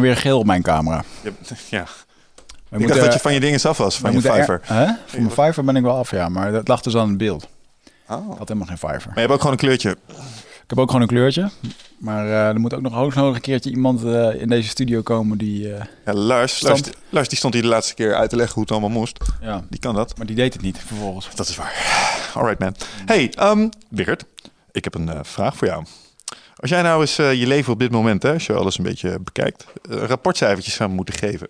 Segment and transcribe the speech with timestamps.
[0.00, 1.04] Ben weer geel op mijn camera.
[1.70, 1.84] Ja.
[2.68, 4.60] We Ik dacht dat je van je dingen af was, van je er- Fiverr.
[4.64, 4.84] Hè?
[5.06, 6.28] Van mijn Fiverr ben ik wel af, ja.
[6.28, 7.48] Maar dat lag dus aan het beeld.
[8.08, 8.32] Oh.
[8.32, 9.02] Ik had helemaal geen Fiverr.
[9.06, 9.90] Maar je hebt ook gewoon een kleurtje.
[10.62, 11.50] Ik heb ook gewoon een kleurtje.
[11.98, 15.02] Maar eh, er moet ook nog hoogst nog een keertje iemand eh, in deze studio
[15.02, 15.74] komen die...
[15.74, 18.62] eh, Ja, Lars, Lars, Lars die stond hier de laatste keer uit te leggen hoe
[18.62, 19.18] het allemaal moest.
[19.40, 20.16] ja, Die kan dat.
[20.16, 21.28] maar die deed het niet vervolgens.
[21.34, 21.74] Dat is waar.
[22.34, 22.74] Alright man.
[23.06, 24.24] Hey, um, Birgert,
[24.72, 25.84] ik heb een vraag voor jou.
[26.60, 28.84] Als jij nou eens eh, je leven op dit moment, hè, als je alles een
[28.84, 31.48] beetje bekijkt, eh, rapportcijfertjes zou moeten geven.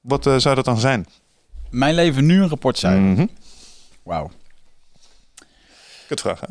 [0.00, 1.06] Wat eh, zou dat dan zijn?
[1.70, 3.12] Mijn leven nu een rapport zijn.
[3.12, 3.26] Mhm.
[4.02, 4.30] Wauw.
[6.08, 6.46] Kut vraag, hè?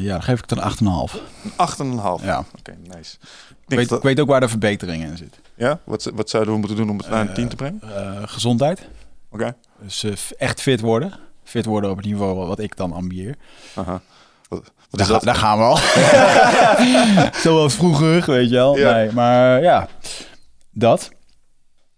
[0.00, 1.20] Ja, dan geef ik het een 8,5.
[1.44, 1.52] Een
[2.20, 2.24] 8,5.
[2.24, 2.44] Ja.
[2.58, 3.16] Oké, nice.
[3.68, 5.40] Ik weet, dat- ik weet ook waar de verbetering in zit.
[5.54, 5.80] ja?
[5.84, 7.80] Wat, wat zouden we moeten doen om het naar een Eh, 10 te brengen?
[8.28, 8.88] Gezondheid.
[9.30, 9.54] Oké.
[9.82, 10.04] Dus
[10.38, 11.18] echt fit worden.
[11.44, 13.36] Fit worden op het niveau wat ik dan ambieer.
[13.74, 14.00] Aha.
[14.58, 15.22] Wat, wat Daar, is dat?
[15.22, 15.76] daar gaan we al.
[17.44, 18.76] Zoals vroeger, weet je wel.
[18.78, 18.92] Ja.
[18.92, 19.88] Nee, maar ja,
[20.70, 21.10] dat.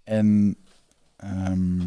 [0.05, 0.57] En
[1.17, 1.81] ehm,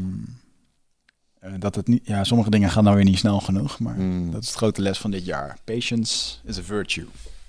[1.40, 3.80] eh, dat het niet, ja, sommige dingen gaan nou weer niet snel genoeg.
[3.80, 4.32] Maar Hmm.
[4.32, 5.58] dat is de grote les van dit jaar.
[5.64, 7.06] Patience is a virtue,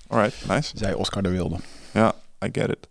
[0.08, 0.70] Alright, nice.
[0.74, 1.56] zei Oscar de Wilde.
[1.92, 2.14] Ja,
[2.44, 2.88] I get it.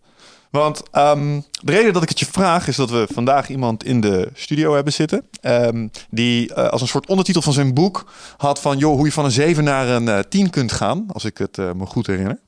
[0.51, 4.01] Want ehm, de reden dat ik het je vraag is dat we vandaag iemand in
[4.01, 5.23] de studio hebben zitten.
[5.41, 8.05] ehm, die eh, als een soort ondertitel van zijn boek
[8.37, 11.05] had van joh, hoe je van een 7 naar een eh 10 kunt gaan.
[11.13, 12.39] Als ik het eh, me goed herinner.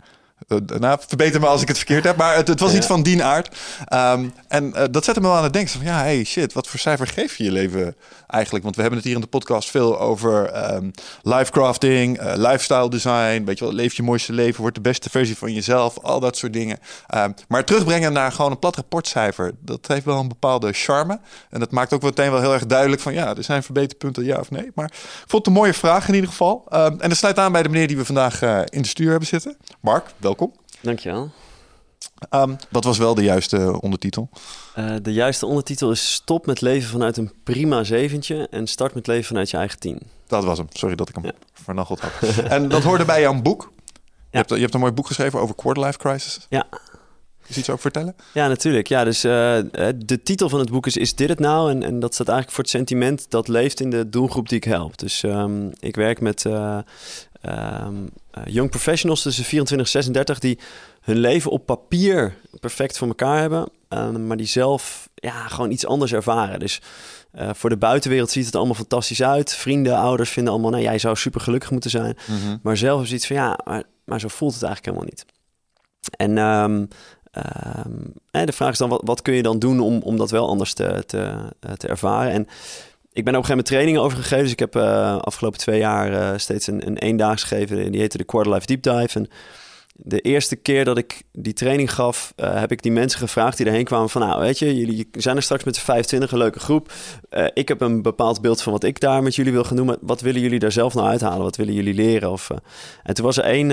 [0.47, 2.77] Eh, nou, verbeter me als ik het verkeerd heb, maar het, het was Ja.
[2.77, 3.57] iets van die aard.
[3.85, 6.67] Ehm, en eh, dat zette me wel aan het denken van ja, hey shit, wat
[6.67, 7.95] voor cijfer geef je je leven
[8.27, 8.63] eigenlijk?
[8.63, 10.89] Want we hebben het hier in de podcast veel over ehm
[11.23, 15.37] lifecrafting, eh, lifestyle design, weet je wel, leef je mooiste leven, word de beste versie
[15.37, 16.79] van jezelf, al dat soort dingen.
[17.07, 21.19] Ehm, maar terugbrengen naar gewoon een plat rapportcijfer, dat heeft wel een bepaalde charme.
[21.49, 24.37] En dat maakt ook meteen wel heel erg duidelijk van ja, er zijn verbeterpunten, ja
[24.39, 24.71] of nee.
[24.75, 24.93] Maar ik
[25.27, 26.65] vond het een mooie vraag in ieder geval.
[26.69, 29.57] En dat sluit aan bij de meneer die we vandaag in de studio hebben zitten.
[29.79, 30.28] Mark, welkom.
[30.81, 31.29] Dankjewel.
[32.29, 34.29] Ehm, wat was wel de juiste ondertitel?
[34.75, 39.07] Eh, de juiste ondertitel is Stop met leven vanuit een prima zeventje en start met
[39.07, 39.99] leven vanuit je eigen tien.
[40.27, 40.67] Dat was hem.
[40.69, 41.31] Sorry dat ik hem Ja.
[41.53, 42.11] vernacheld had.
[42.55, 43.71] en dat hoorde bij jouw boek.
[44.31, 46.45] Je, hebt, je hebt een mooi boek geschreven over quarterlife crisis.
[46.49, 46.67] Ja.
[47.47, 48.15] Je iets over vertellen?
[48.33, 48.87] Ja, natuurlijk.
[48.87, 51.71] Ja, dus eh, eh, de titel van het boek is Is dit het nou?
[51.71, 54.63] En, en dat staat eigenlijk voor het sentiment dat leeft in de doelgroep die ik
[54.63, 54.97] help.
[54.97, 56.77] Dus ehm, ik werk met eh,
[57.41, 57.95] ehm,
[58.31, 60.59] eh, young professionals tussen 24 en 36 die
[61.01, 65.85] hun leven op papier perfect voor elkaar hebben, eh, maar die zelf ja, gewoon iets
[65.85, 66.59] anders ervaren.
[66.59, 66.81] Dus
[67.31, 69.53] eh, voor de buitenwereld ziet het allemaal fantastisch uit.
[69.55, 72.17] Vrienden, ouders vinden allemaal, nou, jij zou super gelukkig moeten zijn.
[72.61, 75.25] Maar zelf is iets van ja, maar, maar zo voelt het eigenlijk helemaal niet.
[76.17, 76.85] En ehm,
[78.31, 80.47] ehm, de vraag is dan, wat, wat kun je dan doen om, om dat wel
[80.47, 82.31] anders te, te, eh, te ervaren?
[82.31, 82.47] En
[83.13, 84.43] ik ben op een gegeven moment trainingen over gegeven.
[84.43, 87.91] Dus ik heb eh, afgelopen twee jaar eh, steeds een, een eendaags gegeven.
[87.91, 89.19] Die heette de Quarter Life Deep Dive.
[89.19, 89.29] En
[90.03, 93.65] de eerste keer dat ik die training gaf, eh, heb ik die mensen gevraagd die
[93.65, 94.21] erheen kwamen van...
[94.21, 96.91] nou, weet je, jullie zijn er straks met z'n 25, een leuke groep.
[97.29, 99.97] Eh, ik heb een bepaald beeld van wat ik daar met jullie wil gaan doen.
[100.01, 101.43] Wat willen jullie daar zelf nou uithalen?
[101.43, 102.31] Wat willen jullie leren?
[102.31, 102.57] Of, eh,
[103.03, 103.71] En toen was er één,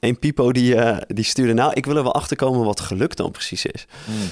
[0.00, 1.52] één pipo die, die stuurde...
[1.52, 3.86] nou, ik wil er wel achter komen wat geluk dan precies is.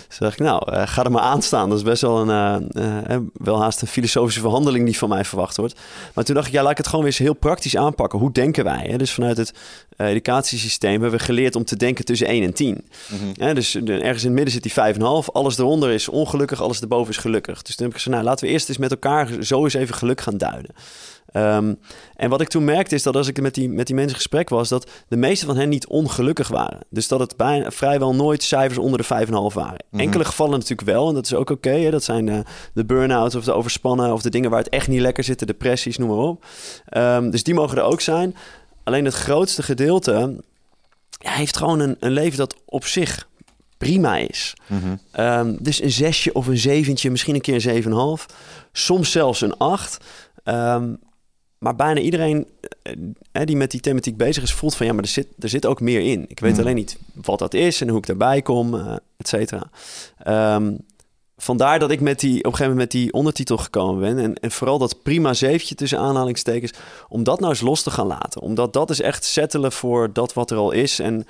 [0.09, 1.69] Dus dacht ik, nou, ga er maar aan staan.
[1.69, 5.81] Dat is best wel een, wel haast een filosofische verhandeling die van mij verwacht wordt.
[6.15, 8.19] Maar toen dacht ik, ja, laat ik het gewoon weer eens heel praktisch aanpakken.
[8.19, 8.87] Hoe denken wij?
[8.91, 8.97] Hè?
[8.97, 9.53] Dus vanuit het
[9.97, 12.85] educatiesysteem hebben we geleerd om te denken tussen 1 en 10.
[13.35, 15.33] Hè, dus ergens in het midden zit die 5,5.
[15.33, 17.63] Alles eronder is ongelukkig, alles erboven is gelukkig.
[17.63, 19.95] Dus toen heb ik gezegd, nou, laten we eerst eens met elkaar zo eens even
[19.95, 20.75] geluk gaan duiden.
[21.33, 21.75] Ehm,
[22.17, 24.21] en wat ik toen merkte is dat als ik met die, met die mensen in
[24.21, 26.79] gesprek was, dat de meeste van hen niet ongelukkig waren.
[26.89, 29.85] Dus dat het bijna, vrijwel nooit cijfers onder de 5,5 waren.
[29.91, 31.91] Enkele gevallen natuurlijk wel, en dat is ook oké.
[31.91, 32.43] dat zijn de,
[32.75, 35.47] de burn-outs of de overspannen of de dingen waar het echt niet lekker zit, de
[35.47, 36.45] depressies, noem maar op.
[36.87, 38.37] Ehm, dus die mogen er ook zijn.
[38.85, 40.43] Alleen het grootste gedeelte
[41.21, 43.29] ja, heeft gewoon een, een leven dat op zich
[43.79, 44.55] prima is.
[44.67, 44.97] Mhm.
[45.11, 48.27] Ehm, dus een zesje of een zeventje, misschien een keer een zeven en half.
[48.73, 50.05] Soms zelfs een acht.
[50.45, 50.95] Ehm,
[51.59, 52.47] maar bijna iedereen
[52.83, 52.93] eh,
[53.33, 55.67] eh, die met die thematiek bezig is, voelt van ja, maar er zit, er zit
[55.67, 56.25] ook meer in.
[56.29, 56.61] Ik weet Hmm.
[56.61, 59.71] alleen niet wat dat is en hoe ik daarbij kom, eh et cetera.
[60.19, 60.73] Ehm,
[61.41, 64.25] vandaar dat ik met die, op een gegeven moment met die ondertitel gekomen ben.
[64.25, 66.73] En, en vooral dat prima zeventje tussen aanhalingstekens.
[67.09, 68.41] Om dat nou eens los te gaan laten.
[68.41, 70.99] Omdat dat is echt settelen voor dat wat er al is.
[70.99, 71.27] En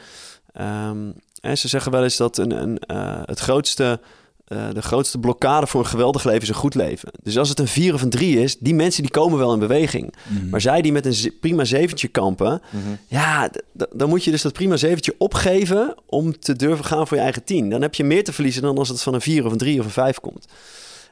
[0.53, 1.11] ehm,
[1.57, 4.01] ze zeggen wel eens dat een, een, eh, het grootste,
[4.51, 7.09] eh, de grootste blokkade voor een geweldig leven is een goed leven.
[7.23, 9.59] Dus als het een vier of een drie is, die mensen die komen wel in
[9.59, 10.15] beweging.
[10.51, 12.83] Maar zij die met een prima zeventje kampen, Mhm.
[13.07, 13.51] ja,
[13.93, 17.45] dan moet je dus dat prima zeventje opgeven om te durven gaan voor je eigen
[17.45, 17.71] tien.
[17.71, 19.79] Dan heb je meer te verliezen dan als het van een vier of een drie
[19.79, 20.47] of een vijf komt.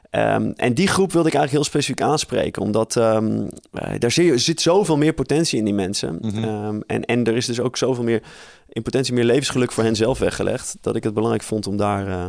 [0.09, 4.37] Ehm, en die groep wilde ik eigenlijk heel specifiek aanspreken, omdat ehm, eh, daar je,
[4.37, 6.17] zit zoveel meer potentie in die mensen.
[6.21, 6.43] Mhm.
[6.43, 8.21] Ehm, en, en er is dus ook zoveel meer
[8.69, 12.07] in potentie meer levensgeluk voor hen zelf weggelegd, dat ik het belangrijk vond om daar,
[12.07, 12.25] eh,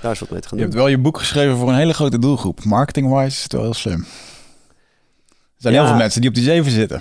[0.00, 0.72] daar eens wat mee te gaan Je doen.
[0.72, 2.64] hebt wel je boek geschreven voor een hele grote doelgroep.
[2.64, 4.00] Marketing-wise is het wel heel slim.
[4.00, 4.04] Er
[5.56, 5.80] zijn Ja.
[5.80, 7.00] heel veel mensen die op die zeven zitten.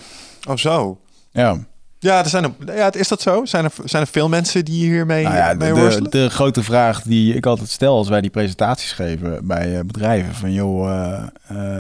[0.50, 1.00] Oh, zo.
[1.32, 1.58] Ja,
[2.00, 3.46] Ja, er zijn er, ja, is dat zo?
[3.46, 6.12] Zijn er, zijn er veel mensen die hiermee nou ja, mee de, worstelen?
[6.12, 9.86] de, de grote vraag die ik altijd stel als wij die presentaties geven bij eh,
[9.86, 10.34] bedrijven.
[10.36, 11.24] Van joh, eh,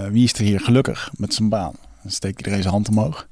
[0.04, 1.74] eh, wie is er hier gelukkig met zijn baan?
[2.02, 3.28] Dan steekt iedereen zijn hand omhoog.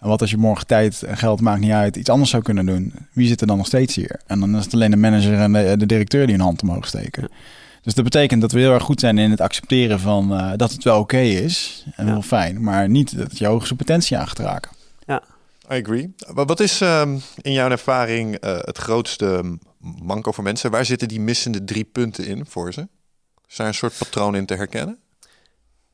[0.00, 2.66] En wat als je morgen tijd en geld maakt niet uit iets anders zou kunnen
[2.66, 2.92] doen?
[3.12, 4.20] Wie zit er dan nog steeds hier?
[4.26, 6.86] En dan is het alleen de manager en de, de directeur die een hand omhoog
[6.86, 7.28] steken.
[7.82, 10.72] Dus dat betekent dat we heel erg goed zijn in het accepteren van eh, dat
[10.72, 12.12] het wel oké is en Ja.
[12.12, 14.70] wel fijn, maar niet dat je hoogste potentie aan gaat raken.
[15.72, 16.14] I agree.
[16.32, 19.58] Wa- Wat is ehm, in jouw ervaring eh, het grootste
[20.02, 20.70] manco voor mensen?
[20.70, 22.88] Waar zitten die missende drie punten in voor ze?
[23.48, 24.98] Is daar een soort patroon in te herkennen?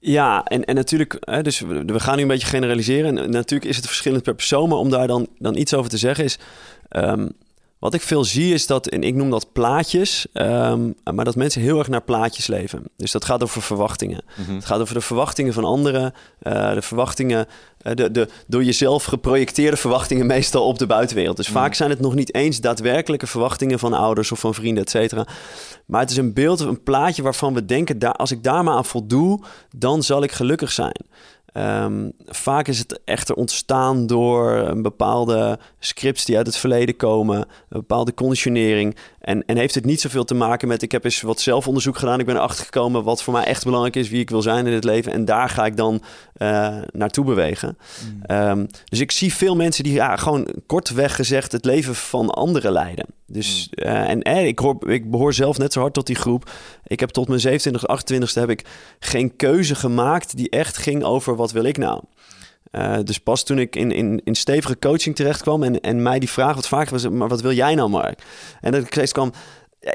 [0.06, 3.18] Ja, en, en natuurlijk, hè, dus we, gaan nu een beetje generaliseren.
[3.18, 5.96] En natuurlijk is het verschillend per persoon, maar om daar dan, dan iets over te
[5.96, 6.38] zeggen is...
[6.88, 7.28] ehm,
[7.84, 11.60] wat ik veel zie is dat, en ik noem dat plaatjes, ehm, maar dat mensen
[11.60, 12.82] heel erg naar plaatjes leven.
[12.96, 14.24] Dus dat gaat over verwachtingen.
[14.54, 17.46] Het gaat over de verwachtingen van anderen, eh, de verwachtingen,
[17.78, 21.36] eh, de, de door jezelf geprojecteerde verwachtingen meestal op de buitenwereld.
[21.36, 24.90] Dus vaak zijn het nog niet eens daadwerkelijke verwachtingen van ouders of van vrienden, et
[24.90, 25.26] cetera.
[25.86, 28.64] Maar het is een beeld of een plaatje waarvan we denken, daar, als ik daar
[28.64, 29.42] maar aan voldoe,
[29.76, 31.04] dan zal ik gelukkig zijn.
[31.54, 37.38] Ehm, vaak is het echter ontstaan door een bepaalde scripts die uit het verleden komen,
[37.38, 38.96] een bepaalde conditionering.
[39.24, 42.20] En, en heeft het niet zoveel te maken met, ik heb eens wat zelfonderzoek gedaan,
[42.20, 44.72] ik ben erachter gekomen wat voor mij echt belangrijk is, wie ik wil zijn in
[44.72, 45.12] het leven.
[45.12, 46.02] En daar ga ik dan
[46.34, 47.78] eh, naartoe bewegen.
[48.22, 52.72] Ehm, dus ik zie veel mensen die ja, gewoon kortweg gezegd het leven van anderen
[52.72, 53.06] leiden.
[53.26, 56.50] Dus, eh, en eh, ik, hoor, ik behoor zelf net zo hard tot die groep.
[56.86, 58.64] Ik heb tot mijn 27, 28ste heb ik
[58.98, 62.02] geen keuze gemaakt die echt ging over wat wil ik nou.
[62.74, 66.18] Eh, dus pas toen ik in, in, in stevige coaching terecht kwam en, en mij
[66.18, 68.22] die vraag wat vaker was, maar wat wil jij nou Mark?
[68.60, 69.32] En dat ik steeds kwam,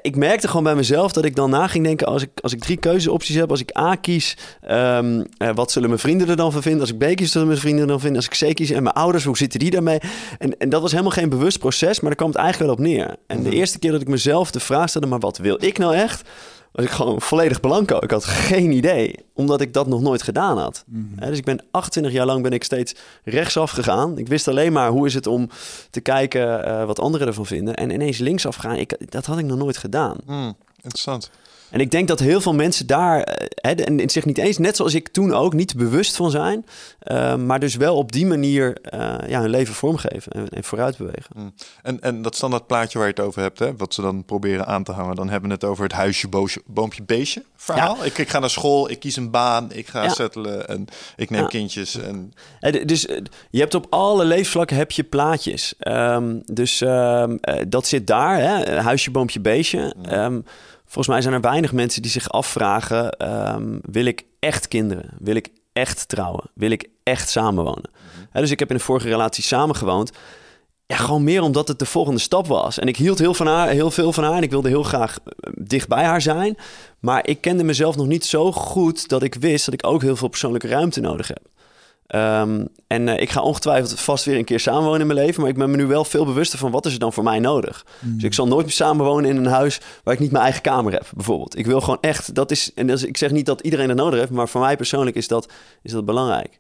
[0.01, 2.59] ik merkte gewoon bij mezelf dat ik dan na ging denken, als ik, als ik
[2.59, 6.51] drie keuzeopties heb, als ik A kies, ehm, eh, wat zullen mijn vrienden er dan
[6.51, 6.81] van vinden?
[6.81, 8.17] Als ik B kies, zullen mijn vrienden er dan vinden?
[8.17, 9.99] Als ik C kies en mijn ouders, hoe zitten die daarmee?
[10.37, 12.91] En, en dat was helemaal geen bewust proces, maar daar kwam het eigenlijk wel op
[12.91, 13.15] neer.
[13.27, 15.95] En de eerste keer dat ik mezelf de vraag stelde, maar wat wil ik nou
[15.95, 16.29] echt?
[16.71, 17.97] Was ik gewoon volledig blanco.
[17.97, 20.83] Ik had geen idee, omdat ik dat nog nooit gedaan had.
[21.15, 24.17] Hè, dus ik ben 28 jaar lang ben ik steeds rechtsaf gegaan.
[24.17, 25.49] Ik wist alleen maar hoe is het om
[25.89, 27.75] te kijken eh, wat anderen ervan vinden.
[27.75, 30.17] En ineens linksaf gaan, ik, dat had ik nog nooit gedaan.
[30.25, 31.29] Hmm, interessant.
[31.71, 34.57] En ik denk dat heel veel mensen daar, eh, hè, en en zich niet eens,
[34.57, 36.65] net zoals ik toen ook, niet bewust van zijn.
[36.99, 40.97] eh, maar dus wel op die manier eh, ja, hun leven vormgeven en, en vooruit
[40.97, 41.25] bewegen.
[41.33, 41.53] Hmm.
[41.83, 44.65] En, en dat standaard plaatje waar je het over hebt, hè, wat ze dan proberen
[44.67, 48.05] aan te hangen, dan hebben we het over het huisje, boosje, boompje, beestje verhaal.
[48.05, 50.09] Ik, ik ga naar school, ik kies een baan, ik ga Ja.
[50.09, 50.85] settelen en
[51.15, 51.47] ik neem Ja.
[51.47, 51.97] kindjes.
[51.99, 52.33] En,
[52.85, 53.01] Dus
[53.49, 55.73] je hebt op alle levensvlakken heb je plaatjes.
[55.79, 58.79] Ehm, dus ehm, eh, dat zit daar, hè?
[58.81, 59.93] huisje, boompje, beestje.
[60.03, 60.39] Ehm,
[60.89, 63.11] volgens mij zijn er weinig mensen die zich afvragen...
[63.11, 65.09] ehm, wil ik echt kinderen?
[65.19, 66.43] Wil ik echt trouwen?
[66.53, 67.89] Wil ik echt samenwonen?
[68.29, 70.11] Hè, dus ik heb in een vorige relatie samengewoond.
[70.85, 72.79] Ja, gewoon meer omdat het de volgende stap was.
[72.79, 75.17] En ik hield heel, van haar, heel veel van haar en ik wilde heel graag
[75.25, 76.57] eh, dicht bij haar zijn.
[76.99, 80.15] Maar ik kende mezelf nog niet zo goed dat ik wist dat ik ook heel
[80.15, 81.41] veel persoonlijke ruimte nodig heb.
[82.09, 85.41] Ehm, en eh, ik ga ongetwijfeld vast weer een keer samenwonen in mijn leven.
[85.41, 87.39] Maar ik ben me nu wel veel bewuster van wat is er dan voor mij
[87.39, 87.85] nodig.
[88.01, 90.91] Dus ik zal nooit meer samenwonen in een huis waar ik niet mijn eigen kamer
[90.91, 91.57] heb, bijvoorbeeld.
[91.57, 93.97] Ik wil gewoon echt, dat is, en dat is, ik zeg niet dat iedereen dat
[93.97, 95.51] nodig heeft, maar voor mij persoonlijk is dat,
[95.81, 96.57] is dat belangrijk.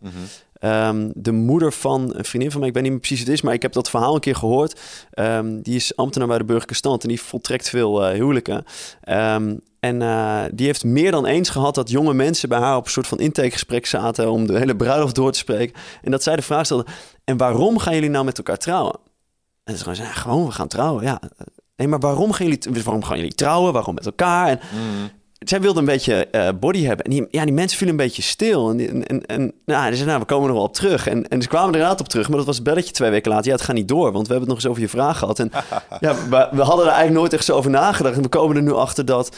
[0.59, 3.53] Ehm, de moeder van een vriendin van mij, ik weet niet precies het is, maar
[3.53, 4.79] ik heb dat verhaal een keer gehoord.
[5.11, 8.63] Ehm, die is ambtenaar bij de burgerlijke stand en die voltrekt veel eh, huwelijken.
[9.01, 12.85] Ehm, en eh, die heeft meer dan eens gehad dat jonge mensen bij haar op
[12.85, 15.81] een soort van intakegesprek zaten om de hele bruiloft door te spreken.
[16.01, 16.85] En dat zij de vraag stelde:
[17.23, 18.99] En waarom gaan jullie nou met elkaar trouwen?
[19.63, 21.03] En ze gewoon ja, Gewoon, we gaan trouwen.
[21.03, 21.21] Ja.
[21.75, 23.73] nee, maar waarom gaan jullie, waarom gaan jullie trouwen?
[23.73, 24.47] Waarom met elkaar?
[24.47, 24.59] En
[25.39, 27.05] zij wilde een beetje eh, body hebben.
[27.05, 28.69] En die, ja, die mensen vielen een beetje stil.
[28.69, 31.07] En, die- en, en, nou, ze zei, nou, we komen er wel op terug.
[31.07, 32.27] En, en ze kwamen er inderdaad op terug.
[32.27, 33.45] Maar dat was het belletje twee weken later.
[33.47, 35.39] Ja, het gaat niet door, want we hebben het nog eens over je vraag gehad.
[35.39, 35.51] En
[35.99, 38.15] ja, we, we hadden er eigenlijk nooit echt zo over nagedacht.
[38.15, 39.35] En we komen er nu achter dat,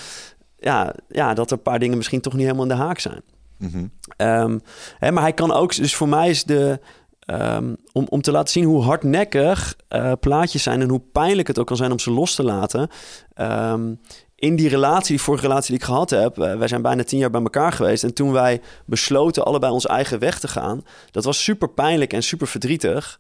[0.57, 3.21] ja, ja, dat er een paar dingen misschien toch niet helemaal in de haak zijn.
[3.57, 3.85] Mhm.
[4.17, 4.59] Ehm,
[4.97, 6.79] hè, maar hij kan ook, dus voor mij is de.
[7.19, 11.59] ehm, om, om te laten zien hoe hardnekkig eh, plaatjes zijn en hoe pijnlijk het
[11.59, 12.87] ook kan zijn om ze los te laten.
[13.33, 13.93] Ehm,
[14.41, 17.19] in die relatie, die vorige relatie die ik gehad heb, eh, wij zijn bijna tien
[17.19, 18.03] jaar bij elkaar geweest.
[18.03, 22.23] En toen wij besloten allebei onze eigen weg te gaan, dat was super pijnlijk en
[22.23, 23.19] super verdrietig.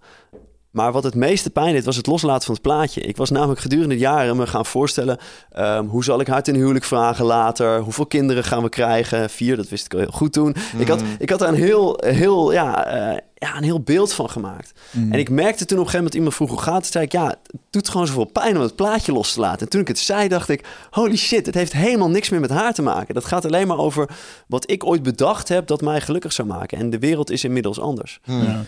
[0.71, 3.01] Maar wat het meeste pijn deed, was het loslaten van het plaatje.
[3.01, 5.17] Ik was namelijk gedurende de jaren me gaan voorstellen...
[5.51, 7.79] ehm, hoe zal ik haar ten huwelijk vragen later?
[7.79, 9.29] Hoeveel kinderen gaan we krijgen?
[9.29, 10.55] Vier, dat wist ik al heel goed toen.
[10.77, 14.29] Ik, had, ik had daar een heel, heel, ja, eh, ja, een heel beeld van
[14.29, 14.71] gemaakt.
[14.91, 16.91] En ik merkte toen op een gegeven moment iemand vroeg hoe gaat het?
[16.91, 19.59] Zei ik, ja, het doet gewoon zoveel pijn om het plaatje los te laten.
[19.59, 22.49] En toen ik het zei, dacht ik, holy shit, het heeft helemaal niks meer met
[22.49, 23.13] haar te maken.
[23.13, 24.09] Dat gaat alleen maar over
[24.47, 26.77] wat ik ooit bedacht heb dat mij gelukkig zou maken.
[26.77, 28.19] En de wereld is inmiddels anders.
[28.23, 28.63] Ja.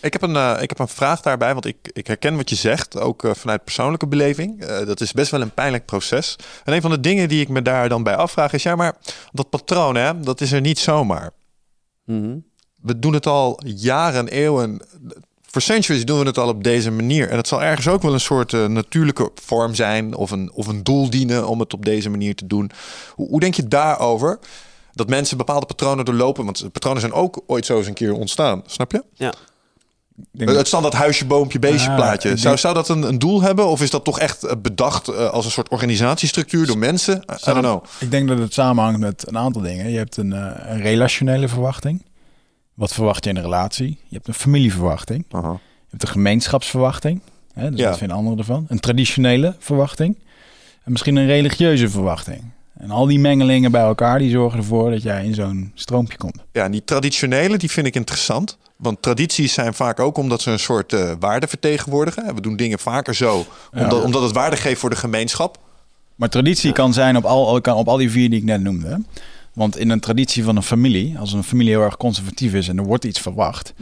[0.00, 2.56] Ik heb, een, eh, ik heb een vraag daarbij, want ik, ik herken wat je
[2.56, 4.62] zegt, ook eh, vanuit persoonlijke beleving.
[4.62, 6.36] Eh, dat is best wel een pijnlijk proces.
[6.64, 8.96] En een van de dingen die ik me daar dan bij afvraag is, ja, maar
[9.32, 11.30] dat patroon, hè, dat is er niet zomaar.
[12.04, 12.38] Mhm.
[12.82, 14.80] We doen het al jaren, eeuwen.
[15.50, 17.28] Voor centuries doen we het al op deze manier.
[17.28, 20.82] En het zal ergens ook wel een soort natuurlijke vorm zijn of een, of een
[20.82, 22.70] doel dienen om het op deze manier te doen.
[23.14, 24.38] Hoe, hoe denk je daarover?
[24.92, 28.62] Dat mensen bepaalde patronen doorlopen, want patronen zijn ook ooit zo eens een keer ontstaan,
[28.66, 29.04] snap je?
[29.14, 29.34] Ja.
[30.30, 32.28] Denk Het standaard huisje, boompje, beestje plaatje.
[32.28, 33.66] Zou, denk- zou dat een, een doel hebben?
[33.66, 37.16] Of is dat toch echt eh, bedacht eh, als een soort organisatiestructuur door mensen?
[37.16, 37.84] I, I don't know.
[38.00, 39.90] Ik denk dat het samenhangt met een aantal dingen.
[39.90, 42.02] Je hebt een, eh, een relationele verwachting.
[42.74, 43.88] Wat verwacht je in een relatie?
[44.08, 45.24] Je hebt een familieverwachting.
[45.30, 45.36] Je
[45.90, 47.20] hebt een gemeenschapsverwachting.
[47.54, 47.88] Hè, dus Ja.
[47.88, 48.64] wat vinden anderen ervan?
[48.68, 50.16] Een traditionele verwachting.
[50.84, 52.42] En misschien een religieuze verwachting.
[52.78, 56.36] En al die mengelingen bij elkaar, die zorgen ervoor dat jij in zo'n stroompje komt.
[56.52, 58.58] Ja, en die traditionele, die vind ik interessant.
[58.76, 62.34] Want tradities zijn vaak ook omdat ze een soort eh, waarde vertegenwoordigen.
[62.34, 65.58] We doen dingen vaker zo, omdat, omdat het waarde geeft voor de gemeenschap.
[66.14, 69.02] Maar traditie kan zijn op al, kan op al die vier die ik net noemde.
[69.52, 72.78] Want in een traditie van een familie, als een familie heel erg conservatief is en
[72.78, 73.72] er wordt iets verwacht,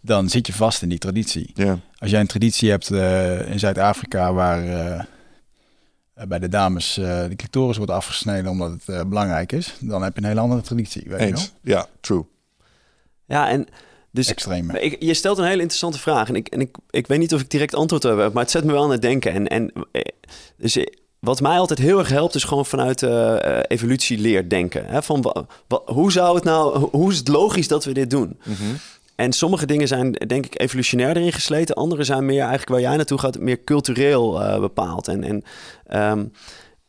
[0.00, 1.50] dan zit je vast in die traditie.
[1.54, 1.78] Ja.
[1.98, 4.64] Als jij een traditie hebt eh, in Zuid-Afrika waar
[6.14, 10.02] eh, bij de dames eh, de clitoris wordt afgesneden omdat het eh, belangrijk is, dan
[10.02, 11.02] heb je een hele andere traditie.
[11.02, 11.26] Weet je wel?
[11.26, 11.52] Eens.
[11.60, 12.24] Ja, true.
[13.24, 13.66] Ja, en
[14.12, 14.28] dus
[14.82, 16.28] Ik, je stelt een hele interessante vraag.
[16.28, 18.64] En, ik, en ik, ik weet niet of ik direct antwoord heb, maar het zet
[18.64, 19.32] me wel aan het denken.
[19.32, 20.02] En, en eh,
[20.56, 20.86] dus eh,
[21.18, 24.86] wat mij altijd heel erg helpt, is gewoon vanuit eh eh, evolutieleer denken.
[24.86, 25.02] Hè?
[25.02, 28.10] Van, wa- wa- hoe zou het nou, ho- hoe is het logisch dat we dit
[28.10, 28.38] doen?
[29.14, 31.74] En sommige dingen zijn denk ik evolutionair erin gesleten.
[31.74, 35.08] Andere zijn meer eigenlijk waar jij naartoe gaat, meer cultureel bepaald.
[35.08, 35.42] En, en,
[35.86, 36.24] ehm,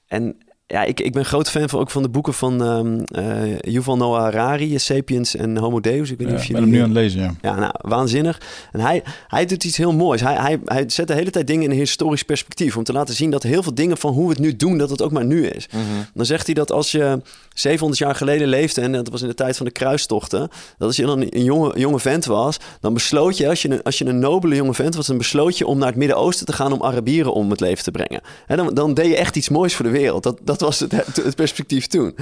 [0.08, 2.62] en ja, ik, ik ben groot fan van, ook van de boeken van
[3.05, 6.12] eh, Yuval Noah Harari, Sapiens en Homo Deus.
[6.12, 7.34] Ik weet niet Ja, of je ben hem nu aan het lezen, ja.
[7.41, 8.41] ja, nou, waanzinnig.
[8.72, 10.22] En hij, hij doet iets heel moois.
[10.22, 12.77] Hij, hij, hij zet de hele tijd dingen in een historisch perspectief.
[12.77, 14.89] Om te laten zien dat heel veel dingen van hoe we het nu doen, dat
[14.89, 15.67] het ook maar nu is.
[16.13, 17.22] Dan zegt hij dat als je
[17.53, 20.39] 700 jaar geleden leefde, en dat was in de tijd van de kruistochten,
[20.77, 23.84] dat als je dan een jonge, jonge vent was, dan besloot je, als je, een,
[23.84, 26.53] als je een nobele jonge vent was, dan besloot je om naar het Midden-Oosten te
[26.53, 28.22] gaan om Arabieren om het leven te brengen.
[28.48, 30.24] En dan, dan deed je echt iets moois voor de wereld.
[30.24, 30.91] Dat, dat was het,
[31.24, 32.15] het perspectief toen.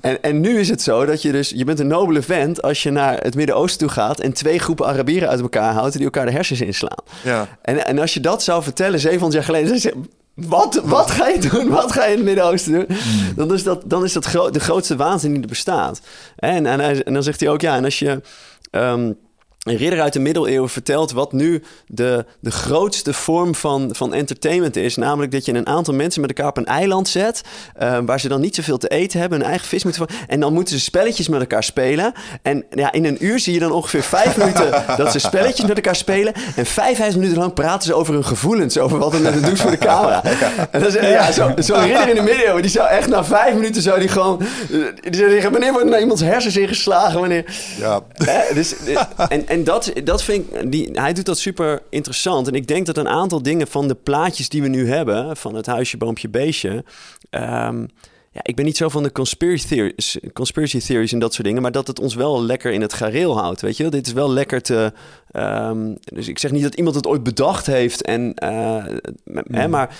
[0.00, 2.82] En, en nu is het zo dat je dus, je bent een nobele vent als
[2.82, 6.26] je naar het Midden-Oosten toe gaat en twee groepen Arabieren uit elkaar houdt die elkaar
[6.26, 6.98] de hersens inslaan.
[7.24, 7.48] Ja.
[7.62, 11.38] En, en als je dat zou vertellen 700 jaar geleden, dan wat, wat ga je
[11.50, 11.68] doen?
[11.68, 12.86] Wat ga je in het Midden-Oosten doen?
[13.36, 16.00] Dan is dat, dan is dat de grootste waanzin die er bestaat.
[16.36, 18.20] En, en, hij- en dan zegt hij ook, ja, en als je...
[18.70, 19.12] ehm,
[19.60, 24.76] een ridder uit de middeleeuwen vertelt wat nu de, de grootste vorm van, van entertainment
[24.76, 24.96] is.
[24.96, 27.40] Namelijk dat je een aantal mensen met elkaar op een eiland zet.
[27.76, 29.38] eh, waar ze dan niet zoveel te eten hebben.
[29.38, 30.24] Hun eigen vis moeten vangen.
[30.28, 32.12] En dan moeten ze spelletjes met elkaar spelen.
[32.42, 35.76] En ja, in een uur zie je dan ongeveer vijf minuten dat ze spelletjes met
[35.76, 36.32] elkaar spelen.
[36.56, 38.78] En vijf, vijf minuten lang praten ze over hun gevoelens.
[38.78, 40.22] Over wat het met het doet voor de camera.
[40.70, 42.62] En dan ja, zo- zo'n ridder in de middeleeuwen.
[42.62, 44.40] Die zou echt na vijf minuten zou die gewoon...
[44.40, 47.20] eh, Die zou zeggen, wanneer wordt er nou iemands hersens ingeslagen?
[47.20, 47.44] Wanneer...
[47.78, 48.00] Ja.
[48.54, 48.74] Dus,
[49.28, 52.46] en en dat, dat vind ik, die, hij doet dat super interessant.
[52.48, 55.54] En ik denk dat een aantal dingen van de plaatjes die we nu hebben, van
[55.54, 56.84] het huisje, boompje, beestje.
[57.30, 57.86] ehm,
[58.32, 61.62] ja, ik ben niet zo van de conspiracy theories, conspiracy theories en dat soort dingen,
[61.62, 63.60] maar dat het ons wel lekker in het gareel houdt.
[63.60, 64.92] Weet je, dit is wel lekker te.
[65.30, 68.84] ehm, dus ik zeg niet dat iemand het ooit bedacht heeft, en, eh,
[69.24, 69.96] m- hè, maar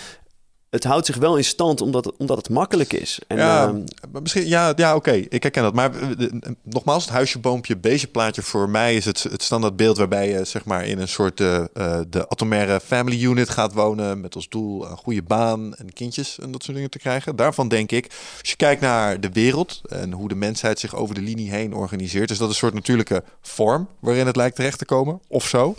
[0.71, 3.19] het houdt zich wel in stand omdat het, omdat het makkelijk is.
[3.27, 3.83] En, ja, ehm,
[4.23, 5.75] misschien, ja, ja oké, ik herken dat.
[5.75, 9.77] Maar eh, de- nogmaals, het huisje, boompje, beestje plaatje voor mij is het, het standaard
[9.77, 13.73] beeld waarbij je zeg maar in een soort eh, eh, de atomaire family unit gaat
[13.73, 17.37] wonen met als doel een goede baan en kindjes en dat soort dingen te krijgen.
[17.37, 18.07] Daarvan denk ik,
[18.41, 21.75] als je kijkt naar de wereld en hoe de mensheid zich over de linie heen
[21.75, 25.75] organiseert, is dat een soort natuurlijke vorm waarin het lijkt terecht te komen of zo.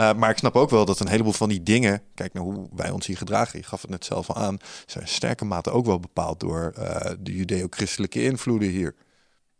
[0.00, 2.68] Uh, maar ik snap ook wel dat een heleboel van die dingen, kijk naar hoe
[2.74, 5.86] wij ons hier gedragen, je gaf het net zelf al aan, zijn sterke mate ook
[5.86, 8.94] wel bepaald door uh, de judeo-christelijke invloeden hier.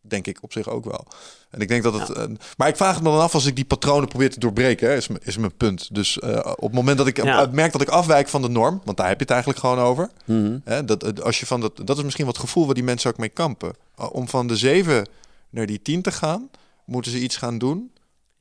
[0.00, 1.06] Denk ik op zich ook wel.
[1.50, 2.16] En ik denk dat het.
[2.16, 2.28] Ja.
[2.28, 4.88] Uh, maar ik vraag het me dan af als ik die patronen probeer te doorbreken,
[4.88, 5.94] hè, is, is mijn punt.
[5.94, 7.48] Dus uh, op het moment dat ik ja.
[7.52, 10.10] merk dat ik afwijk van de norm, want daar heb je het eigenlijk gewoon over.
[10.24, 10.60] Mm -hmm.
[10.64, 13.18] hè, dat, als je van dat, dat is misschien wat gevoel waar die mensen ook
[13.18, 13.74] mee kampen.
[14.10, 15.08] Om van de zeven
[15.50, 16.50] naar die tien te gaan,
[16.84, 17.91] moeten ze iets gaan doen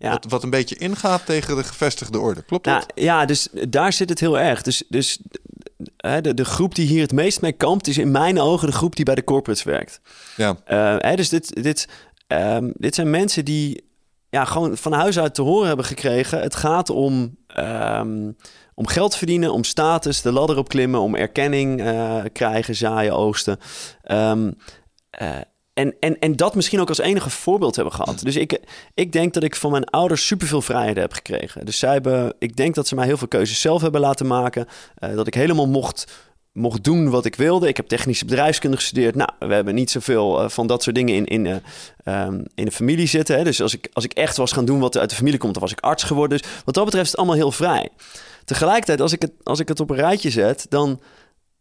[0.02, 0.12] ja.
[0.12, 2.42] Wat, wat, een beetje ingaat tegen de gevestigde orde.
[2.42, 2.92] Klopt nou, dat?
[2.96, 4.62] Ja, dus daar zit het heel erg.
[4.62, 5.20] Dus, dus
[5.98, 7.88] hè, de, de groep die hier het meest mee kampt...
[7.88, 10.02] is in mijn ogen de groep die bij de corporates werkt.
[10.36, 10.50] Ja.
[10.68, 11.88] Uh, hè, dus dit, dit,
[12.28, 13.90] um, dit zijn mensen die
[14.30, 16.42] ja, gewoon van huis uit te horen hebben gekregen...
[16.42, 17.38] het gaat om...
[17.58, 18.36] Um,
[18.74, 23.60] om geld verdienen, om status, de ladder opklimmen, om erkenning uh, krijgen, zaaien, oosten.
[24.12, 24.56] Um,
[25.22, 25.30] uh,
[25.82, 28.20] en, en, en dat misschien ook als enige voorbeeld hebben gehad.
[28.24, 28.60] Dus ik,
[28.94, 31.66] ik denk dat ik van mijn ouders superveel vrijheden heb gekregen.
[31.66, 34.68] Dus zij hebben, ik denk dat ze mij heel veel keuzes zelf hebben laten maken.
[35.00, 36.12] Uh, dat ik helemaal mocht,
[36.52, 37.68] mocht doen wat ik wilde.
[37.68, 39.16] Ik heb technische bedrijfskunde gestudeerd.
[39.16, 42.66] Nou, we hebben niet zoveel uh, van dat soort dingen in, in, uh, um, in
[42.66, 43.38] de familie zitten.
[43.38, 43.44] Hè.
[43.44, 45.62] Dus als ik, als ik echt was gaan doen wat uit de familie komt, dan
[45.62, 46.38] was ik arts geworden.
[46.38, 47.90] Dus wat dat betreft is het allemaal heel vrij.
[48.46, 51.00] Tegelijkertijd, als ik het, als ik het op een rijtje zet, dan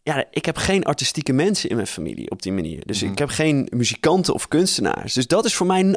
[0.02, 2.87] ja, ik heb geen artistieke mensen in mijn familie op die manier.
[2.87, 3.12] Dus mm.
[3.12, 5.14] ik heb geen muzikanten of kunstenaars.
[5.14, 5.97] Dus dat is voor mij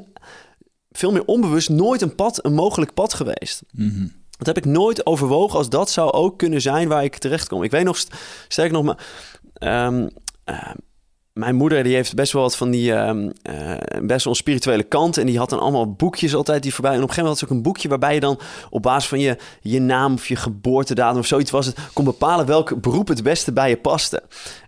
[0.91, 3.63] veel meer onbewust nooit een pad, een mogelijk pad geweest.
[3.71, 4.11] Mm -hmm.
[4.37, 7.63] Dat heb ik nooit overwogen als dat zou ook kunnen zijn waar ik terecht kom.
[7.63, 7.97] Ik weet nog,
[8.47, 9.05] sterk nog, maar,
[9.87, 10.09] um,
[10.45, 10.71] uh,
[11.33, 14.83] mijn moeder die heeft best wel wat van die um, uh, best wel een spirituele
[14.83, 15.17] kant.
[15.17, 16.91] En die had dan allemaal boekjes altijd die voorbij.
[16.91, 19.09] En op een gegeven moment had ze ook een boekje waarbij je dan op basis
[19.09, 23.07] van je, je naam of je geboortedatum of zoiets was het, kon bepalen welk beroep
[23.07, 24.23] het beste bij je paste.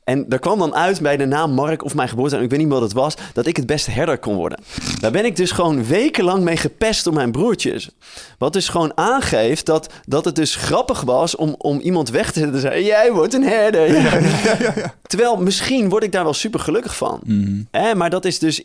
[0.06, 2.70] En daar kwam dan uit bij de naam Mark of mijn geboortedatum, ik weet niet
[2.70, 4.60] meer wat het was, dat ik het beste herder kon worden.
[5.00, 7.90] Daar ben ik dus gewoon wekenlang mee gepest door mijn broertjes.
[8.38, 12.40] Wat dus gewoon aangeeft dat, dat het dus grappig was om, om iemand weg te
[12.40, 13.94] zetten en zeggen, jij wordt een herder.
[13.94, 14.20] Ja.
[14.20, 17.20] Ja, ja, ja, Terwijl misschien word ik daar wel super gelukkig van.
[17.24, 17.68] Mm.
[17.72, 18.64] Eh, maar dat is dus,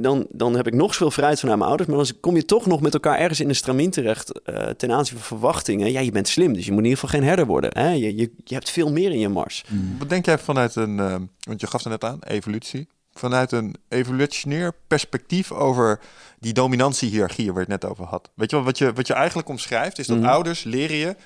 [0.00, 2.66] dan, dan heb ik nog zoveel vrijheid vanuit mijn ouders, maar dan kom je toch
[2.66, 5.92] nog met elkaar ergens in een stramien terecht uh, ten aanzien van verwachtingen.
[5.92, 7.70] Ja, je bent slim, dus je moet in ieder geval geen herder worden.
[7.72, 7.90] Hè?
[7.90, 9.64] Je, je, je hebt veel meer in je mars.
[9.68, 9.94] Mm.
[9.98, 12.88] Wat denk jij vanuit een, uh, want je gaf er net aan, evolutie.
[13.12, 16.00] Vanuit een evolutionair perspectief over
[16.38, 18.30] die dominantiehiërarchie waar je het net over had.
[18.34, 20.28] Weet je wel, wat je, wat je eigenlijk omschrijft, is dat Mhm.
[20.28, 21.16] ouders leren je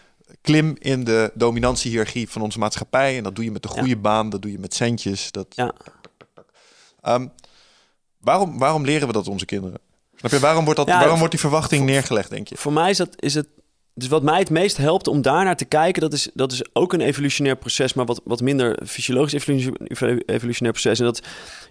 [0.41, 3.17] klim in de dominantiehiërarchie van onze maatschappij.
[3.17, 5.31] En dat doe je met de goede baan, dat doe je met centjes.
[5.31, 5.47] Dat...
[5.49, 5.73] Ja.
[7.03, 7.33] Um,
[8.21, 9.79] waarom, waarom leren we dat onze kinderen?
[10.17, 12.57] Snap je, waarom wordt, dat, Ja, waarom wordt die verwachting neergelegd, denk je?
[12.57, 13.49] Voor mij is, dat, is het.
[13.97, 16.93] Dus wat mij het meest helpt om daarnaar te kijken, dat is, dat is ook
[16.93, 20.99] een evolutionair proces, maar wat, wat minder fysiologisch evolu- evolutionair proces.
[20.99, 21.23] En dat,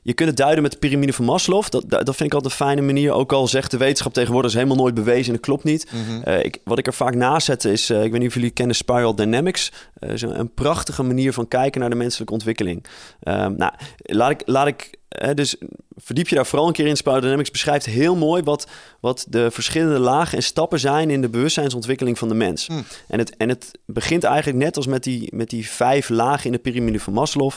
[0.02, 1.64] je kunt het duiden met de piramide van Maslow.
[1.70, 3.12] Dat, dat vind ik altijd een fijne manier.
[3.12, 5.92] Ook al zegt de wetenschap tegenwoordig, is helemaal nooit bewezen en dat klopt niet.
[5.92, 6.22] Mhm.
[6.22, 8.52] Eh, ik, wat ik er vaak naast zet is, eh, ik weet niet of jullie
[8.52, 9.72] kennen Spiral Dynamics.
[9.94, 12.86] Eh, is een, een prachtige manier van kijken naar de menselijke ontwikkeling.
[13.20, 14.98] Ehm, nou, laat ik, laat ik
[15.34, 15.56] dus
[15.96, 16.98] verdiep je daar vooral een keer in.
[16.98, 18.68] Spiral Dynamics beschrijft heel mooi wat,
[19.00, 22.68] wat de verschillende lagen en stappen zijn in de bewustzijnsontwikkeling van de mens.
[22.68, 22.84] Mm.
[23.08, 26.52] En, het, en het begint eigenlijk net als met die, met die vijf lagen in
[26.52, 27.52] de piramide van Maslow.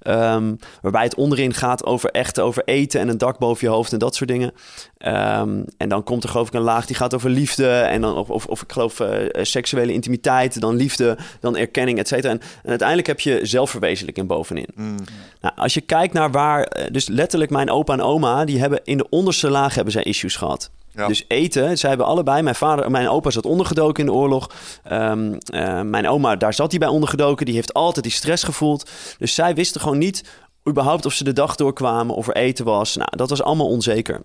[0.00, 3.92] Ehm, waarbij het onderin gaat over echt over eten en een dak boven je hoofd
[3.92, 4.52] en dat soort dingen.
[5.00, 7.68] Ehm, en dan komt er geloof ik een laag die gaat over liefde.
[7.68, 11.98] En dan of, of, of ik geloof eh, eh, seksuele intimiteit, dan liefde, dan erkenning,
[11.98, 12.32] et cetera.
[12.32, 14.66] En, en uiteindelijk heb je zelfverwezenlijking bovenin.
[14.74, 14.96] Mm.
[15.40, 18.80] Nou, als je kijkt naar waar, eh, dus letterlijk mijn opa en oma, die hebben
[18.84, 20.70] in de onderste laag hebben zij issues gehad.
[20.94, 21.06] Ja.
[21.06, 24.50] Dus eten, zij hebben allebei, mijn vader, mijn opa zat ondergedoken in de oorlog.
[24.82, 27.46] Ehm, eh, mijn oma, daar zat hij bij ondergedoken.
[27.46, 28.90] Die heeft altijd die stress gevoeld.
[29.18, 30.24] Dus zij wisten gewoon niet
[30.68, 32.96] überhaupt of ze de dag doorkwamen, of er eten was.
[32.96, 34.22] Nou, dat was allemaal onzeker.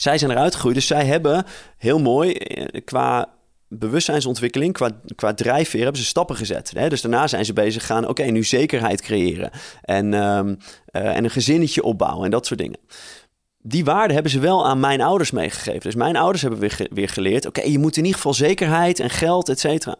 [0.00, 1.44] Zij zijn eruit gegroeid, dus zij hebben
[1.76, 3.28] heel mooi eh, qua
[3.68, 6.72] bewustzijnsontwikkeling, qua, qua drijfveer hebben ze stappen gezet.
[6.74, 6.88] Hè?
[6.88, 9.50] Dus daarna zijn ze bezig gaan, oké, nu zekerheid creëren.
[9.82, 10.54] En, ehm,
[10.86, 12.78] eh, en een gezinnetje opbouwen en dat soort dingen.
[13.62, 15.80] Die waarden hebben ze wel aan mijn ouders meegegeven.
[15.80, 19.10] Dus mijn ouders hebben weer, weer geleerd, oké, je moet in ieder geval zekerheid en
[19.10, 19.96] geld, et cetera.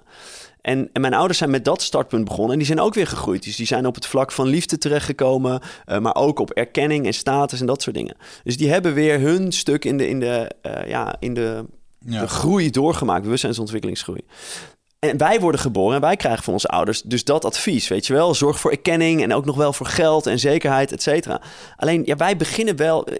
[0.68, 2.52] En, en mijn ouders zijn met dat startpunt begonnen.
[2.52, 3.42] En die zijn ook weer gegroeid.
[3.44, 5.60] Dus die zijn op het vlak van liefde terechtgekomen.
[5.84, 8.16] eh, maar ook op erkenning en status en dat soort dingen.
[8.44, 11.64] Dus die hebben weer hun stuk in de, in de, eh, ja, in de,
[12.06, 12.20] Ja.
[12.20, 13.22] de groei doorgemaakt.
[13.22, 14.20] Bewustzijnsontwikkelingsgroei.
[14.98, 18.12] En wij worden geboren en wij krijgen van onze ouders dus dat advies, weet je
[18.12, 18.34] wel.
[18.34, 21.40] Zorg voor erkenning en ook nog wel voor geld en zekerheid, et cetera.
[21.76, 23.06] Alleen, ja, wij beginnen wel...
[23.06, 23.14] eh,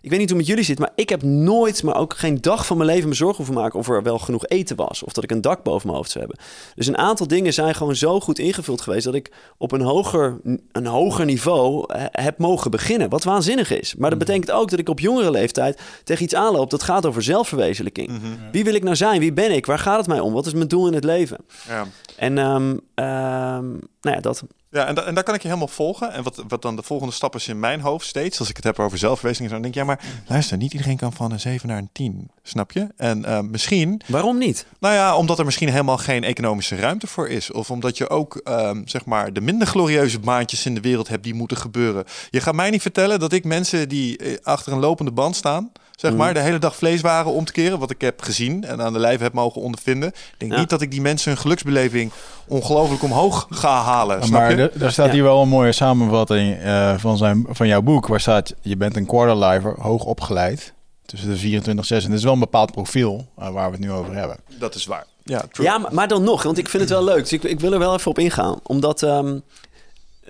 [0.00, 2.40] Ik weet niet hoe het met jullie zit, maar ik heb nooit, maar ook geen
[2.40, 3.78] dag van mijn leven me zorgen hoeven maken...
[3.78, 6.24] of er wel genoeg eten was of dat ik een dak boven mijn hoofd zou
[6.26, 6.44] hebben.
[6.74, 9.04] Dus een aantal dingen zijn gewoon zo goed ingevuld geweest...
[9.04, 10.40] dat ik op een hoger,
[10.72, 13.08] een hoger niveau eh, heb mogen beginnen.
[13.08, 13.94] Wat waanzinnig is.
[13.98, 16.70] Maar dat betekent ook dat ik op jongere leeftijd tegen iets aanloop...
[16.70, 18.10] dat gaat over zelfverwezenlijking.
[18.52, 19.20] Wie wil ik nou zijn?
[19.20, 19.66] Wie ben ik?
[19.66, 20.32] Waar gaat het mij om?
[20.32, 21.20] Wat is mijn doel in het leven?
[21.68, 21.84] Ja.
[22.16, 23.68] En ehm, ehm,
[24.00, 24.42] nou ja, dat.
[24.70, 26.12] Ja, en, da- en daar kan ik je helemaal volgen.
[26.12, 28.64] En wat, wat dan de volgende stap is in mijn hoofd steeds, als ik het
[28.64, 31.68] heb over zelfverwezenlijking, dan denk ik, ja, maar luister, niet iedereen kan van een 7
[31.68, 32.86] naar een 10, snap je?
[32.96, 34.66] En eh, misschien, Waarom niet?
[34.80, 37.50] nou ja, omdat er misschien helemaal geen economische ruimte voor is.
[37.50, 41.24] Of omdat je ook, ehm, zeg maar, de minder glorieuze baantjes in de wereld hebt
[41.24, 42.04] die moeten gebeuren.
[42.30, 45.72] Je gaat mij niet vertellen dat ik mensen die eh, achter een lopende band staan,
[46.02, 46.20] zeg Mhm.
[46.20, 48.98] maar, de hele dag vleeswaren om te keren, wat ik heb gezien en aan de
[48.98, 50.08] lijf heb mogen ondervinden.
[50.08, 50.58] Ik denk Ja.
[50.58, 52.10] niet dat ik die mensen hun geluksbeleving
[52.46, 54.70] ongelooflijk omhoog ga halen, snap Maar je?
[54.74, 55.12] daar staat Ja.
[55.12, 58.06] hier wel een mooie samenvatting eh, van, zijn, van jouw boek.
[58.06, 60.72] Waar staat, je bent een quarterlifer, hoog opgeleid.
[61.06, 62.02] Tussen de 24 6.
[62.04, 64.36] En dat is wel een bepaald profiel eh, waar we het nu over hebben.
[64.58, 65.06] Dat is waar.
[65.24, 65.66] Ja, true.
[65.66, 67.18] Ja, maar, maar dan nog, want ik vind het wel leuk.
[67.18, 68.58] Dus ik, ik wil er wel even op ingaan.
[68.62, 69.02] Omdat.
[69.02, 69.38] ehm,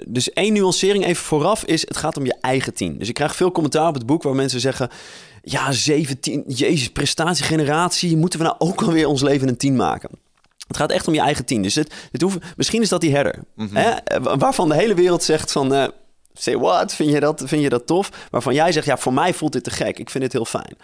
[0.06, 2.98] dus één nuancering even vooraf is: het gaat om je eigen team.
[2.98, 4.90] Dus ik krijg veel commentaar op het boek waar mensen zeggen.
[5.42, 8.16] Ja, 17, jezus, prestatiegeneratie.
[8.16, 10.11] Moeten we nou ook alweer ons leven een 10 maken?
[10.66, 11.62] Het gaat echt om je eigen team.
[11.62, 13.38] Dus het, het hoeft, misschien is dat die herder.
[13.57, 13.90] hè?
[13.90, 15.74] Eh, Waarvan de hele wereld zegt van...
[15.74, 15.85] eh,
[16.35, 16.94] say what?
[16.94, 18.11] Vind je, dat, vind je dat tof?
[18.31, 19.98] Waarvan jij zegt, ja, voor mij voelt dit te gek.
[19.98, 20.76] Ik vind het heel fijn.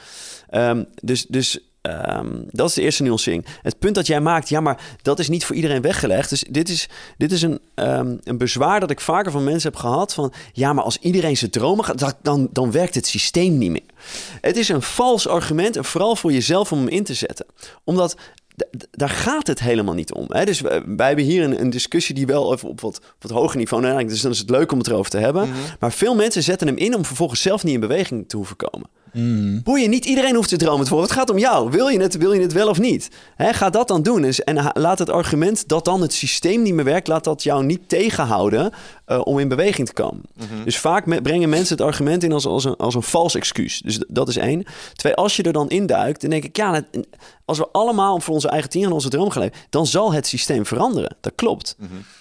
[0.51, 3.47] Ehm, dus dus ehm, dat is de eerste nuancering.
[3.63, 6.31] Het punt dat jij maakt, ja, maar dat is niet voor iedereen weggelegd.
[6.31, 9.81] Dus dit is, dit is een, ehm, een bezwaar dat ik vaker van mensen heb
[9.81, 10.15] gehad.
[10.15, 13.83] Van, ja, maar als iedereen zijn dromen gaat, dan- dan, werkt het systeem niet meer.
[14.41, 17.47] Het is een vals argument en vooral voor jezelf om hem in te zetten.
[17.85, 18.17] Omdat
[18.91, 20.25] daar gaat het helemaal niet om.
[20.29, 20.45] Hè?
[20.45, 23.59] Dus wij, wij hebben hier een, een discussie die wel even op wat, wat hoger
[23.59, 23.83] niveau...
[23.83, 25.49] Nou, dus dan is het leuk om het erover te hebben.
[25.81, 28.89] Maar veel mensen zetten hem in om vervolgens zelf niet in beweging te hoeven komen.
[29.63, 31.09] Boeien, niet iedereen hoeft te dromen te worden.
[31.09, 31.71] Het gaat om jou.
[31.71, 33.11] Wil je het, wil je het wel of niet?
[33.37, 34.25] Hè, ga dat dan doen.
[34.25, 37.09] En ha- laat het argument dat dan het systeem niet meer werkt...
[37.09, 38.73] laat dat jou niet tegenhouden
[39.09, 40.23] eh, om in beweging te komen.
[40.65, 43.81] Dus vaak me- brengen mensen het argument in als, als, een, als een vals excuus.
[43.85, 44.65] Dus dat is één.
[44.95, 46.57] Twee, als je er dan induikt, dan denk ik...
[46.57, 46.83] ja,
[47.45, 49.59] als we allemaal voor onze eigen team en onze droom gaan leven...
[49.71, 51.17] dan zal het systeem veranderen.
[51.21, 51.77] Dat klopt.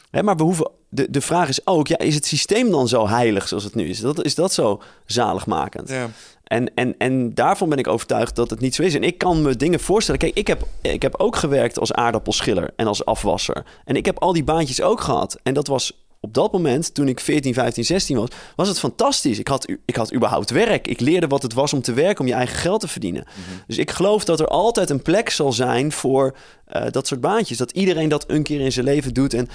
[0.09, 3.07] Hè, maar we hoeven, de, de vraag is ook, ja, is het systeem dan zo
[3.07, 3.99] heilig zoals het nu is?
[3.99, 5.89] Dat, is dat zo zaligmakend?
[5.89, 6.09] Ja.
[6.43, 8.95] En, en, en daarvan ben ik overtuigd dat het niet zo is.
[8.95, 10.19] En ik kan me dingen voorstellen.
[10.19, 13.65] Kijk, ik heb, ik heb ook gewerkt als aardappelschiller en als afwasser.
[13.85, 15.37] En ik heb al die baantjes ook gehad.
[15.43, 19.39] En dat was op dat moment, toen ik 14, 15, 16 was, was het fantastisch.
[19.39, 20.87] Ik had, ik had überhaupt werk.
[20.87, 23.25] Ik leerde wat het was om te werken, om je eigen geld te verdienen.
[23.67, 27.57] Dus ik geloof dat er altijd een plek zal zijn voor eh, dat soort baantjes.
[27.57, 29.33] Dat iedereen dat een keer in zijn leven doet.
[29.33, 29.49] En,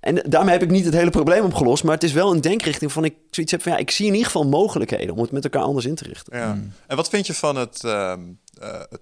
[0.00, 1.84] en daarmee heb ik niet het hele probleem opgelost.
[1.84, 4.12] Maar het is wel een denkrichting van ik zoiets heb van ja, ik zie in
[4.12, 6.38] ieder geval mogelijkheden om het met elkaar anders in te richten.
[6.38, 6.58] Ja.
[6.86, 8.20] En wat vind je van het, ehm,
[8.60, 9.00] eh, het...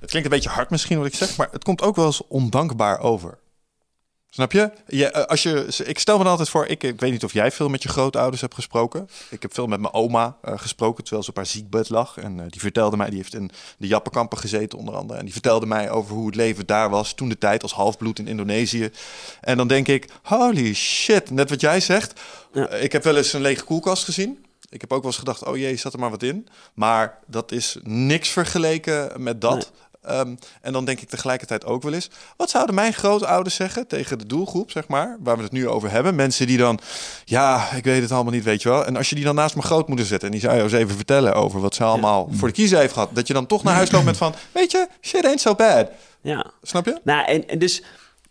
[0.00, 2.26] Het klinkt een beetje hard misschien wat ik zeg, maar het komt ook wel eens
[2.28, 3.38] ondankbaar over.
[4.30, 4.70] Snap je?
[4.86, 7.32] je eh, als je ik stel me dan altijd voor, ik, ik weet niet of
[7.32, 9.08] jij veel met je grootouders hebt gesproken.
[9.30, 12.16] Ik heb veel met mijn oma eh, gesproken terwijl ze op haar ziekbed lag.
[12.18, 15.18] En eh, die vertelde mij, die heeft in de Jappenkampen gezeten onder andere.
[15.18, 18.18] En die vertelde mij over hoe het leven daar was toen de tijd als halfbloed
[18.18, 18.90] in Indonesië.
[19.40, 22.20] En dan denk ik, holy shit, net wat jij zegt.
[22.52, 22.70] Ja.
[22.70, 24.46] Ik heb wel eens een lege koelkast gezien.
[24.70, 26.48] Ik heb ook wel eens gedacht, oh jee, zat er maar wat in.
[26.74, 29.54] Maar dat is niks vergeleken met dat.
[29.54, 29.86] Nee.
[30.08, 32.10] Ehm, en dan denk ik tegelijkertijd ook wel eens...
[32.36, 35.16] wat zouden mijn grootouders zeggen tegen de doelgroep, zeg maar...
[35.20, 36.14] waar we het nu over hebben?
[36.14, 36.80] Mensen die dan...
[37.24, 38.84] ja, ik weet het allemaal niet, weet je wel.
[38.84, 40.22] En als je die dan naast mijn grootmoeder zet...
[40.22, 42.92] en die zou je eens even vertellen over wat ze allemaal voor de kiezer heeft
[42.92, 43.10] gehad...
[43.12, 44.34] dat je dan toch naar huis loopt met van...
[44.52, 45.90] weet je, shit ain't so bad.
[46.20, 46.50] Ja.
[46.62, 47.00] Snap je?
[47.04, 47.82] Nou, en, en dus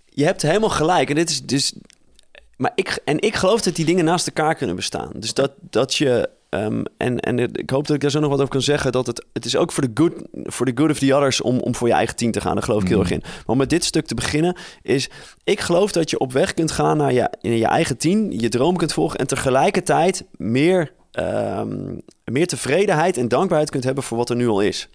[0.05, 1.09] je hebt helemaal gelijk.
[1.09, 1.73] En dit is dus.
[2.57, 5.11] Maar ik, en ik geloof dat die dingen naast elkaar kunnen bestaan.
[5.15, 6.29] Dus dat, dat je.
[6.63, 8.91] Ehm, en, en ik hoop dat ik daar zo nog wat over kan zeggen.
[8.91, 11.59] Dat het, het is ook voor de good, voor the good of the others om,
[11.59, 12.53] om voor je eigen team te gaan.
[12.53, 13.21] Daar geloof ik heel erg in.
[13.21, 15.09] Maar om met dit stuk te beginnen is...
[15.43, 18.31] Ik geloof dat je op weg kunt gaan naar je, in je eigen team.
[18.31, 19.19] Je droom kunt volgen.
[19.19, 24.61] En tegelijkertijd meer, ehm, meer tevredenheid en dankbaarheid kunt hebben voor wat er nu al
[24.61, 24.89] is.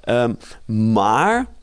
[0.00, 0.32] Ehm,
[0.66, 1.54] maar...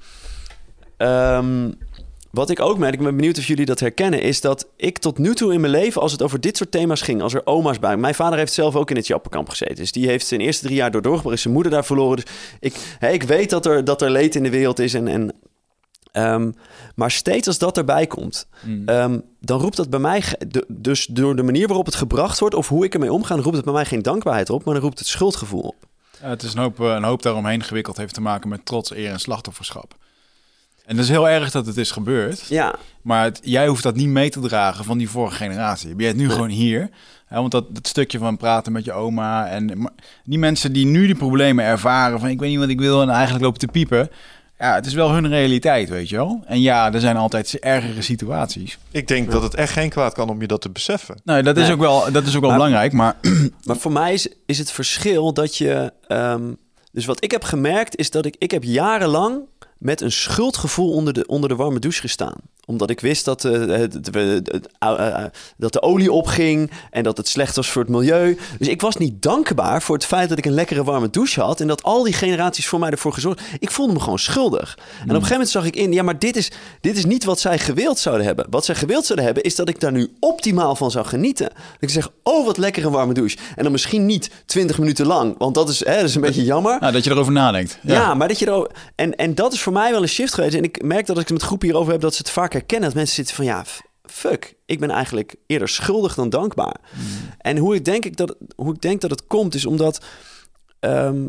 [2.33, 5.17] wat ik ook merk, ik ben benieuwd of jullie dat herkennen, is dat ik tot
[5.17, 7.79] nu toe in mijn leven, als het over dit soort thema's ging, als er oma's
[7.79, 7.97] bij.
[7.97, 9.75] Mijn vader heeft zelf ook in het Jappenkamp gezeten.
[9.75, 12.15] Dus die heeft zijn eerste drie jaar door doorgebracht, is zijn moeder daar verloren.
[12.15, 12.25] Dus
[12.59, 14.93] ik, hè, ik weet dat er, dat er leed in de wereld is.
[14.93, 15.33] En, en,
[16.11, 16.51] ehm,
[16.95, 18.47] maar steeds als dat erbij komt,
[18.85, 22.55] ehm, dan roept dat bij mij, de- dus door de manier waarop het gebracht wordt
[22.55, 24.99] of hoe ik ermee omga, roept het bij mij geen dankbaarheid op, maar dan roept
[24.99, 25.75] het schuldgevoel op.
[26.21, 28.91] Ja, het is een hoop, eh, een hoop daaromheen gewikkeld heeft te maken met trots,
[28.95, 29.95] eer en slachtofferschap.
[30.85, 32.45] En dat is heel erg dat het is gebeurd.
[32.49, 35.89] Ja, Maar het- jij hoeft dat niet mee te dragen van die vorige generatie.
[35.89, 36.89] Je bent nu gewoon hier.
[37.25, 39.47] Hè, want dat, dat stukje van praten met je oma.
[39.47, 39.91] En maar
[40.23, 43.09] die mensen die nu die problemen ervaren van ik weet niet wat ik wil en
[43.09, 44.09] eigenlijk lopen te piepen.
[44.59, 46.43] Ja, het is wel hun realiteit, weet je wel.
[46.45, 48.77] En ja, er zijn altijd ergere situaties.
[48.91, 51.15] Ik denk dat het echt geen kwaad kan om je dat te beseffen.
[51.23, 51.71] Nou, dat is Nee.
[51.73, 52.91] ook wel, dat is ook wel Maar- belangrijk.
[52.93, 53.15] Maar
[53.65, 55.93] Maar voor mij is, is het verschil dat je.
[56.07, 56.51] ehm,
[56.91, 58.35] dus wat ik heb gemerkt is dat ik.
[58.37, 59.39] Ik heb jarenlang
[59.83, 62.35] met een schuldgevoel onder de, onder de warme douche gestaan.
[62.65, 63.83] Omdat ik wist dat, eh,
[65.57, 68.37] dat de olie opging en dat het slecht was voor het milieu.
[68.57, 71.61] Dus ik was niet dankbaar voor het feit dat ik een lekkere warme douche had.
[71.61, 73.41] En dat al die generaties voor mij ervoor gezorgd.
[73.59, 74.77] Ik voelde me gewoon schuldig.
[74.77, 77.23] En op een gegeven moment zag ik in, ja, maar dit is, dit is niet
[77.23, 78.45] wat zij gewild zouden hebben.
[78.49, 81.49] Wat zij gewild zouden hebben, is dat ik daar nu optimaal van zou genieten.
[81.49, 83.37] Dat ik zeg, oh, wat lekker een warme douche.
[83.55, 86.43] En dan misschien niet 20 minuten lang, want dat is, hè, dat is een beetje
[86.43, 86.79] jammer.
[86.79, 87.77] nou, dat je erover nadenkt.
[87.81, 90.55] Ja, maar dat je er en, en dat is voor mij wel een shift geweest.
[90.55, 92.52] En ik merk dat als ik het met groepen hierover heb, dat ze het vaak
[92.53, 92.87] herkennen.
[92.87, 93.65] Dat mensen zitten van ja,
[94.03, 96.79] fuck, ik ben eigenlijk eerder schuldig dan dankbaar.
[97.37, 100.05] En hoe ik, denk ik dat, hoe ik denk dat het komt, is omdat
[100.79, 101.27] ehm,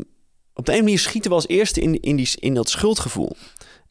[0.53, 3.35] op de ene manier schieten we als eerste in, in, die, in dat schuldgevoel.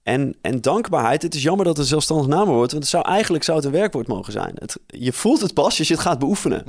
[0.04, 3.44] En, en dankbaarheid, het is jammer dat het een zelfstandig naamwoord want het zou eigenlijk
[3.44, 4.52] zou het een werkwoord mogen zijn.
[4.54, 6.62] Het, je voelt het pas als je het gaat beoefenen.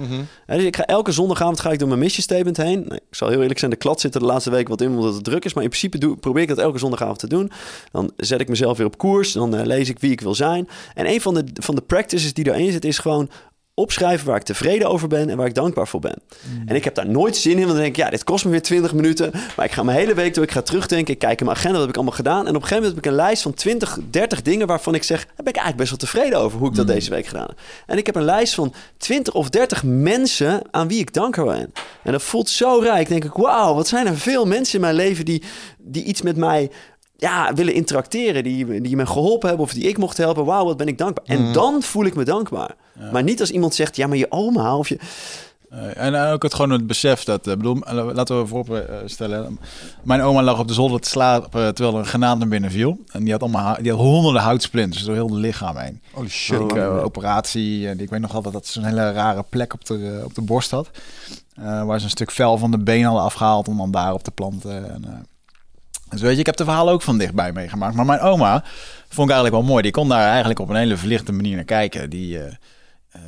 [0.45, 2.79] Hè, dus ik ga elke zondagavond ga ik door mijn mission statement heen.
[2.79, 4.89] Nou, ik zal heel eerlijk zijn, de klad zit er de laatste week wat in
[4.89, 5.53] omdat het druk is.
[5.53, 7.51] Maar in principe doe, probeer ik dat elke zondagavond te doen.
[7.91, 9.31] Dan zet ik mezelf weer op koers.
[9.31, 10.67] Dan eh, lees ik wie ik wil zijn.
[10.93, 13.29] En een van de, van de practices die daarin zit is gewoon
[13.75, 16.15] opschrijven waar ik tevreden over ben en waar ik dankbaar voor ben.
[16.65, 18.51] En ik heb daar nooit zin in, want dan denk ik, ja, dit kost me
[18.51, 19.31] weer 20 minuten.
[19.55, 21.73] Maar ik ga mijn hele week door, ik ga terugdenken, ik kijk in mijn agenda,
[21.73, 22.47] wat heb ik allemaal gedaan.
[22.47, 25.03] En op een gegeven moment heb ik een lijst van 20, 30 dingen waarvan ik
[25.03, 27.47] zeg, daar ben ik eigenlijk best wel tevreden over hoe ik dat deze week gedaan
[27.47, 27.59] heb.
[27.85, 31.73] En ik heb een lijst van 20 of 30 mensen aan wie ik dankbaar ben.
[32.03, 33.07] En dat voelt zo rijk.
[33.07, 35.43] denk ik, wauw, wat zijn er veel mensen in mijn leven die,
[35.77, 36.71] die iets met mij
[37.17, 40.45] ja, willen interacteren, die, die me geholpen hebben of die ik mocht helpen.
[40.45, 41.25] Wauw, wat ben ik dankbaar.
[41.25, 42.75] En dan voel ik me dankbaar.
[43.11, 44.99] Maar niet als iemand zegt, ja, maar je oma of je...
[45.69, 49.59] Eh, en ook het gewoon het besef dat, eh, bedoel, eh, laten we voorop stellen.
[50.03, 52.97] Mijn oma lag op de zolder te slapen terwijl er een granaat naar binnen viel.
[53.11, 56.01] En die had allemaal die had honderden houtsplinters door heel het lichaam heen.
[56.11, 56.59] Holy shit.
[56.59, 57.87] Ik, operatie.
[57.87, 60.41] En ik weet nog altijd dat ze een hele rare plek op de, op de
[60.41, 60.89] borst had.
[61.55, 64.23] Eh, waar ze een stuk vel van de been hadden afgehaald om dan daar op
[64.23, 64.93] te planten.
[64.93, 65.13] En, eh,
[66.09, 67.95] dus weet je, ik heb de verhalen ook van dichtbij meegemaakt.
[67.95, 68.63] Maar mijn oma
[69.09, 69.81] vond ik eigenlijk wel mooi.
[69.83, 72.09] Die kon daar eigenlijk op een hele verlichte manier naar kijken.
[72.09, 72.53] Die, eh,
[73.11, 73.21] eh,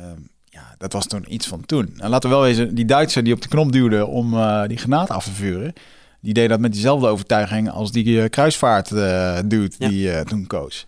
[0.44, 1.94] ja, dat was toen iets van toen.
[1.98, 4.78] En laten we wel wezen, die Duitser die op de knop duwde om eh, die
[4.78, 5.72] granaat af te vuren.
[6.20, 9.88] Die deed dat met diezelfde overtuiging als die eh, kruisvaart dude Ja.
[9.88, 10.86] die toen koos.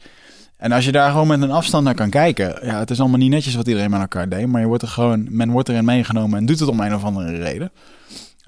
[0.57, 3.19] En als je daar gewoon met een afstand naar kan kijken, ja, het is allemaal
[3.19, 5.85] niet netjes wat iedereen met elkaar deed, maar je wordt er gewoon, men wordt erin
[5.85, 7.71] meegenomen en doet het om een of andere reden.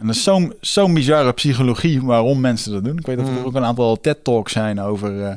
[0.03, 2.99] En dat is zo'n zo'n bizarre psychologie waarom mensen dat doen.
[2.99, 5.35] Ik weet dat er ook een aantal TED-talks zijn over eh,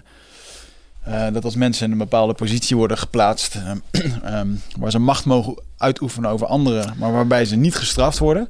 [1.28, 3.72] eh, dat als mensen in een bepaalde positie worden geplaatst, eh,
[4.34, 4.48] ehm,
[4.80, 8.48] waar ze macht mogen uitoefenen over anderen, maar waarbij ze niet gestraft worden,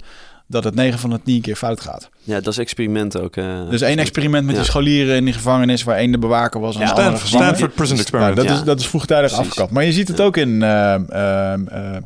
[0.47, 2.09] dat het 9 van de 10 keer fout gaat.
[2.23, 3.33] Ja, dat is experiment ook.
[3.69, 4.61] Dus één experiment met Ja.
[4.61, 7.75] die scholieren in die gevangenis, waar één de bewaker was en de Ja, andere Stanford,
[7.75, 8.35] Prison Experiment.
[8.35, 8.61] Nou, dat, Ja.
[8.61, 9.47] is, dat is vroegtijdig Precies.
[9.47, 9.71] afgekapt.
[9.71, 11.97] Maar je ziet het ook in ehm, ehm, eh,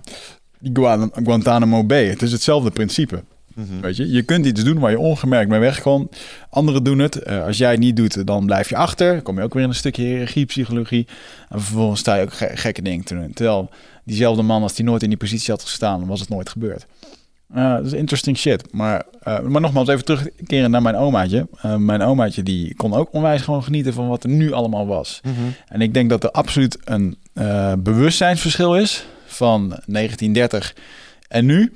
[1.23, 2.05] Guantanamo Bay.
[2.05, 3.23] Het is hetzelfde principe.
[3.59, 3.81] Mhm.
[3.81, 4.11] Weet je?
[4.11, 6.17] je kunt iets doen waar je ongemerkt mee wegkomt.
[6.49, 7.15] Anderen doen het.
[7.15, 9.13] Eh, als jij het niet doet, dan blijf je achter.
[9.13, 11.07] Dan kom je ook weer in een stukje hiërarchiepsychologie.
[11.49, 13.33] En vervolgens sta je ook ge- gekke dingen te doen.
[13.33, 13.69] Terwijl
[14.03, 16.85] diezelfde man, als die nooit in die positie had gestaan, was het nooit gebeurd.
[17.53, 18.73] Eh, dat is interesting shit.
[18.73, 21.47] Maar, eh, maar nogmaals, even terugkeren naar mijn omaatje.
[21.77, 25.19] Mijn omaatje die kon ook onwijs gewoon genieten van wat er nu allemaal was.
[25.23, 25.33] Mhm.
[25.67, 27.17] En ik denk dat er absoluut een
[27.83, 30.75] bewustzijnsverschil is van 1930
[31.27, 31.73] en nu.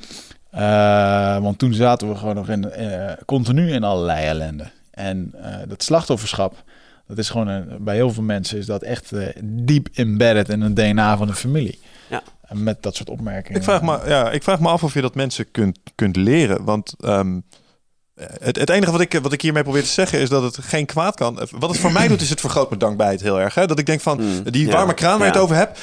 [0.54, 4.72] Eh, want toen zaten we gewoon nog in, eh, continu in allerlei ellende.
[4.92, 6.64] En eh, dat slachtofferschap,
[7.08, 9.12] dat is gewoon een, bij heel veel mensen is dat echt
[9.44, 11.80] diep embedded in het DNA van de familie.
[12.10, 12.24] Ja.
[12.52, 13.60] Met dat soort opmerkingen.
[13.60, 16.64] Ik vraag, me, ja, ik vraag me af of je dat mensen kunt, kunt leren.
[16.64, 17.40] Want ehm,
[18.40, 20.86] het, het enige wat ik, wat ik hiermee probeer te zeggen is dat het geen
[20.86, 21.48] kwaad kan.
[21.52, 23.56] Wat het voor mij doet, is het vergroot mijn dankbaarheid heel erg.
[23.56, 23.66] Hè?
[23.66, 25.40] Dat ik denk van, Mm, die ja, warme kraan waar je ja.
[25.40, 25.80] het over hebt.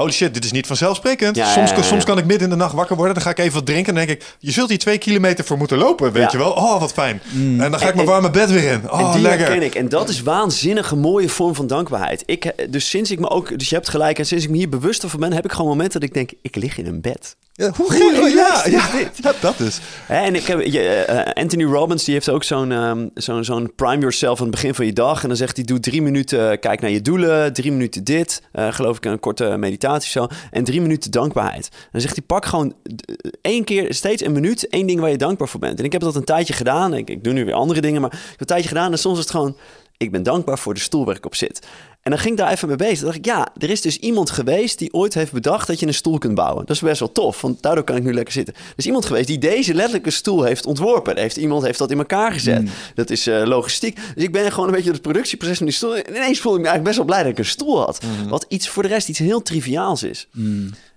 [0.00, 1.36] Holy shit, dit is niet vanzelfsprekend.
[1.36, 3.14] Ja, soms, ja, soms kan ik midden in de nacht wakker worden.
[3.14, 3.88] Dan ga ik even wat drinken.
[3.88, 6.12] En dan denk ik, je zult hier twee kilometer voor moeten lopen.
[6.12, 6.50] Weet je wel?
[6.52, 7.20] Oh, wat fijn.
[7.34, 8.90] En dan ga ik En- mijn warme bed weer in.
[8.90, 9.46] Oh, en die lekker.
[9.46, 9.74] herken ik.
[9.74, 12.22] En dat is waanzinnige mooie vorm van dankbaarheid.
[12.26, 14.56] Ik, eh, dus sinds ik me ook, dus je hebt gelijk, en sinds ik me
[14.56, 17.00] hier bewuster van ben, heb ik gewoon momenten dat ik denk, ik lig in een
[17.00, 17.36] bed.
[17.60, 18.64] Ja, hoe gek- ja,
[19.22, 19.80] ja, dat is.
[20.08, 23.98] En ik heb, je, eh, Anthony Robbins die heeft ook zo'n ehm, zo'n zo'n prime
[23.98, 25.22] yourself aan het begin van je dag.
[25.22, 27.52] En dan zegt hij, doe drie minuten, kijk naar je doelen.
[27.52, 30.26] Drie minuten dit, eh, geloof ik een korte meditatie zo.
[30.50, 31.68] En drie minuten dankbaarheid.
[31.92, 35.16] Dan zegt hij, pak gewoon eh, één keer, steeds een minuut, één ding waar je
[35.16, 35.78] dankbaar voor bent.
[35.78, 36.94] En ik heb dat een tijdje gedaan.
[36.94, 38.92] Ik, ik doe nu weer andere dingen, maar ik heb een tijdje gedaan.
[38.92, 39.56] En soms is het gewoon,
[39.96, 41.66] ik ben dankbaar voor de stoel waar ik op zit.
[42.02, 42.96] En dan ging ik daar even mee bezig.
[42.96, 45.86] Dan dacht ik, ja, er is dus iemand geweest die ooit heeft bedacht dat je
[45.86, 46.66] een stoel kunt bouwen.
[46.66, 48.54] Dat is best wel tof, want daardoor kan ik nu lekker zitten.
[48.54, 51.18] Er is iemand geweest die deze letterlijke stoel heeft ontworpen.
[51.18, 52.70] Heeft, iemand heeft dat in elkaar gezet.
[52.94, 53.98] Dat is eh, logistiek.
[54.14, 55.96] Dus ik ben gewoon een beetje het productieproces van die stoel.
[55.96, 58.00] En ineens voelde ik me eigenlijk best wel blij dat ik een stoel had.
[58.28, 60.28] Wat iets voor de rest iets heel triviaals is.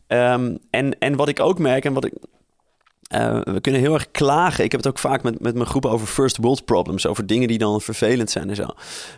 [0.07, 2.13] Ehm, en, en wat ik ook merk en wat ik
[3.13, 4.63] eh, we kunnen heel erg klagen.
[4.63, 7.07] Ik heb het ook vaak met, met mijn groep over first world problems.
[7.07, 8.65] Over dingen die dan vervelend zijn en zo.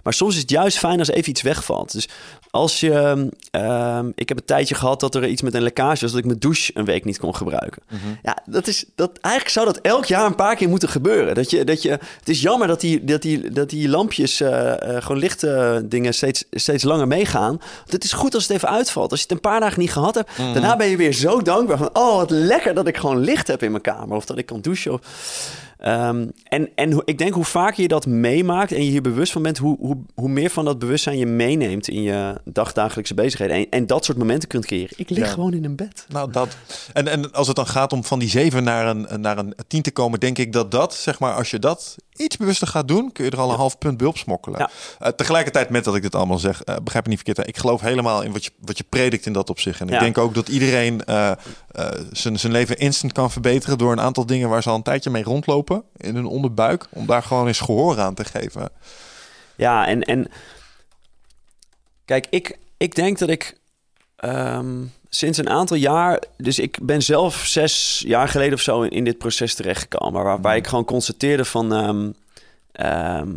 [0.04, 1.92] Maar soms is het juist fijn als even iets wegvalt.
[1.92, 2.08] Dus
[2.52, 3.30] als je...
[3.52, 6.12] ehm, ik heb een tijdje gehad dat er iets met een lekkage was...
[6.12, 7.82] dat ik mijn douche een week niet kon gebruiken.
[8.24, 8.86] Ja, dat is...
[8.96, 11.36] Dat, eigenlijk zou dat elk jaar een paar keer moeten gebeuren.
[11.36, 14.42] Dat je, dat je, het is jammer dat die, dat die, dat die lampjes...
[14.42, 17.58] eh, eh, gewoon lichte dingen steeds, steeds langer meegaan.
[17.78, 19.12] Want het is goed als het even uitvalt.
[19.12, 20.38] Als je het een paar dagen niet gehad hebt...
[20.38, 21.90] daarna ben je weer zo dankbaar van...
[21.94, 24.16] oh, wat lekker dat ik gewoon licht heb in mijn kamer.
[24.16, 24.94] Of dat ik kan douchen.
[24.94, 25.02] Of,
[25.78, 29.42] Ehm, en en ik denk hoe vaker je dat meemaakt en je hier bewust van
[29.42, 33.56] bent, hoe, hoe, hoe meer van dat bewustzijn je meeneemt in je dagdagelijkse bezigheden.
[33.56, 34.94] En, en dat soort momenten kunt creëren.
[34.98, 35.32] Ik lig Ja.
[35.34, 36.06] gewoon in een bed.
[36.10, 36.58] Nou, dat.
[36.94, 39.82] En, en als het dan gaat om van die zeven naar een, naar een tien
[39.82, 43.12] te komen, denk ik dat dat, zeg maar, als je dat iets bewuster gaat doen,
[43.12, 44.60] kun je er al een half punt bij opsmokkelen.
[44.60, 44.70] Ja.
[45.00, 47.38] Eh, tegelijkertijd met dat ik dit allemaal zeg, eh, begrijp me niet verkeerd.
[47.38, 49.80] hè, Ik geloof helemaal in wat je, wat je predikt in dat opzicht.
[49.82, 51.02] En ik denk ook dat iedereen
[52.12, 55.10] zijn zijn leven instant kan verbeteren door een aantal dingen waar ze al een tijdje
[55.10, 58.70] mee rondlopen in hun onderbuik, om daar gewoon eens gehoor aan te geven.
[59.56, 60.32] Ja, en, en
[62.06, 63.58] kijk, ik, ik denk dat ik
[64.16, 64.84] ehm,
[65.18, 69.04] sinds een aantal jaar, dus ik ben zelf zes jaar geleden of zo in, in
[69.04, 71.74] dit proces terechtgekomen, waarbij ik gewoon constateerde van,
[72.72, 73.30] ehm,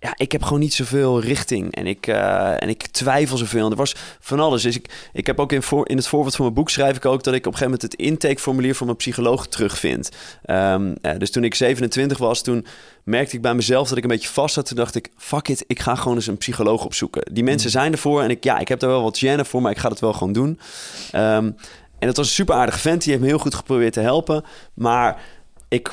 [0.00, 3.64] ja, ik heb gewoon niet zoveel richting en ik, eh, en ik twijfel zoveel.
[3.64, 4.62] En er was van alles.
[4.62, 7.04] Dus ik, ik heb ook in, voor, in het voorwoord van mijn boek schrijf ik
[7.04, 10.10] ook dat ik op een gegeven moment het intakeformulier van mijn psycholoog terugvind.
[10.44, 12.66] Ehm, eh, dus toen ik 27 was, toen
[13.04, 14.66] merkte ik bij mezelf dat ik een beetje vast zat.
[14.66, 17.34] Toen dacht ik, fuck it, ik ga gewoon eens een psycholoog opzoeken.
[17.34, 19.70] Die mensen zijn ervoor en ik, ja, ik heb daar wel wat gêne voor, maar
[19.70, 20.58] ik ga het wel gewoon doen.
[21.12, 21.50] Ehm,
[21.98, 24.44] en het was een super aardige vent, die heeft me heel goed geprobeerd te helpen.
[24.74, 25.20] Maar
[25.68, 25.90] ik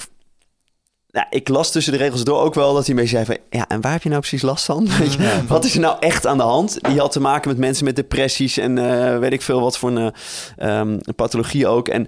[1.14, 3.38] ja, ik las tussen de regels door ook wel dat hij mee zei van...
[3.50, 4.88] ja, en waar heb je nou precies last van?
[5.48, 6.78] Wat is er nou echt aan de hand?
[6.82, 9.92] Die had te maken met mensen met depressies en eh, weet ik veel wat voor
[9.92, 10.14] een,
[10.56, 11.88] een pathologie ook.
[11.88, 12.08] En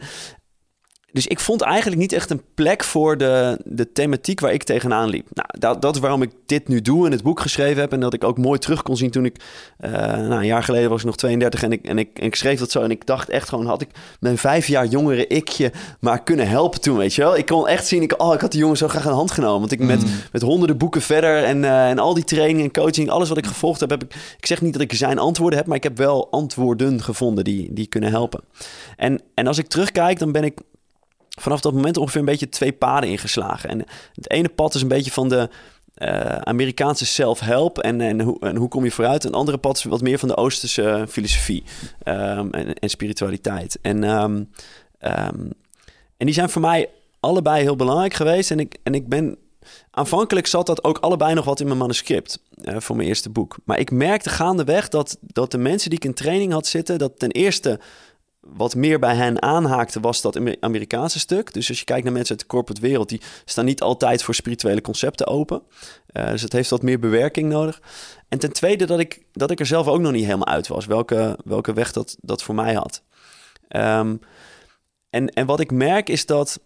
[1.15, 5.09] dus ik vond eigenlijk niet echt een plek voor de, de thematiek waar ik tegenaan
[5.09, 5.27] liep.
[5.33, 7.91] Nou, dat, dat is waarom ik dit nu doe en het boek geschreven heb.
[7.91, 9.37] En dat ik ook mooi terug kon zien toen ik...
[9.77, 12.35] eh, nou, een jaar geleden was ik nog 32 en ik, en, ik, en ik
[12.35, 12.81] schreef dat zo.
[12.81, 16.81] En ik dacht echt gewoon, had ik mijn vijf jaar jongere ikje maar kunnen helpen
[16.81, 17.37] toen, weet je wel?
[17.37, 19.31] Ik kon echt zien, ik, oh, ik had die jongen zo graag aan de hand
[19.31, 19.59] genomen.
[19.59, 23.09] Want ik met, met honderden boeken verder en, eh, en al die training en coaching...
[23.09, 24.13] alles wat ik gevolgd heb, heb ik...
[24.37, 27.73] Ik zeg niet dat ik zijn antwoorden heb, maar ik heb wel antwoorden gevonden die,
[27.73, 28.41] die kunnen helpen.
[28.97, 30.59] En, en als ik terugkijk, dan ben ik
[31.35, 33.69] vanaf dat moment ongeveer een beetje twee paden ingeslagen.
[33.69, 35.49] En het ene pad is een beetje van de
[35.95, 39.23] eh, Amerikaanse self-help en, en, hoe, en hoe kom je vooruit.
[39.23, 41.63] Een andere pad is wat meer van de Oosterse eh, filosofie
[42.03, 43.79] ehm, en, en spiritualiteit.
[43.81, 44.43] En, ehm,
[44.99, 45.49] ehm,
[46.17, 48.51] en die zijn voor mij allebei heel belangrijk geweest.
[48.51, 49.37] En ik, en ik ben
[49.91, 53.57] aanvankelijk zat dat ook allebei nog wat in mijn manuscript eh, voor mijn eerste boek.
[53.63, 57.19] Maar ik merkte gaandeweg dat, dat de mensen die ik in training had zitten, dat
[57.19, 57.79] ten eerste
[58.53, 61.53] wat meer bij hen aanhaakte, was dat Amer- Amerikaanse stuk.
[61.53, 64.35] Dus als je kijkt naar mensen uit de corporate wereld, die staan niet altijd voor
[64.35, 65.61] spirituele concepten open.
[66.07, 67.81] Eh, dus het heeft wat meer bewerking nodig.
[68.29, 70.85] En ten tweede dat ik, dat ik er zelf ook nog niet helemaal uit was,
[70.85, 73.03] welke, welke weg dat, dat voor mij had.
[73.67, 74.15] Ehm,
[75.09, 76.59] en, en wat ik merk is dat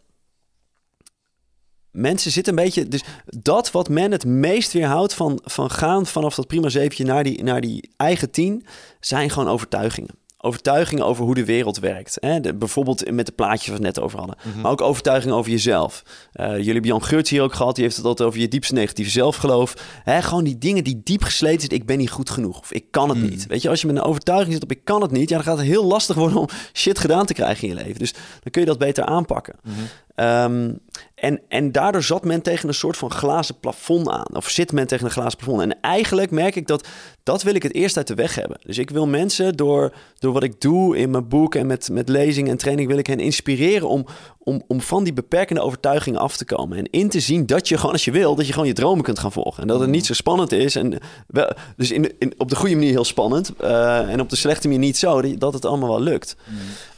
[1.91, 2.87] mensen zitten een beetje...
[2.87, 7.23] Dus dat wat men het meest weerhoudt van, van gaan vanaf dat prima zeventje naar
[7.23, 8.65] die, naar die eigen tien...
[8.99, 10.18] zijn gewoon overtuigingen.
[10.41, 12.17] Overtuigingen over hoe de wereld werkt.
[12.19, 12.39] Hè?
[12.39, 14.35] De, bijvoorbeeld met de plaatjes waar we het net over hadden.
[14.61, 16.03] Maar ook overtuigingen over jezelf.
[16.31, 17.75] Eh, jullie hebben Jan Geurts hier ook gehad.
[17.75, 19.73] Die heeft het altijd over je diepste negatieve zelfgeloof.
[20.03, 20.21] Hè?
[20.21, 21.79] Gewoon die dingen die diep gesleten zitten.
[21.79, 22.59] Ik ben niet goed genoeg.
[22.59, 23.47] Of ik kan het niet.
[23.47, 25.29] Weet je, als je met een overtuiging zit op ik kan het niet.
[25.29, 27.99] Ja, dan gaat het heel lastig worden om shit gedaan te krijgen in je leven.
[27.99, 29.55] Dus dan kun je dat beter aanpakken.
[30.19, 30.71] Ehm,
[31.15, 34.35] en, en daardoor zat men tegen een soort van glazen plafond aan.
[34.35, 35.61] Of zit men tegen een glazen plafond.
[35.61, 36.87] En eigenlijk merk ik dat
[37.23, 38.59] dat wil ik het eerst uit de weg hebben.
[38.63, 42.09] Dus ik wil mensen door, door wat ik doe in mijn boek en met, met
[42.09, 42.87] lezingen en training...
[42.87, 44.05] wil ik hen inspireren om,
[44.37, 46.77] om, om van die beperkende overtuigingen af te komen.
[46.77, 49.03] En in te zien dat je gewoon als je wil, dat je gewoon je dromen
[49.03, 49.61] kunt gaan volgen.
[49.61, 50.75] En dat het niet zo spannend is.
[50.75, 50.99] En
[51.75, 53.53] dus in, op de goede manier heel spannend.
[53.57, 56.35] eh, en op de slechte manier niet zo, dat het allemaal wel lukt.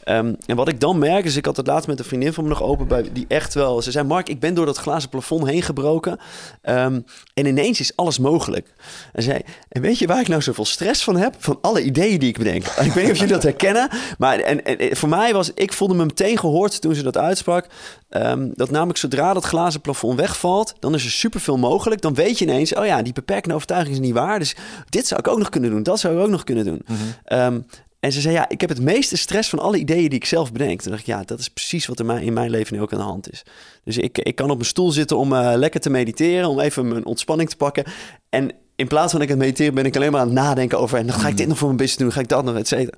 [0.03, 2.43] Ehm, en wat ik dan merk is, ik had het laatst met een vriendin van
[2.43, 3.81] me nog open bij die echt wel.
[3.81, 6.19] Ze zei: Mark, ik ben door dat glazen plafond heen gebroken.
[6.61, 6.99] Ehm,
[7.33, 8.73] en ineens is alles mogelijk.
[9.13, 11.35] En zei: En weet je waar ik nou zoveel stress van heb?
[11.37, 12.65] Van alle ideeën die ik bedenk.
[12.87, 13.89] ik weet niet of jullie dat herkennen.
[14.17, 17.67] Maar en, en, voor mij was, ik voelde me meteen gehoord toen ze dat uitsprak.
[18.09, 22.01] ehm, dat namelijk zodra dat glazen plafond wegvalt, dan is er superveel mogelijk.
[22.01, 24.39] Dan weet je ineens, oh ja, die beperkende overtuiging is niet waar.
[24.39, 24.55] Dus
[24.89, 26.81] dit zou ik ook nog kunnen doen, dat zou ik ook nog kunnen doen.
[27.23, 27.59] Ehm,
[28.01, 30.51] en ze zei, ja, ik heb het meeste stress van alle ideeën die ik zelf
[30.51, 30.81] bedenk.
[30.81, 32.93] Toen dacht ik, ja, dat is precies wat er mij- in mijn leven nu ook
[32.93, 33.43] aan de hand is.
[33.83, 36.87] Dus ik, ik kan op mijn stoel zitten om eh, lekker te mediteren, om even
[36.87, 37.83] mijn ontspanning te pakken.
[38.29, 40.79] En in plaats van dat ik het mediteren ben, ik alleen maar aan het nadenken
[40.79, 40.97] over...
[40.97, 42.67] en dan ga ik dit nog voor mijn business doen, ga ik dat nog, et
[42.67, 42.97] cetera.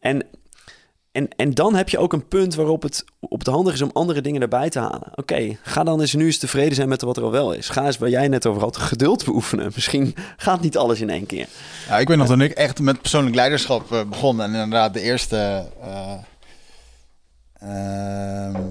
[0.00, 0.26] En,
[1.16, 3.90] en, en dan heb je ook een punt waarop het op het handig is om
[3.92, 5.08] andere dingen erbij te halen.
[5.14, 7.68] Oké, ga dan eens nu eens tevreden zijn met wat er al wel is.
[7.68, 9.72] Ga eens waar jij net over had, geduld beoefenen.
[9.74, 11.46] Misschien gaat niet alles in één keer.
[11.88, 14.40] Ja, ik weet nog toen ik echt met persoonlijk leiderschap eh, begon.
[14.40, 16.12] En inderdaad de eerste eh,
[17.58, 18.62] ehm,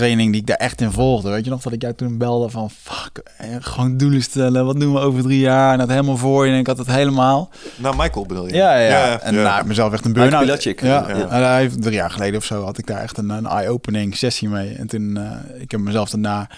[0.00, 1.30] training die ik daar echt in volgde.
[1.30, 4.66] Weet je nog dat ik jou toen belde van fuck, eh, gewoon doelen stellen.
[4.66, 5.72] Wat doen we over drie jaar?
[5.72, 6.52] En dat helemaal voor je.
[6.52, 7.50] En ik had het helemaal.
[7.76, 8.54] Nou, Michael bedoel je?
[8.54, 9.20] Ja, ja.
[9.20, 10.62] en nou, mezelf echt een burn-out.
[10.62, 11.08] Ja, Ja.
[11.08, 14.16] En hij heeft drie jaar geleden of zo had ik daar echt een, een eye-opening
[14.16, 14.74] sessie mee.
[14.74, 16.48] En toen, eh, ik heb mezelf daarna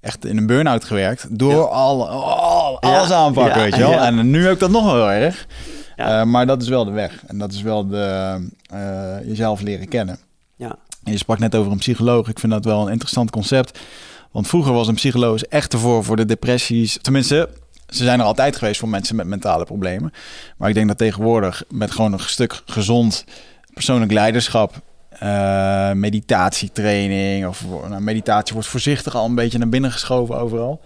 [0.00, 1.26] echt in een burn-out gewerkt.
[1.30, 3.90] Door al, al- alles Ja, aanpakken, ja, weet je wel.
[3.90, 4.04] ja.
[4.06, 5.46] En nu heb ik dat nog wel heel erg.
[5.96, 6.20] Ja.
[6.20, 7.22] Eh, maar dat is wel de weg.
[7.26, 8.36] En dat is wel de,
[8.72, 8.78] eh,
[9.24, 10.18] jezelf leren kennen.
[11.10, 12.28] Je sprak net over een psycholoog.
[12.28, 13.80] Ik vind dat wel een interessant concept.
[14.30, 16.98] Want vroeger was een psycholoog echt ervoor voor de depressies.
[17.02, 17.48] Tenminste,
[17.88, 20.12] ze zijn er altijd geweest voor mensen met mentale problemen.
[20.56, 23.24] Maar ik denk dat tegenwoordig met gewoon een stuk gezond
[23.74, 30.38] persoonlijk leiderschap, eh, meditatietraining of nou, meditatie wordt voorzichtig al een beetje naar binnen geschoven
[30.38, 30.80] overal.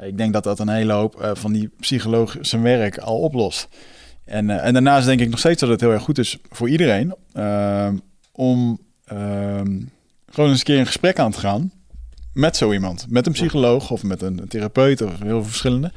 [0.00, 3.68] Ik denk dat dat een hele hoop eh, van die psycholoog zijn werk al oplost.
[4.24, 6.68] En, eh, en daarnaast denk ik nog steeds dat het heel erg goed is voor
[6.68, 7.14] iedereen
[8.32, 8.78] om
[9.10, 9.80] ehm,
[10.30, 11.72] gewoon eens een keer een gesprek aan te gaan
[12.32, 13.06] met zo iemand.
[13.08, 15.92] Met een psycholoog of met een therapeut of heel veel verschillende.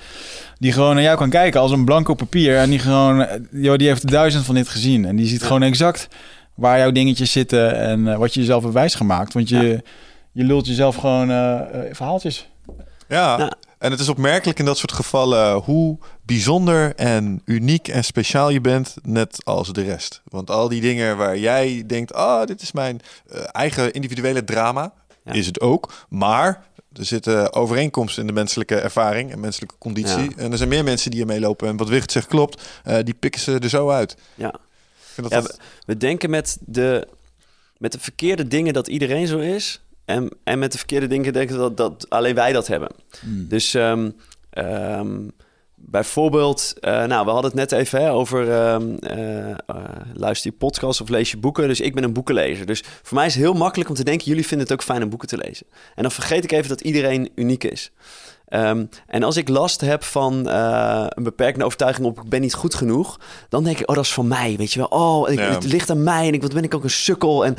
[0.59, 2.57] Die gewoon naar jou kan kijken als een blanco papier.
[2.57, 5.05] En die gewoon, joh, die heeft duizend van dit gezien.
[5.05, 6.07] En die ziet gewoon exact
[6.53, 9.33] waar jouw dingetjes zitten en eh, wat je jezelf hebt wijsgemaakt.
[9.33, 9.83] Want je,
[10.31, 12.47] je lult jezelf gewoon eh, eh, verhaaltjes.
[13.07, 13.37] Ja.
[13.37, 13.53] Ja.
[13.83, 18.61] En het is opmerkelijk in dat soort gevallen hoe bijzonder en uniek en speciaal je
[18.61, 20.21] bent, net als de rest.
[20.23, 24.93] Want al die dingen waar jij denkt, ah, dit is mijn eh, eigen individuele drama,
[25.25, 25.31] Ja.
[25.33, 25.93] is het ook.
[26.09, 26.63] Maar
[26.93, 30.23] er zitten overeenkomsten in de menselijke ervaring en menselijke conditie.
[30.23, 30.35] Ja.
[30.37, 31.67] En er zijn meer mensen die ermee lopen.
[31.67, 34.15] En wat Wicht zegt klopt, eh, die pikken ze er zo uit.
[34.35, 34.47] Ja.
[34.53, 34.59] Ik
[35.13, 37.07] vind Ja, dat dat- We denken met de,
[37.77, 39.81] met de verkeerde dingen dat iedereen zo is.
[40.05, 42.89] En, en met de verkeerde dingen denken dat, dat alleen wij dat hebben.
[43.25, 44.09] Dus ehm,
[44.49, 45.27] ehm,
[45.75, 49.55] bijvoorbeeld, eh, nou, we hadden het net even hè, over eh,
[50.13, 51.67] luister je podcast of lees je boeken.
[51.67, 52.65] Dus ik ben een boekenlezer.
[52.65, 55.03] Dus voor mij is het heel makkelijk om te denken, jullie vinden het ook fijn
[55.03, 55.67] om boeken te lezen.
[55.95, 57.91] En dan vergeet ik even dat iedereen uniek is.
[58.53, 62.53] Ehm, en als ik last heb van eh, een beperkende overtuiging op ik ben niet
[62.53, 64.87] goed genoeg, dan denk ik, oh, dat is van mij, weet je wel.
[64.87, 65.49] Oh, ik, Ja.
[65.49, 67.45] het ligt aan mij en ik, wat ben ik ook een sukkel.
[67.45, 67.55] En,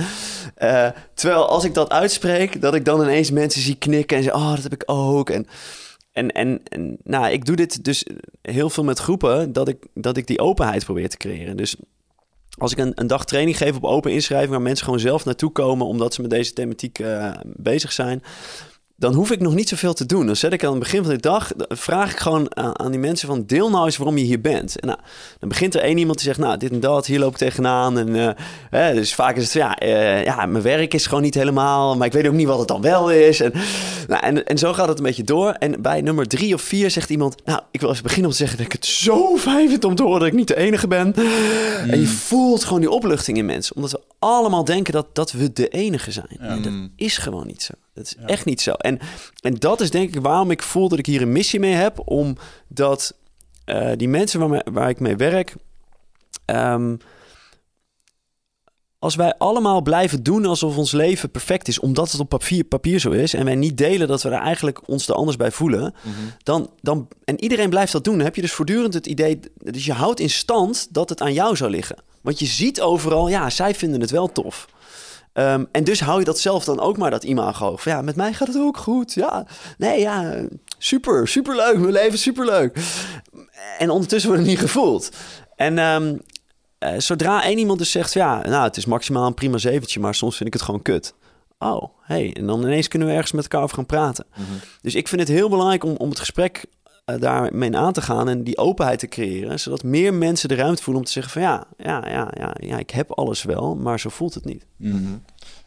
[0.54, 4.42] eh, terwijl als ik dat uitspreek, dat ik dan ineens mensen zie knikken en zeggen,
[4.42, 5.30] oh, dat heb ik ook.
[5.30, 5.46] En,
[6.12, 8.06] en, en, en nou, ik doe dit dus
[8.42, 11.56] heel veel met groepen, dat ik, dat ik die openheid probeer te creëren.
[11.56, 11.76] Dus
[12.58, 15.52] als ik een, een dag training geef op open inschrijving, waar mensen gewoon zelf naartoe
[15.52, 18.22] komen omdat ze met deze thematiek eh, bezig zijn,
[18.96, 20.26] dan hoef ik nog niet zoveel te doen.
[20.26, 23.00] Dan zet ik aan het begin van de dag, vraag ik gewoon aan, aan die
[23.00, 24.80] mensen van deel nou eens waarom je hier bent.
[24.80, 24.98] En nou,
[25.38, 27.98] dan begint er één iemand die zegt, nou, dit en dat, hier loop ik tegenaan.
[27.98, 28.30] En eh,
[28.70, 32.06] hè, dus vaak is het, ja, eh, ja, mijn werk is gewoon niet helemaal, maar
[32.06, 33.40] ik weet ook niet wat het dan wel is.
[33.40, 33.52] En,
[34.08, 35.50] nou, en, en zo gaat het een beetje door.
[35.50, 38.42] En bij nummer drie of vier zegt iemand, nou, ik wil even beginnen om te
[38.42, 40.88] zeggen dat ik het zo fijn vind om te horen dat ik niet de enige
[40.88, 41.14] ben.
[41.90, 45.52] En je voelt gewoon die opluchting in mensen, omdat we allemaal denken dat, dat we
[45.52, 46.36] de enige zijn.
[46.38, 47.72] En dat is gewoon niet zo.
[47.94, 48.72] Dat is echt niet zo.
[48.72, 48.98] En,
[49.40, 52.00] en dat is denk ik waarom ik voel dat ik hier een missie mee heb.
[52.08, 53.14] Omdat
[53.64, 55.54] eh, die mensen waar, me- waar ik mee werk.
[56.44, 56.96] ehm,
[58.98, 62.98] als wij allemaal blijven doen alsof ons leven perfect is, omdat het op papier, papier
[62.98, 65.94] zo is, en wij niet delen dat we er eigenlijk ons er anders bij voelen,
[66.42, 69.84] dan, dan, en iedereen blijft dat doen, dan heb je dus voortdurend het idee, dus
[69.84, 71.96] je houdt in stand dat het aan jou zou liggen.
[72.20, 74.68] Want je ziet overal, ja, zij vinden het wel tof.
[75.34, 77.76] Ehm, en dus hou je dat zelf dan ook maar, dat imago.
[77.76, 79.12] Van, ja, met mij gaat het ook goed.
[79.12, 79.46] Ja,
[79.78, 80.44] nee, ja,
[80.78, 81.78] super, superleuk.
[81.78, 82.78] Mijn leven is superleuk.
[83.78, 85.10] En ondertussen wordt het niet gevoeld.
[85.56, 86.16] En ehm,
[86.78, 90.14] eh, zodra één iemand dus zegt, ja, nou, het is maximaal een prima zeventje, maar
[90.14, 91.14] soms vind ik het gewoon kut.
[91.58, 94.26] Oh, hey, en dan ineens kunnen we ergens met elkaar over gaan praten.
[94.80, 96.64] Dus ik vind het heel belangrijk om, om het gesprek
[97.04, 101.02] daarmee aan te gaan en die openheid te creëren, zodat meer mensen de ruimte voelen
[101.02, 104.08] om te zeggen van ja, ja, ja, ja, ja, ik heb alles wel, maar zo
[104.08, 104.66] voelt het niet.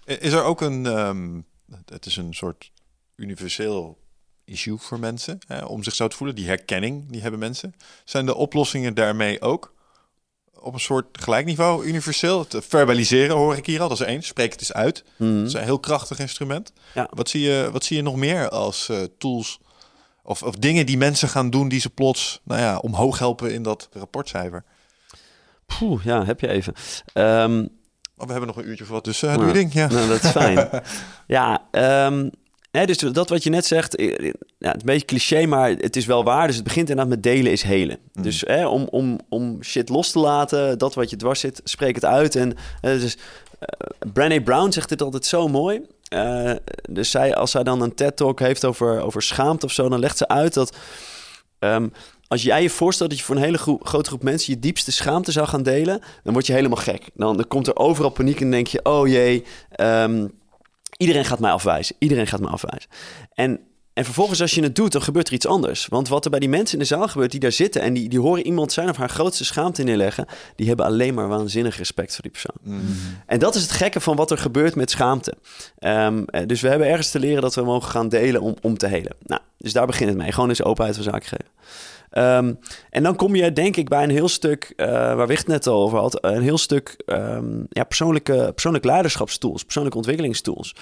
[0.06, 1.42] Is er ook een, ehm,
[1.86, 2.72] het is een soort
[3.16, 3.98] universeel
[4.46, 6.36] issue voor mensen hè, om zich zo te voelen.
[6.36, 7.74] Die herkenning, die hebben mensen.
[8.06, 9.76] Zijn de oplossingen daarmee ook?
[10.60, 12.40] op een soort gelijk niveau, universeel.
[12.40, 14.24] Het verbaliseren hoor ik hier al, dat is één.
[14.24, 15.04] Spreek het eens uit.
[15.18, 15.38] Mhm.
[15.38, 16.74] Dat is een heel krachtig instrument.
[16.94, 17.08] Ja.
[17.12, 19.60] Wat, zie je, wat zie je nog meer als eh, tools
[20.28, 23.64] of, of dingen die mensen gaan doen die ze plots nou ja, omhoog helpen in
[23.64, 24.64] dat rapportcijfer?
[25.66, 26.74] Poeh, ja, heb je even.
[27.14, 27.66] Ehm,
[28.20, 29.48] Oh, we hebben nog een uurtje voor wat, dus eh, doe Ja.
[29.48, 29.74] je ding.
[29.74, 29.88] Ja.
[29.88, 30.70] Nou, dat is fijn.
[31.28, 32.30] ja, ehm,
[32.72, 34.08] hè, dus dat wat je net zegt, eh,
[34.58, 36.48] ja, het is een beetje cliché, maar het is wel waar.
[36.48, 38.00] Dus het begint inderdaad met delen is helen.
[38.14, 38.24] Mm.
[38.24, 41.96] Dus hè, om, om, om shit los te laten, dat wat je dwars zit, spreek
[41.96, 42.36] het uit.
[42.36, 43.18] En eh, dus,
[43.60, 45.82] eh Brené Brown zegt dit altijd zo mooi.
[46.08, 46.51] Eh,
[46.89, 50.18] dus zij, als zij dan een TED-talk heeft over, over schaamte of zo, dan legt
[50.18, 50.76] ze uit dat...
[51.60, 51.88] ehm,
[52.28, 55.32] als jij je voorstelt dat je voor een hele grote groep mensen je diepste schaamte
[55.32, 57.10] zou gaan delen, dan word je helemaal gek.
[57.14, 60.28] Dan, dan komt er overal paniek en denk je, oh jee, ehm,
[60.97, 61.95] iedereen gaat mij afwijzen.
[61.99, 62.89] Iedereen gaat mij afwijzen.
[63.34, 63.60] En,
[63.98, 65.88] en vervolgens als je het doet, dan gebeurt er iets anders.
[65.88, 68.10] Want wat er bij die mensen in de zaal gebeurt die daar zitten en die,
[68.10, 70.26] die horen iemand zijn of haar grootste schaamte neerleggen,
[70.56, 72.82] die hebben alleen maar waanzinnig respect voor die persoon.
[73.26, 75.34] En dat is het gekke van wat er gebeurt met schaamte.
[75.80, 78.78] Ehm, eh, dus we hebben ergens te leren dat we mogen gaan delen om, om
[78.78, 79.16] te helen.
[79.24, 80.32] Nou, dus daar begint het mee.
[80.32, 81.52] Gewoon eens openheid van zaken geven.
[82.10, 82.54] Ehm,
[82.89, 85.82] en dan kom je denk ik bij een heel stuk, eh, waar Wicht net al
[85.82, 90.76] over had, een heel stuk ehm, ja, persoonlijke, persoonlijk leiderschapstools, persoonlijke ontwikkelingstools.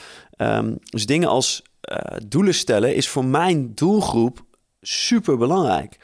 [0.89, 4.45] Dus dingen als eh, doelen stellen is voor mijn doelgroep
[4.81, 5.97] super belangrijk.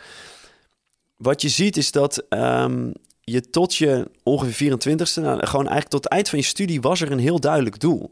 [1.17, 6.03] Wat je ziet is dat ehm, je tot je ongeveer 24ste, nou, gewoon eigenlijk tot
[6.03, 8.11] het eind van je studie, was er een heel duidelijk doel.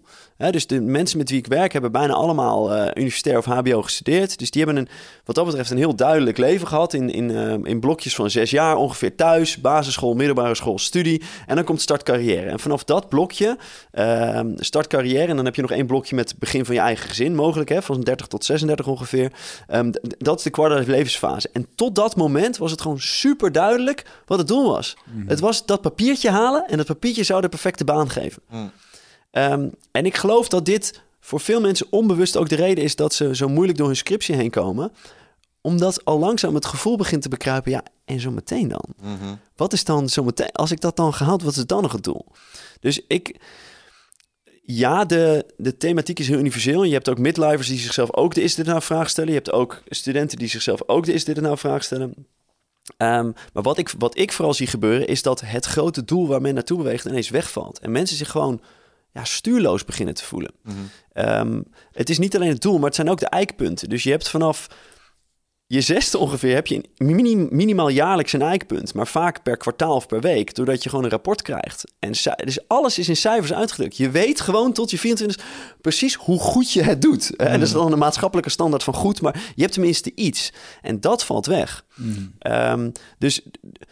[0.51, 4.39] Dus de mensen met wie ik werk hebben bijna allemaal eh, universitair of HBO gestudeerd.
[4.39, 4.89] Dus die hebben een,
[5.25, 8.49] wat dat betreft een heel duidelijk leven gehad in, in, eh, in blokjes van zes
[8.49, 11.21] jaar ongeveer thuis, basisschool, middelbare school, studie.
[11.45, 12.49] En dan komt start carrière.
[12.49, 13.57] En vanaf dat blokje,
[13.91, 17.07] eh, start carrière, en dan heb je nog één blokje met begin van je eigen
[17.07, 19.31] gezin mogelijk, hè, van 30 tot 36 ongeveer.
[19.67, 21.49] Ehm, dat is de quarter levensfase.
[21.53, 24.97] En tot dat moment was het gewoon super duidelijk wat het doel was.
[25.27, 28.41] Het was dat papiertje halen en dat papiertje zou de perfecte baan geven.
[28.49, 28.71] Mm.
[29.31, 33.13] Ehm, en ik geloof dat dit voor veel mensen onbewust ook de reden is dat
[33.13, 34.91] ze zo moeilijk door hun scriptie heen komen.
[35.61, 38.85] Omdat al langzaam het gevoel begint te bekruipen, ja, en zo meteen dan?
[39.01, 39.35] Mhm.
[39.55, 42.03] Wat is dan zo meteen, als ik dat dan gehaald, wat is dan nog het
[42.03, 42.25] doel?
[42.79, 43.39] Dus ik,
[44.61, 46.81] ja, de, de thematiek is heel universeel.
[46.81, 49.29] En je hebt ook midlifers die zichzelf ook de is dit nou vraag stellen.
[49.29, 52.13] Je hebt ook studenten die zichzelf ook de is dit nou vraag stellen.
[52.97, 56.41] Ehm, maar wat ik, wat ik vooral zie gebeuren is dat het grote doel waar
[56.41, 57.79] men naartoe beweegt ineens wegvalt.
[57.79, 58.61] En mensen zich gewoon
[59.13, 60.51] ja, stuurloos beginnen te voelen.
[60.63, 60.75] Mhm.
[61.13, 61.61] Ehm,
[61.91, 63.89] het is niet alleen het doel, maar het zijn ook de eikpunten.
[63.89, 64.67] Dus je hebt vanaf
[65.71, 66.83] je zesde ongeveer heb je
[67.49, 71.09] minimaal jaarlijks een eikpunt, maar vaak per kwartaal of per week, doordat je gewoon een
[71.11, 71.83] rapport krijgt.
[71.99, 72.11] En
[72.43, 73.97] dus alles is in cijfers uitgedrukt.
[73.97, 75.45] Je weet gewoon tot je 24
[75.81, 77.35] precies hoe goed je het doet.
[77.35, 80.53] Eh, En dat is dan een maatschappelijke standaard van goed, maar je hebt tenminste iets.
[80.81, 81.85] En dat valt weg.
[82.39, 83.41] Ehm, dus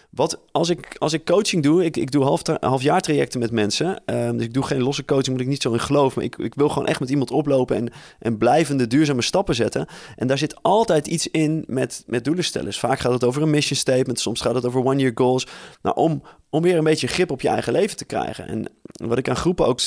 [0.10, 4.02] wat, als, ik, als ik coaching doe, ik, ik doe half, halfjaar trajecten met mensen.
[4.06, 6.16] Ehm, dus ik doe geen losse coaching, moet ik niet zo in geloof.
[6.16, 9.88] Maar ik, ik wil gewoon echt met iemand oplopen en, en blijvende duurzame stappen zetten.
[10.16, 12.68] En daar zit altijd iets in met, met doelen stellen.
[12.68, 15.48] Dus vaak gaat het over een mission statement, soms gaat het over one-year goals.
[15.82, 18.48] Nou, om, om weer een beetje grip op je eigen leven te krijgen.
[18.48, 19.80] En wat ik aan groepen ook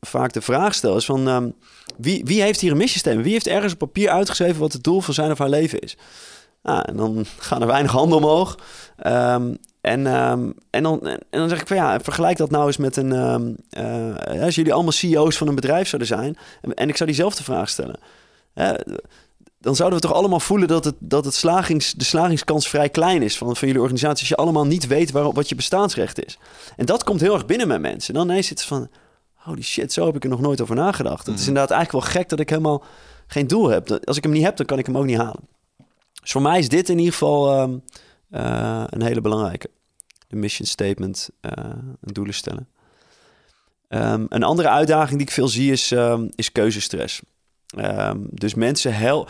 [0.00, 1.28] vaak de vraag stel is van...
[1.28, 1.50] ehm,
[1.96, 3.24] wie, wie heeft hier een mission statement?
[3.24, 5.96] Wie heeft ergens op papier uitgeschreven wat het doel van zijn of haar leven is?
[6.66, 8.58] Nou, en dan gaan er weinig handen omhoog.
[8.96, 12.76] Ehm, en, ehm, en, dan, en dan zeg ik van ja, vergelijk dat nou eens
[12.76, 13.12] met een...
[13.12, 16.36] ehm, eh, als jullie allemaal CEO's van een bedrijf zouden zijn...
[16.62, 17.98] en, en ik zou diezelfde vraag stellen...
[19.60, 23.22] dan zouden we toch allemaal voelen dat, het, dat het slagings, de slagingskans vrij klein
[23.22, 24.20] is van, van jullie organisatie.
[24.20, 26.38] Als je allemaal niet weet waarop, wat je bestaansrecht is.
[26.76, 28.14] En dat komt heel erg binnen bij mensen.
[28.14, 28.88] Dan ineens zit het van,
[29.34, 31.26] holy shit, zo heb ik er nog nooit over nagedacht.
[31.26, 32.84] Het is inderdaad eigenlijk wel gek dat ik helemaal
[33.26, 34.00] geen doel heb.
[34.04, 35.55] Als ik hem niet heb, dan kan ik hem ook niet halen.
[36.26, 37.78] Dus voor mij is dit in ieder geval ehm,
[38.30, 39.70] eh, een hele belangrijke.
[40.28, 41.52] De mission statement, eh,
[42.00, 42.68] doelen stellen.
[43.88, 47.20] Ehm, een andere uitdaging die ik veel zie is, ehm, is keuzestress.
[48.30, 49.28] Dus mensen hel.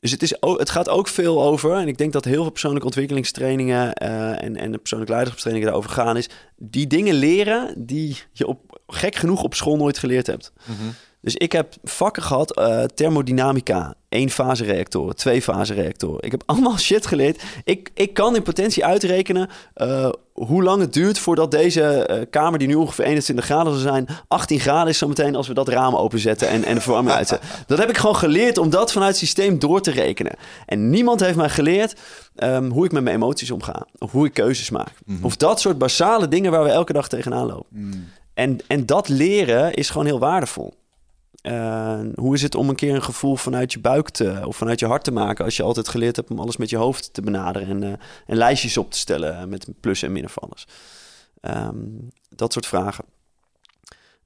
[0.00, 2.50] Dus het, is, ook- het gaat ook veel over, en ik denk dat heel veel
[2.50, 8.16] persoonlijke ontwikkelingstrainingen eh, en, en de persoonlijke leiderschapstrainingen daarover gaan, is die dingen leren die
[8.32, 10.52] je op, gek genoeg op school nooit geleerd hebt.
[10.64, 10.88] Mhm.
[11.20, 16.22] Dus ik heb vakken gehad, eh, thermodynamica, één fase reactoren, twee fase reactoren.
[16.22, 17.42] Ik heb allemaal shit geleerd.
[17.64, 22.58] Ik, ik kan in potentie uitrekenen eh, hoe lang het duurt voordat deze eh, kamer,
[22.58, 25.94] die nu ongeveer 21 graden zal zijn, 18 graden is zometeen als we dat raam
[25.94, 27.48] openzetten en, en de verwarming uitzetten.
[27.66, 30.36] Dat heb ik gewoon geleerd om dat vanuit het systeem door te rekenen.
[30.66, 31.96] En niemand heeft mij geleerd
[32.34, 34.92] ehm, hoe ik met mijn emoties omga, of hoe ik keuzes maak.
[35.22, 37.68] Of dat soort basale dingen waar we elke dag tegenaan lopen.
[38.34, 40.74] En, en dat leren is gewoon heel waardevol.
[41.46, 44.80] Eh, hoe is het om een keer een gevoel vanuit je buik te, of vanuit
[44.80, 47.20] je hart te maken als je altijd geleerd hebt om alles met je hoofd te
[47.22, 47.88] benaderen en, eh,
[48.26, 50.66] en lijstjes op te stellen met plus en min of alles.
[51.40, 51.76] Ehm,
[52.28, 53.04] dat soort vragen.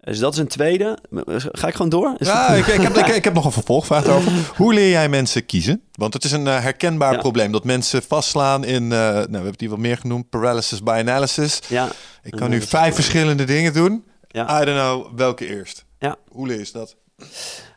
[0.00, 0.98] Dus dat is een tweede.
[1.36, 2.14] Ga ik gewoon door?
[2.18, 4.32] Is Ja, het- ik, ik, heb, ik, ik heb nog een vervolgvraag daarover.
[4.56, 5.82] Hoe leer jij mensen kiezen?
[5.92, 7.18] Want het is een eh, herkenbaar Ja.
[7.18, 10.96] probleem dat mensen vastslaan in, eh, nou, we hebben die wat meer genoemd, paralysis by
[11.00, 11.60] analysis.
[11.68, 11.88] ja,
[12.22, 14.04] Ik kan nu vijf verschillende dingen doen.
[14.28, 14.62] Ja.
[14.62, 15.84] I don't know welke eerst.
[15.98, 16.16] Ja.
[16.28, 16.96] Hoe leer je dat?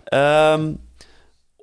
[0.04, 0.74] Ehm,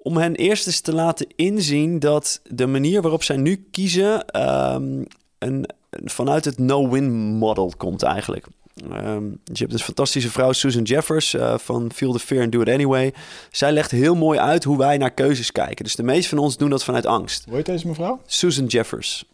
[0.03, 5.05] om hen eerst eens te laten inzien dat de manier waarop zij nu kiezen ehm,
[5.39, 8.47] een, vanuit het no-win model komt eigenlijk.
[8.91, 12.53] Ehm, dus je hebt een fantastische vrouw, Susan Jeffers, eh, van Feel the Fear and
[12.53, 13.15] Do It Anyway.
[13.51, 15.85] Zij legt heel mooi uit hoe wij naar keuzes kijken.
[15.85, 17.45] Dus de meeste van ons doen dat vanuit angst.
[17.45, 18.21] Hoe heet deze mevrouw?
[18.27, 19.25] Susan Jeffers.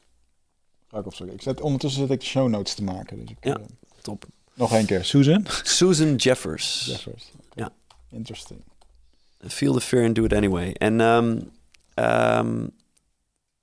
[0.90, 1.34] Ga ik opzoeken.
[1.34, 3.20] Ik zet, ondertussen zit ik de show notes te maken.
[3.20, 3.54] Dus ik, Ja.
[3.56, 3.62] eh,
[4.02, 4.24] Top.
[4.54, 5.04] nog één keer.
[5.04, 5.44] Susan?
[5.62, 6.86] Susan Jeffers.
[6.86, 7.30] Jeffers.
[8.10, 8.62] Interesting.
[9.48, 10.72] Feel the fear and do it anyway.
[10.72, 11.40] En ehm,
[11.94, 12.66] ehm,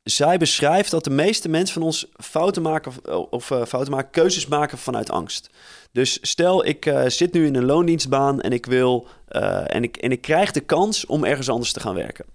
[0.04, 4.12] zij beschrijft dat de meeste mensen van ons fouten maken of, of eh, fouten maken,
[4.12, 5.50] keuzes maken vanuit angst.
[5.92, 9.98] Dus stel ik eh, zit nu in een loondienstbaan en ik wil eh, en, ik,
[9.98, 12.26] en ik krijg de kans om ergens anders te gaan werken.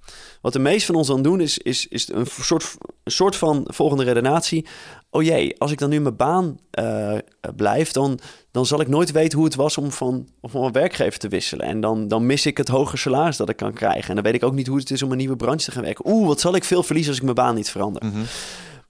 [0.40, 3.64] Wat de meeste van ons dan doen is, is, is een soort, een soort van
[3.70, 4.66] volgende redenatie.
[5.10, 7.16] Oh jee, als ik dan nu mijn baan eh,
[7.56, 8.18] blijf, dan,
[8.50, 11.66] dan zal ik nooit weten hoe het was om van, om van werkgever te wisselen.
[11.66, 14.08] En dan, dan mis ik het hoge salaris dat ik kan krijgen.
[14.08, 15.82] En dan weet ik ook niet hoe het is om een nieuwe branche te gaan
[15.82, 16.10] werken.
[16.10, 18.02] Oeh, wat zal ik veel verliezen als ik mijn baan niet verander.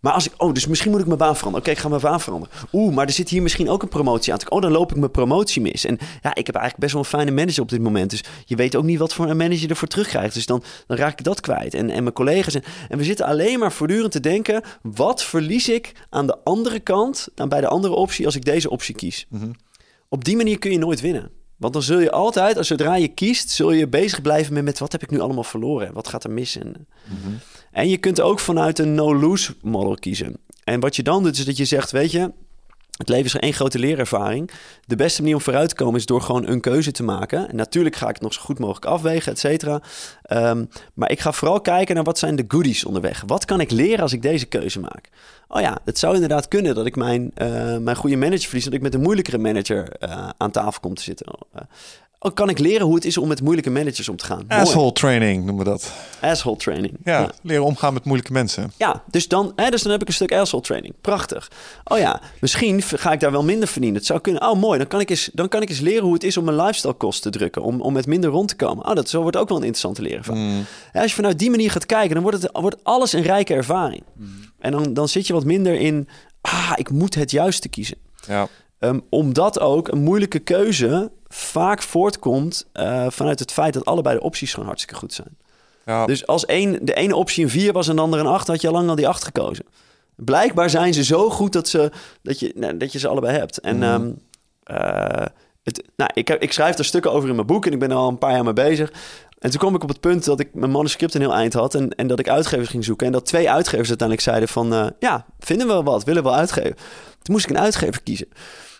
[0.00, 1.66] Maar als ik, oh, dus misschien moet ik mijn baan veranderen.
[1.66, 2.56] Oké, ik ga mijn baan veranderen.
[2.72, 4.38] Oeh, maar er zit hier misschien ook een promotie aan.
[4.48, 5.84] Oh, dan loop ik mijn promotie mis.
[5.84, 8.10] En ja, ik heb eigenlijk best wel een fijne manager op dit moment.
[8.10, 10.34] Dus je weet ook niet wat voor een manager je ervoor terugkrijgt.
[10.34, 11.74] Dus dan, dan raak ik dat kwijt.
[11.74, 12.54] En, en mijn collega's.
[12.54, 16.80] En, en we zitten alleen maar voortdurend te denken: wat verlies ik aan de andere
[16.80, 19.26] kant, dan bij de andere optie, als ik deze optie kies?
[20.08, 21.30] Op die manier kun je nooit winnen.
[21.56, 24.78] Want dan zul je altijd, als zodra je kiest, zul je bezig blijven met, met
[24.78, 25.92] wat heb ik nu allemaal verloren?
[25.92, 26.56] Wat gaat er mis?
[26.56, 26.86] En,
[27.72, 30.36] en je kunt ook vanuit een no-lose model kiezen.
[30.64, 32.32] En wat je dan doet, is dat je zegt, weet je,
[32.98, 34.50] het leven is één grote leerervaring.
[34.86, 37.48] De beste manier om vooruit te komen is door gewoon een keuze te maken.
[37.48, 39.82] En natuurlijk ga ik het nog zo goed mogelijk afwegen, et cetera.
[40.22, 40.64] Ehm,
[40.94, 43.22] maar ik ga vooral kijken naar wat zijn de goodies onderweg.
[43.26, 45.08] Wat kan ik leren als ik deze keuze maak?
[45.48, 48.64] Oh ja, het zou inderdaad kunnen dat ik mijn, eh, mijn goede manager verlies...
[48.64, 51.26] dat ik met een moeilijkere manager eh, aan tafel kom te zitten.
[52.20, 54.44] Oh, kan ik leren hoe het is om met moeilijke managers om te gaan?
[54.48, 54.60] Mooi.
[54.60, 55.92] Asshole training noemen we dat.
[56.20, 56.96] Asshole training.
[57.04, 58.72] Ja, leren omgaan met moeilijke mensen.
[58.76, 60.94] Ja, dus dan, hè, dus dan heb ik een stuk asshole training.
[61.00, 61.50] Prachtig.
[61.84, 63.98] Oh ja, misschien ga ik daar wel minder verdienen.
[63.98, 64.42] Het zou kunnen.
[64.42, 64.78] Oh, mooi.
[64.78, 66.94] Dan kan ik eens, dan kan ik eens leren hoe het is om mijn lifestyle
[66.94, 67.62] kosten te drukken.
[67.62, 68.86] Om, om met minder rond te komen.
[68.86, 70.38] Oh, dat zo wordt ook wel een interessante leren van.
[70.38, 70.64] Mm.
[70.92, 74.02] Als je vanuit die manier gaat kijken, dan wordt, het, wordt alles een rijke ervaring.
[74.58, 76.08] En dan, dan zit je wat minder in.
[76.40, 77.96] Ah, ik moet het juiste kiezen.
[78.26, 78.48] Ja.
[78.78, 84.24] Ehm, omdat ook een moeilijke keuze vaak voortkomt eh, vanuit het feit dat allebei de
[84.24, 85.36] opties gewoon hartstikke goed zijn.
[85.84, 86.06] Ja.
[86.06, 88.60] Dus als één, de ene optie een 4 was en de andere een 8, had
[88.60, 89.64] je al lang al die 8 gekozen.
[90.16, 91.90] Blijkbaar zijn ze zo goed dat, ze,
[92.22, 93.60] dat, je, nou, dat je ze allebei hebt.
[93.60, 94.10] En ehm,
[94.62, 95.26] eh,
[95.62, 97.90] het, nou, ik, heb, ik schrijf er stukken over in mijn boek en ik ben
[97.90, 98.92] er al een paar jaar mee bezig.
[99.38, 101.74] En toen kwam ik op het punt dat ik mijn manuscript een heel eind had
[101.74, 103.06] en, en dat ik uitgevers ging zoeken.
[103.06, 106.28] En dat twee uitgevers uiteindelijk zeiden van, eh, ja, vinden we wel wat, willen we
[106.28, 106.74] wel uitgeven.
[107.22, 108.28] Toen moest ik een uitgever kiezen.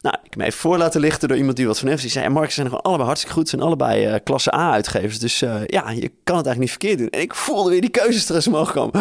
[0.00, 2.02] Nou, ik heb me even voor laten lichten door iemand die wat van heeft.
[2.02, 3.48] Die zei, ja, Mark, zijn gewoon allebei hartstikke goed.
[3.48, 5.18] Ze zijn allebei eh, klasse A-uitgevers.
[5.18, 7.08] Dus eh, ja, je kan het eigenlijk niet verkeerd doen.
[7.08, 9.00] En ik voelde weer die keuzestress omhoog komen.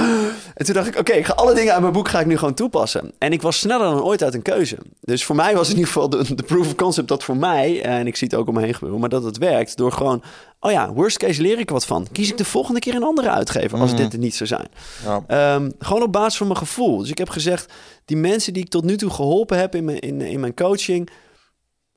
[0.54, 2.38] En toen dacht ik, oké, ik ga alle dingen uit mijn boek ga ik nu
[2.38, 3.12] gewoon toepassen.
[3.18, 4.78] En ik was sneller dan ooit uit een keuze.
[5.02, 7.82] Dus voor mij was in ieder geval de proof of concept dat voor mij...
[7.82, 10.24] en ik zie het ook om me heen gebeuren, maar dat het werkt door gewoon...
[10.68, 12.08] oh ja, worst case leer ik wat van.
[12.12, 14.68] Kies ik de volgende keer een andere uitgever als dit er niet zou zijn.
[15.04, 15.24] Ja.
[15.28, 16.98] Ehm, gewoon op basis van mijn gevoel.
[16.98, 17.74] Dus ik heb gezegd,
[18.06, 21.10] die mensen die ik tot nu toe geholpen heb in mijn, in, in mijn coaching,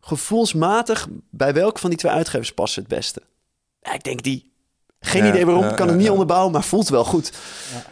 [0.00, 3.22] gevoelsmatig, bij welke van die twee uitgevers past het beste?
[3.80, 4.52] Ja, ik denk die.
[5.00, 7.32] Geen idee waarom, kan het niet onderbouwen, maar voelt wel goed.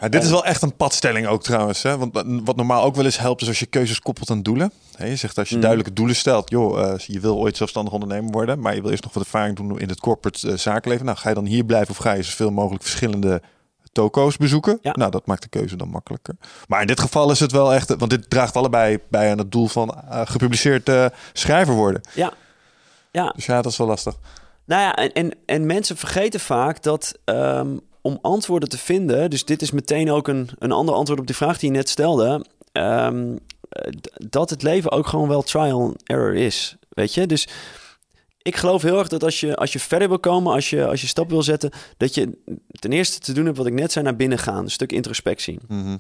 [0.00, 1.82] Ja, dit is wel echt een padstelling ook trouwens.
[1.82, 1.98] Hè?
[1.98, 4.72] Want wat normaal ook wel eens helpt is als je keuzes koppelt aan doelen.
[4.98, 5.61] Je zegt als je Mm.
[5.61, 6.50] duidelijke doelen stelt.
[6.50, 8.61] Joh, eh, je wil ooit zelfstandig ondernemer worden.
[8.61, 11.04] Maar je wil eerst nog wat ervaring doen in het corporate eh, zakenleven.
[11.06, 13.42] Nou, ga je dan hier blijven of ga je zoveel mogelijk verschillende
[13.92, 14.78] toko's bezoeken?
[14.82, 14.92] Ja.
[14.94, 16.34] Nou, dat maakt de keuze dan makkelijker.
[16.66, 17.88] Maar in dit geval is het wel echt...
[17.96, 20.90] Want dit draagt allebei bij aan het doel van eh, gepubliceerd
[21.32, 22.00] schrijver worden.
[22.14, 22.32] Ja.
[23.11, 24.14] Ja, Dus ja, dat is wel lastig.
[24.68, 29.44] Nou ja, en, en, en mensen vergeten vaak dat ehm, om antwoorden te vinden, dus
[29.44, 32.44] dit is meteen ook een, een ander antwoord op die vraag die je net stelde,
[32.72, 33.36] ehm,
[33.68, 36.76] eh, dat het leven ook gewoon wel trial and error is.
[36.88, 37.48] Weet je, dus
[38.42, 41.00] ik geloof heel erg dat als je, als je verder wil komen, als je, als
[41.00, 42.38] je stap wil zetten, dat je
[42.68, 44.64] ten eerste te doen hebt wat ik net zei, naar binnen gaan.
[44.64, 45.58] Een stuk introspectie.
[45.68, 45.96] Mhm.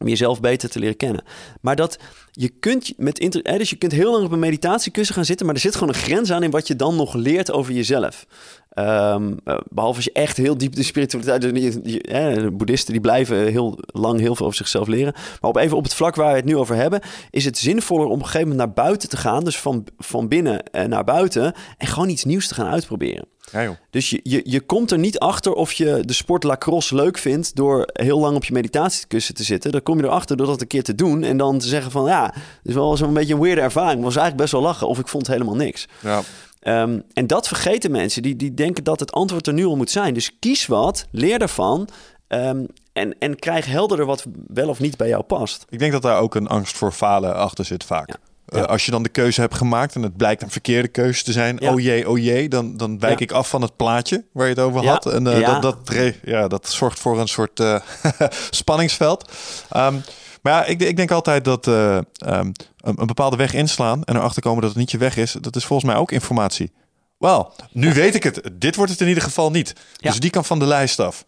[0.00, 1.24] Om jezelf beter te leren kennen.
[1.60, 1.98] Maar dat
[2.30, 5.54] je kunt met inter, dus je kunt heel lang op een meditatiekussen gaan zitten, maar
[5.54, 8.26] er zit gewoon een grens aan in wat je dan nog leert over jezelf.
[8.70, 11.40] Ehm, eh, behalve als je echt heel diep de spiritualiteit...
[11.40, 15.12] dus die- de boeddhisten die blijven heel lang heel veel over zichzelf leren.
[15.40, 17.00] Maar op even op het vlak waar we het nu over hebben...
[17.30, 19.44] is het zinvoller om op een gegeven moment naar buiten te gaan.
[19.44, 21.54] Dus van, van binnen eh, naar buiten.
[21.78, 23.24] En gewoon iets nieuws te gaan uitproberen.
[23.52, 23.78] Ja.
[23.90, 27.56] Dus je, je, je komt er niet achter of je de sport lacrosse leuk vindt...
[27.56, 29.70] door heel lang op je meditatiekussen te zitten.
[29.72, 31.22] Dan kom je erachter door dat een keer te doen...
[31.22, 33.94] en dan te zeggen van ja, het is wel zo'n beetje een weirde ervaring.
[33.94, 35.86] Het was eigenlijk best wel lachen of ik vond helemaal niks.
[36.00, 36.20] Ja.
[36.60, 38.22] Ehm, en dat vergeten mensen.
[38.22, 40.14] Die, die denken dat het antwoord er nu al moet zijn.
[40.14, 41.88] Dus kies wat, leer daarvan.
[42.28, 45.64] ehm, en, en krijg helderder wat wel of niet bij jou past.
[45.68, 48.08] Ik denk dat daar ook een angst voor falen achter zit vaak.
[48.08, 48.16] Ja.
[48.58, 51.32] Eh, als je dan de keuze hebt gemaakt en het blijkt een verkeerde keuze te
[51.32, 51.72] zijn, Ja.
[51.72, 53.24] oh jee, oh jee, dan, dan wijk Ja.
[53.24, 55.06] ik af van het plaatje waar je het over had.
[55.06, 57.80] En eh, dat, dat, ja, dat zorgt voor een soort eh,
[58.50, 59.30] spanningsveld.
[59.70, 59.94] Ehm,
[60.42, 64.16] maar ja, ik, ik denk altijd dat eh, ehm, een, een bepaalde weg inslaan en
[64.16, 66.72] erachter komen dat het niet je weg is, dat is volgens mij ook informatie.
[67.18, 68.50] Wel, nu weet ik het.
[68.52, 69.72] Dit wordt het in ieder geval niet.
[69.96, 70.10] Ja.
[70.10, 71.24] Dus die kan van de lijst af.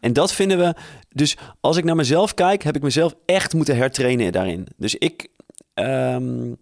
[0.00, 0.74] En dat vinden we.
[1.08, 4.66] Dus als ik naar mezelf kijk, heb ik mezelf echt moeten hertrainen daarin.
[4.76, 5.28] Dus ik.
[5.74, 6.52] ehm,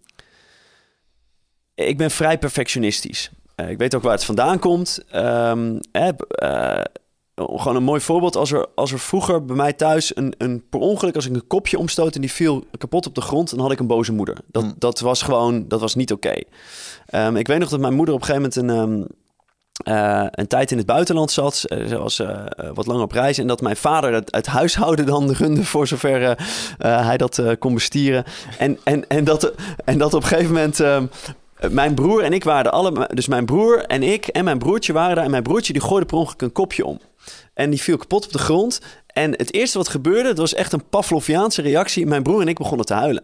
[1.75, 3.31] ik ben vrij perfectionistisch.
[3.55, 4.99] Eh, ik weet ook waar het vandaan komt.
[5.09, 5.51] Eh,
[7.35, 8.35] gewoon een mooi voorbeeld.
[8.35, 11.47] Als er, als er vroeger bij mij thuis een, een per ongeluk, als ik een
[11.47, 14.37] kopje omstoot en die viel kapot op de grond, dan had ik een boze moeder.
[14.51, 14.73] Dat, Hmm.
[14.77, 16.33] dat was gewoon, dat was niet oké.
[17.05, 18.99] Ehm, ik weet nog dat mijn moeder op een gegeven moment een.
[19.03, 19.07] ehm,
[19.75, 21.63] eh, een tijd in het buitenland zat.
[21.63, 23.37] Eh, Ze was eh, wat lang op reis.
[23.37, 26.37] En dat mijn vader het, het huishouden dan runde voor zover
[26.77, 28.23] hij dat kon bestieren.
[28.57, 29.51] En, en, en, dat,
[29.85, 31.09] en dat op een gegeven moment...
[31.65, 33.09] ehm, mijn broer en ik waren alle...
[33.13, 35.25] Dus mijn broer en ik en mijn broertje waren daar.
[35.25, 36.99] En mijn broertje die gooide per ongeluk een kopje om.
[37.53, 38.81] En die viel kapot op de grond.
[39.07, 42.05] En het eerste wat gebeurde, dat was echt een Pavloviaanse reactie.
[42.05, 43.23] Mijn broer en ik begonnen te huilen.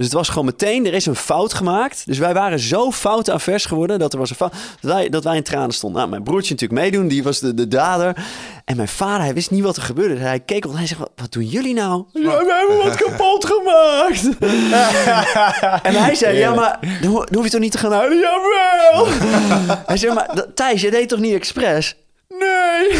[0.00, 2.02] Dus het was gewoon meteen, er is een fout gemaakt.
[2.06, 4.52] Dus wij waren zo foutavers geworden dat er was een fout.
[4.80, 5.98] Dat wij, dat wij in tranen stonden.
[5.98, 8.16] Nou, mijn broertje natuurlijk meedoen, die was de, de dader.
[8.64, 10.14] En mijn vader, hij wist niet wat er gebeurde.
[10.14, 12.04] Dus hij keek op en hij zegt, wat, doen jullie nou?
[12.12, 14.38] Ja, we hebben wat kapot gemaakt.
[15.88, 18.18] en hij zei, ja, maar dan, ho- dan hoef je toch niet te gaan huilen?
[18.18, 19.06] Jawel.
[19.86, 21.96] hij zei, maar Thijs, je deed toch niet expres?
[22.40, 22.98] Nee.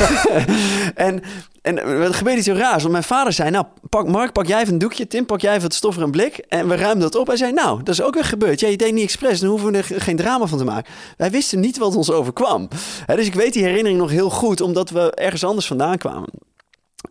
[1.07, 1.23] en,
[1.63, 2.81] en er gebeurde iets heel raars.
[2.81, 5.07] Want mijn vader zei, nou, pak, Mark, pak jij even een doekje.
[5.07, 6.39] Tim, pak jij even het stof en blik.
[6.49, 7.27] En we ruimden dat op.
[7.27, 8.61] Hij zei, nou, dat is ook weer gebeurd.
[8.61, 9.41] Ja, je deed niet expres.
[9.41, 10.93] Dan hoeven we er ge- geen drama van te maken.
[11.17, 12.69] Wij wisten niet wat ons overkwam.
[13.07, 14.61] Dus ik weet die herinnering nog heel goed.
[14.61, 16.29] Omdat we ergens anders vandaan kwamen.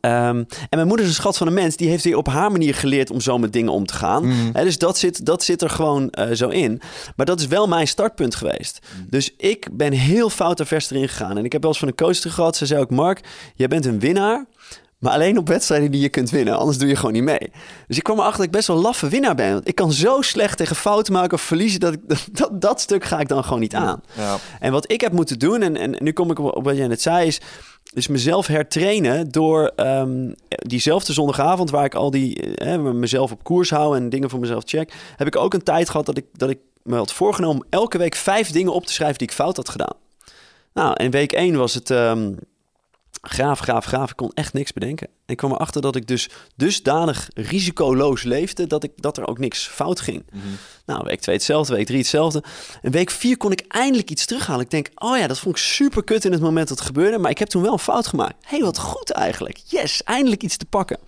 [0.02, 1.76] Ehm, en mijn moeder is een schat van een mens.
[1.76, 4.26] Die heeft weer op haar manier geleerd om zo met dingen om te gaan.
[4.54, 6.82] Hè, dus dat zit, dat zit er gewoon eh, zo in.
[7.16, 8.80] Maar dat is wel mijn startpunt geweest.
[9.10, 11.38] Dus ik ben heel foutavers erin gegaan.
[11.38, 12.58] En ik heb wel eens van een coach gehad.
[12.58, 13.22] Ze zei ook, Mark,
[13.56, 14.46] jij bent een winnaar.
[15.00, 16.58] Maar alleen op wedstrijden die je kunt winnen.
[16.58, 17.52] Anders doe je gewoon niet mee.
[17.88, 19.54] Dus ik kwam erachter dat ik best wel een laffe winnaar ben.
[19.54, 21.80] Want ik kan zo slecht tegen fouten maken of verliezen.
[21.80, 22.00] Dat, ik,
[22.38, 24.02] dat, dat stuk ga ik dan gewoon niet aan.
[24.18, 24.38] Ja.
[24.60, 26.88] En wat ik heb moeten doen, en, en nu kom ik op, op wat jij
[26.88, 27.42] net zei, is,
[27.94, 33.70] is mezelf hertrainen door ehm, diezelfde zondagavond waar ik al die eh, mezelf op koers
[33.70, 36.50] hou en dingen voor mezelf check, heb ik ook een tijd gehad dat ik, dat
[36.50, 39.56] ik me had voorgenomen om elke week vijf dingen op te schrijven die ik fout
[39.56, 39.96] had gedaan.
[40.74, 42.34] Nou, in week één was het ehm,
[43.22, 44.10] graaf, graaf, graaf.
[44.10, 45.08] Ik kon echt niks bedenken.
[45.26, 49.68] Ik kwam erachter dat ik dus dusdanig risicoloos leefde dat, ik, dat er ook niks
[49.68, 50.24] fout ging.
[50.86, 52.44] Nou, week 2 hetzelfde, week 3 hetzelfde.
[52.82, 54.62] En week 4 kon ik eindelijk iets terughalen.
[54.62, 57.18] Ik denk, oh ja, dat vond ik super kut in het moment dat het gebeurde.
[57.18, 58.36] Maar ik heb toen wel een fout gemaakt.
[58.42, 59.62] Hé, hey, wat goed eigenlijk.
[59.66, 61.00] Yes, eindelijk iets te pakken.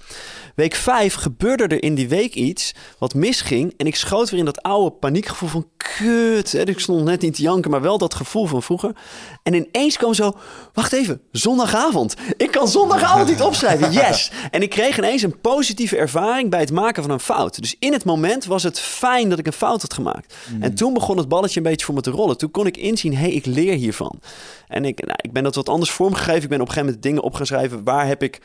[0.56, 3.74] Week 5 gebeurde er in die week iets wat misging.
[3.78, 6.52] En ik schoot weer in dat oude paniekgevoel van kut.
[6.52, 6.68] Hè.
[6.68, 8.95] Ik stond net niet te janken, maar wel dat gevoel van vroeger.
[9.43, 10.34] En ineens kwam zo,
[10.74, 12.16] wacht even, zondagavond.
[12.38, 13.91] Ik kan zondagavond niet opschrijven.
[14.02, 14.32] Yes.
[14.52, 17.62] En ik kreeg ineens een positieve ervaring bij het maken van een fout.
[17.62, 20.36] Dus in het moment was het fijn dat ik een fout had gemaakt.
[20.60, 22.38] En toen begon het balletje een beetje voor me te rollen.
[22.38, 24.20] Toen kon ik inzien, hé, hey, ik leer hiervan.
[24.68, 26.43] En ik, nou, ik ben dat wat anders vormgegeven.
[26.43, 27.84] Ik ben op een gegeven moment dingen op gaan schrijven.
[27.84, 28.41] Waar heb ik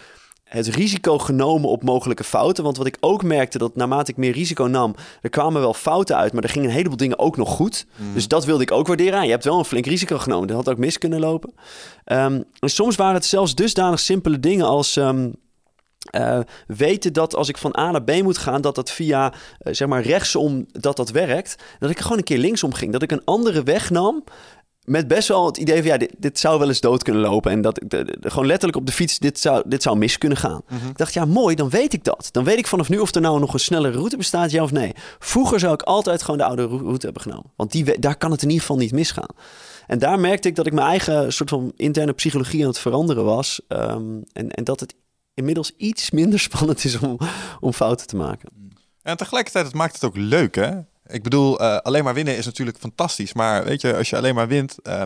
[0.47, 2.65] het risico genomen op mogelijke fouten.
[2.65, 6.17] Want wat ik ook merkte, dat naarmate ik meer risico nam, er kwamen wel fouten
[6.17, 7.87] uit, maar er gingen een heleboel dingen ook nog goed.
[8.15, 9.19] Dus dat wilde ik ook waarderen.
[9.19, 10.47] Ah, Je hebt wel een flink risico genomen.
[10.49, 11.55] Dat had ook mis kunnen lopen.
[12.05, 14.97] Ehm, en soms waren het zelfs dusdanig simpele dingen als.
[14.97, 15.31] ehm,
[16.11, 19.75] eh, weten dat als ik van A naar B moet gaan, dat dat via eh,
[19.75, 21.57] zeg maar rechtsom dat dat werkt.
[21.79, 22.93] Dat ik gewoon een keer linksom ging.
[22.93, 24.25] Dat ik een andere weg nam.
[24.87, 27.51] Met best wel het idee van ja, dit, dit zou wel eens dood kunnen lopen.
[27.51, 30.19] En dat ik de- de- gewoon letterlijk op de fiets, dit zou, dit zou mis
[30.19, 30.63] kunnen gaan.
[30.89, 32.29] Ik dacht, ja, mooi, dan weet ik dat.
[32.33, 34.71] Dan weet ik vanaf nu of er nou nog een snellere route bestaat, ja of
[34.73, 34.93] nee.
[35.19, 37.53] Vroeger zou ik altijd gewoon de oude rou- route hebben genomen.
[37.57, 39.35] Want die, daar kan het in ieder geval niet misgaan.
[39.87, 43.25] En daar merkte ik dat ik mijn eigen soort van interne psychologie aan het veranderen
[43.25, 43.61] was.
[43.69, 44.95] Ehm, en, en dat het
[45.35, 47.19] inmiddels iets minder spannend is om,
[47.61, 48.49] om fouten te maken.
[49.03, 50.71] En tegelijkertijd, het maakt het ook leuk, hè?
[51.09, 53.33] Ik bedoel, uh, alleen maar winnen is natuurlijk fantastisch.
[53.33, 55.03] Maar weet je, als je alleen maar wint, uh,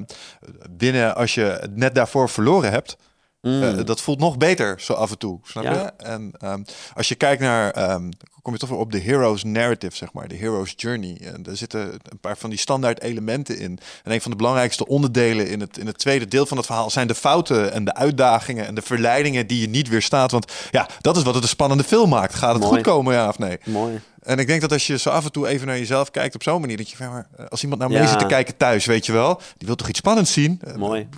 [0.77, 2.97] winnen als je net daarvoor verloren hebt.
[3.43, 3.63] Mm.
[3.63, 5.73] Uh, dat voelt nog beter zo af en toe, snap ja.
[5.73, 6.05] je?
[6.05, 6.65] En um,
[6.95, 8.09] als je kijkt naar, um,
[8.43, 11.21] kom je toch weer op de hero's narrative, zeg maar, de hero's journey.
[11.23, 13.79] En er zitten een paar van die standaard elementen in.
[14.05, 16.91] En een van de belangrijkste onderdelen in het, in het tweede deel van het verhaal
[16.91, 20.31] zijn de fouten en de uitdagingen en de verleidingen die je niet weerstaat.
[20.31, 22.35] Want ja, dat is wat het een spannende film maakt.
[22.35, 22.75] Gaat het Mooi.
[22.75, 23.59] goed komen, ja of nee?
[23.65, 24.01] Mooi.
[24.23, 26.43] En ik denk dat als je zo af en toe even naar jezelf kijkt op
[26.43, 28.07] zo'n manier, dat je, maar eh, als iemand naar Ja.
[28.07, 30.61] zit te kijken thuis, weet je wel, die wil toch iets spannends zien?
[30.65, 31.09] Eh, Mooi.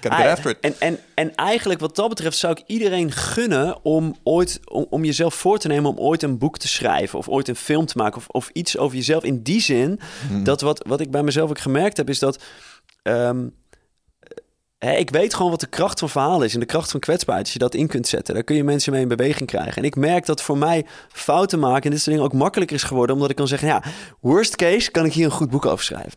[0.00, 0.60] Gotta get after it.
[0.60, 5.04] En, en, en eigenlijk wat dat betreft zou ik iedereen gunnen om ooit om, om
[5.04, 7.96] jezelf voor te nemen om ooit een boek te schrijven of ooit een film te
[7.96, 9.24] maken of, of iets over jezelf.
[9.24, 10.44] In die zin Hmm.
[10.44, 12.42] dat wat, wat ik bij mezelf ook gemerkt heb is dat
[13.02, 13.46] ehm,
[14.88, 17.44] ik weet gewoon wat de kracht van verhalen is en de kracht van kwetsbaarheid.
[17.46, 19.74] Als je dat in kunt zetten, dan kun je mensen mee in beweging krijgen.
[19.76, 22.82] En ik merk dat voor mij fouten maken en dit soort dingen ook makkelijker is
[22.82, 23.82] geworden, omdat ik kan zeggen, ja,
[24.20, 26.12] worst case kan ik hier een goed boek over schrijven.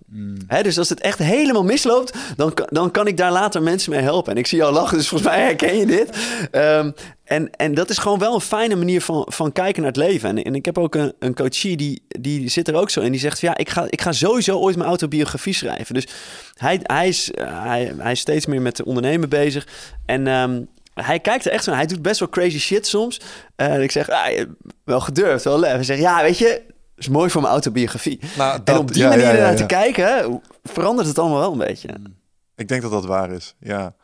[0.48, 3.92] Hè, dus als het echt helemaal misloopt, dan, kan- dan kan ik daar later mensen
[3.92, 4.32] mee helpen.
[4.32, 6.10] En ik zie jou lachen, dus volgens mij herken je dit.
[6.52, 6.92] Ehm,
[7.24, 10.30] en, en dat is gewoon wel een fijne manier van, van kijken naar het leven.
[10.30, 13.12] En, en ik heb ook een, een coachie, die, die zit er ook zo in.
[13.12, 15.94] Die zegt, van, ja, ik ga, ik ga sowieso ooit mijn autobiografie schrijven.
[15.94, 16.08] Dus
[16.54, 19.68] hij, hij, is, eh, hij, hij is steeds meer met ondernemen bezig.
[20.06, 20.62] En ehm,
[20.94, 21.80] hij kijkt er echt zo naar.
[21.80, 23.22] Hij doet best wel crazy shit soms.
[23.56, 24.46] En ik zeg, ah,
[24.84, 25.74] wel gedurfd, wel lef.
[25.74, 26.62] Hij zegt, ja, weet je...
[26.98, 28.20] is mooi voor mijn autobiografie.
[28.38, 29.58] Nou, en op die ja, manier ja, ja, ernaar ja.
[29.58, 31.90] te kijken, verandert het allemaal wel een beetje.
[32.56, 33.96] Ik denk dat dat waar is, ja.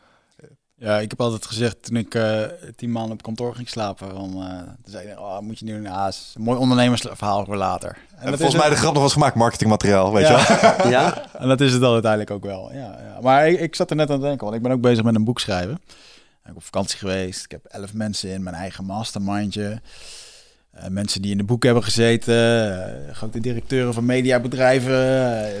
[0.82, 2.40] Ja, ik heb altijd gezegd toen ik eh,
[2.76, 5.74] tien maanden op kantoor ging slapen, van, eh, toen zei ik, oh, moet je nu
[5.86, 7.88] een is een mooi ondernemersverhaal voor later.
[7.88, 10.38] En, En dat volgens is mij het- de grap nog was gemaakt, marketingmateriaal, weet Ja.
[10.38, 10.90] je wel.
[11.00, 11.22] Ja?
[11.38, 12.72] En dat is het dan uiteindelijk ook wel.
[12.72, 13.18] Ja, ja.
[13.22, 15.14] Maar ik, ik zat er net aan te denken, want ik ben ook bezig met
[15.14, 15.74] een boek schrijven.
[15.74, 17.44] Ik ben op vakantie geweest.
[17.44, 19.80] Ik heb elf mensen in mijn eigen mastermindje.
[20.70, 23.14] Eh, mensen die in de boek hebben gezeten.
[23.14, 25.52] grote directeuren van mediabedrijven.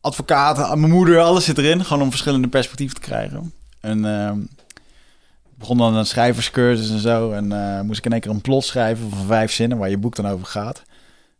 [0.00, 1.84] advocaten, mijn moeder, alles zit erin.
[1.84, 3.52] Gewoon om verschillende perspectieven te krijgen.
[3.84, 4.38] En ehm,
[5.58, 7.32] begon dan een schrijverscursus en zo.
[7.32, 9.98] En eh, moest ik in één keer een plot schrijven van vijf zinnen waar je
[9.98, 10.82] boek dan over gaat.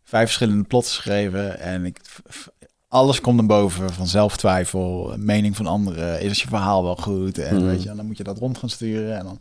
[0.05, 1.61] Vijf verschillende plots geschreven.
[1.61, 2.01] En ik,
[2.89, 6.21] alles komt naar boven van zelftwijfel, mening van anderen.
[6.21, 7.39] Is je verhaal wel goed?
[7.39, 7.65] En, Mhm.
[7.67, 9.17] weet je, en dan moet je dat rond gaan sturen.
[9.19, 9.41] En dan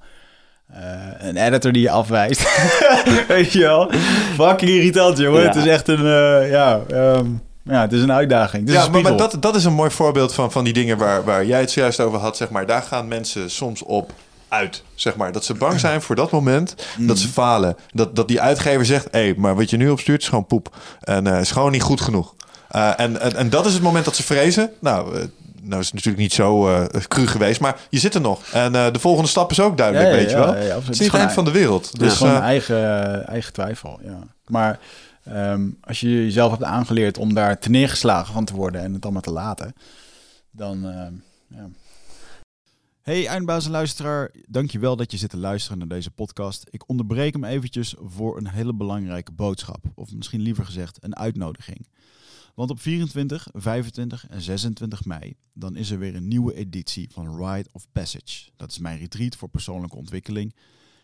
[0.67, 2.41] eh, een editor die je afwijst.
[3.27, 3.91] weet je wel?
[4.33, 5.41] Fucking irritant, jongen.
[5.41, 5.47] Ja.
[5.47, 7.25] Het is echt een, eh, ja, ehm,
[7.63, 8.67] ja, het is een uitdaging.
[8.67, 11.23] Is Ja, een maar, dat, dat is een mooi voorbeeld van, van die dingen waar,
[11.23, 12.37] waar jij het zojuist over had.
[12.37, 12.65] Zeg maar.
[12.65, 14.11] Daar gaan mensen soms op
[14.47, 14.83] uit.
[14.95, 15.31] Zeg maar.
[15.31, 17.75] Dat ze bang zijn voor dat moment dat ze falen.
[17.93, 20.75] Dat, dat die uitgever zegt: hé, hey, maar wat je nu opstuurt is gewoon poep.
[21.01, 22.33] En eh is gewoon niet goed genoeg.
[22.69, 24.71] Eh, en, en, en dat is het moment dat ze vrezen.
[24.79, 25.23] Nou, eh,
[25.61, 26.69] nou is het natuurlijk niet zo
[27.07, 28.41] cru geweest, maar je zit er nog.
[28.51, 30.53] En de volgende stap is ook duidelijk, Ja, ja, weet je wel.
[30.81, 31.85] het is niet het eind van de wereld.
[31.85, 34.19] Het is Dus, gewoon een eigen, eigen twijfel, ja.
[34.47, 34.79] Maar
[35.23, 39.03] ehm, als je jezelf hebt aangeleerd om daar te neergeslagen van te worden en het
[39.03, 39.73] allemaal te laten,
[40.51, 41.13] dan ehm,
[41.47, 41.69] ja.
[43.01, 46.67] Hey eindbaas luisteraar, dankjewel dat je zit te luisteren naar deze podcast.
[46.69, 51.87] Ik onderbreek hem eventjes voor een hele belangrijke boodschap, of misschien liever gezegd een uitnodiging.
[52.55, 57.45] Want op 24, 25 en 26 mei, dan is er weer een nieuwe editie van
[57.45, 58.49] Ride of Passage.
[58.55, 60.55] Dat is mijn retreat voor persoonlijke ontwikkeling.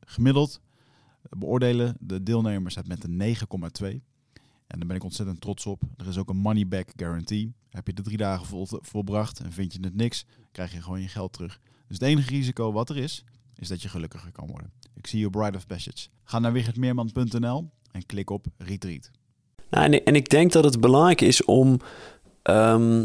[0.00, 0.60] Gemiddeld
[1.30, 3.36] beoordelen de deelnemers het met een
[3.82, 4.02] 9,2.
[4.66, 5.82] En daar ben ik ontzettend trots op.
[5.96, 7.52] Er is ook een money back guarantee.
[7.70, 11.00] Heb je de drie dagen vol, volbracht en vind je het niks, krijg je gewoon
[11.00, 11.60] je geld terug.
[11.86, 13.24] Dus het enige risico wat er is,
[13.56, 14.72] is dat je gelukkiger kan worden.
[14.94, 16.08] Ik zie je Bride of Passage.
[16.24, 19.10] Ga naar wichertmeerman.nl en klik op retreat.
[19.70, 21.80] Nou, en, en ik denk dat het belangrijk is om,
[22.42, 23.04] ehm,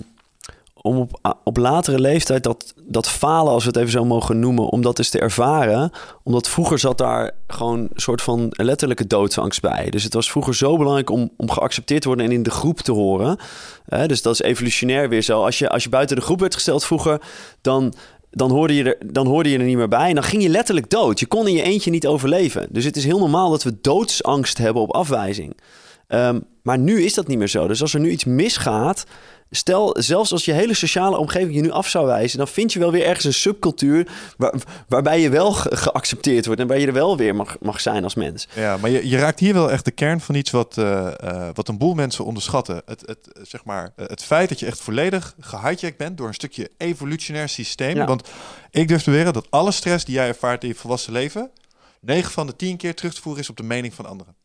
[0.82, 4.66] om op, op latere leeftijd dat, dat falen, als we het even zo mogen noemen,
[4.66, 5.92] om dat eens te ervaren.
[6.24, 9.90] Omdat vroeger zat daar gewoon een soort van letterlijke doodsangst bij.
[9.90, 12.80] Dus het was vroeger zo belangrijk om, om geaccepteerd te worden en in de groep
[12.80, 13.38] te horen.
[14.06, 15.44] Dus dat is evolutionair weer zo.
[15.44, 17.22] Als je, als je buiten de groep werd gesteld vroeger,
[17.62, 17.94] dan
[18.32, 20.10] dan hoorde, je er, dan hoorde je er niet meer bij.
[20.10, 21.20] En dan ging je letterlijk dood.
[21.20, 22.68] Je kon in je eentje niet overleven.
[22.70, 25.58] Dus het is heel normaal dat we doodsangst hebben op afwijzing.
[26.10, 27.68] Ehm, maar nu is dat niet meer zo.
[27.68, 29.06] Dus als er nu iets misgaat,
[29.52, 32.80] Stel, zelfs als je hele sociale omgeving je nu af zou wijzen, dan vind je
[32.80, 34.08] wel weer ergens een subcultuur
[34.38, 34.54] waar,
[34.88, 38.16] waarbij je wel geaccepteerd wordt en waar je er wel weer mag, mag zijn als
[38.16, 38.48] mens.
[38.56, 41.50] Ja, maar je, je raakt hier wel echt de kern van iets wat, uh, uh,
[41.54, 42.82] wat een boel mensen onderschatten.
[42.86, 46.70] Het, het, zeg maar, het feit dat je echt volledig gehijacked bent door een stukje
[46.78, 47.96] evolutionair systeem.
[47.96, 48.06] Ja.
[48.06, 48.30] Want
[48.72, 51.52] ik durf te weren dat alle stress die jij ervaart in je volwassen leven,
[52.02, 54.36] 9 van de 10 keer terug te voeren is op de mening van anderen.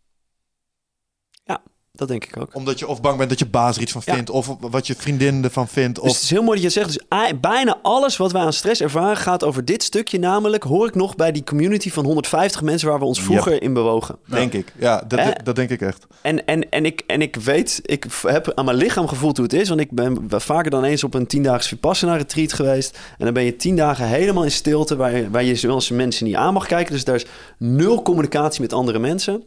[1.45, 2.55] Ja, dat denk ik ook.
[2.55, 4.95] Omdat je of bang bent dat je baas er iets van vindt, of wat je
[4.95, 5.99] vriendin ervan vindt.
[5.99, 6.05] Of...
[6.07, 8.81] Dus het is heel mooi dat je zegt, dus bijna alles wat wij aan stress
[8.81, 10.19] ervaren gaat over dit stukje.
[10.19, 13.73] Namelijk, hoor ik nog bij die community van 150 mensen waar we ons vroeger in
[13.73, 14.19] bewogen.
[14.27, 16.07] Denk ik, ja, dat, eh, dat denk ik echt.
[16.21, 19.55] En, en, en, ik, en ik weet, ik heb aan mijn lichaam gevoeld hoe het
[19.55, 19.69] is.
[19.69, 22.99] Want ik ben vaker dan eens op een tiendaags Vipassana retreat geweest.
[23.19, 26.27] En dan ben je tien dagen helemaal in stilte, waar je, waar je zelfs mensen
[26.27, 26.93] niet aan mag kijken.
[26.93, 27.27] Dus daar is
[27.59, 29.43] nul communicatie met andere mensen.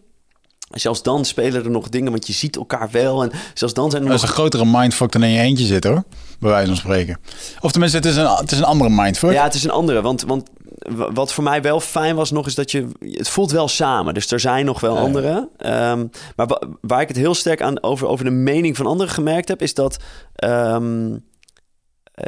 [0.68, 3.24] Zelfs dan spelen er nog dingen, want je ziet elkaar wel.
[3.24, 5.84] En zelfs dan zijn er Dat is een grotere mindfuck dan in je eentje zit
[5.84, 6.04] hoor,
[6.40, 7.20] bij wijze van spreken.
[7.60, 9.32] Of tenminste, het is een, het is een andere mindfuck.
[9.32, 10.50] Ja, het is een andere, want, want
[11.14, 12.88] wat voor mij wel fijn was nog, is dat je...
[13.00, 15.50] Het voelt wel samen, dus er zijn nog wel ja, anderen.
[15.66, 19.48] Um, maar waar ik het heel sterk aan over, over de mening van anderen gemerkt
[19.48, 19.98] heb, is dat...
[20.44, 21.26] Um,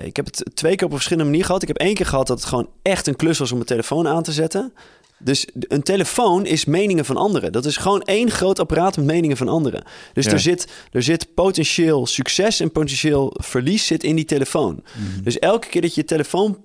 [0.03, 1.61] ik heb het twee keer op een verschillende manier gehad.
[1.61, 4.07] Ik heb één keer gehad dat het gewoon echt een klus was om mijn telefoon
[4.07, 4.73] aan te zetten.
[5.19, 7.51] Dus een telefoon is meningen van anderen.
[7.51, 9.83] Dat is gewoon één groot apparaat met meningen van anderen.
[10.13, 14.83] Dus er, zit, er zit potentieel succes en potentieel verlies zit in die telefoon.
[14.95, 15.23] Mhm.
[15.23, 16.57] Dus elke keer dat je je telefoon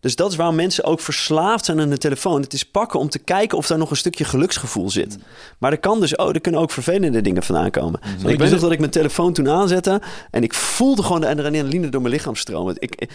[0.00, 2.40] dus dat is waarom mensen ook verslaafd zijn aan de telefoon.
[2.40, 5.16] Het is pakken om te kijken of daar nog een stukje geluksgevoel zit.
[5.16, 5.22] Mm.
[5.58, 8.00] Maar er kan dus oh, er kunnen ook vervelende dingen vandaan komen.
[8.02, 8.28] Mm.
[8.28, 11.88] Ik weet nog dat ik mijn telefoon toen aanzette en ik voelde gewoon de adrenaline
[11.88, 12.74] door mijn lichaam stromen.
[12.78, 13.08] Ik,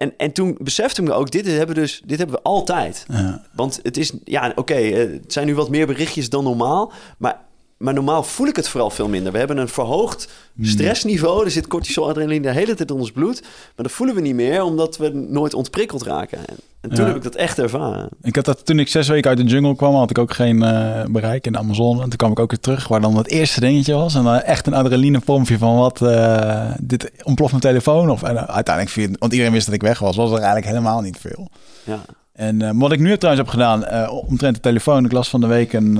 [0.00, 3.04] en, en toen besefte ik me ook, dit hebben, we dus, dit hebben we altijd.
[3.08, 3.42] Ja.
[3.52, 6.92] Want het is, ja, oké, eh, het zijn nu wat meer berichtjes dan normaal.
[7.18, 7.40] Maar
[7.80, 9.32] maar normaal voel ik het vooral veel minder.
[9.32, 10.64] We hebben een verhoogd hmm.
[10.64, 11.44] stressniveau.
[11.44, 13.40] Er zit cortisol, adrenaline de hele tijd in ons bloed.
[13.42, 16.38] Maar dat voelen we niet meer, omdat we nooit ontprikkeld raken.
[16.80, 18.08] En toen heb ik dat echt ervaren.
[18.22, 20.62] Ik had dat toen ik zes weken uit de jungle kwam, had ik ook geen
[20.62, 22.02] uh, bereik in de Amazon.
[22.02, 24.14] En toen kwam ik ook weer terug, waar dan het eerste dingetje was.
[24.14, 28.10] En dan echt een adrenalinepompje van wat, uh, dit ontploft mijn telefoon.
[28.10, 30.66] Of, en uh, uiteindelijk, viel, want iedereen wist dat ik weg was, was er eigenlijk
[30.66, 31.48] helemaal niet veel.
[31.84, 32.00] Ja.
[32.32, 35.04] En wat ik nu trouwens heb gedaan, omtrent de telefoon.
[35.04, 35.98] Ik las van de week een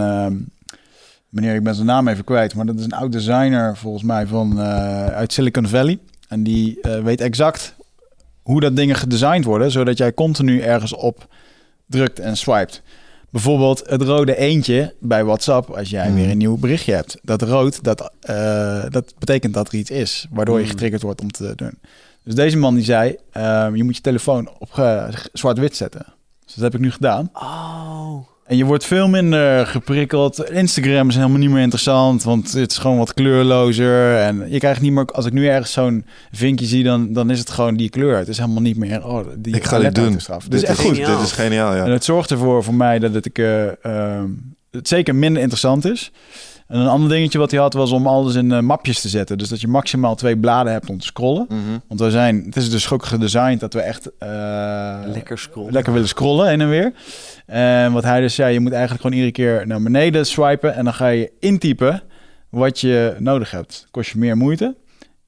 [1.30, 4.26] meneer, ik ben zijn naam even kwijt, maar dat is een oud designer volgens mij
[4.26, 5.98] van, uh, uit Silicon Valley.
[6.28, 7.74] En die uh, weet exact
[8.42, 11.28] hoe dat dingen gedesigned worden, zodat jij continu ergens op
[11.86, 12.82] drukt en swipet.
[13.30, 16.30] Bijvoorbeeld het rode eentje bij WhatsApp, als jij weer hmm.
[16.30, 17.16] een nieuw berichtje hebt.
[17.22, 20.70] Dat rood, dat, uh, dat betekent dat er iets is, waardoor je hmm.
[20.70, 21.78] getriggerd wordt om te doen.
[22.24, 23.16] Dus deze man die zei,
[23.74, 24.70] je moet je telefoon op
[25.32, 26.06] zwart-wit zetten.
[26.44, 27.30] Dus dat heb ik nu gedaan.
[27.32, 28.28] Oh.
[28.50, 30.50] En je wordt veel minder geprikkeld.
[30.50, 34.16] Instagram is helemaal niet meer interessant, want het is gewoon wat kleurlozer.
[34.16, 37.38] En je krijgt niet meer, als ik nu ergens zo'n vinkje zie, dan, dan is
[37.38, 38.16] het gewoon die kleur.
[38.16, 40.12] Het is helemaal niet meer, oh, die Ik ga dit doen.
[40.12, 40.96] Dus dit is echt goed.
[40.96, 41.84] Dit is geniaal, ja.
[41.84, 43.66] En het zorgt ervoor voor mij dat het, ik, uh,
[44.70, 46.12] het zeker minder interessant is.
[46.70, 49.38] En een ander dingetje wat hij had was om alles in uh, mapjes te zetten.
[49.38, 51.46] Dus dat je maximaal twee bladen hebt om te scrollen.
[51.48, 51.78] Mhm.
[51.88, 55.72] Want we zijn, het is dus ook gedesigned dat we echt uh, lekker, scrollen.
[55.72, 56.92] lekker willen scrollen heen en weer.
[57.46, 60.84] En wat hij dus zei, je moet eigenlijk gewoon iedere keer naar beneden swipen en
[60.84, 62.02] dan ga je intypen
[62.48, 63.86] wat je nodig hebt.
[63.90, 64.74] Kost je meer moeite.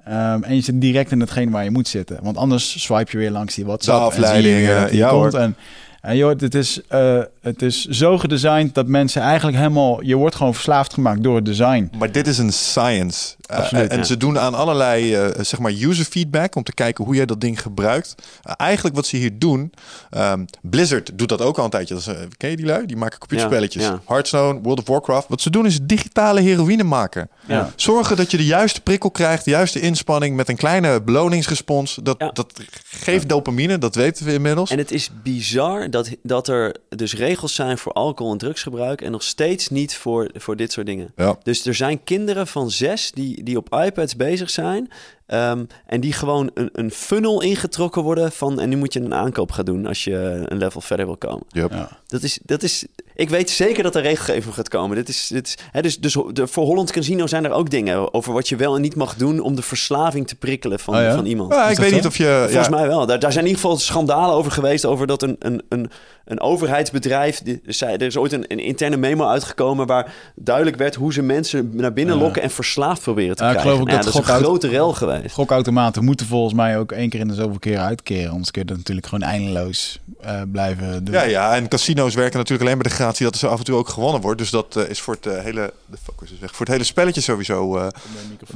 [0.09, 2.19] Um, en je zit direct in hetgeen waar je moet zitten.
[2.23, 3.99] Want anders swipe je weer langs die WhatsApp.
[3.99, 5.35] De afleiding, en ja, komt.
[5.35, 5.57] En
[6.03, 10.03] en joh, het is, uh, het is zo gedesigned dat mensen eigenlijk helemaal...
[10.03, 11.91] Je wordt gewoon verslaafd gemaakt door het design.
[11.99, 13.35] Maar dit is een science.
[13.53, 16.55] Uh, en ze doen aan allerlei, uh, zeg maar, user feedback...
[16.55, 18.15] om te kijken hoe jij dat ding gebruikt.
[18.43, 19.73] eigenlijk wat ze hier doen...
[20.11, 21.95] Um, Blizzard doet dat ook al een tijdje.
[21.95, 22.87] Dat is, ken je die lui?
[22.87, 23.83] Die maken computerspelletjes.
[23.83, 25.29] Ja, Hearthstone, World of Warcraft.
[25.29, 27.31] Wat ze doen is digitale heroïne maken.
[27.77, 29.45] Zorgen dat je de juiste prikkel krijgt...
[29.45, 31.99] de juiste inspanning met een kleine beloningsrespons.
[32.03, 34.71] Dat, dat geeft dopamine, dat weten we inmiddels.
[34.71, 39.11] En het is bizar dat, dat er dus regels zijn voor alcohol en drugsgebruik en
[39.11, 41.13] nog steeds niet voor, voor dit soort dingen.
[41.17, 41.37] Ja.
[41.43, 44.89] Dus er zijn kinderen van zes die, die op iPads bezig zijn
[45.33, 48.61] Ehm, en die gewoon een, een funnel ingetrokken worden van...
[48.61, 51.43] en nu moet je een aankoop gaan doen als je een level verder wil komen.
[51.49, 51.71] Yep.
[51.73, 51.89] Ja.
[52.07, 54.97] Dat is, dat is, ik weet zeker dat er regelgeving gaat komen.
[54.97, 58.15] Dit is, dit is, hè, dus dus de, voor Holland Casino zijn er ook dingen
[58.15, 59.41] over wat je wel en niet mag doen...
[59.41, 61.15] om de verslaving te prikkelen van, Oh ja?
[61.15, 61.53] van iemand.
[61.53, 61.95] Ja, ik weet zo?
[61.95, 62.45] niet of je...
[62.49, 63.07] Volgens ja, mij wel.
[63.07, 64.85] Daar, daar zijn in ieder geval schandalen over geweest...
[64.85, 65.91] over dat een, een, een,
[66.25, 67.43] een overheidsbedrijf...
[67.43, 69.87] die- er zei- Er is ooit een, een interne memo uitgekomen...
[69.87, 72.21] waar duidelijk werd hoe ze mensen naar binnen Ja.
[72.23, 72.43] lokken...
[72.43, 73.61] en verslaafd proberen te Ja, ik krijgen.
[73.63, 75.22] geloof ook Nou dat dat is een grote rel geweest.
[75.31, 78.31] Gokautomaten moeten volgens mij ook één keer in de zoveel keer uitkeren.
[78.31, 81.15] Anders kun je dat natuurlijk gewoon eindeloos eh, blijven doen.
[81.15, 83.65] ja, ja, en casino's werken natuurlijk alleen met de gratie dat er zo af en
[83.65, 84.39] toe ook gewonnen wordt.
[84.39, 85.73] Dus dat eh, is voor het eh, hele...
[85.87, 86.51] De focus is weg.
[86.51, 87.87] Voor het hele spelletje sowieso eh,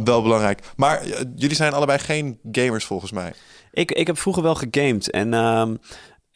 [0.05, 0.61] wel belangrijk.
[0.77, 1.03] Maar
[1.37, 3.33] jullie zijn allebei geen gamers volgens mij.
[3.73, 5.75] Ik, ik heb vroeger wel gegamed en ehm,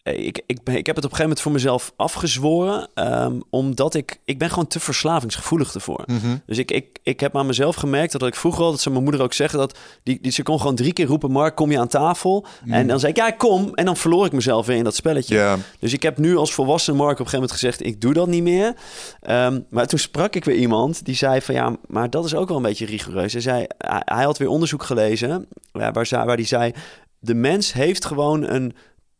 [0.03, 3.94] ik, ik, ben- ik heb het op een gegeven moment voor mezelf afgezworen, ehm, omdat
[3.94, 6.03] ik, ik ben gewoon te verslavingsgevoelig ervoor.
[6.07, 6.36] Mhm.
[6.46, 9.03] Dus ik, ik, ik heb aan mezelf gemerkt dat ik vroeger al, dat ze mijn
[9.03, 11.78] moeder ook zeggen, dat die, die, ze kon gewoon drie keer roepen, Mark, kom je
[11.78, 12.46] aan tafel?
[12.66, 13.74] En dan zei ik, ja, ik kom.
[13.74, 15.36] En dan verloor ik mezelf weer in dat spelletje.
[15.78, 18.26] Dus ik heb nu als volwassen Mark op een gegeven moment gezegd: ik doe dat
[18.28, 18.74] niet meer.
[19.20, 22.48] Ehm, maar toen sprak ik weer iemand die zei: van ja, maar dat is ook
[22.48, 23.32] wel een beetje rigoureus.
[23.32, 26.72] Hij zei: hij, hij had weer onderzoek gelezen waar, za- waar hij zei:
[27.18, 28.74] de mens heeft gewoon een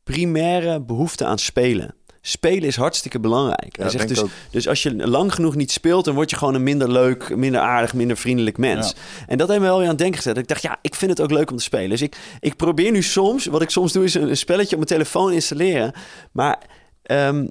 [0.05, 1.95] primaire behoefte aan spelen.
[2.23, 3.77] Spelen is hartstikke belangrijk.
[3.77, 4.31] Ja, hij zegt dus, ook.
[4.51, 7.61] dus als je lang genoeg niet speelt, dan word je gewoon een minder leuk, minder
[7.61, 8.95] aardig, minder vriendelijk mens.
[9.27, 10.37] En dat heeft me wel weer aan het denken gezet.
[10.37, 11.91] Ik dacht, ja, ik vind het ook leuk om te spelen.
[11.91, 14.89] Dus ik, ik probeer nu soms, wat ik soms doe, is een, een spelletje op
[14.89, 15.93] mijn telefoon installeren.
[16.33, 16.59] Maar
[17.03, 17.47] ehm,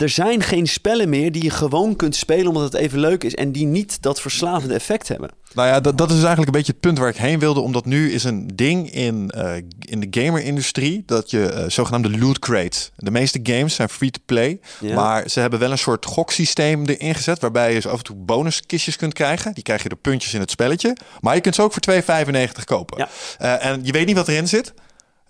[0.00, 3.34] er zijn geen spellen meer die je gewoon kunt spelen omdat het even leuk is.
[3.34, 5.30] En die niet dat verslavende effect hebben.
[5.54, 7.60] Nou ja, dat, dat is eigenlijk een beetje het punt waar ik heen wilde.
[7.60, 12.38] Omdat nu is een ding in, eh, in de gamer-industrie dat je eh, zogenaamde loot
[12.38, 12.90] crates.
[12.96, 14.60] De meeste games zijn free to play.
[14.80, 14.94] Ja.
[14.94, 17.40] Maar ze hebben wel een soort goksysteem erin gezet.
[17.40, 19.54] Waarbij je zo af en toe bonuskistjes kunt krijgen.
[19.54, 20.96] Die krijg je de puntjes in het spelletje.
[21.20, 22.98] Maar je kunt ze ook voor 2,95 kopen.
[22.98, 23.08] Ja.
[23.38, 24.72] Eh, en je weet niet wat erin zit.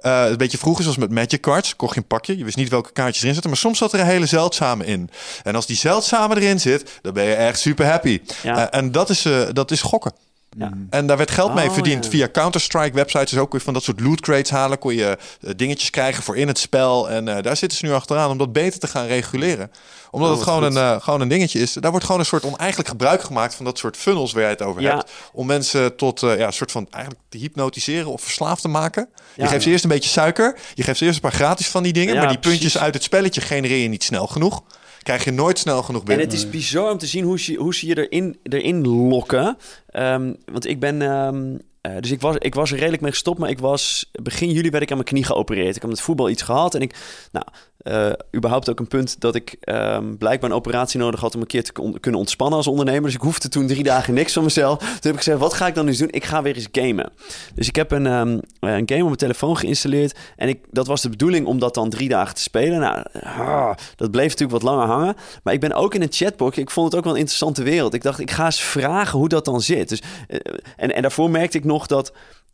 [0.00, 2.38] Eh, een beetje vroeger, zoals met Magic Cards, kocht je een pakje.
[2.38, 5.10] Je wist niet welke kaartjes erin zitten, maar soms zat er een hele zeldzame in.
[5.42, 8.20] En als die zeldzame erin zit, dan ben je echt super happy.
[8.42, 8.68] Ja.
[8.70, 10.12] Eh, en dat is, eh, dat is gokken.
[10.58, 10.72] Ja.
[10.90, 12.10] En daar werd geld mee Oh, verdiend ja.
[12.10, 13.30] via Counter-Strike websites.
[13.30, 14.78] Dus ook weer van dat soort loot crates halen.
[14.78, 17.10] Kon je eh, dingetjes krijgen voor in het spel.
[17.10, 19.70] En eh, daar zitten ze nu achteraan om dat beter te gaan reguleren.
[20.10, 20.74] Omdat Oh, het gewoon goed.
[20.76, 21.72] een, eh, gewoon een dingetje is.
[21.72, 24.62] Daar wordt gewoon een soort oneigenlijk gebruik gemaakt van dat soort funnels waar jij het
[24.62, 24.94] over Ja.
[24.96, 25.10] hebt.
[25.32, 29.08] Om mensen tot eh, ja, een soort van eigenlijk te hypnotiseren of verslaafd te maken.
[29.34, 29.48] Je Ja.
[29.48, 30.58] geeft ze eerst een beetje suiker.
[30.74, 32.14] Je geeft ze eerst een paar gratis van die dingen.
[32.14, 34.62] Ja, maar die puntjes uit het spelletje genereer je niet snel genoeg.
[35.02, 36.26] Krijg je nooit snel genoeg En binnen.
[36.26, 39.56] het is bizar om te zien hoe ze, hoe ze je erin, erin lokken.
[39.86, 41.02] Ehm, want ik ben.
[41.02, 44.50] ehm, eh, dus ik was, ik was er redelijk mee gestopt, maar ik was begin
[44.50, 45.76] juli werd ik aan mijn knie geopereerd.
[45.76, 46.94] Ik heb met voetbal iets gehad en ik,
[47.32, 47.46] nou,
[47.80, 51.46] eh, überhaupt ook een punt dat ik ehm, blijkbaar een operatie nodig had om een
[51.46, 53.02] keer te kunnen ontspannen als ondernemer.
[53.02, 54.78] Dus ik hoefde toen drie dagen niks van mezelf.
[54.78, 56.10] Toen heb ik gezegd, wat ga ik dan eens doen?
[56.10, 57.12] Ik ga weer eens gamen.
[57.54, 61.02] Dus ik heb een, ehm, een game op mijn telefoon geïnstalleerd en ik, dat was
[61.02, 62.80] de bedoeling om dat dan drie dagen te spelen.
[62.80, 65.16] Nou, ah, dat bleef natuurlijk wat langer hangen.
[65.42, 66.56] Maar ik ben ook in een chatbox.
[66.56, 67.94] Ik vond het ook wel een interessante wereld.
[67.94, 69.88] Ik dacht, ik ga eens vragen hoe dat dan zit.
[69.88, 70.38] Dus, eh,
[70.76, 72.12] en, en daarvoor merkte ik nog dat.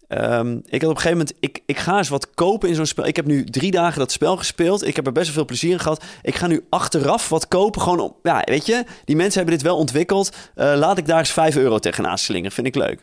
[0.09, 2.87] Ehm, ik had op een gegeven moment, ik, ik ga eens wat kopen in zo'n
[2.87, 3.07] spel.
[3.07, 4.87] Ik heb nu drie dagen dat spel gespeeld.
[4.87, 6.05] Ik heb er best wel veel plezier in gehad.
[6.23, 7.81] Ik ga nu achteraf wat kopen.
[7.83, 10.37] Gewoon om, ja, weet je, die mensen hebben dit wel ontwikkeld.
[10.55, 12.53] Eh, laat ik daar eens 5 euro tegenaan slingen.
[12.53, 13.01] Vind ik leuk.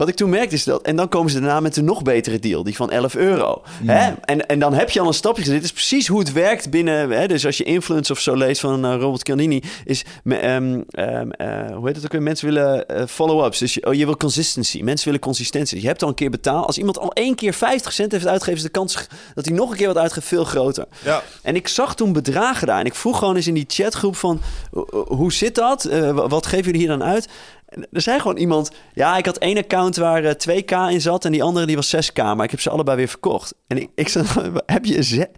[0.00, 0.82] Wat ik toen merkte is dat...
[0.82, 2.62] En dan komen ze daarna met een nog betere deal.
[2.62, 3.62] Die van 11 euro.
[3.84, 4.12] Hè?
[4.24, 5.54] En, en dan heb je al een stapje gezet.
[5.56, 7.10] Dit is precies hoe het werkt binnen...
[7.10, 7.26] Hè?
[7.28, 9.62] Dus als je Influence of zo leest van eh, Robert Cialdini...
[9.84, 10.04] Is...
[10.22, 12.22] me- ehm, ehm, eh, hoe heet het ook weer?
[12.22, 13.58] Mensen willen eh, follow-ups.
[13.58, 14.82] Dus je, oh, je wil consistency.
[14.82, 15.80] Mensen willen consistentie.
[15.80, 16.66] Je hebt al een keer betaald.
[16.66, 18.58] Als iemand al één keer 50 cent heeft uitgegeven...
[18.58, 20.84] is de kans dat hij nog een keer wat uitgeeft veel groter.
[21.04, 21.22] Ja.
[21.42, 22.80] En ik zag toen bedragen daar.
[22.80, 24.40] En ik vroeg gewoon eens in die chatgroep van...
[24.72, 25.82] "Ho- hoe zit dat?
[25.84, 27.28] Wa- wat geven jullie hier dan uit?
[27.70, 28.70] Er zei gewoon iemand...
[28.94, 31.24] Ja, ik had één account waar eh, 2k in zat...
[31.24, 32.22] en die andere die was 6k.
[32.22, 33.54] Maar ik heb ze allebei weer verkocht.
[33.66, 34.26] En ik, ik zei...
[34.66, 35.28] Heb je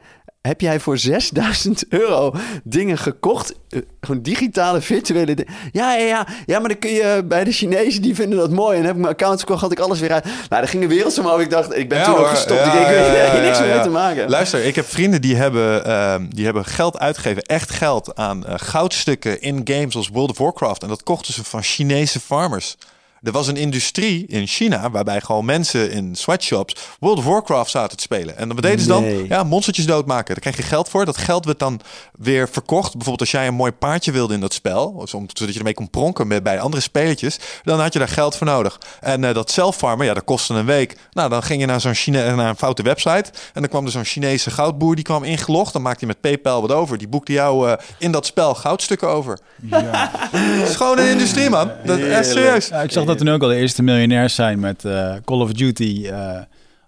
[0.42, 2.34] heb jij voor 6000 euro
[2.64, 3.54] dingen gekocht?
[3.68, 5.52] Eh, gewoon digitale, virtuele dingen.
[5.72, 6.26] Ja, ja, ja.
[6.46, 8.78] Ja, maar dan kun je bij de Chinezen, die vinden dat mooi.
[8.78, 10.24] En heb ik mijn account verkocht, had ik alles weer uit.
[10.24, 11.38] Nou, daar ging de wereld zo.
[11.38, 12.60] Ik dacht, ik ben Ja, toen ook gestopt.
[12.60, 14.30] Ja, ik denk, ik ja, niks meer mee te maken.
[14.30, 18.54] Luister, ik heb vrienden die hebben, ehm, die hebben geld uitgegeven, echt geld aan eh,
[18.56, 20.82] goudstukken in games als World of Warcraft.
[20.82, 22.76] En dat kochten ze van Chinese farmers.
[23.22, 27.96] Er was een industrie in China waarbij gewoon mensen in sweatshops World of Warcraft zaten
[27.96, 28.36] te spelen.
[28.36, 29.02] En wat deden ze dan?
[29.02, 29.28] Nee.
[29.28, 30.34] Ja, monstertjes doodmaken.
[30.34, 31.04] Daar kreeg je geld voor.
[31.04, 31.80] Dat geld werd dan
[32.18, 32.92] weer verkocht.
[32.92, 36.26] Bijvoorbeeld als jij een mooi paardje wilde in dat spel, zodat je ermee kon pronken
[36.26, 38.80] met, bij andere spelletjes, dan had je daar geld voor nodig.
[39.00, 40.96] En eh, dat zelffarmen, ja, dat kostte een week.
[41.12, 43.90] Nou, dan ging je naar zo'n Chine naar een foute website en dan kwam er
[43.90, 45.72] zo'n Chinese goudboer die kwam ingelogd.
[45.72, 46.98] Dan maakte hij met PayPal wat over.
[46.98, 49.38] Die boekte jou eh, in dat spel goudstukken over.
[49.62, 50.10] Ja.
[50.30, 51.70] Het is gewoon een industrie, man.
[51.84, 52.68] Dat is echt serieus.
[52.68, 55.40] Ja, ik zag dat er nu ook al de eerste miljonairs zijn met eh, Call
[55.40, 56.38] of Duty eh,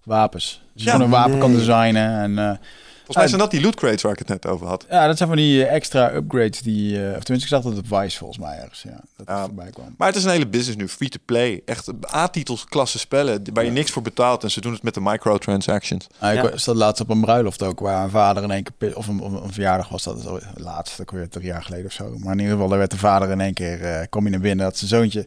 [0.02, 0.62] wapens.
[0.74, 2.18] Dus je gewoon een wapen kan designen.
[2.20, 2.52] En, eh,
[3.04, 4.86] Volgens mij zijn dat die loot crates waar ik het net over had.
[4.90, 6.96] ja, dat zijn van die extra upgrades die...
[7.08, 8.82] eh, of tenminste, ik zag dat op Vice volgens mij ergens.
[8.82, 9.36] Ja, dat Ja.
[9.36, 9.94] het voorbij kwam.
[9.98, 11.62] Maar het is een hele business nu, free to play.
[11.64, 14.42] Echt A-titels, klasse spellen waar je niks voor betaalt.
[14.42, 16.06] En ze doen het met de microtransactions.
[16.18, 16.56] Ah, ik Ja.
[16.56, 18.96] zat laatst op een bruiloft ook, waar een vader in één keer...
[18.96, 21.92] Of een, of een verjaardag was dat, zo- laatst, dat weer drie jaar geleden of
[21.92, 22.14] zo.
[22.18, 23.82] Maar in ieder geval, daar werd de vader in één keer...
[23.84, 25.26] eh kom je naar binnen dat zijn zoontje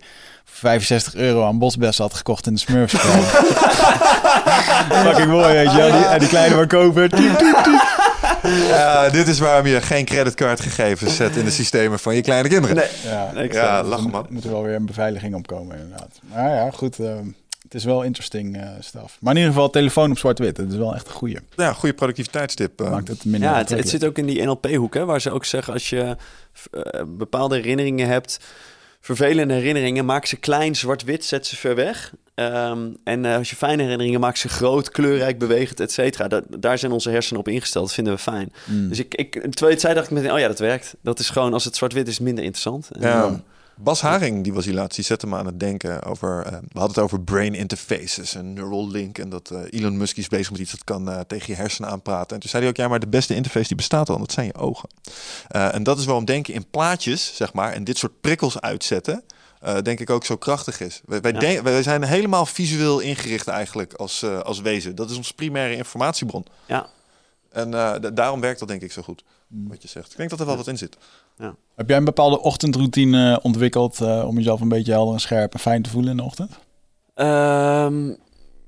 [0.52, 3.12] 65 euro aan bosbessen had gekocht in de Smurfspel.
[5.04, 5.92] Fucking mooi, weet je wel.
[5.92, 7.10] Die, en die kleine maar kopen.
[8.68, 12.76] Ja, dit is waarom je geen creditcardgegevens zet in de systemen van je kleine kinderen.
[12.76, 14.22] Nee, Ja, nee, Ja, lachen er man.
[14.22, 16.20] moet, moet er wel weer een beveiliging op komen inderdaad.
[16.34, 17.00] Maar ja, goed.
[17.00, 17.08] eh,
[17.64, 19.18] het is wel interesting eh stuff.
[19.20, 20.56] Maar in ieder geval, telefoon op zwart-wit.
[20.56, 21.38] Dat is wel echt een goeie.
[21.56, 22.82] Ja, goede productiviteitstip.
[22.82, 22.90] eh.
[22.90, 25.46] Maakt het minder Ja, het, het zit ook in die NLP-hoek, hè, waar ze ook
[25.46, 26.16] zeggen als je
[26.72, 28.40] eh, bepaalde herinneringen hebt,
[29.16, 32.14] vervelende herinneringen, maak ze klein, zwart-wit, zet ze ver weg.
[32.36, 36.28] Ehm, en eh, als je fijne herinneringen maak ze groot, kleurrijk, bewegend, et cetera.
[36.28, 37.86] Da- daar zijn onze hersenen op ingesteld.
[37.86, 38.54] Dat vinden we fijn.
[38.66, 38.90] Mm.
[38.90, 40.96] Dus ik, ik, terwijl je het zei, dacht ik meteen, oh ja, dat werkt.
[41.02, 42.90] Dat is gewoon, als het zwart-wit is, minder interessant.
[42.92, 43.42] En, Ja.
[43.80, 46.44] Bas Haring, die was hier laatst, die zette me aan het denken over...
[46.46, 49.18] eh, we hadden het over brain interfaces en neural link.
[49.18, 51.90] En dat eh, Elon Musk is bezig met iets dat kan eh, tegen je hersenen
[51.90, 52.36] aanpraten.
[52.36, 54.46] En toen zei hij ook, ja, maar de beste interface die bestaat al, dat zijn
[54.46, 54.90] je ogen.
[55.48, 59.24] En dat is waarom denken in plaatjes, zeg maar, en dit soort prikkels uitzetten...
[59.84, 61.02] denk ik ook zo krachtig is.
[61.06, 61.40] Wij, wij, Ja.
[61.40, 64.96] denk- wij zijn helemaal visueel ingericht eigenlijk als, als wezen.
[64.96, 66.46] Dat is ons primaire informatiebron.
[66.66, 66.88] ja.
[67.52, 70.12] En da- daarom werkt dat denk ik zo goed, wat je zegt.
[70.12, 70.98] Ik denk dat er wel wat in zit.
[71.76, 75.54] Heb jij een bepaalde ochtendroutine eh, ontwikkeld eh, om jezelf een beetje helder en scherp
[75.54, 76.60] en fijn te voelen in de ochtend?
[77.14, 78.14] Ehm,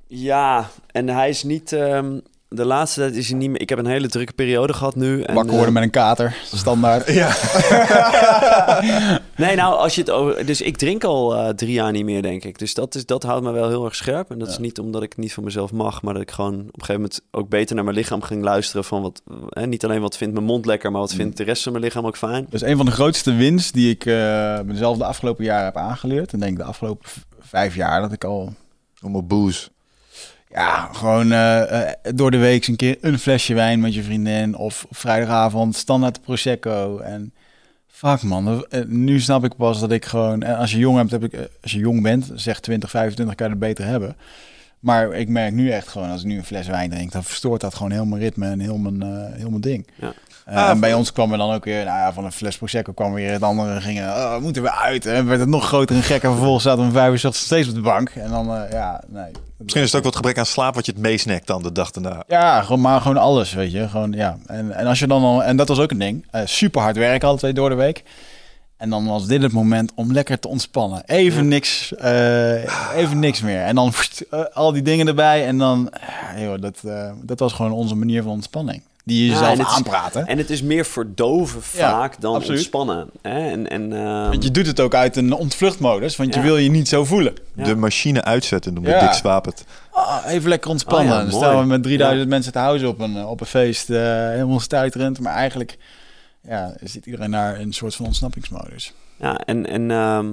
[0.07, 1.73] ja, en hij is niet.
[1.73, 3.61] ehm, de laatste tijd is hij niet meer.
[3.61, 5.21] Ik heb een hele drukke periode gehad nu.
[5.21, 7.07] En, Wakker worden eh, met een kater, standaard.
[7.19, 7.35] Ja.
[9.35, 10.45] Nee, nou, als je het over.
[10.45, 12.59] Dus ik drink al eh, drie jaar niet meer, denk ik.
[12.59, 14.31] Dus dat, is, dat houdt me wel heel erg scherp.
[14.31, 16.53] En dat is niet omdat ik het niet van mezelf mag, maar dat ik gewoon
[16.53, 18.83] op een gegeven moment ook beter naar mijn lichaam ging luisteren.
[18.83, 19.21] Van wat.
[19.49, 21.83] Eh, niet alleen wat vindt mijn mond lekker, maar wat vindt de rest van mijn
[21.83, 22.45] lichaam ook fijn.
[22.49, 26.33] Dus een van de grootste wins die ik eh, mezelf de afgelopen jaren heb aangeleerd.
[26.33, 27.09] En denk de afgelopen
[27.39, 28.53] vijf jaar dat ik al
[29.01, 29.69] Om op booze.
[30.49, 34.55] Ja, gewoon eh, eh, door de week een keer een flesje wijn met je vriendin.
[34.55, 36.97] Of vrijdagavond standaard Prosecco.
[36.97, 37.33] En
[37.87, 40.43] fuck man, eh, nu snap ik pas dat ik gewoon...
[40.43, 43.51] Als je jong hebt, heb ik, als je jong bent, zeg 20, 25 kan je
[43.51, 44.15] het beter hebben.
[44.79, 47.61] Maar ik merk nu echt gewoon, als ik nu een fles wijn drink, dan verstoort
[47.61, 49.87] dat gewoon heel mijn ritme en heel mijn, heel mijn ding.
[49.95, 50.13] Ja.
[50.49, 52.57] Eh, Ah, en bij ons kwam er dan ook weer, nou ja, van een fles
[52.57, 53.81] Prosecco kwam weer het andere.
[53.81, 55.05] Gingen, oh, we moeten weer uit.
[55.05, 56.29] En werd het nog groter en gekker.
[56.31, 58.09] Vervolgens zaten we om vijf uur steeds op de bank.
[58.09, 59.31] En dan, eh, ja, nee.
[59.57, 61.91] Misschien is het ook wat gebrek aan slaap wat je het meesnakt dan de dag
[61.91, 62.23] daarna.
[62.27, 63.89] Ja, gewoon, maar gewoon alles, weet je.
[63.89, 64.37] Gewoon, ja.
[64.45, 66.97] en, en als je dan al, en dat was ook een ding, eh, super hard
[66.97, 68.03] werken alle twee door de week.
[68.77, 71.03] En dan was dit het moment om lekker te ontspannen.
[71.05, 73.61] Even niks, eh, even niks meer.
[73.61, 73.93] En dan
[74.53, 75.45] al die dingen erbij.
[75.45, 75.89] En dan,
[76.37, 78.81] joh, dat, eh, dat was gewoon onze manier van ontspanning.
[79.09, 80.27] Die je Ja, jezelf en het is- aanpraten.
[80.27, 82.57] En het is meer verdoven Ja, vaak dan absoluut.
[82.57, 83.09] ontspannen.
[83.21, 83.49] Hè?
[83.49, 86.69] En, en, ehm, Want je doet het ook uit een ontvluchtmodus, want je wil je
[86.69, 87.33] niet zo voelen.
[87.55, 87.63] Ja.
[87.63, 88.99] De machine uitzetten Ja.
[88.99, 89.65] Dick Swaap het.
[89.91, 91.11] Ah, even lekker ontspannen.
[91.13, 92.29] Oh ja, dan staan we met 3000 Ja.
[92.35, 93.89] mensen te huizen op een, op een feest.
[93.89, 93.97] eh,
[94.29, 95.19] helemaal stuiterend.
[95.19, 95.77] Maar eigenlijk
[96.47, 98.93] ja, zit iedereen naar een soort van ontsnappingsmodus.
[99.19, 100.27] Ja, en, en ehm,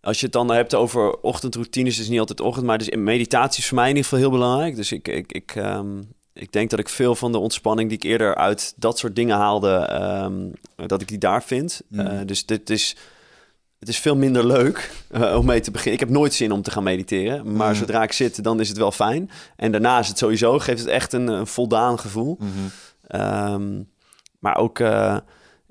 [0.00, 3.62] als je het dan hebt over ochtendroutines, is niet altijd ochtend, maar dus in meditatie
[3.62, 4.76] is voor mij in ieder geval heel belangrijk.
[4.76, 5.86] Dus ik, ik, ik, ehm,
[6.34, 9.36] ik denk dat ik veel van de ontspanning die ik eerder uit dat soort dingen
[9.36, 10.48] haalde, ehm,
[10.86, 11.82] dat ik die daar vind.
[11.88, 12.00] Mm.
[12.00, 12.96] Eh, dus dit is,
[13.78, 15.94] het is veel minder leuk eh, om mee te beginnen.
[15.94, 17.74] Ik heb nooit zin om te gaan mediteren, maar Mm.
[17.74, 19.30] zodra ik zit, dan is het wel fijn.
[19.56, 22.38] En daarna is het sowieso, geeft het echt een, een voldaan gevoel.
[23.06, 23.82] Ehm,
[24.38, 25.16] maar ook, eh,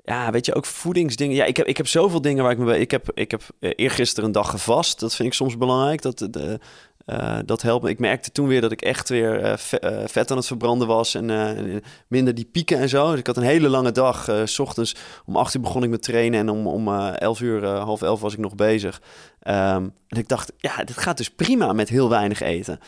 [0.04, 1.36] ja, weet je, ook voedingsdingen.
[1.36, 2.80] Ja, ik heb, ik heb zoveel dingen waar ik me bij...
[2.80, 5.00] Ik heb, ik heb eergisteren een dag gevast.
[5.00, 6.02] Dat vind ik soms belangrijk.
[6.02, 6.58] Dat, de,
[7.04, 7.90] eh, dat helpt me.
[7.90, 11.14] Ik merkte toen weer dat ik echt weer eh, eh, vet aan het verbranden was.
[11.14, 13.10] En minder die pieken en zo.
[13.10, 14.30] Dus ik had een hele lange dag.
[14.44, 14.94] s ochtends
[15.24, 16.40] om acht uur begon ik met trainen.
[16.40, 19.02] En om, om eh, elf uur, half elf was ik nog bezig.
[19.40, 22.80] Ehm, en ik dacht, ja, dit gaat dus prima met heel weinig eten.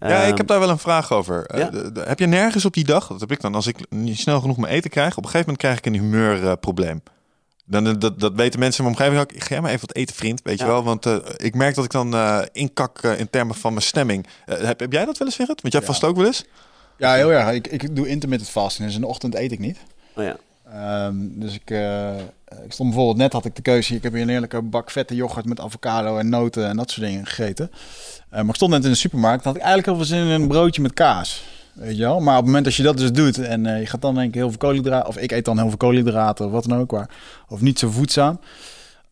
[0.00, 1.58] Ja, ik heb daar wel een vraag over.
[1.58, 1.70] Ja.
[2.04, 4.56] heb je nergens op die dag, dat heb ik dan, als ik niet snel genoeg
[4.56, 7.02] mijn eten krijg, op een gegeven moment krijg ik een humeurprobleem.
[7.64, 9.32] Dan, eh, dat, dat weten mensen in mijn omgeving ook.
[9.32, 10.70] Ik ga maar even wat eten, vriend, weet je Ja.
[10.70, 10.84] wel.
[10.84, 14.26] Want eh, ik merk dat ik dan eh, inkak in termen van mijn stemming.
[14.44, 15.60] Heb, heb jij dat wel eens, Gerrit?
[15.62, 15.86] Want jij Ja.
[15.88, 16.44] vast ook wel eens?
[16.98, 17.50] Ja, heel erg.
[17.50, 19.78] Ik, ik doe intermittent fasting, dus in de ochtend eet ik niet.
[20.16, 20.36] Oh ja.
[20.72, 22.16] Ehm, dus ik, eh,
[22.64, 23.94] ik stond bijvoorbeeld net had ik de keuze.
[23.94, 27.06] Ik heb hier een heerlijke bak vette yoghurt met avocado en noten en dat soort
[27.06, 27.70] dingen gegeten.
[28.30, 29.44] Eh, maar ik stond net in de supermarkt.
[29.44, 31.44] Dan had ik eigenlijk heel veel zin in een broodje met kaas.
[31.72, 32.20] Weet je wel?
[32.20, 34.28] Maar op het moment dat je dat dus doet en eh, je gaat dan denk
[34.28, 36.90] ik heel veel koolhydraten, of ik eet dan heel veel koolhydraten of wat dan ook,
[36.90, 37.10] waar,
[37.48, 38.40] of niet zo voedzaam.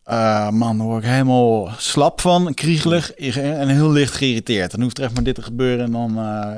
[0.09, 4.71] Uh, man, daar word ik helemaal slap van, kriegelig en heel licht geïrriteerd.
[4.71, 6.51] Dan hoeft er echt maar dit te gebeuren en dan uh,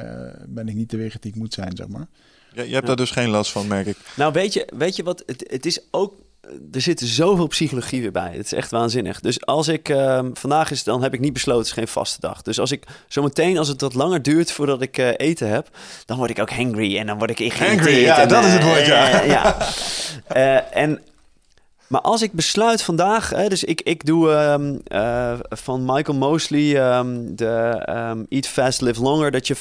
[0.48, 2.08] ben ik niet de weg die ik moet zijn, zeg maar.
[2.54, 2.88] Ja, je hebt ja.
[2.88, 3.98] daar dus geen last van, merk ik.
[4.16, 5.24] Nou, weet je, weet je wat?
[5.26, 6.14] Het, het is ook
[6.72, 8.32] er zit zoveel psychologie weer bij.
[8.34, 9.20] Het is echt waanzinnig.
[9.20, 12.20] Dus als ik uh, vandaag is, dan heb ik niet besloten, het is geen vaste
[12.20, 12.42] dag.
[12.42, 15.70] Dus als ik zometeen, als het wat langer duurt voordat ik uh, eten heb,
[16.06, 18.64] dan word ik ook hangry en dan word ik Hangry, ja, en, dat is het
[18.64, 19.22] woord, ja.
[19.22, 19.58] ja.
[20.72, 21.00] en
[21.94, 26.98] maar als ik besluit vandaag, hè, dus ik, ik doe um, uh, van Michael Mosley
[26.98, 29.60] um, de um, Eat Fast, Live Longer, dat je 25%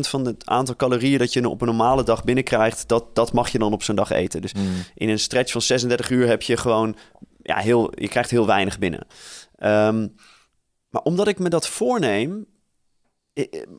[0.00, 3.58] van het aantal calorieën dat je op een normale dag binnenkrijgt, dat, dat mag je
[3.58, 4.40] dan op zo'n dag eten.
[4.40, 4.62] Dus mm.
[4.94, 6.96] in een stretch van 36 uur heb je gewoon,
[7.42, 9.06] ja, heel, je krijgt heel weinig binnen.
[10.90, 12.46] maar omdat ik me dat voorneem,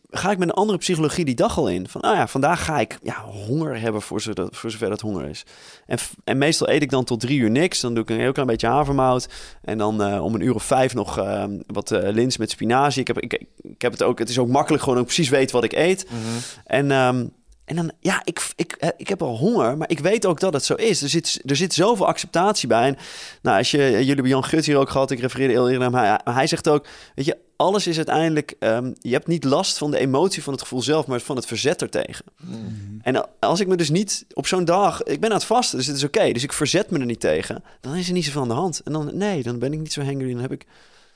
[0.09, 1.87] ga ik met een andere psychologie die dag al in.
[1.87, 5.29] Van, nou ja, vandaag ga ik ja, honger hebben voor, zover, voor zover dat honger
[5.29, 5.43] is.
[5.85, 7.79] En, en meestal eet ik dan tot drie uur niks.
[7.79, 9.29] Dan doe ik een heel klein beetje havermout.
[9.61, 13.01] En dan uh, om een uur of vijf nog uh, wat uh, lins met spinazie.
[13.01, 15.55] Ik heb, ik, ik heb het ook, het is ook makkelijk gewoon ook precies weten
[15.55, 16.05] wat ik eet.
[16.09, 16.39] Mm -hmm.
[16.65, 16.91] En...
[16.91, 17.37] Um,
[17.69, 20.63] en dan, ja, ik, ik, ik heb al honger, maar ik weet ook dat het
[20.63, 21.01] zo is.
[21.01, 22.87] Er zit, er zit zoveel acceptatie bij.
[22.87, 22.97] En
[23.41, 26.03] nou, als je, jullie hebben Jan Gut hier ook gehad, ik refereerde heel eerder naar
[26.03, 26.19] hem.
[26.23, 26.85] Hij, hij zegt ook,
[27.15, 30.61] weet je, alles is uiteindelijk, um, je hebt niet last van de emotie van het
[30.61, 32.25] gevoel zelf, maar van het verzet ertegen.
[32.37, 32.99] Mm.
[33.01, 35.87] En als ik me dus niet op zo'n dag, ik ben aan het vasten, dus
[35.87, 38.25] het is oké, okay, dus ik verzet me er niet tegen, dan is er niet
[38.25, 38.81] zoveel aan de hand.
[38.83, 40.65] En dan, nee, dan ben ik niet zo hangry, dan heb ik...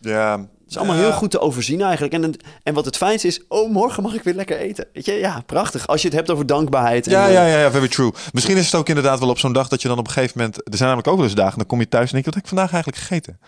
[0.09, 2.13] Ja, het is allemaal heel goed te overzien eigenlijk.
[2.13, 4.87] En, en wat het fijnste is, oh, morgen mag ik weer lekker eten.
[4.93, 5.87] Weet je, ja, prachtig.
[5.87, 7.05] Als je het hebt over dankbaarheid.
[7.05, 8.11] En, ja, ja, ja, ja, very true.
[8.31, 10.37] Misschien is het ook inderdaad wel op zo'n dag dat je dan op een gegeven
[10.37, 10.57] moment...
[10.57, 12.33] Er zijn namelijk ook wel eens dagen, dan kom je thuis en denk je, wat
[12.33, 13.39] heb ik vandaag eigenlijk gegeten?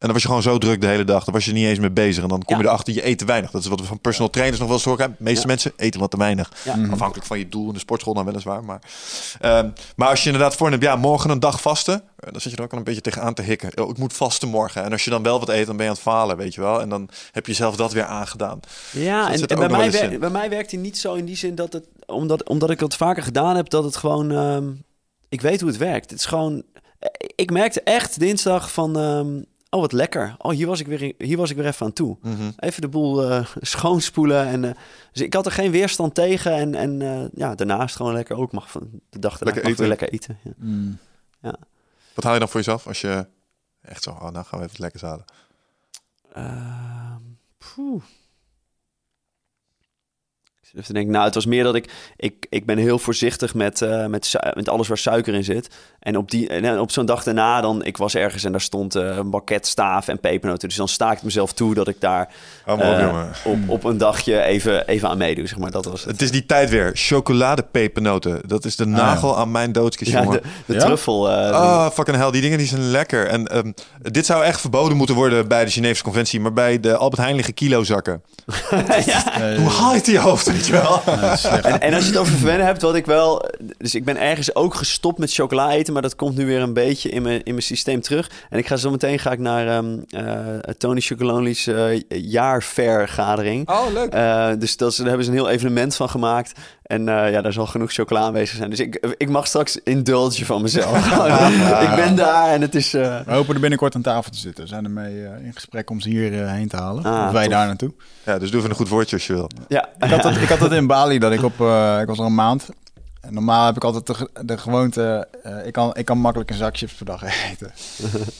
[0.00, 1.24] En dan was je gewoon zo druk de hele dag.
[1.24, 2.22] Dan was je niet eens mee bezig.
[2.22, 3.50] En dan kom je erachter, je eet te weinig.
[3.50, 5.10] Dat is wat we van personal trainers nog wel eens horen.
[5.18, 6.52] De meeste mensen eten wat te weinig.
[6.64, 6.92] Mhm.
[6.92, 8.64] Afhankelijk van je doel in de sportschool dan weliswaar.
[8.64, 8.80] Maar,
[9.42, 12.02] um, maar als je inderdaad voorneemt, ja, morgen een dag vasten.
[12.16, 13.82] Eh, dan zit je er ook al een beetje tegenaan te hikken.
[13.82, 14.84] Oh, ik moet vasten morgen.
[14.84, 16.60] En als je dan wel wat eet, dan ben je aan het falen, weet je
[16.60, 16.80] wel.
[16.80, 18.60] En dan heb je zelf dat weer aangedaan.
[18.90, 21.36] Ja, dus en, en bij, mij wer bij mij werkt hij niet zo in die
[21.36, 21.86] zin dat het...
[22.06, 24.30] Omdat, omdat ik dat vaker gedaan heb, dat het gewoon...
[24.30, 24.82] Um,
[25.28, 26.10] ik weet hoe het werkt.
[26.10, 26.62] Het is gewoon...
[26.98, 28.96] Eh, ik merkte echt dinsdag van...
[28.96, 30.34] Um, Oh, wat lekker.
[30.38, 32.16] Oh, hier was ik weer, hier was ik weer even aan toe.
[32.22, 32.50] Mhm.
[32.56, 34.46] Even de boel uh, schoonspoelen.
[34.46, 34.70] En, uh,
[35.12, 36.52] dus ik had er geen weerstand tegen.
[36.52, 39.78] En, en uh, ja, daarnaast gewoon lekker ook mag van de dag daarna lekker eten.
[39.78, 40.38] weer lekker eten.
[40.42, 40.52] Ja.
[40.56, 40.98] Mm.
[41.42, 41.54] ja.
[42.14, 43.26] Wat haal je dan voor jezelf als je
[43.80, 45.24] echt zo, oh, nou gaan we even lekker halen?
[50.72, 53.54] Dus dan denk ik, nou, het was meer dat ik, ik, ik ben heel voorzichtig
[53.54, 55.68] met, uh, met, met alles waar suiker in zit.
[56.00, 58.96] En op, die, en op zo'n dag daarna, dan, ik was ergens en daar stond
[58.96, 60.68] uh, een bakket staaf en pepernoten.
[60.68, 62.28] Dus dan sta ik mezelf toe dat ik daar
[62.68, 65.70] uh, op, op een dagje even, even aan meedoe, zeg maar.
[65.70, 66.10] Dat was het.
[66.10, 66.90] het is die tijd weer.
[66.94, 68.40] Chocoladepepernoten.
[68.46, 70.84] Dat is de ah, nagel aan mijn doodskist, ja, De, de ja?
[70.84, 71.20] truffel.
[71.20, 72.30] oh, fucking hell.
[72.30, 73.26] Die dingen die zijn lekker.
[73.26, 76.40] En um, dit zou echt verboden moeten worden bij de Geneefse conventie.
[76.40, 78.22] Maar bij de Albert Heijn liggen kilozakken.
[79.06, 79.54] ja.
[79.56, 80.59] Hoe haal je die hoofd?
[80.60, 81.02] Weet je wel.
[81.72, 83.48] en, en, als je het over verwennen hebt, wat ik wel...
[83.78, 86.72] Dus ik ben ergens ook gestopt met chocola eten, maar dat komt nu weer een
[86.72, 88.30] beetje in mijn, in mijn systeem terug.
[88.50, 93.68] En ik ga zo meteen ga ik naar um, uh, Tony Chocolonely's uh, jaarvergadering.
[93.68, 94.14] Oh, leuk.
[94.14, 96.52] Uh, dus dat, daar hebben ze een heel evenement van gemaakt.
[96.90, 98.70] En uh, ja, daar zal genoeg chocola aanwezig zijn.
[98.70, 101.06] Dus ik, ik mag straks indulgen van mezelf.
[101.88, 102.94] ik ben daar en het is...
[102.94, 103.20] Uh...
[103.24, 104.62] We hopen er binnenkort aan tafel te zitten.
[104.62, 107.04] We zijn ermee uh, in gesprek om ze hierheen heen te halen.
[107.04, 107.92] Ah, of wij daar naartoe.
[108.24, 109.50] Ja, dus doe even een goed woordje als je wil.
[109.68, 109.88] Ja.
[109.98, 111.52] ik, had dat, ik had dat in Bali, dat ik op...
[112.00, 112.68] ik was er een maand.
[113.20, 115.28] En normaal heb ik altijd de, de gewoonte...
[115.64, 117.72] ik, kan, ik kan makkelijk een zak chips per dag eten.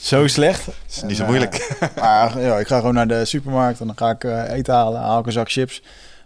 [0.01, 0.67] zo slecht.
[0.89, 1.77] is niet zo moeilijk.
[1.95, 5.01] maar ja, ik ga gewoon naar de supermarkt en dan ga ik eten halen.
[5.01, 5.81] Haal ik een zak chips.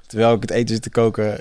[0.07, 1.37] Terwijl ik het eten zit te koken,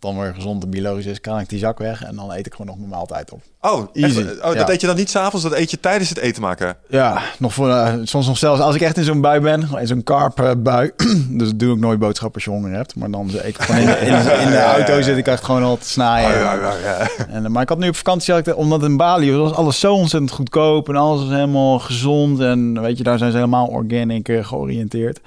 [0.00, 2.46] wat dan weer gezond en biologisch is, kan ik die zak weg en dan eet
[2.46, 3.42] ik gewoon nog mijn maaltijd op.
[3.60, 4.26] Oh, Easy.
[4.42, 6.76] oh dat eet je dan niet s'avonds, dat eet je tijdens het eten maken?
[6.88, 9.86] Ja, nog voor, uh, soms nog zelfs als ik echt in zo'n bui ben, in
[9.86, 10.90] zo'n carp uh, bui,
[11.40, 14.00] dus doe ik nooit boodschappen als je honger hebt, maar dan eet ik gewoon in,
[14.00, 16.36] in, in de auto zit ik echt gewoon al te snijden.
[16.36, 17.26] Oh, ja, ja, ja.
[17.28, 19.94] En, maar ik had nu op vakantie, had ik, omdat in Bali was alles zo
[19.94, 24.38] ontzettend goedkoop en alles was helemaal gezond en weet je, daar zijn ze helemaal organic
[24.42, 25.20] georiënteerd.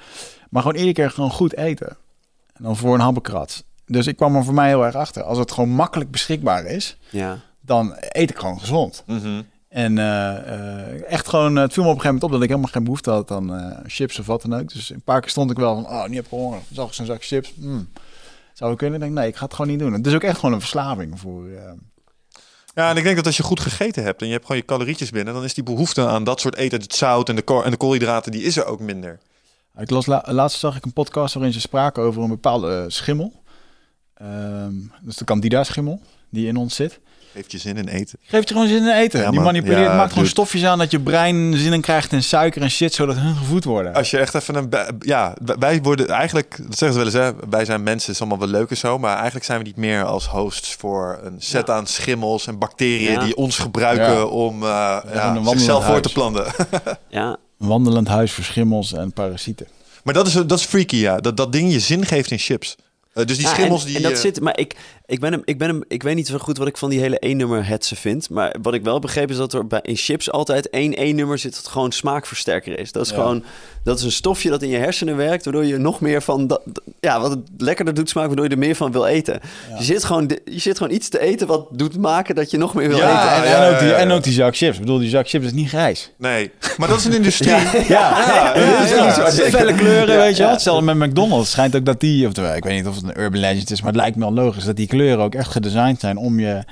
[0.50, 1.96] Maar gewoon iedere keer gewoon goed eten.
[2.52, 3.64] En dan voor een habbekrat.
[3.92, 5.22] Dus ik kwam er voor mij heel erg achter.
[5.22, 7.38] Als het gewoon makkelijk beschikbaar is, ja.
[7.60, 9.02] dan eet ik gewoon gezond.
[9.06, 9.42] Mhm.
[9.68, 12.48] En uh, uh, echt gewoon, het viel me op een gegeven moment op dat ik
[12.48, 14.72] helemaal geen behoefte had aan uh, chips of wat dan ook.
[14.72, 16.58] Dus een paar keer stond ik wel van, oh, nu heb ik honger.
[16.72, 17.52] Zag ik zo'n zak chips.
[17.56, 17.88] Mm.
[18.52, 18.94] Zou ik kunnen?
[18.94, 19.92] Ik denk, nee, ik ga het gewoon niet doen.
[19.92, 21.44] Het is ook echt gewoon een verslaving voor...
[22.74, 24.66] Ja, en ik denk dat als je goed gegeten hebt en je hebt gewoon je
[24.66, 27.70] calorietjes binnen, dan is die behoefte aan dat soort eten, het zout en de, en
[27.70, 29.18] de koolhydraten, die is er ook minder.
[29.76, 33.41] Ik las laatst zag ik een podcast waarin ze spraken over een bepaalde schimmel.
[34.22, 36.00] Um, dus de candida-schimmel
[36.30, 37.00] die in ons zit.
[37.32, 38.18] Heeft je zin in eten?
[38.22, 39.20] Geeft je gewoon zin in eten.
[39.20, 39.44] Ja, die man.
[39.44, 40.28] manipuleert, Ja, maakt gewoon dude.
[40.28, 43.64] stofjes aan dat je brein zin in krijgt in suiker en shit, zodat hun gevoed
[43.64, 43.94] worden.
[43.94, 44.70] Als je echt even een...
[44.98, 46.56] Ja, wij worden eigenlijk...
[46.62, 47.48] Dat zeggen ze wel eens, hè.
[47.50, 48.98] Wij zijn mensen, is allemaal wel leuk en zo.
[48.98, 53.12] Maar eigenlijk zijn we niet meer als hosts voor een set aan schimmels en bacteriën...
[53.12, 53.24] Ja.
[53.24, 54.24] die ons gebruiken Ja.
[54.24, 56.44] om uh, wandelend zichzelf voor te planten.
[57.08, 59.66] Ja, Een wandelend huis voor schimmels en parasieten.
[60.04, 61.16] maar dat is, dat is freaky, ja.
[61.18, 62.76] Dat dat ding je zin geeft in chips.
[63.12, 63.96] Eh, dus die Ja, schimmels en, die...
[63.96, 64.76] en dat eh, zit, maar ik,
[65.06, 67.00] ik ben hem, ik ben hem, ik weet niet zo goed wat ik van die
[67.00, 68.30] hele één-nummer hetsen vind.
[68.30, 71.54] Maar wat ik wel begreep is dat er bij in chips altijd één één-nummer zit
[71.54, 72.92] dat gewoon smaakversterker is.
[72.92, 73.16] Dat is Ja.
[73.16, 73.44] gewoon,
[73.84, 76.60] dat is een stofje dat in je hersenen werkt, waardoor je nog meer van, dat,
[77.00, 79.40] ja, wat het lekkerder doet smaken, waardoor je er meer van wil eten.
[79.78, 82.74] Je zit gewoon, je zit gewoon iets te eten wat doet maken dat je nog
[82.74, 83.44] meer wil Ja, eten.
[83.44, 84.00] en, ja, en, ook die, ja, ja.
[84.00, 84.74] en ook die zak chips.
[84.74, 86.10] Ik bedoel, die zak chips is niet grijs.
[86.18, 87.50] Nee, maar dat is een industrie.
[87.50, 89.50] Ja, ja, ja, ja, ja, zeker.
[89.50, 90.52] felle kleuren, weet je wel.
[90.52, 91.50] Hetzelfde met McDonald's.
[91.50, 93.92] Schijnt ook dat die, of ik weet niet of het een urban legend is, maar
[93.92, 96.64] het lijkt me wel logisch dat die kleuren ook echt gedesigned zijn om je...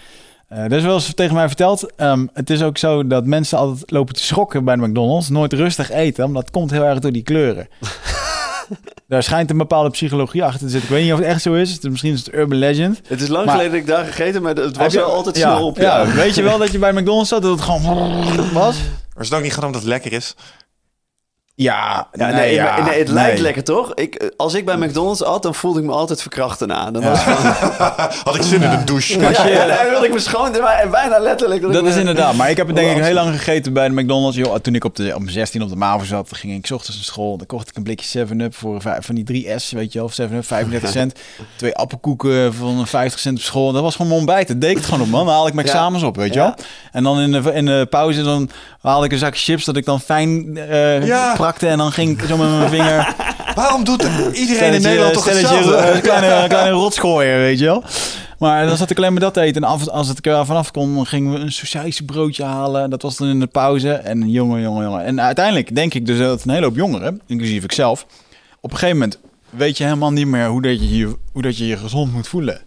[0.51, 3.59] eh er is wel eens tegen mij verteld, ehm, het is ook zo dat mensen
[3.59, 6.99] altijd lopen te schrokken bij de McDonald's, nooit rustig eten, omdat het komt heel erg
[6.99, 7.69] door die kleuren.
[9.09, 10.89] Daar schijnt een bepaalde psychologie achter te zitten.
[10.89, 11.73] Ik weet niet of het echt zo is.
[11.73, 13.01] Het is- Misschien is het urban legend.
[13.09, 15.37] Het is lang Maar- geleden dat ik daar gegeten, maar het was je- wel altijd
[15.37, 15.77] ja, snel op.
[15.77, 16.01] Ja.
[16.03, 16.13] Ja.
[16.15, 17.83] weet je wel dat je bij McDonald's zat dat het gewoon
[18.53, 18.77] was?
[19.15, 20.35] Maar is het ook niet gewoon omdat het lekker is?
[21.63, 23.43] Ja, Ja, nee, ja, nee, het lijkt nee.
[23.43, 23.95] lekker toch?
[23.95, 26.91] Ik, eh, als ik bij McDonald's at, dan voelde ik me altijd verkracht daarna.
[26.91, 27.19] Dan was
[28.25, 29.13] Had ik zin in een douche.
[29.13, 31.63] Je, daar wilde ik me schoon, maar bijna letterlijk.
[31.73, 32.35] Dat me- is inderdaad.
[32.35, 34.37] Maar ik heb het denk ik heel lang gegeten bij de McDonald's.
[34.37, 36.71] Joh, toen ik op de op mijn 16 op de MAVO zat, ging ik 's
[36.71, 37.37] ochtends naar school.
[37.37, 40.11] Dan kocht ik een blikje 7-Up voor van die 3S, weet je wel.
[40.29, 41.19] 7-Up, 35 cent.
[41.57, 43.73] Twee appelkoeken van 50 cent op school.
[43.73, 44.49] Dat was gewoon mijn ontbijt.
[44.49, 45.25] Dat deed ik het gewoon op, man.
[45.25, 45.73] Dan haalde ik mijn Ja.
[45.73, 46.45] examens op, weet je Ja.
[46.45, 46.55] wel.
[46.93, 48.51] En dan in de, in de pauze dan
[48.81, 51.35] haalde ik een zak chips dat ik dan fijn eh Ja.
[51.59, 53.15] En dan ging ik zo met mijn vinger...
[53.55, 54.03] Waarom doet
[54.33, 55.75] iedereen in Nederland toch hetzelfde?
[55.75, 57.85] eh, kleine, kleine weet je wel.
[58.39, 59.63] Maar dan zat ik alleen maar dat te eten.
[59.63, 62.91] En af, als het er vanaf kon, gingen we een sausage broodje halen.
[62.91, 63.93] Dat was dan in de pauze.
[63.93, 65.05] En jongen, jongen, jongen.
[65.05, 68.07] En uiteindelijk denk ik dus dat een hele hoop jongeren, inclusief ik zelf...
[68.61, 69.19] op een gegeven moment
[69.51, 72.29] weet je helemaal niet meer hoe dat je je, hoe dat je, je gezond moet
[72.29, 72.61] voelen.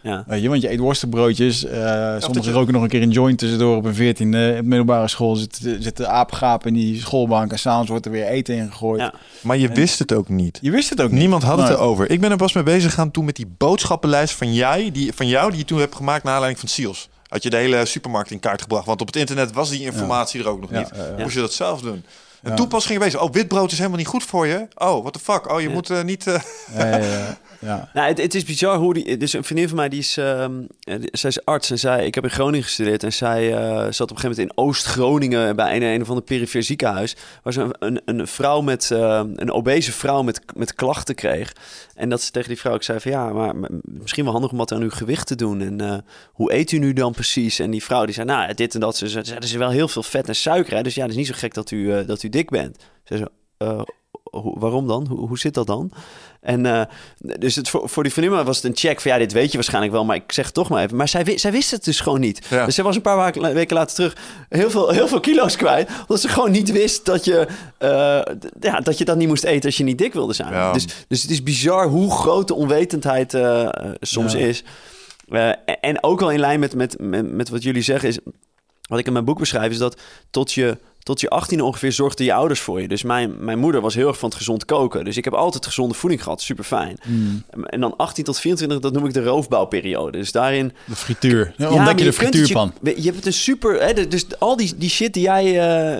[0.00, 0.24] Ja.
[0.26, 1.64] Weet je, want je eet worstenbroodjes.
[1.64, 4.58] eh dat sommigen je- roken nog een keer een joint tussendoor op een 14e.
[4.58, 7.52] Op middelbare school zitten, zitten aapgapen in die schoolbank.
[7.52, 9.00] En s'avonds wordt er weer eten ingegooid.
[9.00, 9.14] Ja.
[9.40, 10.58] Maar je wist het ook niet.
[10.62, 11.18] Je wist het ook niet.
[11.20, 12.10] Niemand had het erover.
[12.10, 15.26] Ik ben er pas mee bezig gaan toen met die boodschappenlijst van, jij, die, van
[15.28, 15.50] jou...
[15.50, 17.08] die je toen hebt gemaakt naar aanleiding van SEALS.
[17.28, 18.86] Had je de hele supermarkt in kaart gebracht.
[18.86, 20.90] Want op het internet was die informatie er ook nog Ja, niet.
[20.94, 21.22] ja, ja.
[21.22, 22.04] Moest je dat zelf doen.
[22.42, 22.56] En Ja.
[22.56, 23.20] toen pas ging je bezig.
[23.22, 24.66] Oh, witbrood is helemaal niet goed voor je.
[24.74, 25.50] Oh, what the fuck.
[25.52, 25.74] Oh, je Ja.
[25.74, 26.26] moet eh, niet...
[26.26, 26.34] eh,
[27.60, 27.90] Ja.
[27.94, 29.16] Nou, het, het is bizar hoe die.
[29.16, 30.16] Dus een vriendin van mij die is.
[30.16, 32.06] ehm, eh, zij is arts en zij.
[32.06, 33.58] Ik heb in Groningen gestudeerd en zij eh,
[33.92, 37.16] zat op een gegeven moment in Oost-Groningen bij een, een of ander perifere ziekenhuis.
[37.42, 37.74] Waar ze een,
[38.04, 38.90] een, een vrouw met.
[38.90, 41.52] eh, een obese vrouw met, met klachten kreeg.
[41.94, 44.58] En dat ze tegen die vrouw ook zei van ja, maar misschien wel handig om
[44.58, 45.60] wat aan uw gewicht te doen.
[45.60, 45.96] En eh,
[46.32, 47.58] hoe eet u nu dan precies?
[47.58, 48.96] En die vrouw die zei, nou, dit en dat.
[48.96, 50.76] Ze zei, er is wel heel veel vet en suiker.
[50.76, 50.82] Hè?
[50.82, 52.76] Dus ja, het is niet zo gek dat u, eh, dat u dik bent.
[53.04, 53.80] Ze zei, "Eh,
[54.22, 55.06] hoe- waarom dan?
[55.06, 55.90] Hoe zit dat dan?
[56.40, 56.82] En eh,
[57.18, 59.54] dus het, voor, voor die vriendin was het een check van ja, dit weet je
[59.56, 60.96] waarschijnlijk wel, maar ik zeg het toch maar even.
[60.96, 62.46] Maar zij, zij wist het dus gewoon niet.
[62.50, 62.64] Ja.
[62.64, 64.16] Dus zij was een paar weken later terug
[64.48, 67.46] heel veel, heel veel kilo's kwijt, omdat ze gewoon niet wist dat je,
[67.78, 67.88] eh,
[68.60, 70.52] ja, dat je dat niet moest eten als je niet dik wilde zijn.
[70.52, 70.72] Ja.
[70.72, 73.68] Dus, dus het is bizar hoe groot de onwetendheid eh,
[74.00, 74.38] soms Ja.
[74.38, 74.64] is.
[75.80, 78.18] En ook wel in lijn met, met, met, met wat jullie zeggen is,
[78.88, 80.00] wat ik in mijn boek beschrijf, is dat
[80.30, 80.78] tot je,
[81.08, 82.88] tot je 18 ongeveer zorgden je ouders voor je.
[82.88, 85.04] Dus mijn, mijn moeder was heel erg van het gezond koken.
[85.04, 86.42] Dus ik heb altijd gezonde voeding gehad.
[86.42, 86.98] Super fijn.
[87.06, 87.44] Mm.
[87.64, 90.18] En dan 18 tot 24, dat noem ik de roofbouwperiode.
[90.18, 90.72] Dus daarin...
[90.84, 91.54] De frituur.
[91.56, 92.72] Ja, Ja, ontdek je de frituurpan.
[92.82, 93.82] Je, je hebt een super...
[93.82, 95.44] Hè, dus al die, die shit die jij,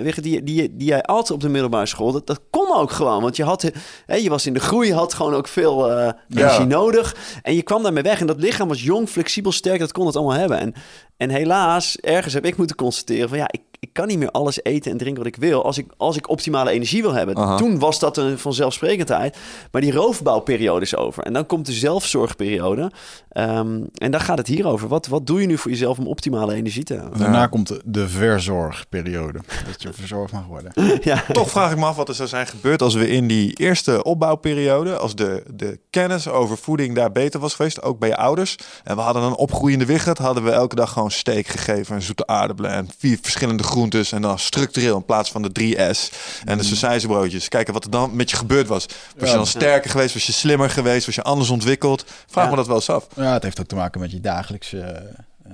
[0.05, 2.13] eh, die, die, die jij at op de middelbare school...
[2.13, 3.23] Dat, dat kon ook gewoon.
[3.23, 3.71] Want je, had,
[4.07, 7.17] hè, je was in de groei, je had gewoon ook veel eh energie nodig.
[7.43, 8.21] En je kwam daarmee weg.
[8.21, 9.79] En dat lichaam was jong, flexibel, sterk.
[9.79, 10.59] Dat kon het allemaal hebben.
[10.59, 10.75] En,
[11.17, 13.39] en helaas, ergens heb ik moeten constateren van...
[13.39, 15.65] ja, ik, ik kan niet meer alles eten en drinken wat ik wil...
[15.65, 17.37] als ik, als ik optimale energie wil hebben.
[17.37, 17.57] Aha.
[17.57, 19.37] Toen was dat een vanzelfsprekendheid.
[19.71, 21.23] Maar die roofbouwperiode is over.
[21.23, 22.91] En dan komt de zelfzorgperiode.
[23.29, 24.89] Ehm, en daar gaat het hier over.
[24.89, 27.19] Wat, wat doe je nu voor jezelf om optimale energie te hebben?
[27.19, 29.39] Daarna komt de, de verzorgperiode.
[29.67, 30.73] Dat je verzorgd mag worden.
[31.03, 31.25] ja.
[31.33, 34.03] Toch vraag ik me af wat er zou zijn gebeurd als we in die eerste
[34.03, 38.57] opbouwperiode, als de, de kennis over voeding daar beter was geweest, ook bij je ouders.
[38.85, 42.27] En we hadden een opgroeiende wicht, hadden we elke dag gewoon steak gegeven en zoete
[42.27, 46.11] aardappelen en vier verschillende groentes en dan structureel in plaats van de 3S
[46.45, 47.49] en de sausijzenbroodjes.
[47.49, 48.87] Kijken wat er dan met je gebeurd was.
[49.19, 50.13] Was je dan sterker geweest?
[50.15, 51.07] Was je slimmer geweest?
[51.07, 52.05] Was je anders ontwikkeld?
[52.27, 52.51] Vraag Ja.
[52.51, 53.07] me dat wel eens af.
[53.17, 55.53] Ja, het heeft ook te maken met je dagelijkse, eh,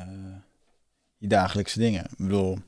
[1.18, 2.00] je dagelijkse dingen.
[2.04, 2.58] Ik bedoel,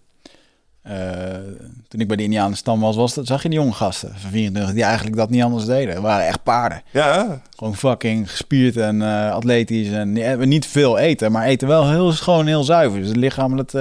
[1.88, 4.74] toen ik bij de Indianenstam was, was dat, zag je die jonge gasten van 24
[4.74, 5.94] die eigenlijk dat niet anders deden.
[5.94, 6.82] Het waren echt paarden.
[6.92, 9.88] Ja, Gewoon fucking gespierd en eh, atletisch.
[9.88, 12.98] En niet veel eten, maar eten wel heel schoon, heel zuiver.
[12.98, 13.74] Dus het lichaam, dat,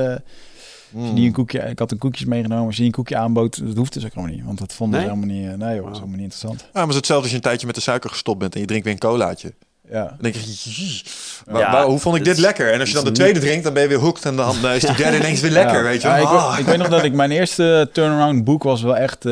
[0.97, 2.65] als je die een koekje, ik had een koekjes meegenomen.
[2.65, 4.45] Als je die een koekje aanbood, dat hoeft dus ook helemaal niet.
[4.45, 5.15] Want dat vonden ze Nee?
[5.15, 6.59] helemaal niet, eh, nee joh, is helemaal niet interessant.
[6.61, 8.59] Ja, maar het is hetzelfde als je een tijdje met de suiker gestopt bent en
[8.59, 9.53] je drinkt weer een colaatje.
[9.91, 10.03] Ja.
[10.05, 11.01] Dan denk je, "Jee,
[11.45, 12.71] waar- Ja, waar- hoe vond ik dit is- lekker?
[12.73, 14.25] En als je dan de tweede drinkt, dan ben je weer hooked.
[14.25, 15.83] En dan eh, is die derde ineens weer lekker, Ja.
[15.83, 16.23] weet je Ja, wel.
[16.23, 16.49] ik, Ah.
[16.51, 19.31] weet- ik weet nog dat ik mijn eerste turnaround boek was wel echt eh,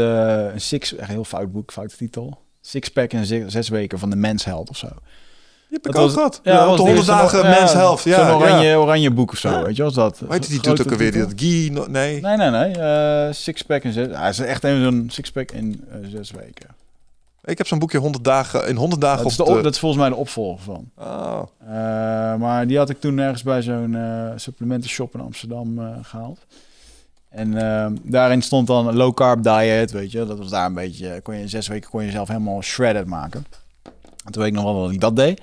[0.53, 2.41] een six, echt een heel fout boek, foute titel.
[2.61, 4.87] Sixpack in zes, zes weken van de mensheld of zo.
[5.73, 6.39] Die heb ik Dat ook was- gehad.
[6.43, 8.03] ja, de de 100 eerste dagen mens helft.
[8.03, 8.75] Ja, Zo'n oranje, ja.
[8.75, 9.63] oranje boek of zo, Ja.
[9.63, 10.19] weet je was dat?
[10.19, 11.11] Hoe heet die doet ook alweer?
[11.11, 11.69] Dat Guy...
[11.71, 12.21] no- Nee.
[12.21, 12.71] Nee, nee, nee.
[12.71, 14.07] eh sixpack in zes...
[14.11, 16.67] Hij is echt even zo'n sixpack in eh, zes weken.
[17.43, 19.73] Ik heb zo'n boekje 100 dagen, in 100 dagen Dat is, op de, op- dat
[19.73, 20.89] is volgens mij de opvolger van.
[20.97, 21.41] Oh.
[21.67, 26.39] Eh, maar die had ik toen ergens bij zo'n eh supplementenshop in Amsterdam eh, gehaald.
[27.29, 30.25] En eh, daarin stond dan een low carb diet, weet je.
[30.25, 33.05] Dat was daar een beetje, kon je in zes weken kon je jezelf helemaal shredded
[33.05, 33.45] maken.
[34.25, 35.41] En toen weet ik nog wel dat ik dat deed.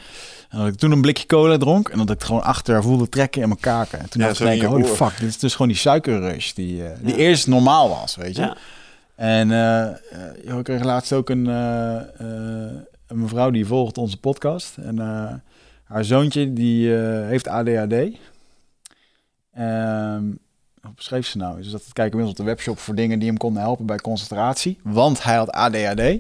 [0.49, 3.09] En dat ik toen een blikje cola dronk en dat ik het gewoon achter voelde
[3.09, 3.99] trekken in mijn kaken.
[3.99, 6.91] En toen Ja, dacht ik, holy fuck, dit is dus gewoon die suikerrush die, eh,
[7.01, 7.19] die Ja.
[7.21, 8.43] eerst normaal was, weet je.
[8.43, 8.57] Ja.
[9.15, 9.97] En eh, eh,
[10.45, 12.01] joh, ik kreeg laatst ook een, eh,
[13.07, 14.77] een mevrouw die volgt onze podcast.
[14.77, 14.99] En
[15.85, 18.17] haar zoontje die heeft ADHD.
[19.55, 20.23] Ehm
[20.83, 21.57] hoe beschreef ze nou?
[21.57, 23.97] Dus dat het kijken inmiddels op de webshop voor dingen die hem konden helpen bij
[23.99, 24.79] concentratie.
[24.83, 26.19] Want hij had ADHD.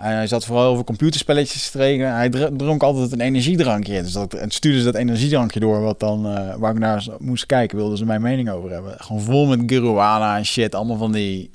[0.00, 2.14] Hij zat vooral over computerspelletjes te trainen.
[2.14, 4.02] Hij dr- dronk altijd een energiedrankje.
[4.02, 7.46] Dus dat, en stuurde ze dat energiedrankje door, wat dan, eh, waar ik naar moest
[7.46, 8.94] kijken, wilden ze mijn mening over hebben.
[8.98, 10.74] Gewoon vol met guarana en shit.
[10.74, 11.50] Allemaal van die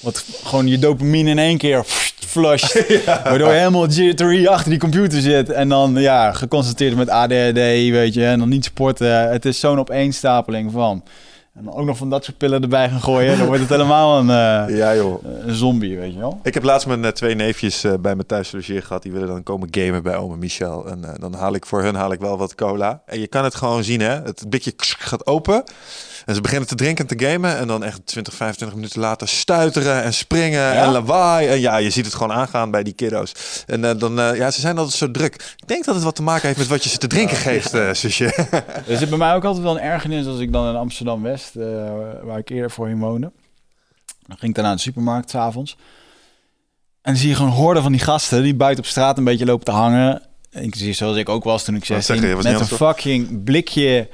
[0.00, 1.84] wat gewoon je dopamine in één keer
[2.32, 2.86] flusht.
[3.24, 5.50] Waardoor je helemaal jittery achter die computer zit.
[5.50, 7.54] En dan ja, geconstateerd met ADHD,
[7.90, 8.24] weet je.
[8.26, 9.30] En dan niet sporten.
[9.30, 11.02] Het is zo'n opeenstapeling van.
[11.54, 13.38] En dan ook nog van dat soort pillen erbij gaan gooien.
[13.38, 15.24] Dan wordt het helemaal een, eh, Ja, joh.
[15.24, 16.40] een zombie, weet je wel.
[16.42, 19.02] Ik heb laatst mijn eh, twee neefjes eh, bij me thuis logeer gehad.
[19.02, 20.88] Die willen dan komen gamen bij oma Michel.
[20.88, 23.02] En dan haal ik voor hun haal ik wel wat cola.
[23.06, 24.22] En je kan het gewoon zien, hè.
[24.22, 25.64] Het blikje gaat open.
[26.24, 27.56] En ze beginnen te drinken en te gamen.
[27.56, 31.48] En dan echt 20, 25 minuten later stuiteren en springen en lawaai.
[31.48, 33.32] En ja, je ziet het gewoon aangaan bij die kiddo's.
[33.66, 35.34] En eh, dan, eh, ja, ze zijn altijd zo druk.
[35.56, 37.74] Ik denk dat het wat te maken heeft met wat je ze te drinken geeft,
[37.74, 38.24] eh zusje.
[38.88, 41.54] Er zit bij mij ook altijd wel een ergernis als ik dan in Amsterdam-West,
[42.22, 43.32] waar ik eerder voorheen woonde.
[44.26, 45.76] Dan ging ik dan naar de supermarkt s'avonds.
[47.02, 49.44] En dan zie je gewoon horden van die gasten die buiten op straat een beetje
[49.44, 50.22] lopen te hangen.
[50.50, 53.44] Inclusief zoals ik ook was toen ik Wat 16 zeg je, was Met een fucking
[53.44, 54.08] blikje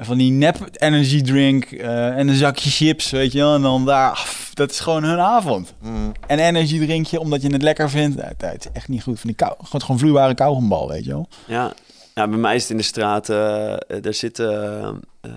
[0.00, 3.54] van die nep energy drink eh, en een zakje chips, weet je wel.
[3.54, 5.74] En dan daar, af, dat is gewoon hun avond.
[5.82, 6.12] Mm.
[6.26, 8.16] En energy drinkje omdat je het lekker vindt.
[8.20, 9.20] Ja, Het is echt niet goed.
[9.20, 11.28] Van die kou, gewoon, gewoon vloeibare kauwgombal, weet je wel.
[11.46, 11.72] Ja.
[12.14, 13.28] ja, bij mij is het in de straat.
[13.28, 13.36] eh
[14.00, 14.52] daar zitten.
[15.20, 15.30] eh,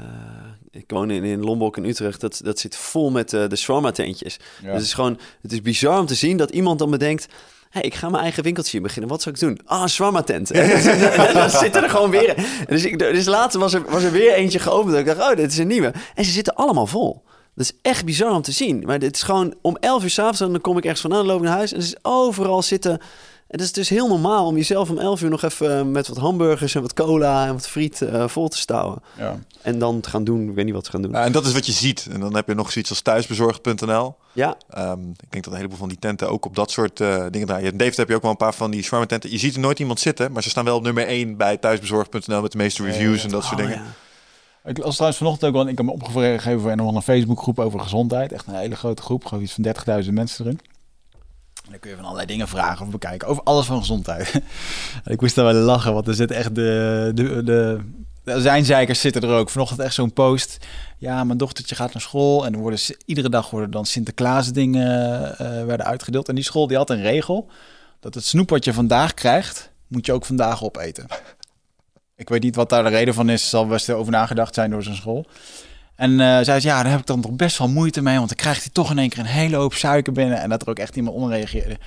[0.72, 2.22] ik woon in, in Lombok in Utrecht.
[2.22, 4.38] Dat, dat zit vol met eh, de shawarma tentjes.
[4.62, 4.66] Ja.
[4.66, 5.20] Dus het is gewoon.
[5.42, 7.28] Het is bizar om te zien dat iemand dan bedenkt.
[7.74, 9.10] Hey, ik ga mijn eigen winkeltje beginnen.
[9.10, 9.60] Wat zou ik doen?
[9.66, 10.52] Ah, een shawarma tent.
[10.52, 10.70] En
[11.34, 12.36] dan zitten er gewoon weer.
[12.68, 14.96] Dus, ik, dus later was er, was er weer eentje geopend.
[14.96, 15.94] Ik dacht, oh, dit is een nieuwe.
[16.16, 17.24] En ze zitten allemaal vol.
[17.56, 18.84] Dat is echt bizar om te zien.
[18.86, 20.42] Maar het is gewoon om 11 uur s'avonds.
[20.42, 21.72] En dan kom ik ergens vandaan, dan loop ik naar huis.
[21.72, 23.00] En er is overal zitten.
[23.54, 26.08] En het is dus heel normaal om jezelf om 11 uur nog even eh, met
[26.08, 29.02] wat hamburgers en wat cola en wat friet eh, vol te stouwen.
[29.18, 29.40] Ja.
[29.62, 31.12] En dan te gaan doen, ik weet niet wat te gaan doen.
[31.12, 32.08] Ja, en dat is wat je ziet.
[32.12, 34.16] En dan heb je nog zoiets als thuisbezorgd.nl.
[34.32, 37.26] Ja, Ehm, ik denk dat een heleboel van die tenten ook op dat soort eh,
[37.30, 37.72] dingen draaien.
[37.72, 39.32] In Deventer heb je ook wel een paar van die shawarma tenten.
[39.32, 42.42] Je ziet er nooit iemand zitten, maar ze staan wel op nummer 1 bij thuisbezorgd.nl
[42.42, 43.78] met de meeste reviews en dat soort dingen.
[43.78, 44.70] ja.
[44.70, 47.80] Ik las trouwens vanochtend ook wel, ik heb me opgegeven voor een, een Facebookgroep over
[47.80, 48.32] gezondheid.
[48.32, 50.60] Echt een hele grote groep, gewoon iets van 30.000 mensen erin.
[51.74, 54.42] Dan kun je van allerlei dingen vragen of bekijken, over alles van gezondheid.
[55.06, 57.80] Ik moest daar wel lachen, want er zit echt de, de, de,
[58.42, 59.50] zijnzeikers zitten er ook.
[59.50, 60.66] Vanochtend echt zo'n post.
[60.98, 65.66] Ja, mijn dochtertje gaat naar school en worden, iedere dag worden dan Sinterklaas dingen eh,
[65.66, 66.30] werden uitgedeeld.
[66.30, 67.50] En die school die had een regel,
[68.00, 71.08] dat het snoep wat je vandaag krijgt, moet je ook vandaag opeten.
[72.16, 73.50] Ik weet niet wat daar de reden van is.
[73.50, 75.26] Zal best over nagedacht zijn door zijn school.
[76.04, 78.16] En eh zei ze, ja, daar heb ik dan toch best wel moeite mee.
[78.16, 80.42] Want dan krijgt hij toch in één keer een hele hoop suiker binnen.
[80.42, 81.78] En dat er ook echt iemand onder reageerde.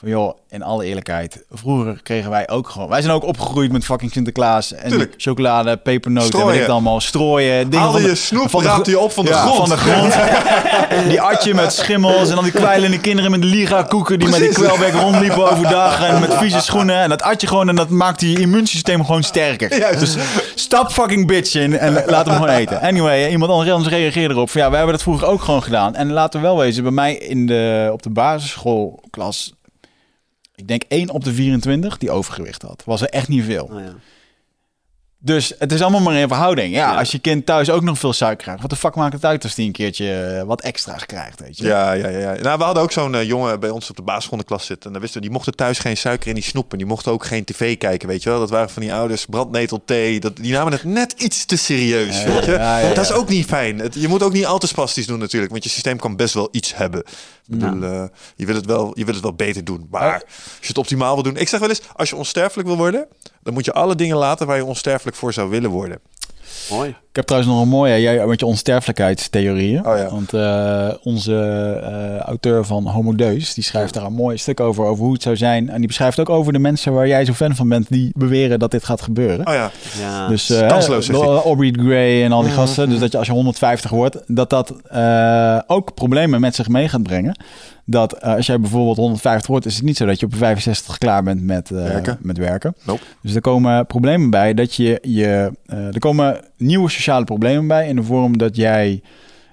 [0.00, 1.44] Van joh, in alle eerlijkheid.
[1.50, 2.88] Vroeger kregen wij ook gewoon...
[2.88, 4.72] Wij zijn ook opgegroeid met fucking Sinterklaas.
[4.72, 5.14] En Tuurlijk.
[5.16, 7.00] chocolade, pepernoten en weet ik het allemaal.
[7.00, 7.70] Strooien.
[7.70, 9.56] Dingen je snoep, van de je op van de Ja, grond.
[9.56, 10.14] van de grond.
[11.10, 12.28] die atje met schimmels.
[12.28, 14.18] En dan die kwijlende kinderen met de liga koeken.
[14.18, 14.64] Die met die Precies.
[14.72, 16.02] kwelbek rondliepen overdag.
[16.02, 16.96] En met vieze schoenen.
[16.96, 17.68] En dat atje gewoon.
[17.68, 19.78] En dat maakt je immuunsysteem gewoon sterker.
[19.78, 20.00] Juist.
[20.00, 20.16] Dus
[20.54, 22.80] stap fucking bitch in en laat hem gewoon eten.
[22.80, 24.50] Anyway, iemand anders reageerde erop.
[24.50, 25.94] Van, ja, we hebben dat vroeger ook gewoon gedaan.
[25.94, 29.52] En laten we wel wezen, bij mij in de, op de basisschoolklas...
[30.60, 32.82] Ik denk 1 op de 24 die overgewicht had.
[32.84, 33.64] Was er echt niet veel.
[33.64, 33.94] Oh, ja.
[35.22, 36.74] Dus het is allemaal maar in verhouding.
[36.74, 36.98] Ja, Ja.
[36.98, 38.60] als je kind thuis ook nog veel suiker krijgt.
[38.60, 41.58] Wat de fuck maakt het uit als die een keertje eh, wat extra's krijgt, weet
[41.58, 41.64] je?
[41.64, 42.32] Ja, ja, ja.
[42.42, 44.66] Nou, we hadden ook zo'n eh, jongen bij ons op de basisschool in de klas
[44.66, 44.86] zitten.
[44.86, 46.72] En dan wisten we, die mochten thuis geen suiker in die snoep.
[46.72, 48.38] En die mochten ook geen tv kijken, weet je wel.
[48.38, 50.20] Dat waren van die ouders, brandnetel thee.
[50.20, 52.52] Dat, die namen het net iets te serieus, Ja, weet je.
[52.52, 53.78] ja, Dat is ook niet fijn.
[53.78, 55.52] Het, je moet ook niet al te spastisch doen natuurlijk.
[55.52, 57.00] Want je systeem kan best wel iets hebben.
[57.00, 58.04] Ik bedoel, eh,
[58.36, 59.86] je, wil het wel, je wil het wel beter doen.
[59.90, 60.22] Maar als
[60.60, 61.36] je het optimaal wil doen.
[61.36, 63.06] Ik zeg wel eens, als je onsterfelijk wil worden...
[63.42, 65.98] dan moet je alle dingen laten waar je onsterfelijk voor zou willen worden.
[66.70, 66.88] Mooi.
[66.88, 69.86] Ik heb trouwens nog een mooie, jij met je onsterfelijkheidstheorieën.
[69.86, 70.10] Oh ja.
[70.10, 71.34] Want eh, onze
[71.82, 75.22] eh, auteur van Homo Deus, die schrijft daar een mooi stuk over, over hoe het
[75.22, 75.68] zou zijn.
[75.70, 78.58] En die beschrijft ook over de mensen waar jij zo fan van bent, die beweren
[78.58, 79.46] dat dit gaat gebeuren.
[79.46, 80.28] Oh ja, Ja.
[80.28, 81.08] Dus eh, kansloos.
[81.10, 82.88] Aubrey Gray en al die gasten.
[82.88, 86.88] Dus dat je als je 150 wordt, dat dat eh, ook problemen met zich mee
[86.88, 87.36] gaat brengen.
[87.84, 90.98] Dat eh, als jij bijvoorbeeld 150 wordt, is het niet zo dat je op 65
[90.98, 92.18] klaar bent met, eh, Werken.
[92.20, 92.74] met werken.
[92.84, 93.02] Nope.
[93.22, 95.52] Dus er komen problemen bij dat je je.
[95.66, 99.02] eh, er komen nieuwe sociale problemen bij in de vorm dat jij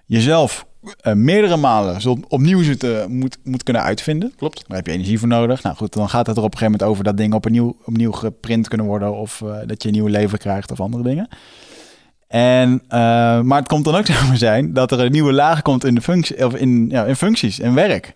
[0.05, 0.65] jezelf
[1.13, 4.33] meerdere malen zult, opnieuw zult, eh, moet, moet kunnen uitvinden.
[4.37, 4.63] klopt.
[4.67, 5.63] Daar heb je energie voor nodig.
[5.63, 8.11] Nou goed, dan gaat het er op een gegeven moment over dat dingen opnieuw, opnieuw
[8.11, 9.15] geprint kunnen worden.
[9.15, 11.27] Of dat je een nieuw leven krijgt of andere dingen.
[12.27, 12.99] En, eh,
[13.41, 16.01] maar het komt dan ook maar zijn dat er een nieuwe laag komt in, de
[16.01, 18.13] functie, of in, ja, in functies, in werk.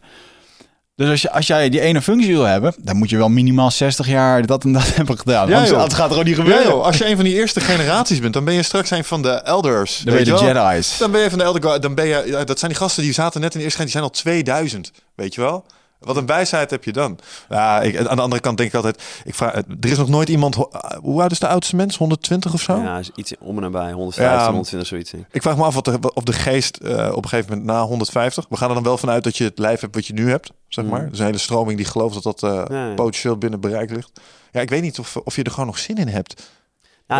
[0.95, 3.71] Dus als, je, als jij die ene functie wil hebben, dan moet je wel minimaal
[3.71, 5.47] 60 jaar dat en dat hebben gedaan.
[5.47, 5.79] Ja, anders, joh.
[5.79, 6.71] anders gaat het gewoon niet Ja, gebeuren.
[6.71, 9.21] joh, als je een van die eerste generaties bent, dan ben je straks een van
[9.21, 9.97] de elders.
[9.97, 10.67] dan ben je de wel?
[10.71, 10.97] Jedi's.
[10.97, 11.81] Dan ben je van de elder.
[11.81, 14.01] Dan ben je, ja, dat zijn die gasten die zaten net in de eerste generatie,
[14.11, 14.91] die zijn al 2000.
[15.15, 15.65] Weet je wel?
[16.01, 17.17] Wat een wijsheid heb je dan.
[17.49, 20.29] Ja, ik, aan de andere kant denk ik altijd, ik vraag, er is nog nooit
[20.29, 20.69] iemand, ho-
[21.01, 21.97] hoe oud is de oudste mens?
[21.97, 22.77] 120 of zo?
[22.77, 23.91] Ja, is iets om en nabij.
[23.91, 24.45] 150, Ja.
[24.45, 25.13] 120, zoiets.
[25.31, 25.41] ik.
[25.41, 28.45] Vraag me af wat de, of de geest eh, op een gegeven moment na 150,
[28.49, 30.51] we gaan er dan wel vanuit dat je het lijf hebt wat je nu hebt,
[30.67, 30.97] zeg maar.
[30.99, 31.07] Mhm.
[31.07, 34.11] Er is een hele stroming die gelooft dat dat eh, potentieel binnen bereik ligt.
[34.51, 36.51] Ja, ik weet niet of, of je er gewoon nog zin in hebt.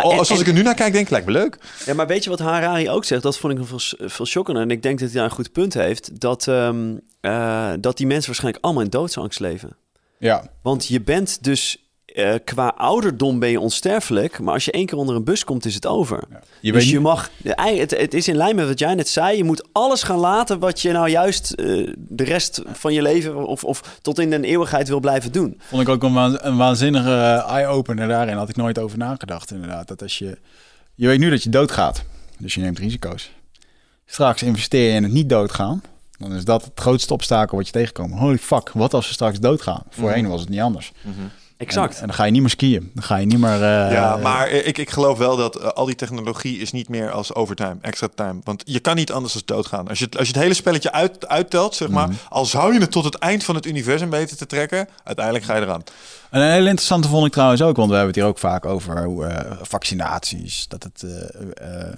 [0.00, 1.58] Oh, en- als en- ik er nu naar kijk, denk ik, lijkt me leuk.
[1.86, 3.22] Ja, maar weet je wat Harari ook zegt?
[3.22, 4.62] Dat vond ik veel, veel shockender.
[4.62, 6.20] En ik denk dat hij daar een goed punt heeft.
[6.20, 9.76] Dat, ehm, eh, dat die mensen waarschijnlijk allemaal in doodsangst leven.
[10.18, 10.44] Ja.
[10.62, 11.76] Want je bent dus...
[12.14, 15.64] eh, qua ouderdom ben je onsterfelijk, maar als je één keer onder een bus komt,
[15.64, 16.22] is het over.
[16.60, 19.08] Je dus weet je niet- mag, het, het is in lijn met wat jij net
[19.08, 19.36] zei.
[19.36, 21.66] Je moet alles gaan laten wat je nou juist eh,
[21.96, 25.60] de rest van je leven of, of tot in een eeuwigheid wil blijven doen.
[25.68, 28.36] Vond ik ook een, waan- een waanzinnige eye-opener daarin.
[28.36, 29.88] Had ik nooit over nagedacht, inderdaad.
[29.88, 30.38] Dat als je...
[30.94, 32.02] Je weet nu dat je doodgaat.
[32.38, 33.32] Dus je neemt risico's.
[34.06, 35.82] Straks investeer je in het niet doodgaan.
[36.18, 38.18] Dan is dat het grootste obstakel wat je tegenkomt.
[38.18, 39.82] Holy fuck, wat als we straks doodgaan?
[39.90, 40.92] Voorheen was het niet anders.
[41.62, 41.94] Exact.
[41.94, 42.90] En, en dan ga je niet meer skiën.
[42.94, 43.62] Dan ga je niet meer...
[43.62, 47.10] eh, Ja, maar ik, ik geloof wel dat eh, al die technologie is niet meer
[47.10, 48.40] als overtime, extra time.
[48.44, 49.88] Want je kan niet anders dan doodgaan.
[49.88, 52.80] Als je, het- als je het hele spelletje uit, uittelt, zeg maar, al zou je
[52.80, 55.82] het tot het eind van het universum weten te trekken, uiteindelijk ga je eraan.
[56.32, 58.66] En een hele interessante vond ik trouwens ook, want we hebben het hier ook vaak
[58.66, 61.96] over eh, vaccinaties, dat het eh, eh,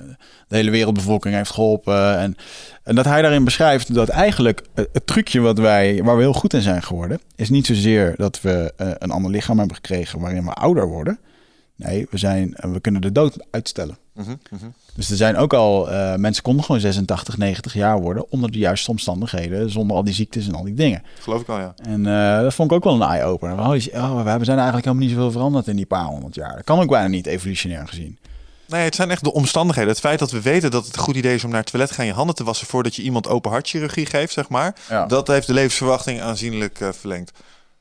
[0.48, 2.18] de hele wereldbevolking heeft geholpen.
[2.18, 2.36] En,
[2.82, 6.54] en dat hij daarin beschrijft dat eigenlijk het, trucje wat wij, waar we heel goed
[6.54, 10.52] in zijn geworden, is niet zozeer dat we een ander lichaam hebben gekregen waarin we
[10.52, 11.18] ouder worden.
[11.76, 13.98] Nee, we, zijn, we kunnen de dood uitstellen.
[14.12, 14.66] Mhm, mhm.
[14.94, 18.58] Dus er zijn ook al, eh, mensen konden gewoon 86, 90 jaar worden onder de
[18.58, 21.02] juiste omstandigheden, zonder al die ziektes en al die dingen.
[21.20, 21.74] Geloof ik al, ja.
[21.82, 23.58] En eh, dat vond ik ook wel een eye-opener.
[23.58, 26.54] Oh, we hebben- zijn eigenlijk helemaal niet zoveel veranderd in die paar honderd jaar.
[26.54, 28.18] Dat kan ook bijna niet evolutionair gezien.
[28.66, 29.90] Nee, het zijn echt de omstandigheden.
[29.90, 31.88] Het feit dat we weten dat het een goed idee is om naar het toilet
[31.88, 34.74] te gaan je handen te wassen voordat je iemand open hartchirurgie geeft, zeg maar.
[34.88, 35.06] Ja.
[35.06, 37.32] Dat heeft de levensverwachting aanzienlijk eh, verlengd.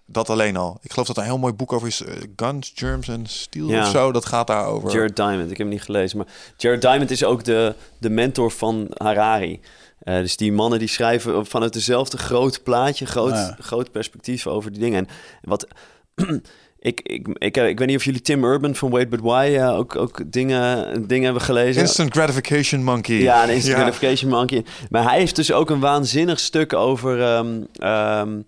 [0.05, 0.77] Dat alleen al.
[0.81, 2.01] Ik geloof dat er een heel mooi boek over is.
[2.03, 3.81] eh, Guns, Germs en Steel Ja.
[3.81, 4.11] of zo.
[4.11, 4.91] Dat gaat daarover.
[4.91, 6.17] Jared Diamond, ik heb hem niet gelezen.
[6.17, 6.27] Maar
[6.57, 9.59] Jared Diamond is ook de, de mentor van Harari.
[9.99, 13.55] Eh, dus die mannen die schrijven vanuit dezelfde groot plaatje, groot, ja.
[13.59, 15.07] groot perspectief over die dingen.
[15.41, 15.67] En wat.
[16.79, 19.77] Ik, ik, ik, ik weet niet of jullie Tim Urban van Wait But Why eh,
[19.77, 21.81] ook, ook dingen, dingen hebben gelezen.
[21.81, 23.15] Instant gratification monkey.
[23.15, 23.81] Ja, een instant Ja.
[23.81, 24.65] gratification monkey.
[24.89, 28.41] Maar hij heeft dus ook een waanzinnig stuk over, ehm, ehm,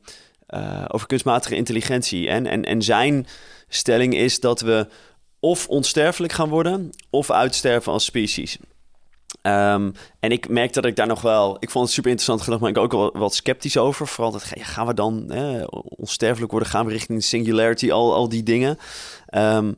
[0.55, 2.29] eh, over kunstmatige intelligentie.
[2.29, 3.27] En, en, en zijn
[3.67, 4.87] stelling is dat we
[5.39, 6.89] of onsterfelijk gaan worden...
[7.09, 8.57] of uitsterven als species.
[9.41, 11.57] Ehm, en ik merk dat ik daar nog wel...
[11.59, 14.07] Ik vond het super interessant gedacht, maar ik ook wel wat sceptisch over.
[14.07, 15.31] Vooral dat, gaan we dan
[15.81, 16.69] onsterfelijk worden?
[16.69, 17.91] Gaan we richting singularity?
[17.91, 18.77] Al, al die dingen.
[19.25, 19.73] Ehm,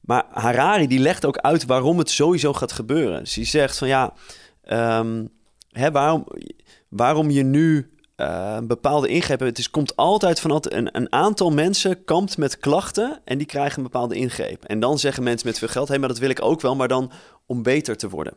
[0.00, 3.18] maar Harari die legt ook uit waarom het sowieso gaat gebeuren.
[3.18, 4.12] Dus zegt van ja,
[4.62, 5.24] ehm,
[5.70, 6.26] hè, waarom,
[6.88, 9.40] waarom je nu eh, een bepaalde ingreep.
[9.40, 13.76] Het is, komt altijd van een, een aantal mensen kampt met klachten en die krijgen
[13.76, 14.64] een bepaalde ingreep.
[14.64, 16.88] En dan zeggen mensen met veel geld, hé, maar dat wil ik ook wel, maar
[16.88, 17.10] dan
[17.46, 18.34] om beter te worden.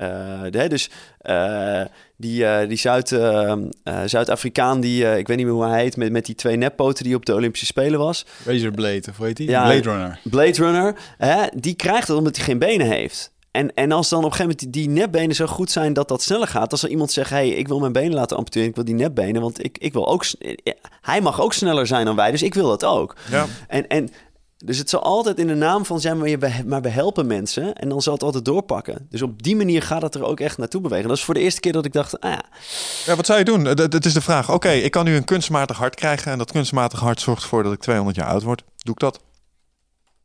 [0.00, 0.90] Uh, de, dus
[1.22, 1.82] uh,
[2.16, 3.08] die, uh, die Zuid,
[4.04, 7.14] Zuid-Afrikaan, die ik weet niet meer hoe hij heet, met, met die twee neppoten die
[7.14, 8.26] op de Olympische Spelen was.
[8.44, 9.48] Razorblade, of hoe heet die?
[9.48, 10.20] Ja, Blade Runner.
[10.22, 13.34] Blade Runner, hè, die krijgt het omdat hij geen benen heeft.
[13.56, 16.22] En, en als dan op een gegeven moment die nepbenen zo goed zijn dat dat
[16.22, 16.72] sneller gaat.
[16.72, 19.42] Als er iemand zegt, hey, ik wil mijn benen laten amputeren, ik wil die nepbenen,
[19.42, 20.24] want ik, ik wil ook...
[21.00, 23.16] Hij mag ook sneller zijn dan wij, dus ik wil dat ook.
[23.30, 23.46] Ja.
[23.68, 24.10] En, en
[24.56, 27.74] dus het zal altijd in de naam van zijn, maar, we, maar we helpen mensen.
[27.74, 29.06] En dan zal het altijd doorpakken.
[29.10, 31.08] Dus op die manier gaat het er ook echt naartoe bewegen.
[31.08, 32.44] Dat is voor de eerste keer dat ik dacht, ah ja.
[33.06, 33.64] Ja, wat zou je doen?
[33.64, 34.52] Het is de vraag.
[34.52, 36.32] Oké, ik kan nu een kunstmatig hart krijgen.
[36.32, 38.62] En dat kunstmatig hart zorgt ervoor dat ik 200 jaar oud word.
[38.76, 39.20] Doe ik dat?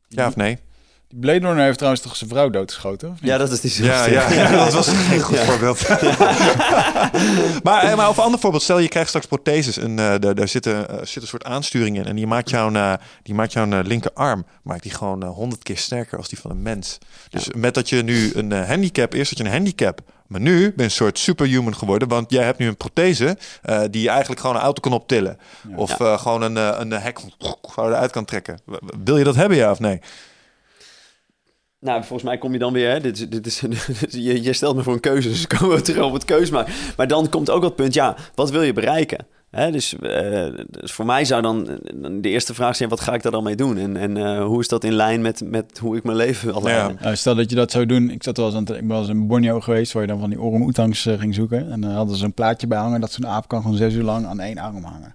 [0.08, 0.58] Ja of nee?
[1.12, 3.16] Die Blade Runner heeft trouwens toch zijn vrouw doodgeschoten?
[3.20, 5.88] Ja, dat is die ja, ja, ja, dat was geen goed voorbeeld.
[7.66, 8.62] maar, eh, maar over een ander voorbeeld.
[8.62, 11.44] Stel, je krijgt straks protheses en uh, daar, daar zit, een, uh, zit een soort
[11.44, 12.04] aansturing in.
[12.04, 16.18] En die maakt jouw, uh, die maakt jouw linkerarm maakt die gewoon honderd keer sterker
[16.18, 16.98] als die van een mens.
[17.30, 20.72] Dus met dat je nu een handicap, eerst dat je een handicap maar nu ben
[20.76, 24.40] je een soort superhuman geworden, want jij hebt nu een prothese uh, die je eigenlijk
[24.40, 25.38] gewoon een auto kan optillen.
[25.76, 27.20] Of uh, gewoon een, een hek
[27.76, 28.58] eruit kan trekken.
[29.04, 30.00] Wil je dat hebben, ja of nee?
[31.82, 32.90] Nou, volgens mij kom je dan weer.
[32.90, 33.60] Hè, dit, dit is,
[34.08, 36.72] je, je stelt me voor een keuze, dus komen we terug op het keus maken.
[36.96, 39.26] Maar dan komt ook het punt, ja, wat wil je bereiken?
[39.50, 41.64] Hè, dus, uh, dus, voor mij zou dan
[42.20, 43.78] de eerste vraag zijn: wat ga ik daar dan mee doen?
[43.78, 46.62] En, en uh, hoe is dat in lijn met, met hoe ik mijn leven wil
[46.62, 46.98] leiden?
[47.00, 47.14] Ja.
[47.14, 48.10] stel dat je dat zou doen.
[48.10, 50.40] Ik, zat wel eens aan, ik was in Borneo geweest, waar je dan van die
[50.40, 51.72] orang-oetangs uh, ging zoeken.
[51.72, 54.02] En dan hadden ze een plaatje bij hangen dat zo'n aap kan gewoon zes uur
[54.02, 55.14] lang aan één arm hangen.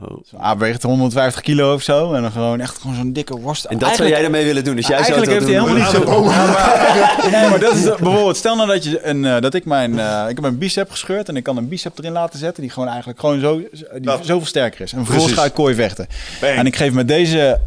[0.00, 0.24] Oh.
[0.30, 2.12] Zo, ah, weegt 150 kilo of zo.
[2.12, 3.64] En dan gewoon echt gewoon zo'n dikke worst.
[3.64, 4.76] En dat zou jij ermee willen doen.
[4.76, 6.24] Dus jij eigenlijk zou heeft hij helemaal niet zo.
[6.24, 8.36] maar, nee, maar dat is bijvoorbeeld.
[8.36, 11.28] Stel nou dat, je een, uh, dat ik mijn, uh, ik heb mijn bicep gescheurd.
[11.28, 12.62] En ik kan een bicep erin laten zetten.
[12.62, 13.62] Die gewoon eigenlijk gewoon zo,
[13.98, 14.92] die zoveel sterker is.
[14.92, 16.06] En vervolgens ga ik kooi vechten.
[16.40, 16.56] Bang.
[16.56, 17.60] En ik geef met deze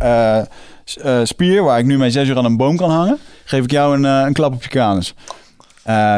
[1.05, 3.19] uh, spier, waar ik nu mijn zes uur aan een boom kan hangen.
[3.43, 5.13] Geef ik jou een, een klap op je kanus.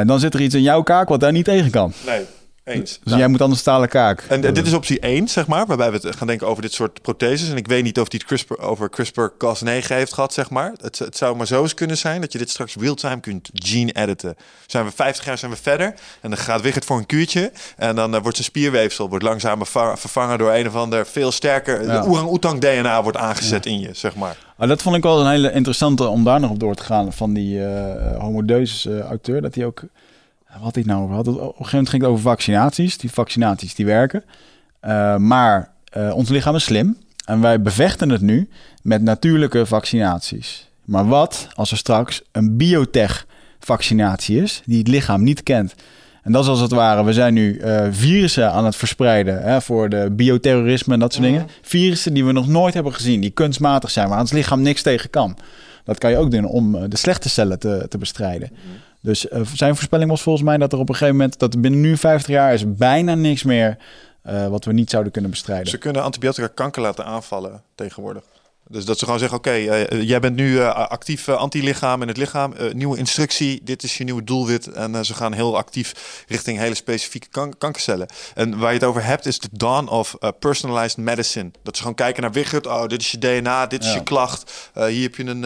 [0.06, 1.94] dan zit er iets in jouw kaak wat daar niet tegen kan.
[2.06, 2.26] Nee.
[2.70, 3.00] Eens.
[3.04, 4.26] Dus jij moet anders stalen kaak.
[4.30, 7.50] En dit is optie 1, zeg maar, waarbij we gaan denken over dit soort protheses.
[7.50, 10.74] En ik weet niet of die het CRISPR over CRISPR-Cas9 heeft gehad, zeg maar.
[10.82, 13.92] Het, het, zou maar zo eens kunnen zijn dat je dit straks real-time kunt gene
[13.92, 14.36] editen.
[14.66, 17.52] Zijn we 50 jaar zijn we verder en dan gaat Wigert voor een kuurtje.
[17.78, 21.86] En dan uh, wordt zijn spierweefsel wordt langzaam vervangen door een of ander veel sterker...
[21.86, 22.04] Ja.
[22.04, 24.38] orang-oetang DNA wordt aangezet in je, zeg maar.
[24.58, 27.14] Maar dat vond ik wel een hele interessante om daar nog op door te gaan
[27.14, 29.42] van die uh, Homo Deus uh, auteur.
[29.42, 29.84] Dat hij ook
[30.62, 31.28] wat ik nou over had.
[31.28, 32.98] Op een gegeven moment ging het over vaccinaties.
[32.98, 34.24] Die vaccinaties die werken.
[34.86, 36.98] Uh, maar uh, ons lichaam is slim.
[37.26, 38.50] En wij bevechten het nu
[38.82, 40.70] met natuurlijke vaccinaties.
[40.86, 43.28] Maar wat als er straks een biotech
[43.60, 45.76] vaccinatie is die het lichaam niet kent?
[46.24, 49.62] En dat is als het ware, we zijn nu uh, virussen aan het verspreiden hè,
[49.62, 51.48] voor de bioterrorisme en dat soort dingen.
[51.62, 55.10] Virussen die we nog nooit hebben gezien, die kunstmatig zijn, waar ons lichaam niks tegen
[55.10, 55.38] kan.
[55.84, 58.50] Dat kan je ook doen om de slechte cellen te, te bestrijden.
[59.02, 61.82] Dus uh, zijn voorspelling was volgens mij dat er op een gegeven moment, dat binnen
[61.82, 63.78] nu 50 jaar is bijna niks meer
[64.26, 65.68] uh, wat we niet zouden kunnen bestrijden.
[65.68, 68.24] Ze kunnen antibiotica kanker laten aanvallen tegenwoordig.
[68.72, 72.02] Dus dat ze gewoon zeggen, oké, okay, uh, jij bent nu uh, actief uh, antilichaam
[72.02, 72.54] in het lichaam.
[72.74, 74.68] nieuwe instructie, dit is je nieuwe doelwit.
[74.68, 78.08] En ze gaan heel actief richting hele specifieke kan kankercellen.
[78.36, 81.52] En waar je het over hebt, is de dawn of personalized medicine.
[81.64, 82.68] Dat ze gewoon kijken naar Wigert.
[82.68, 84.72] Oh, dit is je DNA, dit is je klacht.
[84.74, 85.44] hier heb je een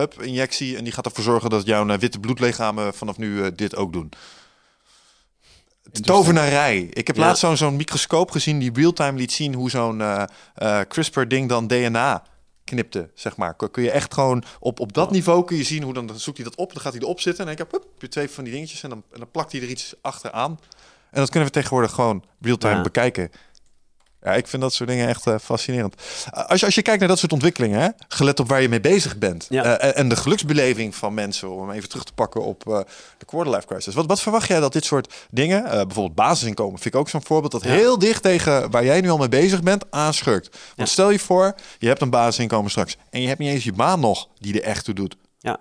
[0.00, 0.76] up injectie.
[0.76, 4.10] En die gaat ervoor zorgen dat jouw witte bloedlichamen vanaf nu dit ook doen.
[6.02, 6.88] Tovenarij.
[6.90, 7.22] Ik heb ja.
[7.22, 10.02] laatst zo'n zo'n microscoop gezien die real-time liet zien hoe zo'n
[10.88, 12.22] CRISPR-ding dan DNA
[12.68, 13.54] knipte, zeg maar.
[13.70, 16.36] Kun je echt gewoon op, op dat niveau kun je zien hoe dan, dan zoekt
[16.36, 18.52] hij dat op, dan gaat hij erop zitten en dan heb je twee van die
[18.52, 20.58] dingetjes en dan, en dan plakt hij er iets achteraan.
[21.10, 22.82] En dat kunnen we tegenwoordig gewoon real-time ja.
[22.82, 23.30] bekijken.
[24.22, 25.94] Ja, ik vind dat soort dingen echt uh, fascinerend.
[26.34, 28.68] Uh, als, je, als je kijkt naar dat soort ontwikkelingen, hè, gelet op waar je
[28.68, 29.46] mee bezig bent.
[29.48, 29.64] Ja.
[29.64, 32.86] Uh, en, en de geluksbeleving van mensen, om even terug te pakken op
[33.18, 33.94] de quarterlife crisis.
[33.94, 37.52] Wat, wat verwacht jij dat dit soort dingen, bijvoorbeeld basisinkomen, vind ik ook zo'n voorbeeld,
[37.52, 37.70] dat ja.
[37.70, 40.48] heel dicht tegen waar jij nu al mee bezig bent, aanschurkt.
[40.50, 40.84] Want ja.
[40.84, 44.00] stel je voor, je hebt een basisinkomen straks en je hebt niet eens je baan
[44.00, 45.16] nog die er echt toe doet.
[45.38, 45.58] Ja.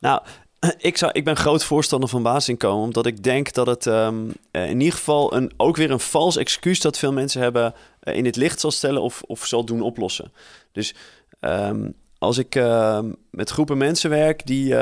[0.00, 0.22] Nou,
[0.78, 4.80] ik, zou, ik ben groot voorstander van basisinkomen, omdat ik denk dat het um, in
[4.80, 8.36] ieder geval een, ook weer een vals excuus dat veel mensen hebben uh, in het
[8.36, 10.32] licht zal stellen of, of zal doen oplossen.
[10.72, 10.94] Dus
[11.40, 12.98] um, als ik uh,
[13.30, 14.76] met groepen mensen werk, die,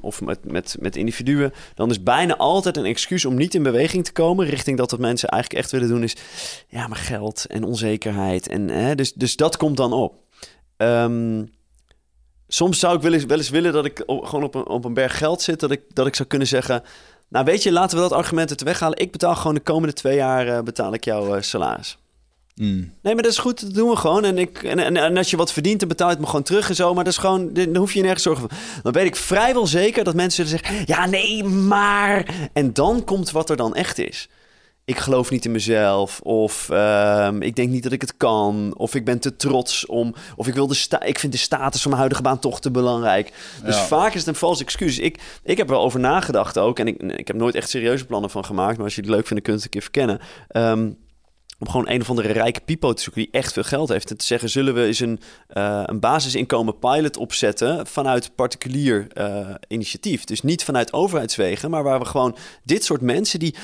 [0.00, 4.04] of met, met, met individuen, dan is bijna altijd een excuus om niet in beweging
[4.04, 6.16] te komen richting dat wat mensen eigenlijk echt willen doen is,
[6.68, 8.48] ja, maar geld en onzekerheid.
[8.48, 10.14] En, dus, dus dat komt dan op.
[10.76, 11.50] Um,
[12.48, 14.94] soms zou ik wel eens, wel eens willen dat ik gewoon op een, op een
[14.94, 15.60] berg geld zit.
[15.60, 16.82] Dat ik, dat ik zou kunnen zeggen.
[17.28, 18.98] Nou, weet je, laten we dat argument het weghalen.
[18.98, 21.98] Ik betaal gewoon de komende twee jaar uh, betaal ik jouw uh, salaris.
[22.54, 22.92] Mm.
[23.02, 24.24] Nee, maar dat is goed, dat doen we gewoon.
[24.24, 26.44] En, ik, en, en, en als je wat verdient, dan betaal je het me gewoon
[26.44, 26.94] terug en zo.
[26.94, 28.58] Maar dat is gewoon, dan hoef je je nergens zorgen voor.
[28.82, 30.84] Dan weet ik vrijwel zeker dat mensen zullen zeggen...
[30.86, 32.34] Ja, nee, maar...
[32.52, 34.28] En dan komt wat er dan echt is.
[34.88, 36.20] Ik geloof niet in mezelf.
[36.20, 38.74] Of ehm, ik denk niet dat ik het kan.
[38.76, 40.14] Of ik ben te trots om...
[40.36, 42.70] Of ik, wil de sta ik vind de status van mijn huidige baan toch te
[42.70, 43.32] belangrijk.
[43.64, 43.82] Dus Ja.
[43.82, 44.98] vaak is het een vals excuus.
[44.98, 46.78] Ik, ik heb er wel over nagedacht ook.
[46.78, 48.76] En ik, ik heb nooit echt serieuze plannen van gemaakt.
[48.76, 50.20] Maar als je het leuk vindt, kun je het een keer verkennen.
[50.48, 50.90] Ehm,
[51.60, 54.10] om gewoon een of andere rijke pipo te zoeken die echt veel geld heeft.
[54.10, 59.54] En te zeggen, zullen we eens een, eh, een basisinkomen pilot opzetten vanuit particulier eh,
[59.68, 60.24] initiatief.
[60.24, 63.54] Dus niet vanuit overheidswegen, maar waar we gewoon dit soort mensen die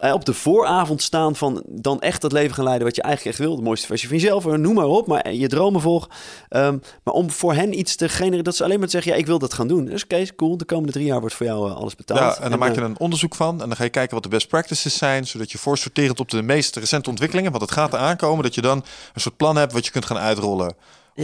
[0.00, 3.46] op de vooravond staan van dan echt dat leven gaan leiden wat je eigenlijk echt
[3.46, 3.56] wil.
[3.56, 6.10] De mooiste versie van jezelf, eh, noem maar op, maar je dromen volgen.
[6.48, 9.18] Ehm, maar om voor hen iets te genereren, dat ze alleen maar te zeggen, ja,
[9.18, 9.84] ik wil dat gaan doen.
[9.84, 10.56] Dus is cool.
[10.56, 12.20] De komende drie jaar wordt voor jou eh, alles betaald.
[12.20, 14.22] Ja, en dan maak je eh, een onderzoek van en dan ga je kijken wat
[14.22, 17.92] de best practices zijn, zodat je voorsorterend op de meest recente ontwikkelingen, want het gaat
[17.92, 20.66] eraan komen, dat je dan een soort plan hebt wat je kunt gaan uitrollen.
[20.68, 20.74] Om-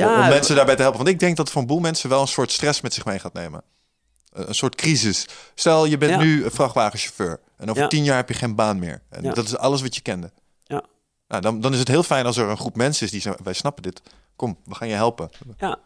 [0.01, 1.01] Ja, om mensen daarbij te helpen.
[1.03, 3.05] Want ik denk dat het voor een boel mensen wel een soort stress met zich
[3.05, 3.62] mee gaat nemen.
[4.32, 5.27] Een een soort crisis.
[5.55, 6.19] Stel, je bent Ja.
[6.19, 7.89] nu een vrachtwagenchauffeur en over Ja.
[7.89, 9.03] tien jaar heb je geen baan meer.
[9.09, 9.33] En Ja.
[9.33, 10.31] dat is alles wat je kende.
[10.65, 10.83] Ja.
[11.28, 13.45] Nou, dan, dan is het heel fijn als er een groep mensen is die zeggen,
[13.45, 14.03] wij snappen dit.
[14.37, 15.31] Kom, we gaan je helpen.
[15.59, 15.78] Ja.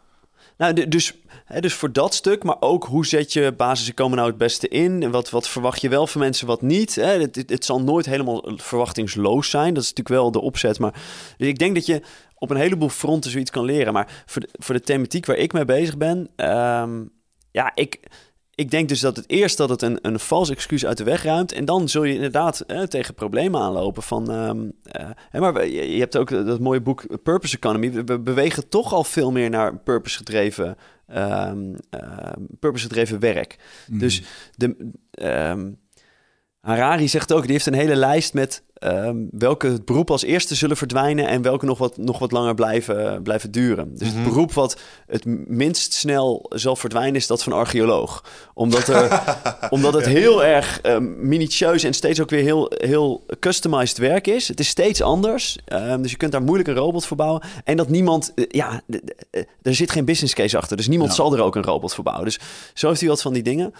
[0.57, 1.13] Nou, dus,
[1.45, 5.03] hè, dus voor dat stuk, maar ook hoe zet je basisinkomen nou het beste in?
[5.03, 6.95] En wat, wat verwacht je wel van mensen, wat niet?
[6.95, 7.19] Hè?
[7.21, 9.73] Het, het, het zal nooit helemaal verwachtingsloos zijn.
[9.73, 10.79] Dat is natuurlijk wel de opzet.
[10.79, 10.93] Maar
[11.37, 12.01] dus ik denk dat je
[12.35, 13.93] op een heleboel fronten zoiets kan leren.
[13.93, 17.03] Maar voor de, voor de thematiek waar ik mee bezig ben, ehm,
[17.51, 17.99] ja, ik,
[18.61, 21.23] ik denk dus dat het eerst dat het een, een vals excuus uit de weg
[21.23, 21.51] ruimt.
[21.51, 24.03] En dan zul je inderdaad hè, tegen problemen aanlopen.
[24.03, 24.31] Van,
[24.83, 27.91] eh, hè, maar je, hebt ook dat mooie boek Purpose Economy.
[27.91, 30.77] We, we bewegen toch al veel meer naar purpose gedreven,
[31.07, 33.57] ehm, ehm, purpose gedreven werk.
[33.87, 34.21] Dus
[34.55, 35.69] de, ehm,
[36.59, 40.77] Harari zegt ook, die heeft een hele lijst met ehm, welke beroepen als eerste zullen
[40.77, 43.95] verdwijnen en welke nog wat, nog wat langer blijven, blijven duren.
[43.97, 44.17] Dus Mhm.
[44.17, 48.23] het beroep wat het minst snel zal verdwijnen is dat van archeoloog.
[48.53, 49.23] Omdat, er,
[49.69, 54.47] omdat het heel erg ehm, minutieus en steeds ook weer heel, heel customized werk is.
[54.47, 57.41] Het is steeds anders, ehm, dus je kunt daar moeilijk een robot voor bouwen.
[57.63, 58.81] En dat niemand, eh, ja,
[59.31, 61.15] eh, er zit geen business case achter, dus niemand Ja.
[61.15, 62.25] zal er ook een robot voor bouwen.
[62.25, 62.39] Dus
[62.73, 63.73] zo heeft hij wat van die dingen.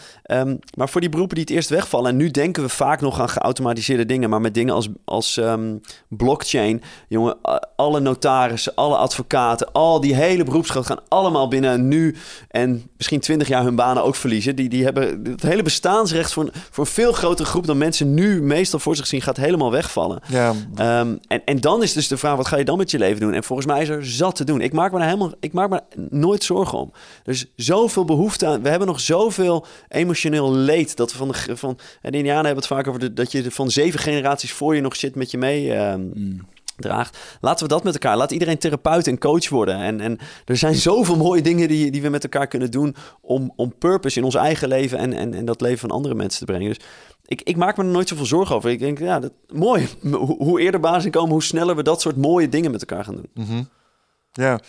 [0.78, 3.30] Maar voor die beroepen die het eerst wegvallen, en nu denken we vaak nog aan
[3.30, 5.78] geautomatiseerde dingen, maar met dingen als, als ehm,
[6.08, 7.38] blockchain, jongen,
[7.76, 12.16] alle notarissen, alle advocaten, al die hele beroepsgroep gaan allemaal binnen nu
[12.48, 14.56] en misschien twintig jaar hun banen ook verliezen.
[14.56, 18.14] Die, die hebben het hele bestaansrecht voor een, voor een veel grotere groep dan mensen
[18.14, 20.22] nu meestal voor zich zien, gaat helemaal wegvallen.
[20.28, 22.98] Ja, Ehm, en, en dan is dus de vraag, wat ga je dan met je
[22.98, 23.34] leven doen?
[23.34, 24.62] En volgens mij is er zat te doen.
[24.62, 26.92] Ik maak me daar helemaal, ik maak me nooit zorgen om.
[27.24, 28.62] Er is zoveel behoefte aan.
[28.62, 30.96] We hebben nog zoveel emotioneel leed.
[30.96, 33.52] Dat we van de, van, en de Indianen hebben het vaak over de, dat je
[33.52, 36.02] van zeven generaties voor je nog shit met je mee ehm,
[36.76, 37.18] draagt.
[37.42, 38.18] Laten we dat met elkaar.
[38.18, 39.76] Laat iedereen therapeut en coach worden.
[39.76, 43.54] En, en er zijn zoveel mooie dingen die, die we met elkaar kunnen doen om,
[43.56, 46.46] om purpose in ons eigen leven en, en, en dat leven van andere mensen te
[46.46, 46.68] brengen.
[46.68, 46.80] Dus
[47.26, 48.70] ik, ik maak me er nooit zoveel zorgen over.
[48.70, 49.88] Ik denk, ja, dat, mooi.
[50.38, 53.30] Hoe, eerder basis komen, hoe sneller we dat soort mooie dingen met elkaar gaan doen.
[53.34, 53.64] Mhm.
[54.32, 54.60] Ja,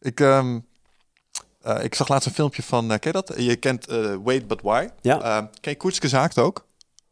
[0.00, 0.58] ik, ehm,
[1.62, 3.34] eh, ik zag laatst een filmpje van, eh, ken je dat?
[3.36, 4.88] Je kent eh, Wait But Why.
[5.00, 5.50] Ja.
[5.60, 6.66] Ken je Koetske Zaakt ook?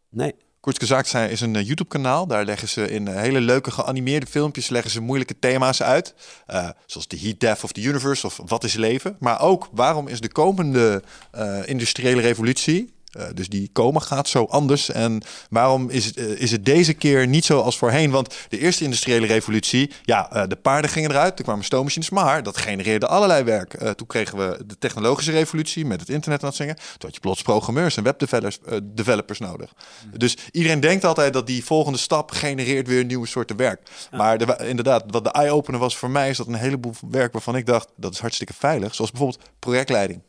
[0.08, 0.34] Nee.
[0.66, 2.26] Koetske Zaakt zijn, is een eh, YouTube-kanaal.
[2.26, 6.14] Daar leggen ze in eh, hele leuke geanimeerde filmpjes leggen ze moeilijke thema's uit.
[6.46, 9.16] Eh, zoals de heat death of the universe of wat is leven.
[9.20, 12.94] Maar ook waarom is de komende eh, industriële revolutie...
[13.16, 14.90] eh, dus die komen gaat zo anders.
[14.90, 18.10] En waarom is het, eh, is het deze keer niet zo als voorheen?
[18.10, 22.42] Want de eerste industriële revolutie, ja, eh, de paarden gingen eruit, er kwamen stoommachines, maar
[22.42, 23.94] dat genereerde allerlei werk.
[23.96, 26.74] Toen kregen we de technologische revolutie met het internet en dat zingen.
[26.74, 29.72] Toen had je plots programmeurs en webdevelopers developers nodig.
[30.16, 33.80] Dus iedereen denkt altijd dat die volgende stap genereert weer nieuwe soorten werk.
[34.10, 37.56] Maar de, inderdaad, wat de eye-opener was voor mij, is dat een heleboel werk waarvan
[37.56, 38.94] ik dacht, dat is hartstikke veilig.
[38.94, 40.20] Zoals bijvoorbeeld projectleiding.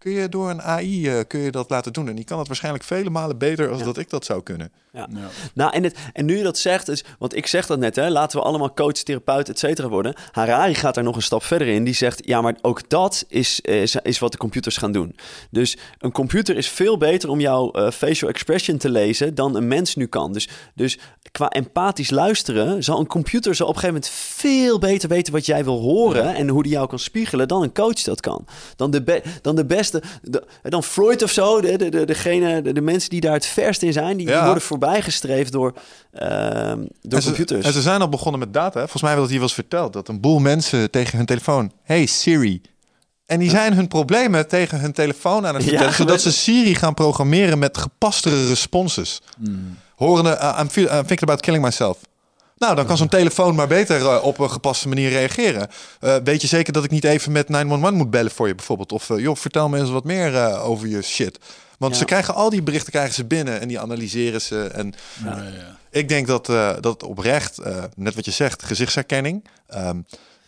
[0.00, 2.08] Kun je door een AI eh, kun je dat laten doen.
[2.08, 3.84] En die kan het waarschijnlijk vele malen beter als Ja.
[3.84, 4.72] dat ik dat zou kunnen.
[4.92, 5.08] Ja.
[5.14, 5.28] Ja.
[5.54, 8.08] Nou, en, het, en nu je dat zegt, is, want ik zeg dat net, hè,
[8.10, 10.14] laten we allemaal coach, therapeut, et cetera worden.
[10.32, 11.84] Harari gaat daar nog een stap verder in.
[11.84, 15.16] Die zegt, ja, maar ook dat is, is, is wat de computers gaan doen.
[15.50, 19.68] Dus een computer is veel beter om jouw eh, facial expression te lezen dan een
[19.68, 20.32] mens nu kan.
[20.32, 20.98] Dus, dus
[21.32, 25.46] qua empathisch luisteren zal een computer zal op een gegeven moment veel beter weten wat
[25.46, 28.46] jij wil horen en hoe die jou kan spiegelen dan een coach dat kan.
[28.76, 32.62] Dan de, be- dan de beste, de- dan Freud of zo, de, de, de, degene,
[32.62, 35.72] de, de mensen die daar het verst in zijn, die, worden voorbijgestreefd door,
[36.12, 37.64] ehm, door en ze, computers.
[37.66, 38.72] En ze zijn al begonnen met data.
[38.80, 38.88] hè.
[38.88, 39.92] Volgens mij hebben we dat hier wel eens verteld.
[39.92, 41.72] Dat een boel mensen tegen hun telefoon...
[41.82, 42.60] Hey Siri.
[43.26, 45.94] En die zijn hun problemen tegen hun telefoon aan het Ja, vertellen.
[45.94, 49.20] zodat ze Siri gaan programmeren met gepastere responses.
[49.94, 51.98] Horende, uh, I'm, feel, I'm thinking about killing myself.
[52.60, 55.68] Nou, dan kan zo'n telefoon maar beter eh, op een gepaste manier reageren.
[56.00, 58.92] Eh, weet je zeker dat ik niet even met 911 moet bellen voor je bijvoorbeeld?
[58.92, 61.38] Of eh, joh, vertel me eens wat meer eh, over je shit.
[61.78, 61.98] Want Ja.
[61.98, 64.62] ze krijgen al die berichten krijgen ze binnen en die analyseren ze.
[64.64, 64.94] En
[65.90, 69.44] ik denk dat, eh, dat oprecht, eh, net wat je zegt, gezichtsherkenning.
[69.66, 69.96] Ehm,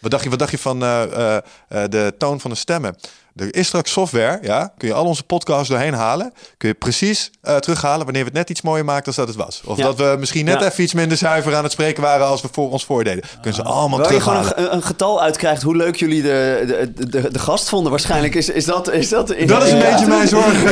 [0.02, 1.42] wat, dacht je, wat dacht je van eh, eh, eh,
[1.90, 2.96] de toon van de stemmen?
[3.36, 6.32] Er is straks software, ja, kun je al onze podcasts doorheen halen.
[6.56, 9.44] Kun je precies eh, terughalen wanneer we het net iets mooier maakten dan dat het
[9.44, 9.62] was.
[9.64, 9.84] Of Ja.
[9.84, 10.66] dat we misschien net Ja.
[10.66, 13.24] even iets minder zuiver aan het spreken waren als we voor ons voordeden.
[13.34, 14.70] Kunnen ze allemaal Waar je gewoon terughalen.
[14.70, 16.64] een, een getal uitkrijgt hoe leuk jullie de,
[16.96, 17.90] de, de, de gast vonden.
[17.90, 18.90] Waarschijnlijk is, is dat...
[18.90, 19.90] Is dat, in- Dat is een Ja.
[19.90, 20.62] beetje mijn zorg.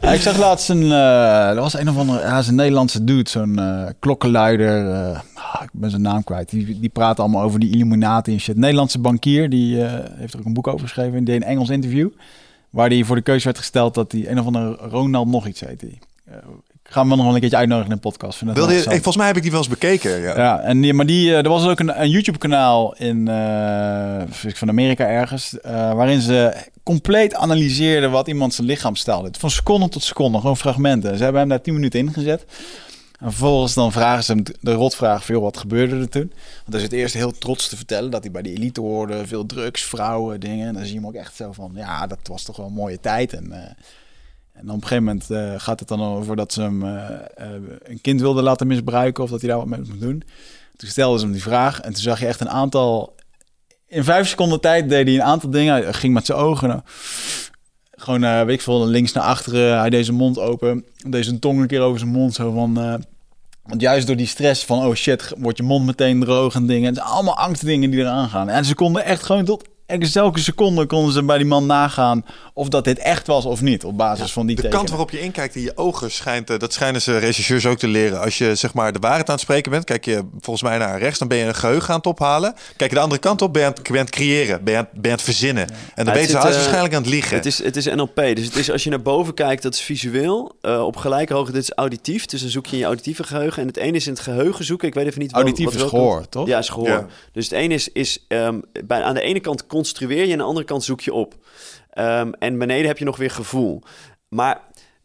[0.00, 3.04] Ja, ik zag laatst een, eh er was een of andere, ja, is een Nederlandse
[3.04, 5.18] dude, zo'n eh, klokkenluider, eh,
[5.52, 6.50] ah, ik ben zijn naam kwijt.
[6.50, 8.56] Die, die praat allemaal over die Illuminati en shit.
[8.56, 11.68] Nederlandse bankier, die eh, heeft er ook een boek over geschreven, die deed een Engels
[11.68, 12.08] interview,
[12.70, 15.60] waar die voor de keuze werd gesteld dat hij een of andere Ronald nog iets
[15.60, 15.80] heet.
[15.80, 15.98] Die.
[16.24, 16.34] Eh,
[16.84, 18.38] ik ga hem wel nog wel een keertje uitnodigen in een podcast.
[18.38, 20.20] Vind dat Wilde je, volgens mij heb ik die wel eens bekeken.
[20.20, 20.36] Ja.
[20.36, 24.68] Ja, en die, maar die, eh, er was ook een, een YouTube-kanaal in eh, van
[24.68, 29.38] Amerika ergens, waarin ze compleet analyseerden wat iemand zijn lichaamstaal deed.
[29.38, 31.16] Van seconde tot seconde, gewoon fragmenten.
[31.16, 32.44] Ze hebben hem daar 10 minuten ingezet.
[33.22, 36.32] En vervolgens dan vragen ze hem de rotvraag veel wat gebeurde er toen?
[36.32, 39.46] Want hij zit eerst heel trots te vertellen dat hij bij de elite hoorde, veel
[39.46, 40.66] drugs, vrouwen, dingen.
[40.66, 42.72] En dan zie je hem ook echt zo van, ja, dat was toch wel een
[42.72, 43.32] mooie tijd.
[43.32, 43.70] En, eh,
[44.52, 48.00] en op een gegeven moment eh, gaat het dan over dat ze hem eh, een
[48.00, 50.22] kind wilden laten misbruiken of dat hij daar wat mee moet doen.
[50.76, 53.14] Toen stelden ze hem die vraag en toen zag je echt een aantal...
[53.86, 55.74] In vijf seconden tijd deed hij een aantal dingen.
[55.74, 56.84] Hij ging met zijn ogen...
[57.90, 59.78] gewoon, weet ik veel, links naar achteren.
[59.78, 60.84] Hij deed zijn mond open.
[61.06, 62.34] Deed zijn tong een keer over zijn mond.
[62.34, 63.02] Zo van...
[63.62, 64.86] want juist door die stress van...
[64.86, 66.86] Oh shit, wordt je mond meteen droog en dingen.
[66.86, 68.48] Het zijn allemaal angstdingen die eraan gaan.
[68.48, 69.68] En ze konden echt gewoon tot...
[70.00, 72.24] Elke seconde konden ze bij die man nagaan...
[72.54, 73.84] of dat dit echt was of niet.
[73.84, 74.78] Op basis van die De tekenen.
[74.84, 77.88] kant waarop je inkijkt in je ogen schijnt, eh, dat schijnen ze regisseurs ook te
[77.88, 78.20] leren.
[78.20, 80.98] Als je zeg maar de waarheid aan het spreken bent, kijk je volgens mij naar
[80.98, 82.54] rechts, dan ben je een geheugen aan het ophalen.
[82.76, 84.64] Kijk je de andere kant op, ben je aan het, ben je aan het creëren,
[84.64, 85.66] ben je aan, het- ben je aan het verzinnen.
[85.94, 87.36] En dan zit, hij is eh, waarschijnlijk aan het liegen.
[87.36, 88.14] Het is, het is NLP.
[88.16, 90.52] Dus het is als je naar boven kijkt, dat is visueel.
[90.60, 92.26] Eh, op gelijke hoogte, dit is auditief.
[92.26, 93.62] Dus dan zoek je in je auditieve geheugen.
[93.62, 94.88] En het ene is in het geheugen zoeken.
[94.88, 96.46] Ik weet even niet Auditief wat is gehoor, toch?
[96.46, 96.88] Ja, is gehoor.
[96.88, 97.06] Ja.
[97.32, 100.44] Dus het ene is, is ehm, bij, aan de ene kant construeer je, aan de
[100.44, 101.34] andere kant zoek je op.
[101.90, 103.82] Ehm, en beneden heb je nog weer gevoel.
[104.28, 104.60] Maar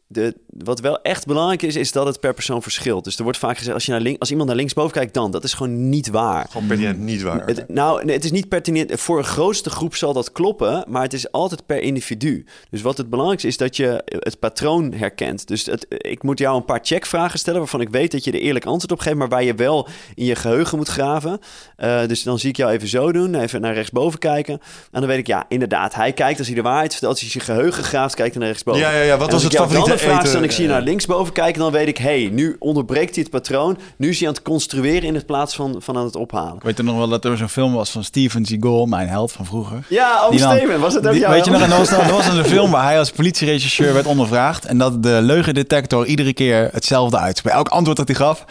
[0.07, 3.03] de, wat wel echt belangrijk is, is dat het per persoon verschilt.
[3.03, 5.31] Dus er wordt vaak gezegd, als, je naar link, als iemand naar linksboven kijkt, dan.
[5.31, 6.47] Dat is gewoon niet waar.
[6.51, 7.45] Gewoon pertinent niet waar.
[7.45, 8.99] Het, nou, nee, het is niet pertinent.
[8.99, 12.45] Voor een grootste groep zal dat kloppen, maar het is altijd per individu.
[12.69, 15.47] Dus wat het belangrijkste is dat je het patroon herkent.
[15.47, 18.39] Dus het, ik moet jou een paar checkvragen stellen waarvan ik weet dat je er
[18.39, 21.39] eerlijk antwoord op geeft, maar waar je wel in je geheugen moet graven.
[21.75, 24.53] Eh, dus dan zie ik jou even zo doen, even naar rechtsboven kijken.
[24.91, 27.11] En dan weet ik, ja, inderdaad, hij kijkt als hij de waarheid vertelt.
[27.11, 28.81] Als hij je geheugen graaft, kijkt hij naar rechtsboven.
[28.81, 29.17] Ja, ja, ja.
[29.17, 31.87] Wat was het favoriete een vraag en ik zie je naar linksboven kijken, dan weet
[31.87, 33.77] ik, hé, hey, nu onderbreekt hij het patroon.
[33.97, 36.55] Nu is hij aan het construeren in het plaats van, van aan het ophalen.
[36.55, 39.31] Ik weet er nog wel dat er zo'n film was van Steven Seagal, mijn held
[39.31, 39.83] van vroeger.
[39.89, 41.33] Ja, dan- Steven, was het ook Die- jou?
[41.33, 44.05] weet je nog, en er was, er was een film waar hij als politieregisseur werd
[44.05, 44.65] ondervraagd.
[44.65, 47.55] En dat de leugendetector iedere keer hetzelfde uitspreekt.
[47.57, 48.45] Elk antwoord dat hij gaf,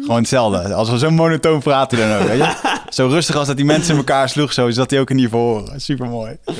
[0.00, 0.74] gewoon hetzelfde.
[0.74, 2.74] Als we zo monotoon praten dan ook, weet je?
[2.88, 5.28] Zo rustig als dat die mensen in elkaar sloeg, zo zat hij ook in die
[5.28, 5.80] verhoren.
[5.80, 6.36] Super mooi.
[6.44, 6.52] Ja.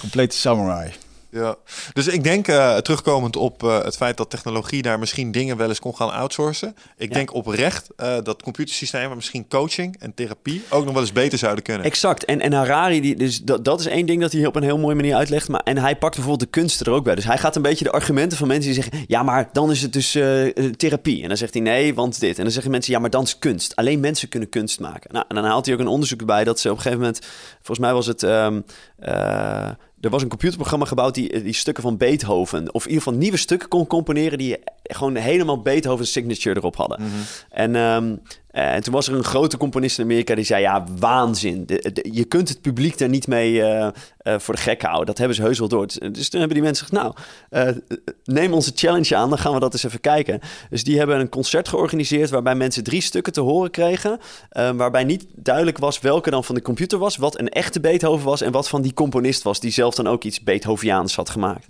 [0.00, 0.90] Complete samurai.
[1.34, 1.56] Ja,
[1.92, 5.68] dus ik denk uh, terugkomend op uh, het feit dat technologie daar misschien dingen wel
[5.68, 6.76] eens kon gaan outsourcen.
[6.96, 7.14] Ik Ja.
[7.14, 11.64] denk oprecht uh, dat computersystemen misschien coaching en therapie ook nog wel eens beter zouden
[11.64, 11.86] kunnen.
[11.86, 12.24] Exact.
[12.24, 14.78] En, en Harari, die, dus dat, dat is één ding dat hij op een heel
[14.78, 15.48] mooie manier uitlegt.
[15.48, 17.14] Maar, en hij pakt bijvoorbeeld de kunsten er ook bij.
[17.14, 19.04] Dus hij gaat een beetje de argumenten van mensen die zeggen...
[19.06, 21.22] ja, maar dan is het dus eh, eh, therapie.
[21.22, 22.36] En dan zegt hij nee, want dit.
[22.36, 23.76] En dan zeggen mensen, ja, maar dan is kunst.
[23.76, 25.12] Alleen mensen kunnen kunst maken.
[25.12, 27.24] Nou, en dan haalt hij ook een onderzoek erbij dat ze op een gegeven moment...
[27.56, 28.22] volgens mij was het...
[28.22, 28.60] ehm,
[28.98, 29.68] eh,
[30.04, 32.74] er was een computerprogramma gebouwd die, die stukken van Beethoven...
[32.74, 34.38] of in ieder geval nieuwe stukken kon componeren...
[34.38, 37.02] die gewoon helemaal Beethoven signature erop hadden.
[37.02, 37.10] Mhm.
[37.50, 38.16] En, ehm,
[38.54, 40.62] en toen was er een grote componist in Amerika die zei...
[40.62, 41.66] ja, waanzin.
[41.66, 43.86] De- de- je kunt het publiek daar niet mee eh,
[44.18, 45.06] eh, voor de gek houden.
[45.06, 45.86] Dat hebben ze heus wel door.
[45.86, 47.02] Dus, dus toen hebben die mensen gezegd...
[47.04, 47.14] nou,
[47.50, 47.76] eh,
[48.24, 50.40] neem onze challenge aan, dan gaan we dat eens even kijken.
[50.70, 52.30] Dus die hebben een concert georganiseerd...
[52.30, 54.18] waarbij mensen drie stukken te horen kregen...
[54.48, 57.16] eh, waarbij niet duidelijk was welke dan van de computer was...
[57.16, 58.40] wat een echte Beethoven was...
[58.40, 59.60] en wat van die componist was...
[59.60, 61.66] die zelf dan ook iets Beethoviaans had gemaakt.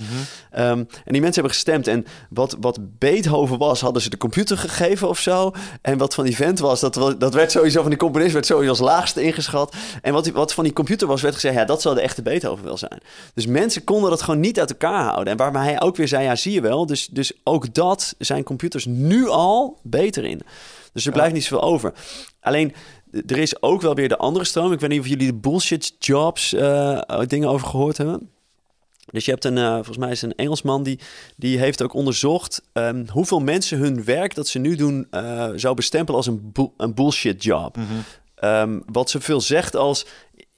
[0.50, 1.86] Ehm, en die mensen hebben gestemd.
[1.86, 5.52] En wat, wat Beethoven was, hadden ze de computer gegeven of zo.
[5.82, 8.46] En wat van die vent was, dat, wa- dat werd sowieso van die componist werd
[8.46, 9.74] sowieso als laagste ingeschat.
[10.02, 12.64] En wat, wat van die computer was, werd gezegd, ja, dat zal de echte Beethoven
[12.64, 13.00] wel zijn.
[13.34, 15.32] Dus mensen konden dat gewoon niet uit elkaar houden.
[15.32, 16.86] En waarbij hij ook weer zei, ja, zie je wel.
[16.86, 20.40] Dus, dus ook dat zijn computers nu al beter in.
[20.92, 21.92] Dus er blijft niet zoveel over.
[22.40, 22.74] Alleen,
[23.26, 24.72] er is ook wel weer de andere stroom.
[24.72, 28.30] Ik weet niet of jullie de bullshit jobs eh, dingen over gehoord hebben.
[29.10, 30.98] Dus je hebt een, uh, volgens mij is een Engelsman die,
[31.36, 35.74] die heeft ook onderzocht um, hoeveel mensen hun werk dat ze nu doen uh, zou
[35.74, 37.76] bestempelen als een, een bullshit job.
[37.76, 38.48] Mm -hmm.
[38.50, 40.06] um, wat zoveel zegt als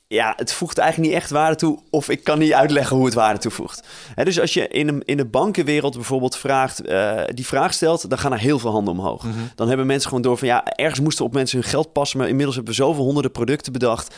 [0.09, 1.79] ja, het voegt eigenlijk niet echt waarde toe.
[1.91, 3.87] Of ik kan niet uitleggen hoe het waarde toevoegt.
[4.15, 8.11] He, dus als je in, een, in de bankenwereld bijvoorbeeld vraagt, uh, die vraag stelt,
[8.11, 9.23] dan gaan er heel veel handen omhoog.
[9.23, 9.51] Mm -hmm.
[9.55, 12.19] Dan hebben mensen gewoon door van ja, ergens moesten op mensen hun geld passen.
[12.19, 14.15] Maar inmiddels hebben we zoveel honderden producten bedacht.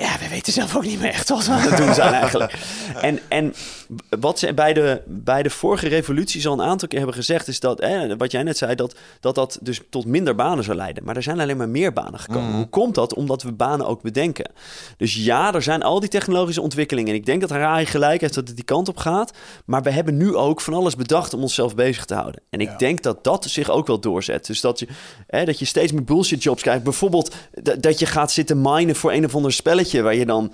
[0.00, 2.52] Ja, we weten zelf ook niet meer echt wat we aan het doen zijn eigenlijk.
[3.00, 3.54] En, en
[4.20, 7.48] wat ze bij de, bij de vorige revoluties al een aantal keer hebben gezegd...
[7.48, 7.84] is dat,
[8.18, 11.04] wat jij net zei, dat, dat dat dus tot minder banen zou leiden.
[11.04, 12.50] Maar er zijn alleen maar meer banen gekomen.
[12.50, 12.56] Mm.
[12.56, 13.14] Hoe komt dat?
[13.14, 14.50] Omdat we banen ook bedenken.
[14.96, 17.10] Dus ja, er zijn al die technologische ontwikkelingen.
[17.10, 19.32] En ik denk dat Harari gelijk heeft dat het die kant op gaat.
[19.64, 22.40] Maar we hebben nu ook van alles bedacht om onszelf bezig te houden.
[22.50, 22.76] En ik ja.
[22.76, 24.46] denk dat dat zich ook wel doorzet.
[24.46, 24.86] Dus dat je,
[25.26, 26.82] dat je steeds meer bullshit jobs krijgt.
[26.82, 27.34] Bijvoorbeeld
[27.78, 30.52] dat je gaat zitten minen voor een of ander spelletje waar je dan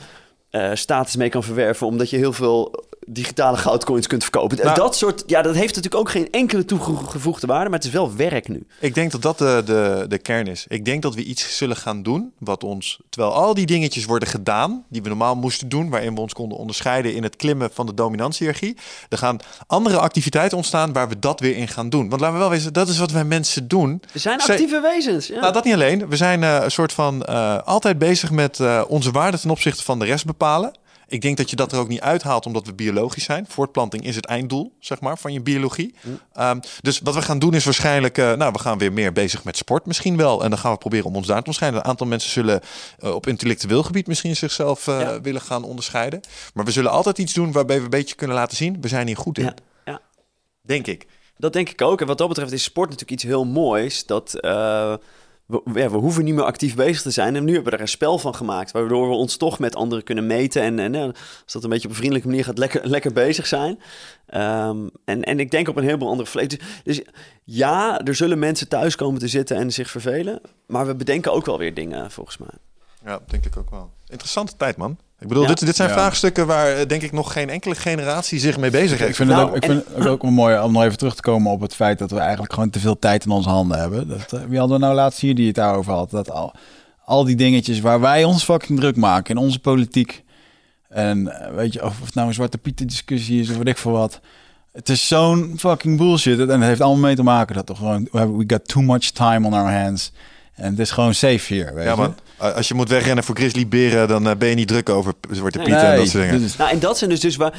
[0.50, 4.56] uh, status mee kan verwerven, omdat je heel veel digitale goudcoins kunt verkopen.
[4.56, 7.94] Nou, dat soort, ja, dat heeft natuurlijk ook geen enkele toegevoegde waarde, maar het is
[7.94, 8.66] wel werk nu.
[8.80, 10.64] Ik denk dat dat de, de, de kern is.
[10.68, 14.28] Ik denk dat we iets zullen gaan doen, wat ons, terwijl al die dingetjes worden
[14.28, 17.86] gedaan, die we normaal moesten doen, waarin we ons konden onderscheiden in het klimmen van
[17.86, 18.76] de dominantieergie,
[19.08, 22.08] er gaan andere activiteiten ontstaan waar we dat weer in gaan doen.
[22.08, 24.02] Want laten we wel weten, dat is wat wij mensen doen.
[24.12, 25.26] We zijn actieve wezens.
[25.26, 25.40] Ja.
[25.40, 26.08] Nou, dat niet alleen.
[26.08, 29.82] We zijn uh, een soort van uh, altijd bezig met uh, onze waarde ten opzichte
[29.82, 30.72] van de rest bepalen.
[31.08, 33.46] Ik denk dat je dat er ook niet uithaalt omdat we biologisch zijn.
[33.48, 35.94] Voortplanting is het einddoel, zeg maar, van je biologie.
[36.02, 36.20] Mm.
[36.40, 39.44] Um, dus wat we gaan doen is waarschijnlijk, uh, nou, we gaan weer meer bezig
[39.44, 40.42] met sport misschien wel.
[40.42, 41.80] En dan gaan we proberen om ons daar te onderscheiden.
[41.80, 42.60] Een aantal mensen zullen
[43.04, 45.20] uh, op intellectueel gebied misschien zichzelf uh, ja.
[45.20, 46.20] willen gaan onderscheiden.
[46.54, 49.06] Maar we zullen altijd iets doen waarbij we een beetje kunnen laten zien, we zijn
[49.06, 49.44] hier goed in.
[49.44, 49.54] Ja.
[49.84, 50.00] ja.
[50.62, 51.06] Denk ik.
[51.36, 52.00] Dat denk ik ook.
[52.00, 54.06] En wat dat betreft is sport natuurlijk iets heel moois.
[54.06, 54.34] Dat
[55.46, 57.36] we, we hoeven niet meer actief bezig te zijn.
[57.36, 58.70] En nu hebben we er een spel van gemaakt.
[58.70, 60.62] Waardoor we ons toch met anderen kunnen meten.
[60.62, 60.94] En, en
[61.44, 63.80] als dat een beetje op een vriendelijke manier gaat, lekker, lekker bezig zijn.
[64.34, 66.48] Um, en, en ik denk op een heleboel andere vlees.
[66.48, 67.02] Dus, dus,
[67.44, 70.40] ja, er zullen mensen thuis komen te zitten en zich vervelen.
[70.66, 72.54] Maar we bedenken ook wel weer dingen, volgens mij.
[73.04, 73.90] Ja, denk ik ook wel.
[74.08, 74.98] Interessante tijd, man.
[75.20, 75.48] Ik bedoel, ja.
[75.48, 75.94] dit, dit zijn ja.
[75.94, 79.10] vraagstukken waar denk ik nog geen enkele generatie zich mee bezig heeft.
[79.10, 81.14] Ik vind, nou, het, ook, ik vind het ook wel mooi om nog even terug
[81.14, 83.78] te komen op het feit dat we eigenlijk gewoon te veel tijd in onze handen
[83.78, 84.08] hebben.
[84.08, 86.10] Dat, uh, wie hadden we nou laatst hier die het daarover had?
[86.10, 86.52] Dat al,
[87.04, 90.24] al die dingetjes waar wij ons fucking druk maken in onze politiek.
[90.88, 93.92] En weet je, of het nou een zwarte pieten discussie is of weet ik veel
[93.92, 94.20] wat.
[94.72, 96.38] Het is zo'n fucking bullshit.
[96.38, 99.46] En het heeft allemaal mee te maken dat we gewoon, we got too much time
[99.46, 100.12] on our hands.
[100.54, 101.96] En het is gewoon safe hier, weet ja, je.
[101.96, 102.14] Man.
[102.36, 105.58] Als je moet wegrennen voor grizzly beren, dan uh, ben je niet druk over zwarte
[105.58, 106.40] pieten nee, en dat soort dingen.
[106.40, 107.54] Dus, nou, en dat zijn dus, dus waar,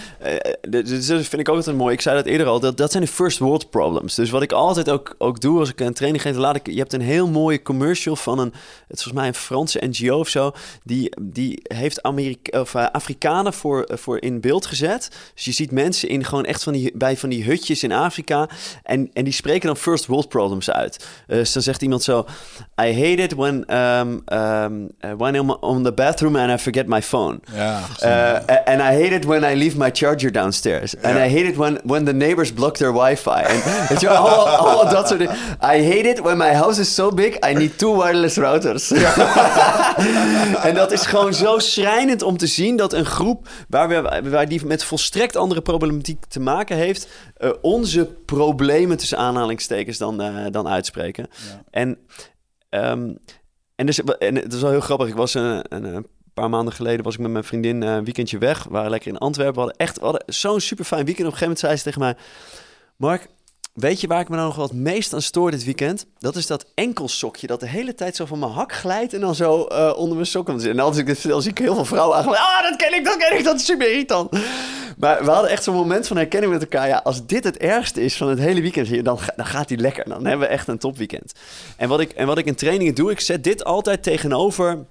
[0.72, 1.94] uh, dus vind ik ook altijd mooi.
[1.94, 4.16] Ik zei dat eerder al, dat, dat zijn de first world problems.
[4.16, 6.78] Dus wat ik altijd ook, ook doe als ik een training geef, laat ik, je
[6.78, 8.54] hebt een heel mooie commercial van een,
[8.88, 10.52] het is volgens mij een Franse NGO of zo,
[10.84, 15.10] die, die heeft Amerika, of, uh, Afrikanen voor, voor in beeld gezet.
[15.34, 18.50] Dus je ziet mensen in gewoon echt van die, bij van die hutjes in Afrika
[18.84, 21.06] en, en die spreken dan first world problems uit.
[21.28, 22.26] dus dan zegt iemand zo,
[22.78, 26.88] I hate it when um, um, uh, when I'm on the bathroom and I forget
[26.88, 27.40] my phone.
[27.54, 30.94] Ja, uh, and I hate it when I leave my charger downstairs.
[30.96, 33.44] And I hate it when, when the neighbors block their wifi.
[33.44, 35.36] En je, allemaal, allemaal dat soort dingen.
[35.62, 38.90] I hate it when my house is so big, I need two wireless routers.
[38.90, 39.14] Ja.
[40.68, 44.48] en dat is gewoon zo schrijnend om te zien dat een groep waar, we, waar
[44.48, 47.08] die met volstrekt andere problematiek te maken heeft,
[47.38, 51.28] uh, onze problemen tussen aanhalingstekens dan, uh, dan uitspreken.
[51.32, 51.62] Ja.
[51.72, 51.98] En
[52.76, 53.18] um,
[53.76, 55.08] en, dus, en het is wel heel grappig.
[55.08, 58.38] Ik was een, een, een, paar maanden geleden was ik met mijn vriendin een weekendje
[58.38, 58.64] weg.
[58.64, 59.54] We waren lekker in Antwerpen.
[59.54, 61.28] We hadden echt zo'n super fijn weekend.
[61.28, 62.16] Op een gegeven moment zei ze tegen mij:
[62.96, 63.28] Mark,
[63.76, 66.06] weet je waar ik me nou nog wat meest aan stoor dit weekend?
[66.20, 69.36] Dat is dat enkelsokje dat de hele tijd zo van mijn hak glijdt en dan
[69.36, 70.72] zo uh, onder mijn sokken zit.
[70.72, 72.28] En als ik dit zie ik heel veel vrouwen aan.
[72.28, 74.32] Ah, dat ken ik, dat ken ik, dat is super irritant.
[74.98, 76.88] Maar we hadden echt zo'n moment van herkenning met elkaar.
[76.88, 79.78] Ja, als dit het ergste is van het hele weekend hier, dan, dan gaat hij
[79.78, 80.10] lekker.
[80.10, 81.34] Dan hebben we echt een topweekend.
[81.78, 84.86] En wat ik, en wat ik in trainingen doe, ik zet dit altijd tegenover.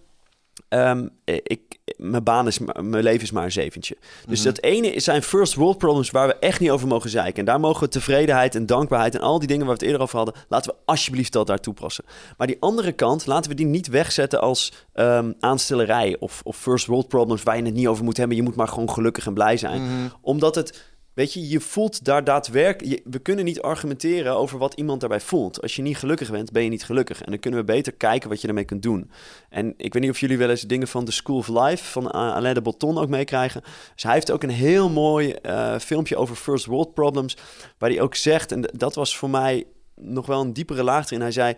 [0.75, 3.97] Um, ik, mijn baan is, mijn leven is maar een zeventje.
[4.27, 4.55] Dus mm-hmm.
[4.55, 7.39] dat ene zijn first world problems waar we echt niet over mogen zeiken.
[7.39, 10.03] En daar mogen we tevredenheid en dankbaarheid en al die dingen waar we het eerder
[10.03, 12.05] over hadden, laten we alsjeblieft dat daar toepassen.
[12.37, 16.87] Maar die andere kant, laten we die niet wegzetten als um, aanstellerij of, of first
[16.87, 18.37] world problems waar je het niet over moet hebben.
[18.37, 19.83] Je moet maar gewoon gelukkig en blij zijn.
[19.83, 20.13] Mm-hmm.
[20.21, 23.01] Omdat het Weet je, je voelt daar daadwerkelijk.
[23.05, 25.63] We kunnen niet argumenteren over wat iemand daarbij voelt.
[25.63, 27.23] Als je niet gelukkig bent, ben je niet gelukkig.
[27.23, 29.11] En dan kunnen we beter kijken wat je ermee kunt doen.
[29.49, 32.11] En ik weet niet of jullie wel eens dingen van The School of Life van
[32.11, 33.63] Alain de ook meekrijgen.
[33.95, 37.37] Dus hij heeft ook een heel mooi uh, filmpje over first world problems.
[37.79, 39.65] Waar hij ook zegt, en dat was voor mij
[39.95, 41.21] nog wel een diepere laag erin.
[41.21, 41.55] Hij zei.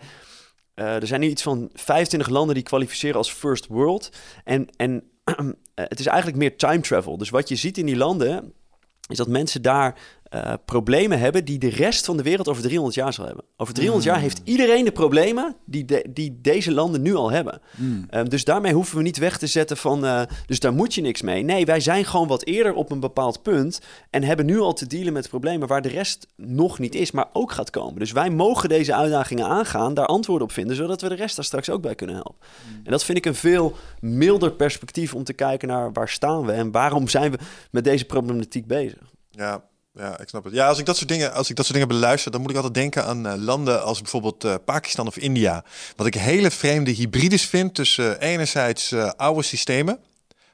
[0.75, 4.09] Uh, er zijn nu iets van 25 landen die kwalificeren als first world.
[4.43, 5.03] En, en
[5.75, 7.17] het is eigenlijk meer time travel.
[7.17, 8.53] Dus wat je ziet in die landen
[9.07, 9.95] is dat mensen daar
[10.29, 13.43] eh, problemen hebben die de rest van de wereld over 300 jaar zal hebben.
[13.57, 17.61] Over 300 jaar heeft iedereen de problemen die, de- die deze landen nu al hebben.
[18.09, 21.01] Ehm, dus daarmee hoeven we niet weg te zetten van, eh, dus daar moet je
[21.01, 21.43] niks mee.
[21.43, 24.87] Nee, wij zijn gewoon wat eerder op een bepaald punt en hebben nu al te
[24.87, 27.99] dealen met problemen waar de rest nog niet is, maar ook gaat komen.
[27.99, 31.45] Dus wij mogen deze uitdagingen aangaan, daar antwoorden op vinden, zodat we de rest daar
[31.45, 32.35] straks ook bij kunnen helpen.
[32.83, 36.51] En dat vind ik een veel milder perspectief om te kijken naar waar staan we
[36.51, 37.37] en waarom zijn we
[37.71, 38.99] met deze problematiek bezig.
[39.31, 39.63] Ja,
[39.97, 40.53] ja, ik snap het.
[40.53, 42.55] Ja, als ik dat soort dingen, als ik dat soort dingen beluister, dan moet ik
[42.55, 45.63] altijd denken aan eh, landen als bijvoorbeeld eh, Pakistan of India.
[45.95, 49.99] Wat ik hele vreemde hybrides vind tussen eh, enerzijds oude systemen.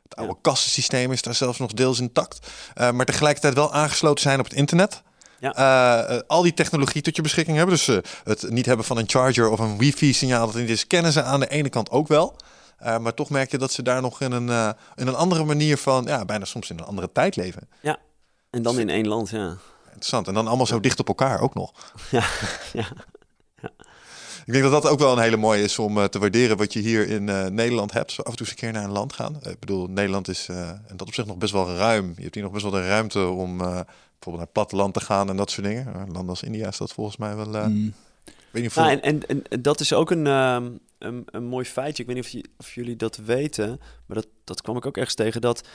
[0.03, 2.47] Het oude kassensysteem is daar zelfs nog deels intact.
[2.75, 5.01] maar tegelijkertijd wel aangesloten zijn op het internet.
[5.39, 6.23] Ja.
[6.27, 7.75] Al die technologie tot je beschikking hebben.
[7.75, 11.23] Dus het niet hebben van een charger of een wifi-signaal dat niet is, kennen ze
[11.23, 12.35] aan de ene kant ook wel.
[12.79, 16.03] Maar toch merk je dat ze daar nog in een, in een andere manier van,
[16.05, 17.69] ja, bijna soms in een andere tijd leven.
[18.53, 19.57] En dan in één land, ja.
[19.85, 20.27] Interessant.
[20.27, 21.73] En dan allemaal zo dicht op elkaar ook nog.
[22.11, 22.25] Ja,
[22.73, 22.87] ja.
[24.45, 26.73] Ik denk dat dat ook wel een hele mooie is om eh, te waarderen wat
[26.73, 28.11] je hier in eh, Nederland hebt.
[28.11, 29.41] Zo af en toe eens een keer naar een land gaan.
[29.41, 32.13] Eh, ik bedoel, Nederland is uh, en dat op zich nog best wel ruim.
[32.15, 35.29] Je hebt hier nog best wel de ruimte om uh, bijvoorbeeld naar platteland te gaan
[35.29, 35.93] en dat soort dingen.
[35.93, 37.55] Landen als India is dat volgens mij wel.
[37.55, 37.93] Uh, mm.
[38.51, 42.03] weet niet nou, en, en, en, dat is ook een, um, een, een, mooi feitje.
[42.03, 44.97] Ik weet niet of, je, of jullie dat weten, maar dat, dat kwam ik ook
[44.97, 45.41] ergens tegen.
[45.41, 45.67] Dat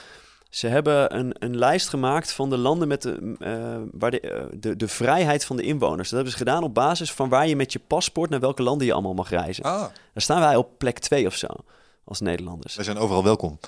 [0.49, 4.59] ze hebben een, een lijst gemaakt van de landen met de, uh, waar de, uh,
[4.59, 6.09] de, de vrijheid van de inwoners.
[6.09, 8.87] Dat hebben ze gedaan op basis van waar je met je paspoort naar welke landen
[8.87, 9.63] je allemaal mag reizen.
[9.63, 9.79] Ah.
[9.79, 9.91] Daar
[10.23, 11.47] staan wij op plek 2 of zo
[12.03, 12.75] als Nederlanders.
[12.75, 13.59] Wij zijn overal welkom.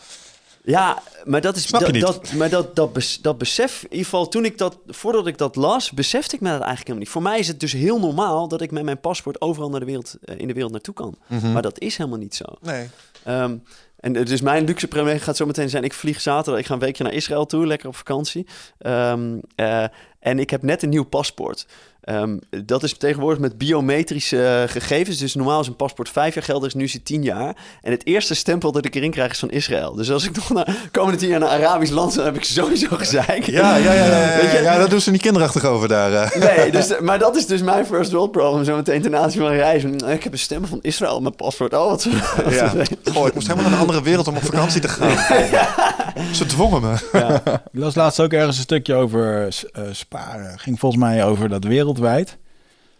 [0.63, 2.03] Ja, maar dat is Snap je dat, niet?
[2.03, 5.37] dat, maar dat, dat, bes, dat besef, in ieder geval toen ik dat, voordat ik
[5.37, 7.13] dat las, besefte ik me dat eigenlijk helemaal niet.
[7.13, 9.85] Voor mij is het dus heel normaal dat ik met mijn paspoort overal naar de
[9.85, 11.15] wereld, uh, in de wereld naartoe kan.
[11.17, 11.33] Mhm.
[11.35, 11.51] Mm -hmm.
[11.51, 12.45] Maar dat is helemaal niet zo.
[12.61, 12.89] Nee.
[13.27, 13.63] Um,
[14.01, 16.79] en dus mijn luxe premier gaat zo meteen zijn: ik vlieg zaterdag, ik ga een
[16.79, 18.47] weekje naar Israël toe, lekker op vakantie.
[18.79, 19.83] Um, uh,
[20.19, 21.67] en ik heb net een nieuw paspoort.
[22.09, 25.17] Um, dat is tegenwoordig met biometrische uh, gegevens.
[25.17, 27.55] Dus normaal is een paspoort vijf jaar geldig, is nu is het tien jaar.
[27.81, 29.93] En het eerste stempel dat ik erin krijg is van Israël.
[29.95, 32.87] Dus als ik nog naar komende tien jaar naar Arabisch land dan heb ik sowieso
[32.91, 33.45] gezeik.
[33.45, 36.11] Ja, ja, ja, ja, ja, ja, ja dat doen ze niet kinderachtig over daar.
[36.11, 36.35] Uh.
[36.35, 38.63] Nee, dus, maar dat is dus mijn first world problem.
[38.63, 40.09] Zo meteen ten aanzien van reizen.
[40.09, 41.73] Ik heb een stempel van Israël op mijn paspoort.
[41.73, 42.07] Oh, wat
[42.49, 42.73] ja.
[43.13, 45.09] Goh, ik moest helemaal naar een andere wereld om op vakantie te gaan.
[45.51, 45.95] ja.
[46.33, 47.09] Ze dwongen me.
[47.11, 47.41] Ja.
[47.45, 50.59] Ik las laatst ook ergens een stukje over uh, sparen.
[50.59, 52.37] Ging volgens mij over dat wereldwijd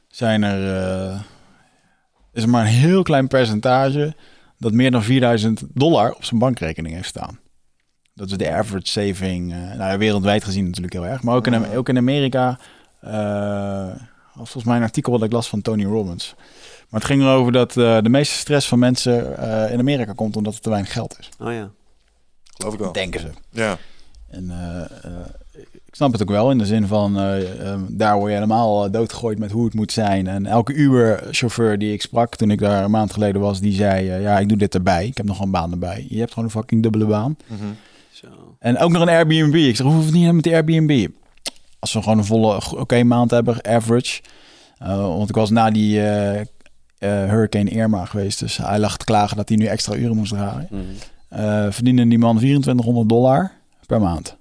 [0.07, 1.19] zijn er uh,
[2.33, 4.15] is er maar een heel klein percentage
[4.57, 7.39] dat meer dan 4000 dollar op zijn bankrekening heeft staan.
[8.13, 11.67] Dat is de average saving, uh, nou, wereldwijd gezien natuurlijk heel erg, maar ook in,
[11.75, 12.59] ook in Amerika.
[13.03, 13.88] Uh,
[14.35, 16.35] volgens mij een artikel wat ik las van Tony Robbins.
[16.89, 19.38] Maar het ging erover dat uh, de meeste stress van mensen
[19.71, 21.29] in Amerika komt omdat er te weinig geld is.
[21.39, 21.71] Oh ja.
[22.61, 22.91] Geloof ik wel.
[22.91, 23.29] Denken ze.
[23.49, 23.77] Ja.
[24.29, 25.21] En uh,
[25.85, 29.39] ik snap het ook wel in de zin van um, daar word je helemaal doodgegooid
[29.39, 30.27] met hoe het moet zijn.
[30.27, 34.21] En elke Uber-chauffeur die ik sprak toen ik daar een maand geleden was, die zei:
[34.21, 35.05] Ja, ik doe dit erbij.
[35.05, 36.05] Ik heb nog een baan erbij.
[36.09, 37.38] Je hebt gewoon een fucking dubbele baan.
[37.47, 37.75] Mm -hmm.
[38.59, 39.55] En ook nog een Airbnb.
[39.55, 41.07] Ik zeg: Hoe hoeft het niet met de Airbnb?
[41.79, 44.21] Als we gewoon een volle oké okay, maand hebben, average.
[44.81, 46.43] Uh, want ik was na die uh, uh,
[46.99, 48.39] Hurricane Irma geweest.
[48.39, 50.67] Dus hij lag te klagen dat hij nu extra uren moest draaien.
[50.69, 50.95] Mm -hmm.
[51.69, 53.51] Verdiende die man 2400 dollar
[53.85, 54.35] per maand.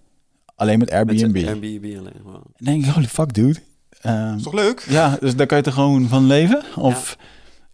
[0.56, 1.32] Alleen met Airbnb.
[1.32, 2.12] Met Airbnb alleen.
[2.24, 2.34] Wow.
[2.34, 3.58] En denk ik, holy fuck, dude.
[4.06, 4.84] Um, is toch leuk?
[4.88, 6.62] Ja, dus daar kan je er gewoon van leven?
[6.76, 7.16] Of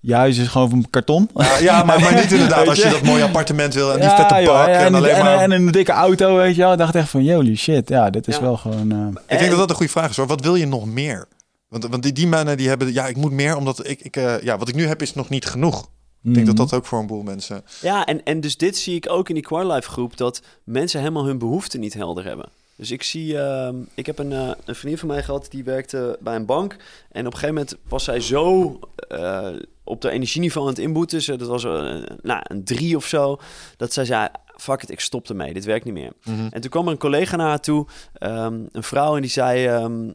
[0.00, 0.18] ja.
[0.18, 1.28] huis is gewoon van karton?
[1.34, 4.16] Ja, ja maar, maar niet inderdaad als je dat mooie appartement wil en die ja,
[4.16, 4.68] vette joh, park.
[4.68, 5.38] ja, en, en, alleen en, maar...
[5.38, 6.72] en, een dikke auto, weet je wel.
[6.72, 7.88] Ik dacht echt van, holy shit.
[7.88, 8.42] Ja, dit is Ja.
[8.42, 8.92] wel gewoon...
[8.92, 10.26] uh, Ik denk dat dat een goede vraag is hoor.
[10.26, 11.28] Wat wil je nog meer?
[11.68, 14.42] Want, want die, die mannen die hebben, ja, ik moet meer, omdat ik, ik uh,
[14.42, 15.88] ja, wat ik nu heb is nog niet genoeg.
[16.26, 17.64] Ik denk dat dat ook voor een boel mensen.
[17.80, 21.24] Ja, en, en dus dit zie ik ook in die Quarlife groep, dat mensen helemaal
[21.24, 22.48] hun behoeften niet helder hebben.
[22.76, 26.18] Dus ik zie, uh, ik heb een, uh, een vriendin van mij gehad die werkte
[26.20, 26.76] bij een bank.
[27.12, 28.78] En op een gegeven moment was zij zo
[29.08, 29.48] uh,
[29.84, 31.16] op de energieniveau aan het inboeten.
[31.16, 33.38] Dus dat was een, nou, een drie of zo.
[33.76, 36.12] Dat zij zei, fuck it, ik stop ermee, dit werkt niet meer.
[36.24, 36.48] Mm -hmm.
[36.50, 37.86] En toen kwam er een collega naar haar toe,
[38.20, 39.68] um, een vrouw, en die zei...
[39.68, 40.14] Um,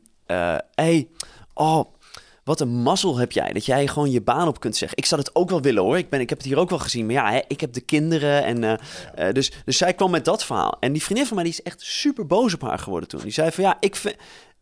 [0.76, 1.08] hey,
[1.54, 1.86] oh,
[2.44, 4.98] wat een mazzel heb jij, dat jij gewoon je baan op kunt zeggen.
[4.98, 6.80] Ik zou het ook wel willen hoor, ik, ben, ik heb het hier ook wel
[6.80, 7.06] gezien.
[7.06, 8.64] Maar ja, hè, ik heb de kinderen en...
[8.64, 8.74] Uh,
[9.28, 10.78] uh, dus, dus zij kwam met dat verhaal.
[10.80, 13.22] En die vriendin van mij die is echt super boos op haar geworden toen.
[13.22, 14.16] Die zei van ja, ik vind...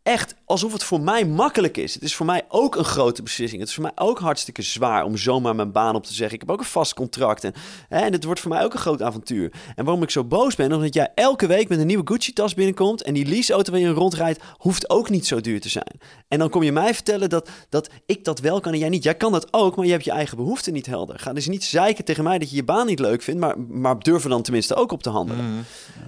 [0.10, 1.94] echt alsof het voor mij makkelijk is.
[1.94, 3.60] Het is voor mij ook een grote beslissing.
[3.60, 6.34] Het is voor mij ook hartstikke zwaar om zomaar mijn baan op te zeggen.
[6.34, 7.44] Ik heb ook een vast contract.
[7.44, 7.54] En,
[7.90, 9.52] hè, en het wordt voor mij ook een groot avontuur.
[9.76, 13.02] En waarom ik zo boos ben, omdat jij elke week met een nieuwe Gucci-tas binnenkomt.
[13.02, 16.00] En die leaseauto waar je rondrijdt, hoeft ook niet zo duur te zijn.
[16.28, 19.04] En dan kom je mij vertellen dat, dat ik dat wel kan en jij niet.
[19.04, 21.20] Jij kan dat ook, maar je hebt je eigen behoeften niet helder.
[21.20, 23.40] Ga dus niet zeiken tegen mij dat je je baan niet leuk vindt.
[23.40, 25.46] Maar, maar durf er dan tenminste ook op te handelen.
[25.46, 25.64] Mhm.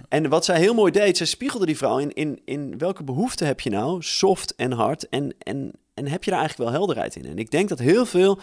[0.10, 3.48] En wat zij heel mooi deed, zij spiegelde die vrouw in, in, in welke behoeften
[3.48, 7.16] heb je nou, soft en hard, en, en, en heb je daar eigenlijk wel helderheid
[7.16, 7.26] in?
[7.26, 8.40] En ik denk dat heel veel,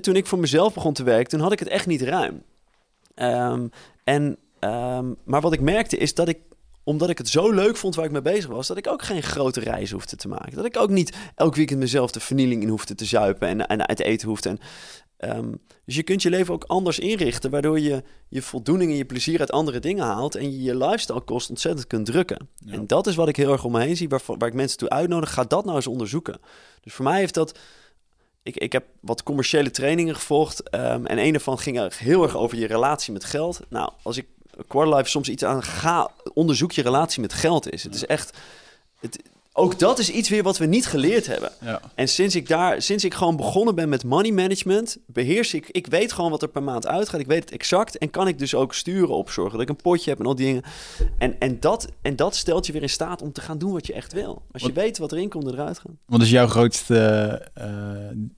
[0.00, 2.42] toen ik voor mezelf begon te werken, toen had ik het echt niet ruim.
[3.14, 3.68] Ehm,
[4.04, 6.38] en, ehm, maar wat ik merkte is dat ik,
[6.84, 9.22] omdat ik het zo leuk vond waar ik mee bezig was, dat ik ook geen
[9.22, 10.56] grote reis hoefde te maken.
[10.56, 13.86] Dat ik ook niet elk weekend mezelf de vernieling in hoefde te zuipen en, en
[13.86, 14.48] uit eten hoefde.
[14.48, 14.58] En,
[15.16, 15.52] Ehm,
[15.84, 19.40] dus je kunt je leven ook anders inrichten, waardoor je je voldoening en je plezier
[19.40, 22.48] uit andere dingen haalt en je je lifestyle kost ontzettend kunt drukken.
[22.66, 24.78] En dat is wat ik heel erg om me heen zie, waar, waar ik mensen
[24.78, 25.32] toe uitnodig.
[25.32, 26.40] Ga dat nou eens onderzoeken.
[26.80, 27.58] Dus voor mij heeft dat.
[28.42, 32.36] Ik, ik heb wat commerciële trainingen gevolgd ehm, en een daarvan ging er heel erg
[32.36, 33.60] over je relatie met geld.
[33.68, 34.26] Nou, als ik
[34.66, 37.82] Quarterlife soms iets aan ga, onderzoek je relatie met geld is.
[37.82, 38.38] Het is echt.
[39.00, 39.22] Het,
[39.58, 41.50] ook dat is iets weer wat we niet geleerd hebben.
[41.60, 41.80] Ja.
[41.94, 45.86] En sinds ik daar, sinds ik gewoon begonnen ben met money management, beheers ik, ik
[45.86, 47.20] weet gewoon wat er per maand uitgaat.
[47.20, 49.82] Ik weet het exact en kan ik dus ook sturen op zorgen dat ik een
[49.82, 50.62] potje heb en al die dingen.
[51.18, 53.86] En, en, dat, en dat stelt je weer in staat om te gaan doen wat
[53.86, 54.42] je echt wil.
[54.52, 55.92] Als je Wat- weet wat erin komt en eruit gaat.
[56.06, 56.98] Wat is jouw grootste
[57.54, 57.66] eh,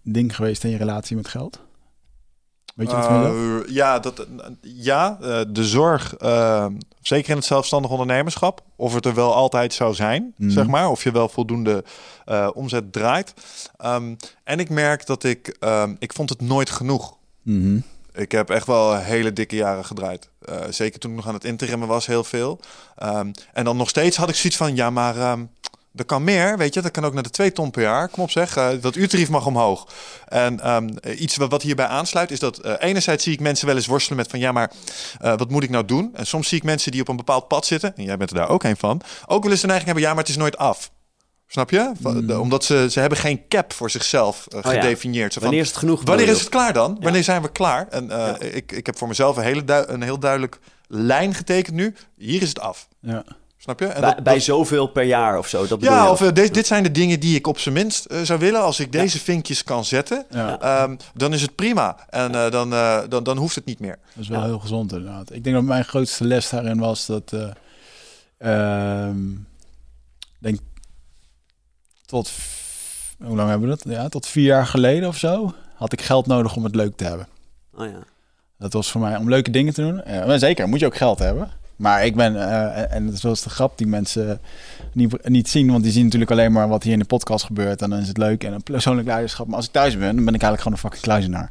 [0.03, 1.61] ding geweest in je relatie met geld?
[2.79, 4.27] Weet je wat uh, Uh, ja, dat,
[4.63, 6.67] ja uh, de zorg, uh,
[7.01, 10.51] zeker in het zelfstandig ondernemerschap, of het er wel altijd zou zijn, Mhm.
[10.51, 11.85] zeg maar, of je wel voldoende
[12.27, 13.35] uh, omzet draait.
[13.85, 17.17] Um, en ik merk dat ik, um, ik vond het nooit genoeg.
[17.43, 17.79] Mhm.
[18.13, 20.29] Ik heb echt wel hele dikke jaren gedraaid.
[20.71, 22.61] Zeker toen ik nog aan het interimmen was, heel veel.
[23.03, 25.39] Um, en dan nog steeds had ik zoiets van, ja, maar
[25.99, 26.81] er kan meer, weet je.
[26.81, 28.09] Dat kan ook naar de 2 ton per jaar.
[28.09, 29.87] Kom op zeg, uh, dat uurtarief mag omhoog.
[30.29, 33.77] En um, iets wat, wat hierbij aansluit is dat uh, enerzijds zie ik mensen wel
[33.77, 34.39] eens worstelen met van...
[34.39, 34.73] ja, maar
[35.23, 36.11] uh, wat moet ik nou doen?
[36.15, 37.97] En soms zie ik mensen die op een bepaald pad zitten...
[37.97, 39.01] en jij bent er daar ook een van...
[39.27, 40.91] ook wel eens de neiging hebben, ja, maar het is nooit af.
[41.51, 41.93] Snap je?
[42.01, 42.27] Mm.
[42.27, 45.35] De, omdat ze, ze hebben geen cap voor zichzelf uh, oh, gedefinieerd.
[45.35, 45.41] Ja.
[45.41, 46.03] wanneer is het genoeg?
[46.05, 46.97] Wanneer is het klaar dan?
[46.99, 47.05] Ja.
[47.05, 47.89] Wanneer zijn we klaar?
[47.89, 48.39] En uh, ja.
[48.39, 51.95] ik, ik heb voor mezelf een, hele een heel duidelijk lijn getekend nu.
[52.17, 52.89] Hier is het af.
[53.01, 53.25] Ja.
[53.59, 53.87] Snap je?
[53.87, 55.67] En bij, dat, bij zoveel per jaar of zo.
[55.67, 58.07] Dat ja, je of uh, dit, dit zijn de dingen die ik op zijn minst
[58.11, 58.63] uh, zou willen.
[58.63, 59.23] Als ik deze ja.
[59.23, 60.83] vinkjes kan zetten, ja.
[60.83, 61.97] um, dan is het prima.
[62.09, 62.71] En uh, dan,
[63.09, 63.99] dan, dan hoeft het niet meer.
[64.15, 65.33] Dat is wel heel gezond inderdaad.
[65.33, 67.33] Ik denk dat mijn grootste les daarin was dat...
[68.39, 69.47] Um,
[70.39, 70.59] denk
[72.07, 72.31] tot...
[73.25, 73.93] Hoe lang hebben we dat?
[73.95, 77.05] Ja, tot vier jaar geleden of zo had ik geld nodig om het leuk te
[77.05, 77.29] hebben.
[77.75, 77.99] Oh ja.
[78.59, 80.03] Dat was voor mij om leuke dingen te doen.
[80.07, 81.51] Ja, zeker, moet je ook geld hebben.
[81.79, 84.41] Maar ik ben, uh, en dat is de grap die mensen
[84.93, 87.83] niet, niet zien, want die zien natuurlijk alleen maar wat hier in de podcast gebeurt.
[87.83, 89.47] En dan is het leuk en een persoonlijk leiderschap.
[89.47, 91.51] Maar als ik thuis ben, dan ben ik eigenlijk gewoon een fucking kluizenaar.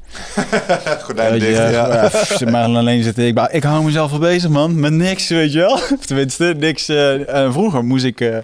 [1.06, 1.70] Gordijn dicht, ja.
[1.70, 2.10] ja.
[2.10, 3.28] Ze maar alleen zitten.
[3.28, 4.80] Ik, ik hou mezelf wel bezig, man.
[4.80, 5.80] Met niks, weet je wel.
[6.06, 6.90] Tenminste, niks.
[6.90, 8.44] Uh, vroeger moest ik...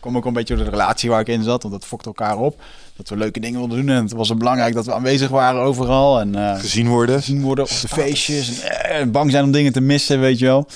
[0.00, 2.36] Kom ook een beetje door de relatie waar ik in zat, want dat fokte elkaar
[2.36, 2.62] op.
[3.02, 5.60] Dat we leuke dingen wilden doen en het was er belangrijk dat we aanwezig waren
[5.60, 6.20] overal.
[6.20, 7.18] En, uh, gezien worden.
[7.18, 8.60] Gezien worden op de feestjes.
[8.60, 10.66] En, en, bang zijn om dingen te missen, weet je wel.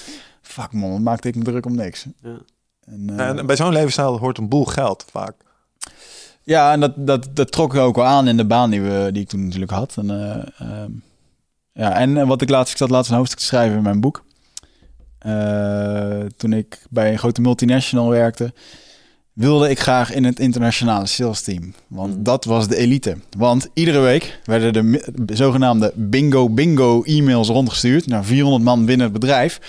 [0.42, 2.06] Fuck man, wat maakte ik me druk om niks.
[2.22, 2.38] Ja.
[2.84, 5.34] En, uh, en, bij zo'n levensstijl hoort een boel geld vaak.
[6.42, 9.08] Ja, en dat, dat, dat trok ik ook wel aan in de baan die, we,
[9.12, 9.94] die ik toen natuurlijk had.
[9.96, 10.84] En, uh,
[11.72, 14.24] ja, en wat ik laatst, ik zat laatst een hoofdstuk te schrijven in mijn boek.
[15.26, 18.52] Uh, toen ik bij een grote multinational werkte,
[19.36, 21.74] wilde ik graag in het internationale sales team.
[21.88, 22.22] Want mm.
[22.22, 23.16] dat was de elite.
[23.38, 29.20] Want iedere week werden de zogenaamde bingo bingo e-mails rondgestuurd naar 400 man binnen het
[29.20, 29.60] bedrijf.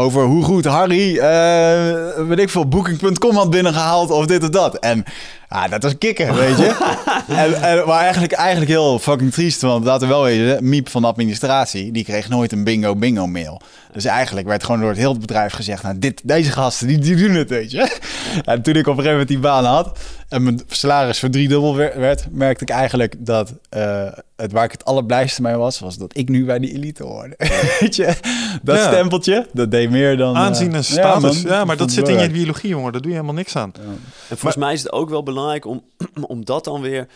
[0.00, 4.78] Over hoe goed Harry, uh, weet ik veel, booking.com had binnengehaald of dit of dat.
[4.78, 5.04] En
[5.48, 6.96] ah, dat was kicken, weet je.
[7.28, 11.02] en, en, maar eigenlijk, eigenlijk heel fucking triest, want laten we wel weten, Miep van
[11.02, 13.60] de administratie, die kreeg nooit een bingo bingo mail.
[13.92, 17.16] Dus eigenlijk werd gewoon door het hele bedrijf gezegd, nou dit, deze gasten, die, die
[17.16, 17.88] doen het, weet je.
[18.44, 19.98] En toen ik op een gegeven moment die baan had
[20.30, 25.42] en mijn salaris verdriedubbeld werd, merkte ik eigenlijk dat uh, het waar ik het allerblijste
[25.42, 27.34] mee was, was dat ik nu bij die elite hoorde.
[27.80, 28.16] weet je,
[28.62, 28.86] dat ja.
[28.86, 30.36] stempeltje, dat deed meer dan...
[30.36, 32.92] Aanzien en status, ja, ja maar dat zit in je biologie, jongen.
[32.92, 33.72] Daar doe je helemaal niks aan.
[33.74, 33.82] Ja.
[33.82, 33.98] En
[34.28, 35.84] volgens maar, mij is het ook wel belangrijk om,
[36.22, 37.06] om dat dan weer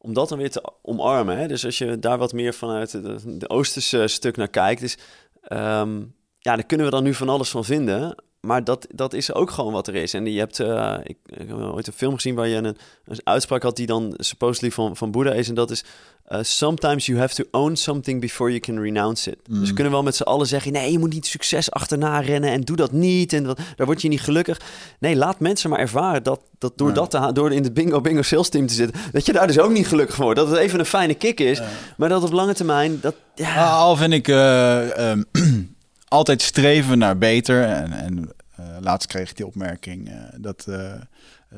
[0.00, 1.38] om dat dan weer te omarmen.
[1.38, 1.46] Hè?
[1.46, 4.98] Dus als je daar wat meer vanuit de, de Oosterse stuk naar kijkt, is,
[5.52, 8.14] um, ja, daar kunnen we dan nu van alles van vinden.
[8.40, 10.14] Maar dat, dat is ook gewoon wat er is.
[10.14, 12.64] En je hebt, uh, ik, ik, heb ooit een film gezien waar je een,
[13.04, 15.48] een uitspraak had die dan supposedly van, van Boeddha is.
[15.48, 15.84] En dat is,
[16.28, 19.38] uh, sometimes you have to own something before you can renounce it.
[19.48, 19.58] Mm.
[19.58, 22.50] Dus we kunnen wel met z'n allen zeggen, nee, je moet niet succes achterna rennen
[22.50, 23.32] en doe dat niet.
[23.32, 24.60] En dat, daar word je niet gelukkig.
[24.98, 26.94] Nee, laat mensen maar ervaren dat, dat door Ja.
[26.94, 29.58] dat te door in het bingo bingo sales team te zitten, dat je daar dus
[29.58, 30.38] ook niet gelukkig wordt.
[30.38, 31.60] Dat het even een fijne kick is,
[31.96, 33.54] maar dat op lange termijn, dat, ja...
[33.54, 35.22] Ah, Al vind ik eh, ehm,
[36.08, 37.64] altijd streven naar beter.
[37.64, 40.92] En, en eh, laatst kreeg ik die opmerking eh, dat eh,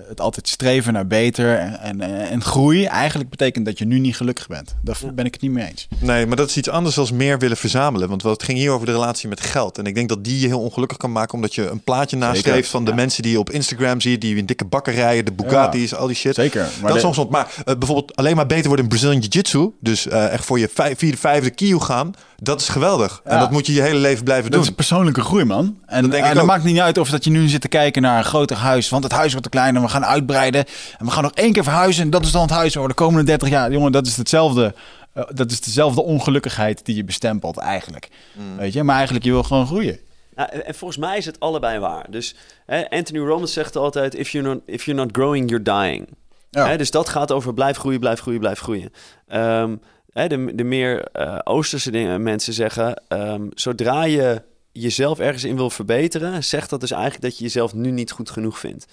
[0.09, 4.17] het altijd streven naar beter en, en, en groei eigenlijk betekent dat je nu niet
[4.17, 4.75] gelukkig bent.
[4.83, 5.89] Daar ben ik het niet mee eens.
[5.99, 8.09] Nee, maar dat is iets anders dan meer willen verzamelen.
[8.09, 9.79] Want het ging hier over de relatie met geld.
[9.79, 11.35] En ik denk dat die je heel ongelukkig kan maken...
[11.35, 12.97] omdat je een plaatje nastreeft van de ja.
[12.97, 14.21] mensen die je op Instagram ziet...
[14.21, 16.35] die in dikke bakkerijen, de Bugatti's, al die shit.
[16.35, 16.69] Zeker.
[16.83, 19.71] Maar dat want Maar eh, bijvoorbeeld alleen maar beter worden in Brazilian Jiu-Jitsu...
[19.81, 22.15] dus eh, echt voor je vijf, vierde, vijfde kilo gaan...
[22.37, 23.21] dat is geweldig.
[23.25, 24.69] En dat moet je je hele leven blijven Dat doen.
[24.69, 25.79] is persoonlijke groei, man.
[25.87, 26.49] En, Dat denk en ik dat ook.
[26.51, 28.89] maakt niet uit of dat je nu zit te kijken naar een groter huis.
[28.89, 30.65] Want het huis wordt te klein en we gaan uitbreiden.
[30.99, 32.03] En we gaan nog één keer verhuizen.
[32.03, 33.73] En dat is dan het huis voor de komende 30 jaar.
[33.73, 34.75] Jongen, dat is hetzelfde.
[35.13, 38.09] eh, dat is dezelfde ongelukkigheid die je bestempelt eigenlijk.
[38.33, 38.57] Mm.
[38.57, 38.83] Weet je?
[38.83, 39.99] Maar eigenlijk, je wil gewoon groeien.
[40.35, 42.07] Nou, en en volgens mij is het allebei waar.
[42.11, 42.35] Dus
[42.67, 46.09] hè, Anthony Robbins zegt altijd: if you're not, if you're not growing, you're dying.
[46.51, 46.67] Ja.
[46.67, 48.93] Hè, dus dat gaat over blijf groeien, blijf groeien, blijf groeien.
[49.29, 49.77] Ehm,
[50.13, 54.43] hè, de, de meer eh, Oosterse dingen, mensen zeggen: ehm, zodra je
[54.73, 58.31] jezelf ergens in wil verbeteren, zegt dat dus eigenlijk dat je jezelf nu niet goed
[58.31, 58.87] genoeg vindt.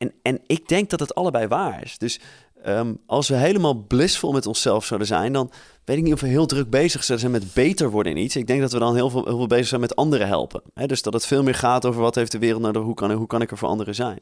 [0.00, 1.98] En, en ik denk dat het allebei waar is.
[1.98, 2.20] Dus
[2.62, 5.50] ehm, als we helemaal blissvol met onszelf zouden zijn, dan
[5.84, 8.36] weet ik niet of we heel druk bezig zouden zijn met beter worden in iets.
[8.36, 10.62] Ik denk dat we dan heel veel, heel veel bezig zijn met anderen helpen.
[10.86, 13.26] Dus dat het veel meer gaat over wat heeft de wereld nodig, hoe kan, hoe
[13.26, 14.20] kan ik er voor anderen zijn.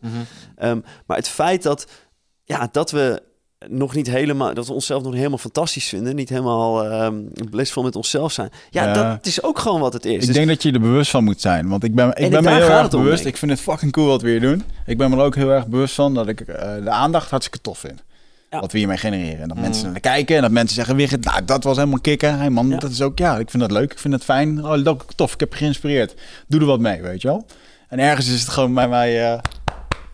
[0.57, 1.87] Ehm, maar het feit dat,
[2.45, 3.23] ja, dat we
[3.69, 7.15] nog niet helemaal, dat we onszelf nog helemaal fantastisch vinden, niet helemaal ehm
[7.51, 8.51] blissvol met onszelf zijn.
[8.71, 8.93] Ja, Ja.
[9.15, 10.13] dat is ook gewoon wat het is.
[10.15, 11.69] Ik Dus- denk dat je er bewust van moet zijn.
[11.69, 13.25] Want ik ben, ik En ben me heel erg om, bewust.
[13.25, 13.37] ik.
[13.37, 14.65] Vind het fucking cool wat we hier doen.
[14.87, 17.61] Ik ben me er ook heel erg bewust van dat ik eh, de aandacht hartstikke
[17.61, 18.03] tof vind.
[18.51, 18.61] Ja.
[18.61, 19.41] Wat we hiermee genereren.
[19.43, 22.39] En dat mensen naar kijken en dat mensen zeggen, Wigert, nou dat was helemaal kicken.
[22.39, 22.79] Hey man, Ja.
[22.79, 23.93] dat is ook, ja, ik vind dat leuk.
[23.93, 24.65] Ik vind het fijn.
[24.65, 25.33] Oh, dat tof.
[25.35, 26.15] Ik heb je geïnspireerd.
[26.47, 27.47] Doe er wat mee, weet je wel.
[27.89, 29.39] En ergens is het gewoon bij mij, eh,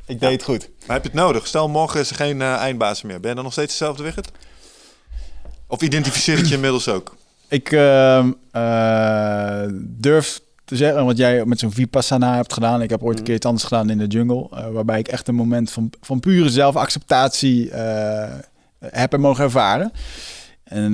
[0.06, 0.68] ik deed het goed.
[0.86, 1.46] Maar heb je het nodig?
[1.46, 3.20] Stel, morgen is er geen eh eindbaas meer.
[3.20, 4.30] Ben je dan nog steeds dezelfde Wigert?
[5.66, 7.16] Of identificeer het je inmiddels ook?
[7.48, 12.82] Ik ehm, eh, durf te zeggen, wat jij met zo'n Vipassana hebt gedaan.
[12.82, 14.48] Ik heb ooit een keer iets anders gedaan in de jungle.
[14.50, 17.70] eh, waarbij ik echt een moment van, van pure zelfacceptatie
[18.78, 19.92] heb en mogen ervaren.
[20.64, 20.92] En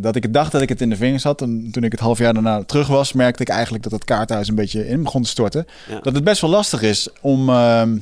[0.00, 1.42] dat ik dacht dat ik het in de vingers had.
[1.42, 4.48] En toen ik het half jaar daarna terug was, merkte ik eigenlijk dat het kaarthuis
[4.48, 5.66] een beetje in begon te storten.
[5.88, 6.00] Ja.
[6.00, 7.98] Dat het best wel lastig is om, ehm,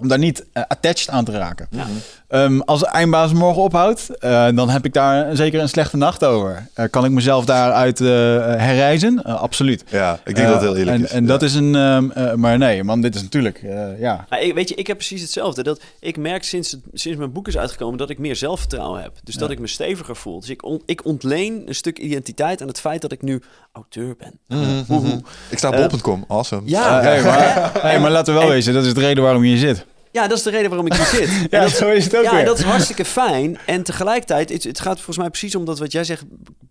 [0.00, 1.66] om daar niet eh, attached aan te raken.
[1.70, 1.86] Ja.
[2.28, 6.24] Ehm, als de eindbaas morgen ophoudt, eh, dan heb ik daar zeker een slechte nacht
[6.24, 6.68] over.
[6.74, 9.22] Eh, kan ik mezelf daaruit eh, herreizen?
[9.24, 9.84] Absoluut.
[9.90, 11.10] Ja, ik denk dat het heel eerlijk en, is.
[11.10, 11.28] En Ja.
[11.28, 11.74] dat is een...
[11.74, 13.58] ehm, eh, maar nee, man, dit is natuurlijk...
[13.62, 14.26] eh, ja.
[14.28, 15.62] Maar ik, weet je, ik heb precies hetzelfde.
[15.62, 19.12] Dat ik merk sinds, het- sinds mijn boek is uitgekomen dat ik meer zelfvertrouwen heb.
[19.24, 20.40] Dus dat ik me steviger voel.
[20.40, 23.42] Dus ik, on- ik ontleen een stuk identiteit aan het feit dat ik nu
[23.72, 24.38] auteur ben.
[24.58, 25.18] Mhm, mhm.
[25.50, 26.24] Ik sta op bol.com.
[26.28, 26.62] Awesome.
[26.64, 29.42] Ja, hey, maar, hey, maar laten we wel En- wezen, dat is de reden waarom
[29.44, 29.86] je hier zit.
[30.12, 31.28] Ja, dat is de reden waarom ik hier zit.
[31.38, 32.44] En Ja, dat, zo is het ook ja, weer.
[32.44, 33.58] dat is hartstikke fijn.
[33.66, 36.22] En tegelijkertijd, het, het gaat volgens mij precies om dat wat jij zegt.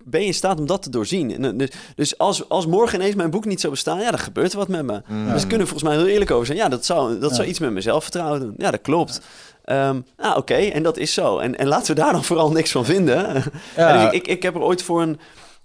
[0.03, 1.31] Ben je in staat om dat te doorzien?
[1.33, 4.19] En, eh, dus dus als, als morgen ineens mijn boek niet zou bestaan, ja, dan
[4.19, 5.01] gebeurt er wat met me.
[5.31, 6.57] Dus kunnen we volgens mij heel eerlijk over zijn.
[6.57, 8.53] Ja, dat zou, dat zou iets met mijn zelfvertrouwen doen.
[8.57, 9.21] Ja, dat klopt.
[9.63, 11.37] Ehm, nou, oké, en dat is zo.
[11.37, 13.15] En, en laten we daar dan vooral niks van vinden.
[13.33, 13.43] Ja.
[13.75, 15.19] Ja, dus ik, ik, ik heb er ooit voor een,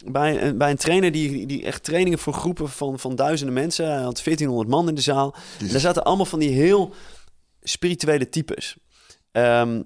[0.06, 3.84] bij, een- bij een trainer die, die echt trainingen voor groepen van, van duizenden mensen.
[3.86, 5.34] Hij had 1400 man in de zaal.
[5.60, 6.94] En daar zaten allemaal van die heel
[7.62, 8.76] spirituele types.
[9.32, 9.82] Ehm,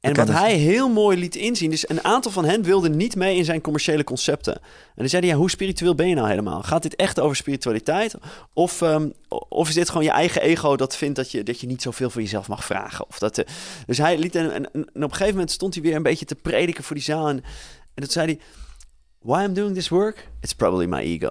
[0.00, 3.36] en wat hij heel mooi liet inzien, dus een aantal van hen wilden niet mee
[3.36, 4.54] in zijn commerciële concepten.
[4.54, 4.62] En
[4.94, 6.62] dan zei hij, ja, hoe spiritueel ben je nou helemaal?
[6.62, 8.14] Gaat dit echt over spiritualiteit?
[8.52, 9.08] Of, ehm,
[9.48, 12.10] of is dit gewoon je eigen ego dat vindt dat je, dat je niet zoveel
[12.10, 13.08] van jezelf mag vragen?
[13.08, 13.46] Of dat, eh,
[13.86, 16.24] dus hij liet, en, en, en op een gegeven moment stond hij weer een beetje
[16.24, 17.28] te prediken voor die zaal.
[17.28, 17.36] En,
[17.94, 18.38] en dat zei hij,
[19.18, 20.28] why I'm doing this work?
[20.40, 21.30] It's probably my ego.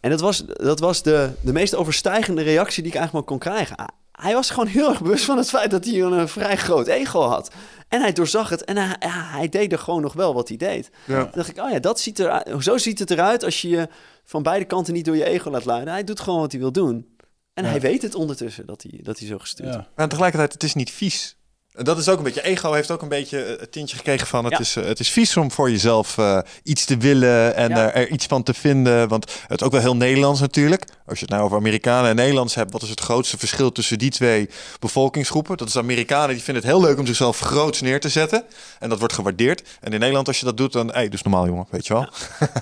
[0.00, 3.52] En dat was, dat was de, de meest overstijgende reactie die ik eigenlijk maar kon
[3.52, 3.94] krijgen.
[4.20, 6.86] Hij was gewoon heel erg bewust van het feit dat hij een, eh, vrij groot
[6.86, 7.50] ego had.
[7.88, 10.56] En hij doorzag het en hij, ja, hij deed er gewoon nog wel wat hij
[10.56, 10.90] deed.
[11.06, 11.22] Ja.
[11.22, 13.88] Toen dacht ik, oh ja, dat ziet er, zo ziet het eruit als je je
[14.24, 15.92] van beide kanten niet door je ego laat leiden.
[15.92, 17.16] Hij doet gewoon wat hij wil doen.
[17.54, 17.70] En Ja.
[17.70, 19.88] hij weet het ondertussen dat hij, dat hij zo gestuurd Ja.
[19.96, 21.36] Maar tegelijkertijd, het is niet vies.
[21.74, 24.26] En Dat is ook een beetje, ego heeft ook een beetje eh, het tintje gekregen
[24.26, 24.44] van...
[24.44, 24.58] het, Ja.
[24.58, 27.76] is, eh, het is vies om voor jezelf eh, iets te willen en Ja.
[27.76, 29.08] er, er iets van te vinden.
[29.08, 30.84] Want het is ook wel heel Nederlands natuurlijk.
[31.06, 32.72] Als je het nou over Amerikanen en Nederlands hebt...
[32.72, 34.48] wat is het grootste verschil tussen die twee
[34.80, 35.56] bevolkingsgroepen?
[35.56, 38.44] Dat is Amerikanen, die vinden het heel leuk om zichzelf groots neer te zetten.
[38.78, 39.62] En dat wordt gewaardeerd.
[39.80, 40.86] En in Nederland, als je dat doet, dan...
[40.86, 42.08] Hé, hey, dus normaal jongen, weet je wel.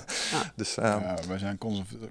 [0.55, 1.57] dus, ehm, Ja, wij zijn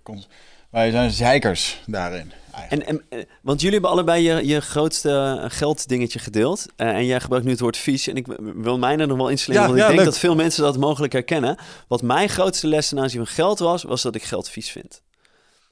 [0.03, 0.29] cons-
[0.70, 2.33] Wij zijn zeikers daarin.
[2.69, 6.66] En, en, eh, want jullie hebben allebei je, je grootste eh, gelddingetje gedeeld.
[6.77, 8.07] Eh, en jij gebruikt nu het woord vies.
[8.07, 9.31] En ik wil mij er nog wel.
[9.31, 10.05] Ja, want ik denk leuk.
[10.05, 11.57] dat veel mensen dat mogelijk herkennen.
[11.89, 15.03] Wat mijn grootste les ten aanzien van geld was, was dat ik geld vies vind.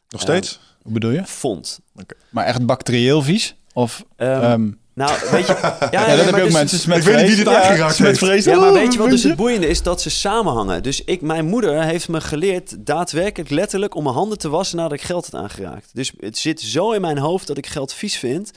[0.09, 0.61] Nog steeds?
[0.83, 1.27] Hoe bedoel je?
[1.27, 1.81] Vond.
[2.29, 3.55] Maar echt bacterieel vies?
[3.73, 5.57] Of, Ehm, ehm, nou, weet je...
[5.63, 6.79] Ja, ja, nee, dat heb maar je ook dus- mensen.
[6.79, 7.57] Smet ik weet niet wie dit vrees.
[7.69, 8.19] aangeraakt heeft.
[8.19, 8.45] vrees.
[8.45, 9.29] Ja, maar weet je wat dus je?
[9.29, 9.83] het boeiende is?
[9.83, 10.83] Dat ze samenhangen.
[10.83, 14.93] Dus ik, mijn moeder heeft me geleerd, daadwerkelijk letterlijk, om mijn handen te wassen nadat
[14.93, 15.91] ik geld had aangeraakt.
[15.93, 18.51] Dus het zit zo in mijn hoofd dat ik geld vies vind,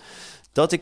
[0.53, 0.81] dat ik...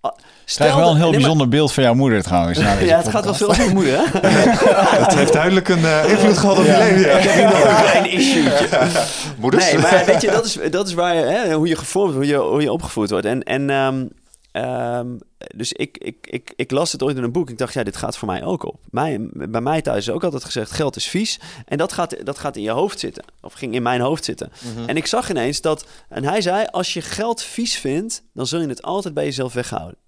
[0.00, 2.58] ah, Ik Stel krijg wel een heel nee, maar- bijzonder beeld van jouw moeder trouwens.
[2.80, 4.02] Ja, het gaat wel veel over moeder, hè?
[5.04, 7.00] Het heeft duidelijk een eh, invloed gehad op je leven.
[7.00, 7.16] Ja.
[7.18, 8.90] Ik heb hier nog een klein.
[9.38, 9.64] Moeders?
[9.64, 12.38] Nee, maar weet je, dat is, dat is waar, hè, hoe je gevormd wordt, hoe
[12.40, 13.26] je, hoe je opgevoed wordt.
[13.26, 14.04] En, en ehm,
[14.52, 15.16] ehm,
[15.56, 17.50] dus ik, ik, ik, ik las het ooit in een boek.
[17.50, 18.80] Ik dacht, ja, dit gaat voor mij ook op.
[18.90, 21.40] Mij, bij mij thuis is ook altijd gezegd, geld is vies.
[21.64, 23.24] En dat gaat, dat gaat in je hoofd zitten.
[23.40, 24.52] Of ging in mijn hoofd zitten.
[24.86, 28.60] En ik zag ineens dat, en hij zei, als je geld vies vindt, dan zul
[28.60, 29.98] je het altijd bij jezelf weghouden.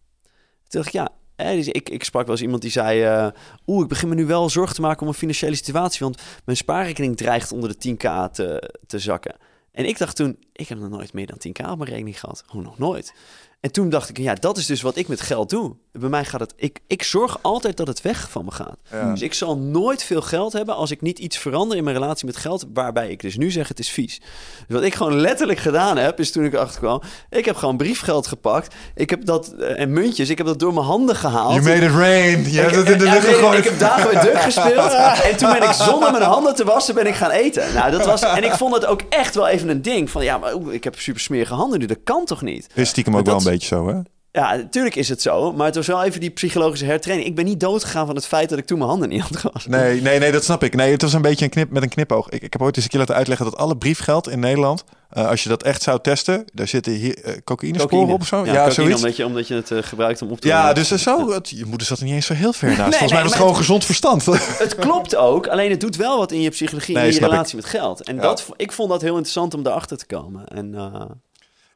[0.68, 3.02] Toen dacht ik, ja, dus ik, ik sprak wel eens iemand die zei...
[3.02, 3.26] eh,
[3.66, 5.98] Oeh, ik begin me nu wel zorgen te maken om mijn financiële situatie...
[6.00, 9.34] want mijn spaarrekening dreigt onder de 10k te, te zakken.
[9.72, 12.44] En ik dacht toen, ik heb nog nooit meer dan 10k op mijn rekening gehad.
[12.46, 13.14] Hoe nog nooit?
[13.62, 15.76] En toen dacht ik, ja, dat is dus wat ik met geld doe.
[15.92, 16.52] Bij mij gaat het...
[16.56, 18.76] Ik, ik zorg altijd dat het weg van me gaat.
[18.90, 19.10] Ja.
[19.10, 22.26] Dus ik zal nooit veel geld hebben als ik niet iets verander in mijn relatie
[22.26, 24.18] met geld, waarbij ik dus nu zeg het is vies.
[24.66, 27.76] Dus wat ik gewoon letterlijk gedaan heb, is toen ik erachter kwam, ik heb gewoon
[27.76, 31.54] briefgeld gepakt, ik heb dat, eh, en muntjes, ik heb dat door mijn handen gehaald.
[31.54, 32.50] You made it rain.
[32.52, 33.58] Je hebt het in de lucht gegooid.
[33.58, 34.92] Ik heb dagen met Duck gespeeld.
[35.30, 37.74] En toen ben ik zonder mijn handen te wassen, ben ik gaan eten.
[37.74, 40.10] Nou, dat was, en ik vond het ook echt wel even een ding.
[40.10, 41.86] Van ja, maar ik heb super smerige handen nu.
[41.86, 42.66] Dat kan toch niet?
[42.74, 44.00] Is stiekem ook Dat- wel een beetje zo, hè?
[44.32, 45.52] Ja, natuurlijk is het zo.
[45.52, 47.28] Maar het was wel even die psychologische hertraining.
[47.28, 49.70] Ik ben niet doodgegaan van het feit dat ik toen mijn handen niet had gewassen.
[49.70, 50.74] Nee, nee, nee, dat snap ik.
[50.74, 52.28] Nee, het was een beetje een knip met een knipoog.
[52.28, 55.28] Ik, ik heb ooit eens een keer laten uitleggen dat alle briefgeld in Nederland, eh,
[55.28, 58.36] als je dat echt zou testen, daar zitten hier uh, cocaïnesporen op of zo.
[58.36, 58.96] Ja, Ja, cocaïne, zoiets.
[59.02, 61.48] Omdat je, omdat je het eh, gebruikt om op te Ja, dus eh, zo, het,
[61.50, 62.80] je moeder zat er niet eens zo heel ver naast.
[62.90, 64.24] Nee, Volgens nee, mij was het gewoon gezond verstand.
[64.64, 67.20] Het klopt ook, alleen het doet wel wat in je psychologie Nee, en in je
[67.24, 67.30] ik.
[67.30, 68.02] relatie met geld.
[68.02, 68.22] En Ja.
[68.22, 70.46] dat, ik vond dat heel interessant om daarachter te komen.
[70.48, 71.04] En eh,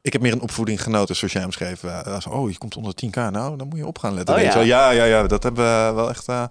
[0.07, 1.83] ik heb meer een opvoeding genoten, zoals jij hem schreef.
[1.83, 4.35] Eh, oh, je komt onder 10k, nou, dan moet je op gaan letten.
[4.35, 4.53] Oh, ja.
[4.53, 4.63] wel.
[4.63, 6.43] ja, ja, ja, dat hebben we wel echt eh,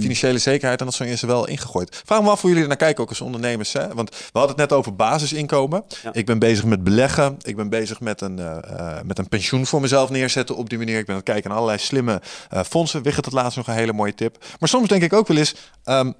[0.00, 2.02] financiële zekerheid en dat is er wel ingegooid.
[2.04, 3.72] Vraag me af hoe jullie er naar kijken, ook als ondernemers.
[3.72, 3.94] Hè?
[3.94, 5.84] Want we hadden het net over basisinkomen.
[6.02, 6.12] Ja.
[6.12, 7.36] Ik ben bezig met beleggen.
[7.42, 10.98] Ik ben bezig met een, eh, met een pensioen voor mezelf neerzetten op die manier.
[10.98, 12.20] Ik ben aan het kijken naar allerlei slimme
[12.66, 13.02] fondsen.
[13.02, 14.44] Wigget het laatst nog een hele mooie tip.
[14.58, 15.54] Maar soms denk ik ook wel eens...
[15.84, 16.12] ehm,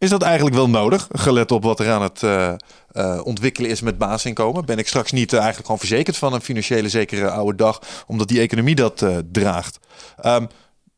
[0.00, 1.08] is dat eigenlijk wel nodig?
[1.12, 2.54] Gelet op wat er aan het eh,
[2.90, 4.64] eh, ontwikkelen is met basisinkomen.
[4.64, 8.28] Ben ik straks niet eh, eigenlijk gewoon verzekerd van een financiële zekere oude dag, omdat
[8.28, 9.78] die economie dat draagt.
[10.20, 10.46] Ehm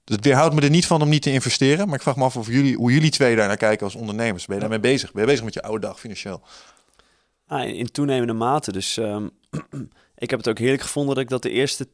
[0.05, 1.87] het weerhoudt me er niet van om niet te investeren.
[1.87, 4.47] Maar ik vraag me af of jullie, hoe jullie twee daar naar kijken als ondernemers.
[4.47, 5.13] Ben je daarmee bezig?
[5.13, 6.43] Ben je bezig met je oude dag financieel?
[7.47, 8.73] ah, in, in toenemende mate.
[8.73, 9.29] Dus ehm,
[10.25, 11.89] ik heb het ook heerlijk gevonden dat ik dat de eerste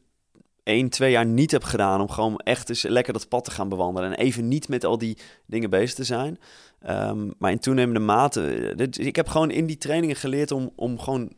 [0.63, 2.01] 1, 2 jaar niet heb gedaan.
[2.01, 4.11] Om gewoon echt eens lekker dat pad te gaan bewandelen.
[4.11, 6.39] En even niet met al die dingen bezig te zijn.
[6.81, 8.47] Ehm, maar in toenemende mate.
[8.47, 11.29] eh, dit- Ik heb gewoon in die trainingen geleerd om, om gewoon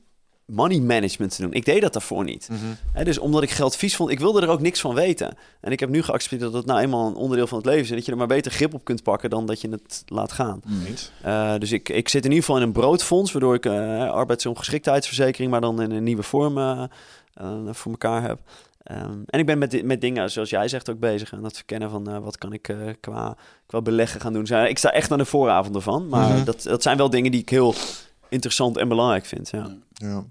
[0.46, 1.54] money management te doen.
[1.54, 2.50] Ik deed dat daarvoor niet.
[2.94, 5.38] Hè, dus omdat ik geld vies vond, ik wilde er ook niks van weten.
[5.62, 7.90] En ik heb nu geaccepteerd dat het nou eenmaal een onderdeel van het leven is.
[7.90, 10.32] En dat je er maar beter grip op kunt pakken dan dat je het laat
[10.32, 10.62] gaan.
[10.88, 11.12] Niet.
[11.26, 15.52] Uh, dus ik, ik zit in ieder geval in een broodfonds, waardoor ik uh, arbeidsongeschiktheidsverzekering,
[15.52, 16.84] maar dan in een nieuwe vorm uh,
[17.72, 18.40] voor elkaar heb.
[18.84, 21.90] Um, en ik ben met, met dingen, zoals jij zegt, ook bezig aan het verkennen
[21.90, 24.66] van uh, wat kan ik uh, qua, qua beleggen gaan doen.
[24.68, 26.46] Ik sta echt aan de vooravonden van, maar mm -hmm.
[26.46, 27.76] dat, dat zijn wel dingen die ik heel
[28.30, 29.50] interessant en belangrijk vind.
[29.50, 29.78] Ja.
[29.94, 30.24] ja.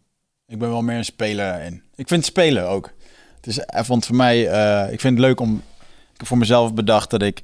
[0.47, 1.83] Ik ben wel meer een speler in.
[1.95, 2.93] Ik vind spelen ook.
[3.37, 5.63] Het is, want voor mij, uh, ik vind het leuk om.
[6.13, 7.43] Ik heb voor mezelf bedacht dat ik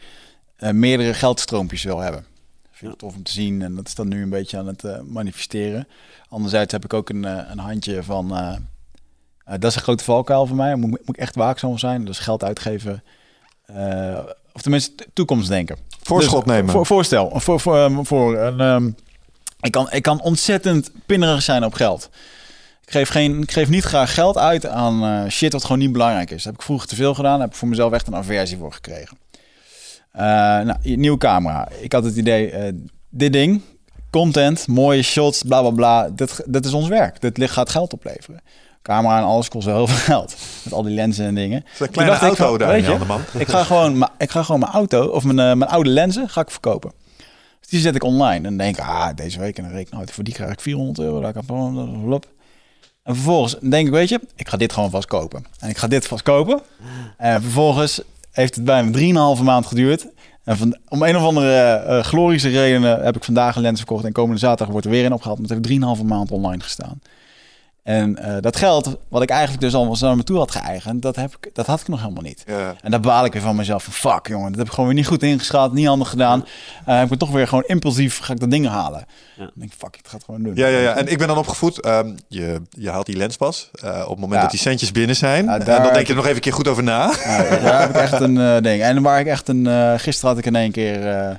[0.57, 2.25] meerdere geldstroompjes wil hebben.
[2.63, 3.07] Dat vind ik ja.
[3.07, 5.89] tof om te zien en dat is dan nu een beetje aan het manifesteren.
[6.29, 8.33] Anderzijds heb ik ook een, een handje van.
[9.49, 10.75] Uh, dat is een grote valkuil voor mij.
[10.75, 12.05] Moet, moet ik echt waakzaam zijn.
[12.05, 13.03] Dus geld uitgeven.
[13.71, 14.19] uh,
[14.53, 15.77] of tenminste toekomstdenken.
[16.03, 16.71] Voorschot dus, nemen.
[16.71, 17.31] Voor, voorstel.
[17.35, 18.97] Voor, voor, voor een, um,
[19.61, 22.09] ik, kan, ik kan ontzettend pinnerig zijn op geld.
[22.85, 25.93] Ik geef, geen, ik geef niet graag geld uit aan uh, shit wat gewoon niet
[25.93, 26.37] belangrijk is.
[26.37, 27.33] Dat heb ik vroeger te veel gedaan.
[27.33, 29.19] Daar heb ik voor mezelf echt een aversie voor gekregen.
[30.13, 31.69] Nou, nieuwe camera.
[31.81, 32.73] Ik had het idee,
[33.09, 33.63] dit ding,
[34.11, 36.09] content, mooie shots, bla bla bla.
[36.09, 37.21] Dat, dat is ons werk.
[37.21, 38.41] Dit gaat geld opleveren.
[38.87, 40.37] Camera en alles kost wel heel veel geld.
[40.63, 41.57] Met al die lenzen en dingen.
[41.57, 43.21] Het is een kleine auto ik, daar, weet je, man.
[43.39, 46.41] Ik ga gewoon, ik ga gewoon mijn auto of mijn, uh, mijn oude lenzen ga
[46.41, 46.93] ik verkopen.
[47.61, 48.47] Dus die zet ik online.
[48.47, 51.21] En denk ik, ah, deze week en dan reken voor die krijg ik 400 euro.
[51.21, 51.49] Daar kan ik
[53.07, 55.47] en vervolgens denk ik, weet je, ik ga dit gewoon vast kopen.
[55.61, 56.61] En ik ga dit vast kopen.
[57.17, 58.01] En vervolgens
[58.31, 60.07] heeft het bij me 3,5 maand geduurd.
[60.45, 64.05] En van, om een of andere uh, glorische redenen heb ik vandaag een lens verkocht.
[64.05, 65.39] En komende zaterdag wordt er weer een opgehaald.
[65.39, 67.01] Maar het heeft 3,5 maand online gestaan.
[67.87, 71.03] En eh, dat geld, wat ik eigenlijk dus al zo naar me toe had geëigend,
[71.03, 72.45] dat, heb ik, dat had ik nog helemaal niet.
[72.83, 73.85] En daar baal ik weer van mezelf.
[73.85, 76.45] Van, fuck jongen, dat heb ik gewoon weer niet goed ingeschat, niet handig gedaan.
[76.85, 79.05] Heb ik toch weer gewoon impulsief, ga ik dat ding halen.
[79.37, 79.51] Ja.
[79.55, 80.55] Denk ik, fuck, ik ga het gewoon doen.
[80.55, 80.95] Ja, ja, ja.
[80.97, 81.81] En ik ben dan opgevoed.
[81.81, 83.71] ehm, je, je haalt die lenspas.
[83.73, 84.41] eh, op het moment Ja.
[84.41, 85.45] dat die centjes binnen zijn.
[85.45, 87.13] Ja, en daar dan denk je er nog even een keer goed over na.
[87.25, 88.83] Ja, daar heb ik echt een ding.
[88.83, 89.69] En waar ik echt een...
[90.01, 91.39] gisteren had ik in één keer...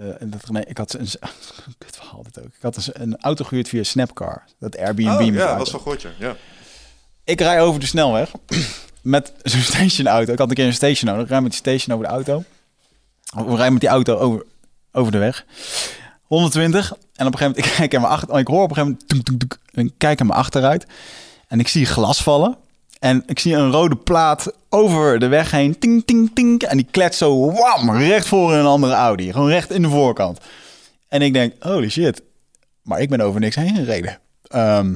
[0.00, 1.08] eh, eh, dat, nee, ik had een...
[1.78, 2.46] Kut verhaal dit ook.
[2.46, 4.44] Ik had dus een auto gehuurd via Snapcar.
[4.58, 5.08] Dat Airbnb.
[5.08, 6.06] Oh, ja, dat was.
[6.18, 6.36] Ja.
[7.24, 8.30] Ik rij over de snelweg
[9.02, 10.32] met zo'n stationauto.
[10.32, 11.24] Ik had een keer een station nodig.
[11.24, 12.44] Ik rij met die station over de auto.
[13.34, 14.46] We rijden met die auto over,
[14.92, 15.44] over de weg.
[16.22, 16.92] 120.
[16.92, 18.98] En op een gegeven moment, ik kijk in mijn achter, ik hoor op een gegeven
[19.08, 20.86] moment, toek, toek, toek, en ik kijk in mijn achteruit.
[21.48, 22.56] En ik zie glas vallen.
[23.00, 25.78] En ik zie een rode plaat over de weg heen.
[25.78, 26.62] Ting, ting, ting.
[26.62, 29.32] En die kletst zo wam, recht voor een andere Audi.
[29.32, 30.38] Gewoon recht in de voorkant.
[31.08, 32.22] En ik denk, holy shit.
[32.82, 34.18] Maar ik ben over niks heen gereden.
[34.42, 34.94] Ehm,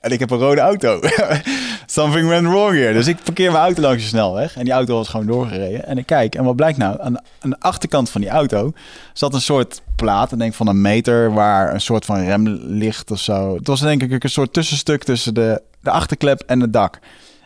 [0.00, 1.00] en ik heb een rode auto.
[1.86, 2.92] Something went wrong here.
[2.92, 4.56] Dus ik parkeer mijn auto langs de snelweg.
[4.56, 5.86] En die auto was gewoon doorgereden.
[5.86, 7.00] En ik kijk, en wat blijkt nou?
[7.00, 8.72] Aan de, aan de achterkant van die auto
[9.12, 13.10] zat een soort plaat, ik denk van een meter, waar een soort van rem ligt
[13.10, 13.54] of zo.
[13.56, 16.98] Het was denk ik een soort tussenstuk tussen de, de achterklep en het dak.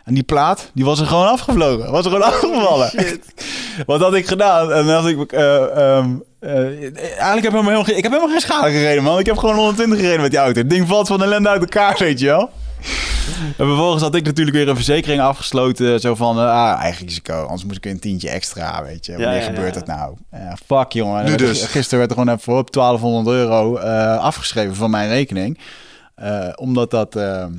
[0.09, 1.91] En die plaat, die was er gewoon afgevlogen.
[1.91, 2.91] Was er gewoon afgevallen.
[3.85, 4.71] Wat had ik gedaan?
[4.71, 5.31] En dan had ik...
[5.31, 6.09] eh, ehm,
[6.39, 9.19] eh, eigenlijk heb ik, helemaal, ik heb helemaal geen schade gereden, man.
[9.19, 10.59] Ik heb gewoon 120 gereden met die auto.
[10.59, 12.49] Het ding valt van ellende uit elkaar, weet je wel.
[13.57, 15.99] En vervolgens had ik natuurlijk weer een verzekering afgesloten.
[15.99, 17.41] Zo van, eh, ah, eigen risico.
[17.41, 19.11] Anders moest ik een tientje extra, weet je.
[19.11, 19.79] Wanneer ja, gebeurt ja.
[19.79, 20.15] dat nou?
[20.31, 21.25] Ja, fuck, jongen.
[21.25, 21.65] Nu dus.
[21.65, 23.77] Gisteren werd er gewoon even op 1200 euro
[24.17, 25.59] afgeschreven van mijn rekening.
[26.55, 27.49] Omdat dat, eh, eh,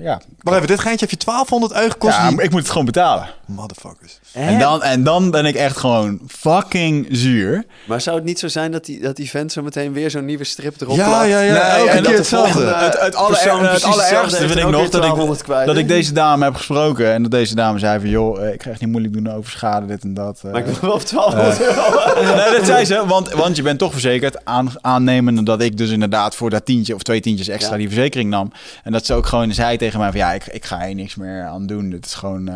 [0.00, 0.20] ja...
[0.40, 2.16] Maar even, dit geintje heb je 1200 euro gekost.
[2.16, 3.28] Ja, die- maar ik moet het gewoon betalen.
[3.46, 4.20] Motherfuckers.
[4.34, 7.64] En dan, en dan ben ik echt gewoon fucking zuur.
[7.86, 10.24] Maar zou het niet zo zijn dat die, dat die vent zo meteen weer zo'n
[10.24, 11.28] nieuwe strip erop Ja, plakt?
[11.28, 11.76] ja, ja.
[11.76, 12.64] Nee, en dat hetzelfde.
[12.64, 15.66] Het, het, aller, persoon het precies allerergste vind ik nog dat ik, 1200 kwijt.
[15.66, 17.12] dat ik deze dame heb gesproken.
[17.12, 18.08] En dat deze dame zei van...
[18.08, 20.40] joh, eh, ik ga echt niet moeilijk doen over schade, dit en dat.
[20.44, 20.50] eh.
[20.52, 22.34] Maar ik wil wel op 1200 euro.
[22.50, 24.44] nee, dat zei ze, want, want je bent toch verzekerd.
[24.44, 27.78] Aan, aannemende dat ik dus inderdaad voor dat tientje of twee tientjes extra Ja.
[27.78, 28.52] die verzekering nam.
[28.84, 30.18] En dat ze ook gewoon zei tegen mij van...
[30.20, 31.90] ja, ik, ik ga hier niks meer aan doen.
[31.90, 32.54] Dit is gewoon, eh,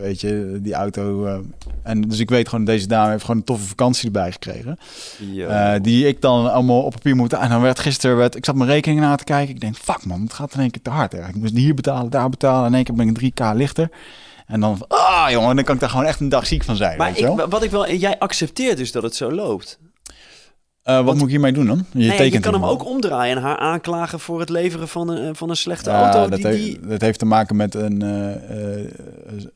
[0.00, 1.15] weet je, die auto...
[1.24, 1.38] eh,
[1.82, 4.78] en dus ik weet gewoon, deze dame heeft gewoon een toffe vakantie erbij gekregen.
[5.38, 7.32] Eh, die ik dan allemaal op papier moet.
[7.32, 9.54] En dan werd gisteren, werd, ik zat mijn rekening na te kijken.
[9.54, 11.12] Ik denk, fuck man, het gaat in één keer te hard.
[11.12, 11.28] Hè.
[11.28, 12.66] Ik moest hier betalen, daar betalen.
[12.66, 13.90] In één keer ben ik 3k lichter.
[14.46, 16.98] En dan, ah jongen, dan kan ik daar gewoon echt een dag ziek van zijn.
[16.98, 19.78] maar weet ik, wat ik wel, jij accepteert dus dat het zo loopt.
[20.86, 21.76] Eh, wat moet ik hiermee doen dan?
[21.92, 25.08] Je nee, je tekent kan hem ook omdraaien en haar aanklagen voor het leveren van
[25.08, 26.28] een, van een slechte Ja, auto.
[26.36, 28.86] dat, Die, dat heeft te maken met een eh, eh,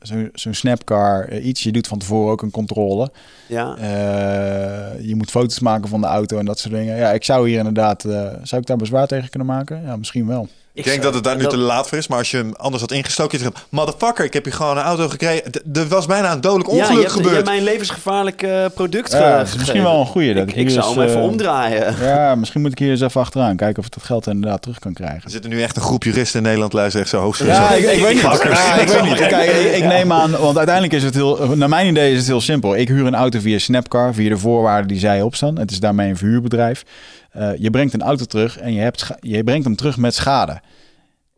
[0.01, 1.63] zo'n zo'n snapcar eh, iets.
[1.63, 3.11] Je doet van tevoren ook een controle.
[3.47, 3.77] ja.
[3.77, 6.97] Eh, je moet foto's maken van de auto en dat soort dingen.
[6.97, 8.05] Ja, ik zou hier inderdaad...
[8.05, 9.83] eh, zou ik daar bezwaar tegen kunnen maken?
[9.85, 10.49] Ja, misschien wel.
[10.87, 12.81] Ik denk dat het daar nu te laat voor is, maar als je hem anders
[12.83, 15.43] had ingestoken, je zegt, motherfucker, ik heb hier gewoon een auto gekregen.
[15.73, 17.35] Er was bijna een dodelijk Ja, je ongeluk hebt, je gebeurd.
[17.35, 20.35] hebt mij een levensgevaarlijk eh, product Ja, ge- dat is misschien wel een goeie.
[20.35, 21.95] Dat Ik, ik zou hem even eh, omdraaien.
[22.11, 24.79] Ja, misschien moet ik hier eens even achteraan kijken of ik dat geld inderdaad terug
[24.79, 25.21] kan krijgen.
[25.25, 27.51] Er zitten nu echt een groep juristen in Nederland luisteren, echt zo hoogstens.
[27.51, 28.23] Ja, ik, ik weet niet.
[28.23, 29.27] Ja, ik weet niet.
[29.27, 32.27] Kijk, ik, ik neem aan, want uiteindelijk is het heel, naar mijn idee is het
[32.27, 32.77] heel simpel.
[32.77, 35.59] Ik huur een auto via Snapcar, via de voorwaarden die zij opstaan.
[35.59, 36.83] Het is daarmee een verhuurbedrijf.
[37.31, 40.61] Eh, je brengt een auto terug en je, hebt je brengt hem terug met schade.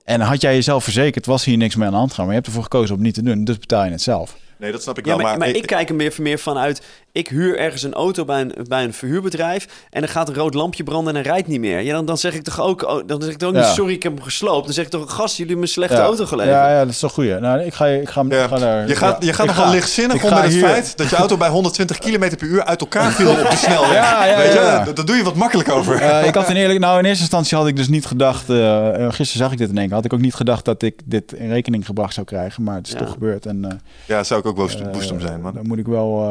[0.04, 2.24] En had jij jezelf verzekerd, was hier niks mee aan de hand gaan.
[2.24, 4.36] Maar je hebt ervoor gekozen om het niet te doen, dus betaal je het zelf.
[4.58, 5.24] Nee, dat snap ik Ja, wel.
[5.26, 6.82] maar, maar ik- ik kijk er meer, meer vanuit.
[7.14, 9.66] Ik huur ergens een auto bij een, bij een verhuurbedrijf.
[9.90, 11.80] En er gaat een rood lampje branden en hij rijdt niet meer.
[11.80, 13.60] Ja, dan, dan zeg ik toch ook, oh, dan zeg ik toch ook Ja.
[13.60, 14.64] niet, sorry, ik heb hem gesloopt.
[14.64, 16.02] Dan zeg ik toch, gast, jullie hebben me een slechte ja.
[16.02, 16.56] auto geleverd.
[16.56, 17.40] Ja, ja, dat is toch goed.
[17.40, 18.42] Nou, ik ga, ik ga, Ja.
[18.42, 18.88] ik ga daar...
[18.88, 20.96] je gaat, ja, je gaat ik nogal ga- lichtzinnig om ga met het hier- feit
[20.96, 23.92] dat je auto bij 120 km per uur uit elkaar viel op de snelweg.
[23.92, 24.84] Ja, ja, Weet je, ja.
[24.84, 25.96] dat- Daar doe je wat makkelijk over.
[26.00, 28.50] Eh, ik had in eerlijk, nou in eerste instantie had ik dus niet gedacht.
[28.50, 29.94] eh, eh, gisteren zag ik dit in één keer.
[29.96, 32.62] Had ik ook niet gedacht dat ik dit in rekening gebracht zou krijgen.
[32.62, 32.98] Maar het is Ja.
[32.98, 33.46] toch gebeurd.
[33.46, 33.70] En eh,
[34.06, 35.54] Ja, zou ik ook woest, eh, woest om zijn, man.
[35.54, 36.24] Dan moet ik wel,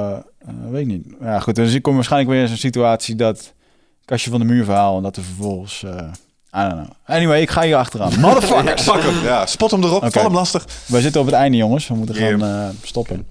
[0.45, 1.05] eh, eh, weet ik niet.
[1.21, 1.55] Ja, goed.
[1.55, 3.53] Dus ik kom waarschijnlijk weer in zo'n situatie dat
[4.05, 5.83] kastje van de muur verhaal en dat er vervolgens.
[5.83, 6.07] eh
[6.57, 6.87] I don't know.
[7.05, 8.19] Anyway, ik ga hier achteraan.
[8.19, 8.83] Motherfuckers.
[8.83, 9.23] Pak hem.
[9.23, 10.11] Ja, spot hem erop, Oké.
[10.11, 10.65] val hem lastig.
[10.87, 11.87] We zitten op het einde, jongens.
[11.87, 13.27] We moeten gaan eh, stoppen.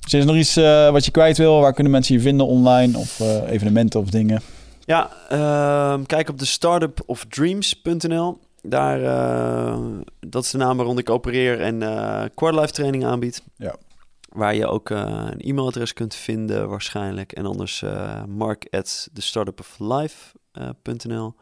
[0.00, 1.60] Dus is er nog iets eh, wat je kwijt wil?
[1.60, 2.98] Waar kunnen mensen je vinden online?
[2.98, 4.42] Of eh, evenementen of dingen?
[4.84, 8.38] Ja, ehm, kijk op de startupofdreams.nl.
[8.62, 9.78] Daar, eh,
[10.20, 13.42] dat is de naam waaronder ik opereer en eh quarterlife training aanbied.
[13.56, 13.74] Ja.
[14.32, 17.32] Waar je ook eh, een e-mailadres kunt vinden waarschijnlijk.
[17.32, 21.34] En anders eh mark at thestartupoflife.nl.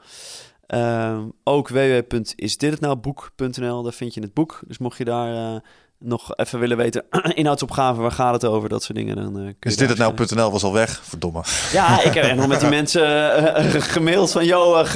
[0.67, 4.61] Ehm ook www.isdithetnouboek.nl, daar vind je het boek.
[4.67, 5.61] Dus mocht je daar eh,
[6.03, 7.05] nog even willen weten,
[7.35, 9.17] inhoudsopgave, waar gaat het over, dat soort dingen.
[9.17, 11.01] Dan, eh, kun je Is dit het nou.nl was al weg?
[11.05, 11.43] Verdomme.
[11.73, 14.89] Ja, ik heb nog met die mensen eh, eh, gemaild van, joh,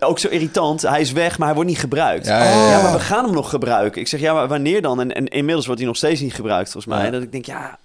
[0.00, 0.82] ook zo irritant.
[0.82, 2.26] Hij is weg, maar hij wordt niet gebruikt.
[2.26, 2.70] Ja, ja, ja.
[2.70, 4.00] Ja, maar we gaan hem nog gebruiken.
[4.00, 5.00] Ik zeg, ja, maar wanneer dan?
[5.00, 7.04] En, en inmiddels wordt hij nog steeds niet gebruikt, volgens mij.
[7.04, 7.10] Ja.
[7.10, 7.78] Dat ik denk, ja,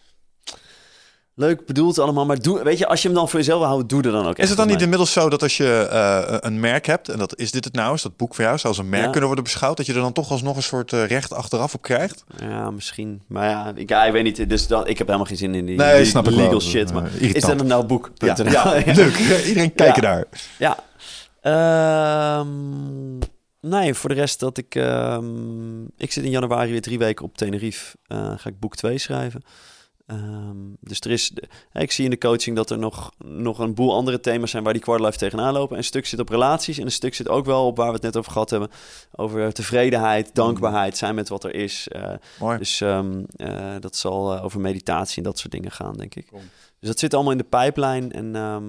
[1.36, 4.02] leuk bedoeld allemaal, maar doe, weet je, als je hem dan voor jezelf houden, doe
[4.04, 6.86] er dan ook Is het dan niet inmiddels zo dat als je eh, een merk
[6.86, 8.90] hebt, en dat is dit het nou, is dat boek voor jou, zou als een
[8.90, 9.10] merk Ja.
[9.10, 11.82] kunnen worden beschouwd, dat je er dan toch alsnog een soort eh, recht achteraf op
[11.82, 12.24] krijgt?
[12.40, 13.22] Ja, misschien.
[13.28, 14.50] Maar ja, ik, ja, ik weet niet.
[14.50, 16.44] Dus dat, ik heb helemaal geen zin in die, Nee, die snap ik wel.
[16.44, 16.94] legal shit.
[16.94, 17.58] Maar Eh, is irritant.
[17.58, 18.12] dat nou boek?
[18.16, 18.36] Ja,
[18.86, 19.18] leuk.
[19.46, 20.26] Iedereen kijken daar.
[20.60, 20.78] Ja.
[21.42, 23.18] Ehm,
[23.62, 24.76] nee, voor de rest dat ik...
[24.76, 27.96] ehm, ik zit in januari weer drie weken op Tenerife.
[28.08, 29.44] Ga ik boek 2 schrijven.
[30.06, 31.34] Ehm, dus er is...
[31.74, 34.64] Ik zie in de coaching dat er nog, nog een boel andere thema's zijn...
[34.64, 35.78] waar die quarterlife tegenaan lopen.
[35.78, 36.78] Een stuk zit op relaties.
[36.78, 38.70] En een stuk zit ook wel op waar we het net over gehad hebben.
[39.12, 41.88] Over tevredenheid, dankbaarheid, zijn met wat er is.
[42.40, 42.58] Mooi.
[42.58, 46.32] dus ehm, eh, dat zal eh, over meditatie en dat soort dingen gaan, denk ik.
[46.80, 48.12] Dus dat zit allemaal in de pijplijn.
[48.12, 48.64] En ehm,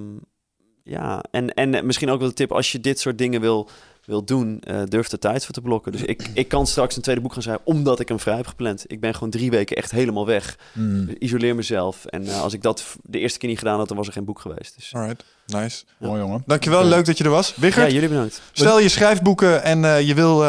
[0.82, 3.68] ja, en, en misschien ook wel de tip, als je dit soort dingen wil,
[4.06, 5.92] wil doen, eh, durf er tijd voor te blokken.
[5.92, 8.46] Dus ik, ik kan straks een tweede boek gaan schrijven, omdat ik hem vrij heb
[8.46, 8.84] gepland.
[8.86, 10.58] Ik ben gewoon drie weken echt helemaal weg.
[10.72, 11.08] Hmm.
[11.18, 12.04] Isoleer mezelf.
[12.04, 14.24] En eh, als ik dat de eerste keer niet gedaan had, dan was er geen
[14.24, 14.74] boek geweest.
[14.76, 15.84] Dus Alright, nice.
[15.98, 16.42] Mooi jongen.
[16.46, 17.48] Dankjewel, leuk dat je er was.
[17.48, 18.40] ja, Wigert, jullie bedankt.
[18.52, 20.44] stel je schrijft boeken en eh, je wil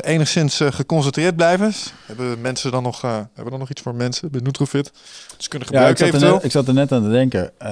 [0.00, 1.72] enigszins geconcentreerd blijven.
[2.06, 4.92] Hebben mensen dan nog, eh, hebben we dan nog iets voor mensen bij Nutrofit?
[5.38, 7.58] Ze kunnen Ja, ik gebruiken zat, er net, ik zat er net aan te denken.
[7.58, 7.70] Eh,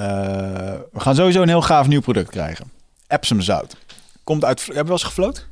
[0.93, 2.71] we gaan sowieso een heel gaaf nieuw product krijgen.
[3.07, 3.77] Epsom zout.
[4.29, 4.59] Komt uit...
[4.59, 5.47] Hebben we wel eens gefloat?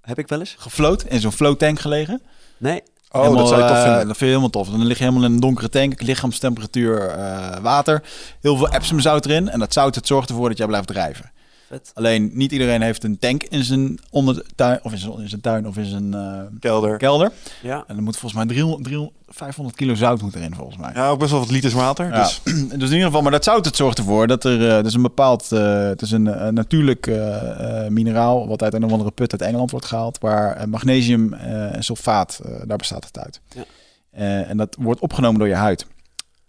[0.00, 0.54] Heb ik wel eens?
[0.58, 1.04] Gefloat?
[1.04, 2.22] In zo'n float tank gelegen?
[2.58, 2.82] Nee.
[3.10, 4.06] Oh, Helemaal, dat zou je tof eh, vinden.
[4.06, 4.68] dat vind je helemaal tof.
[4.68, 8.02] Dan lig je helemaal in een donkere tank, lichaamstemperatuur, eh, water.
[8.40, 9.48] Heel veel Epsom zout erin.
[9.48, 11.32] En dat zout het zorgt ervoor dat jij blijft drijven.
[11.66, 11.90] Vet.
[11.94, 15.66] Alleen niet iedereen heeft een tank in zijn ondertuin of in zijn, in zijn tuin
[15.66, 16.96] of in zijn eh, Kelder.
[16.96, 17.32] kelder.
[17.62, 17.84] Ja.
[17.86, 20.90] En er moet volgens mij 300, 300, 500 kilo zout moet erin volgens mij.
[20.94, 22.06] Ja, ook best wel wat liters water.
[22.08, 22.22] Ja.
[22.22, 24.86] Dus Dus in ieder geval, maar dat zout het zorgt ervoor dat er, eh, het
[24.86, 28.92] is een bepaald, eh, het is een natuurlijk eh, eh, mineraal wat uit een of
[28.92, 33.18] andere put uit Engeland wordt gehaald, waar magnesium eh, en sulfaat, eh, daar bestaat het
[33.18, 33.40] uit.
[33.54, 33.64] Ja.
[34.10, 35.86] Eh, en dat wordt opgenomen door je huid.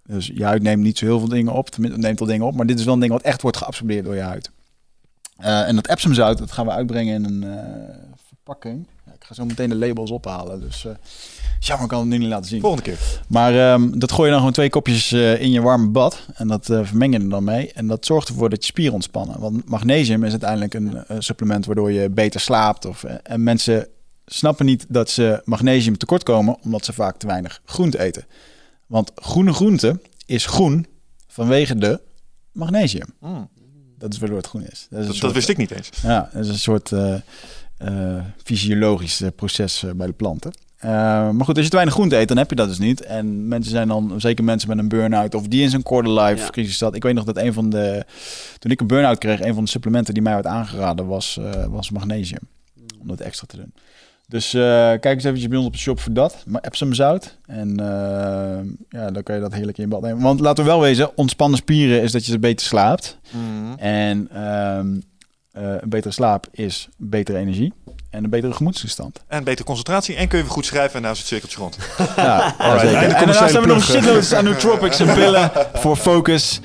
[0.06, 2.56] Dus je huid neemt niet zo heel veel dingen op, tenminste neemt wel dingen op,
[2.56, 4.52] maar dit is wel een ding wat echt wordt geabsorbeerd door je huid.
[5.38, 7.96] Eh, en dat Epsomzout, dat gaan we uitbrengen in een eh,
[8.28, 8.88] verpakking.
[9.06, 10.92] Ja, ik ga zo meteen de labels ophalen, dus eh
[11.60, 12.62] jammer, ik kan het nu niet laten zien.
[12.62, 13.22] volgende keer.
[13.28, 16.26] Maar ehm, dat gooi je dan gewoon twee kopjes in je warme bad.
[16.34, 17.72] En dat eh, vermeng je er dan mee.
[17.74, 19.40] En dat zorgt ervoor dat je spieren ontspannen.
[19.40, 22.86] Want magnesium is uiteindelijk een supplement waardoor je beter slaapt.
[22.86, 23.88] Of, en mensen
[24.26, 28.26] snappen niet dat ze magnesium tekort komen, omdat ze vaak te weinig groente eten.
[28.88, 30.86] Want groene groente is groen
[31.28, 32.02] vanwege de
[32.52, 33.08] magnesium.
[33.20, 33.50] Mm.
[34.00, 34.88] Dat is waardoor het groen is.
[34.90, 35.90] Dat, is wist ik niet eens.
[36.04, 37.14] ja, dat is een soort eh,
[37.78, 40.52] eh, fysiologisch eh, proces eh, bij de planten.
[40.78, 40.90] Eh,
[41.30, 43.02] maar goed, als je te weinig groente eet, dan heb je dat dus niet.
[43.02, 46.44] En mensen zijn dan, zeker mensen met een burn-out of die in zo'n quarter life
[46.44, 46.50] Ja.
[46.50, 46.96] crisis zat.
[46.96, 48.06] Ik weet nog dat een van de,
[48.60, 51.66] toen ik een burn-out kreeg, een van de supplementen die mij werd aangeraden was, eh,
[51.66, 52.48] was magnesium.
[53.00, 53.74] Om dat extra te doen.
[54.30, 56.44] Dus eh, kijk eens eventjes bij ons op de shop voor dat.
[56.46, 57.38] Maar Epsom zout.
[57.46, 60.24] En eh, ja, dan kan je dat heerlijk in bad nemen.
[60.24, 63.18] Want laten we wel wezen, ontspannen spieren is dat je beter slaapt.
[63.78, 65.00] En ehm,
[65.52, 67.74] eh, een betere slaap is betere energie
[68.10, 69.24] en een betere gemoedstoestand.
[69.28, 70.16] En betere concentratie.
[70.16, 71.78] En kun je weer goed schrijven en is het cirkeltje rond.
[72.16, 72.98] Ja, zeker.
[72.98, 76.60] En daarnaast hebben we nog shitloads aan nootropics en pillen voor focus,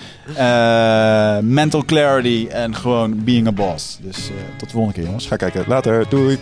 [1.42, 3.99] mental clarity en gewoon being a boss.
[4.00, 5.26] Dus tot de volgende keer jongens.
[5.26, 5.65] Ga kijken.
[5.66, 6.08] Later.
[6.08, 6.39] Doei.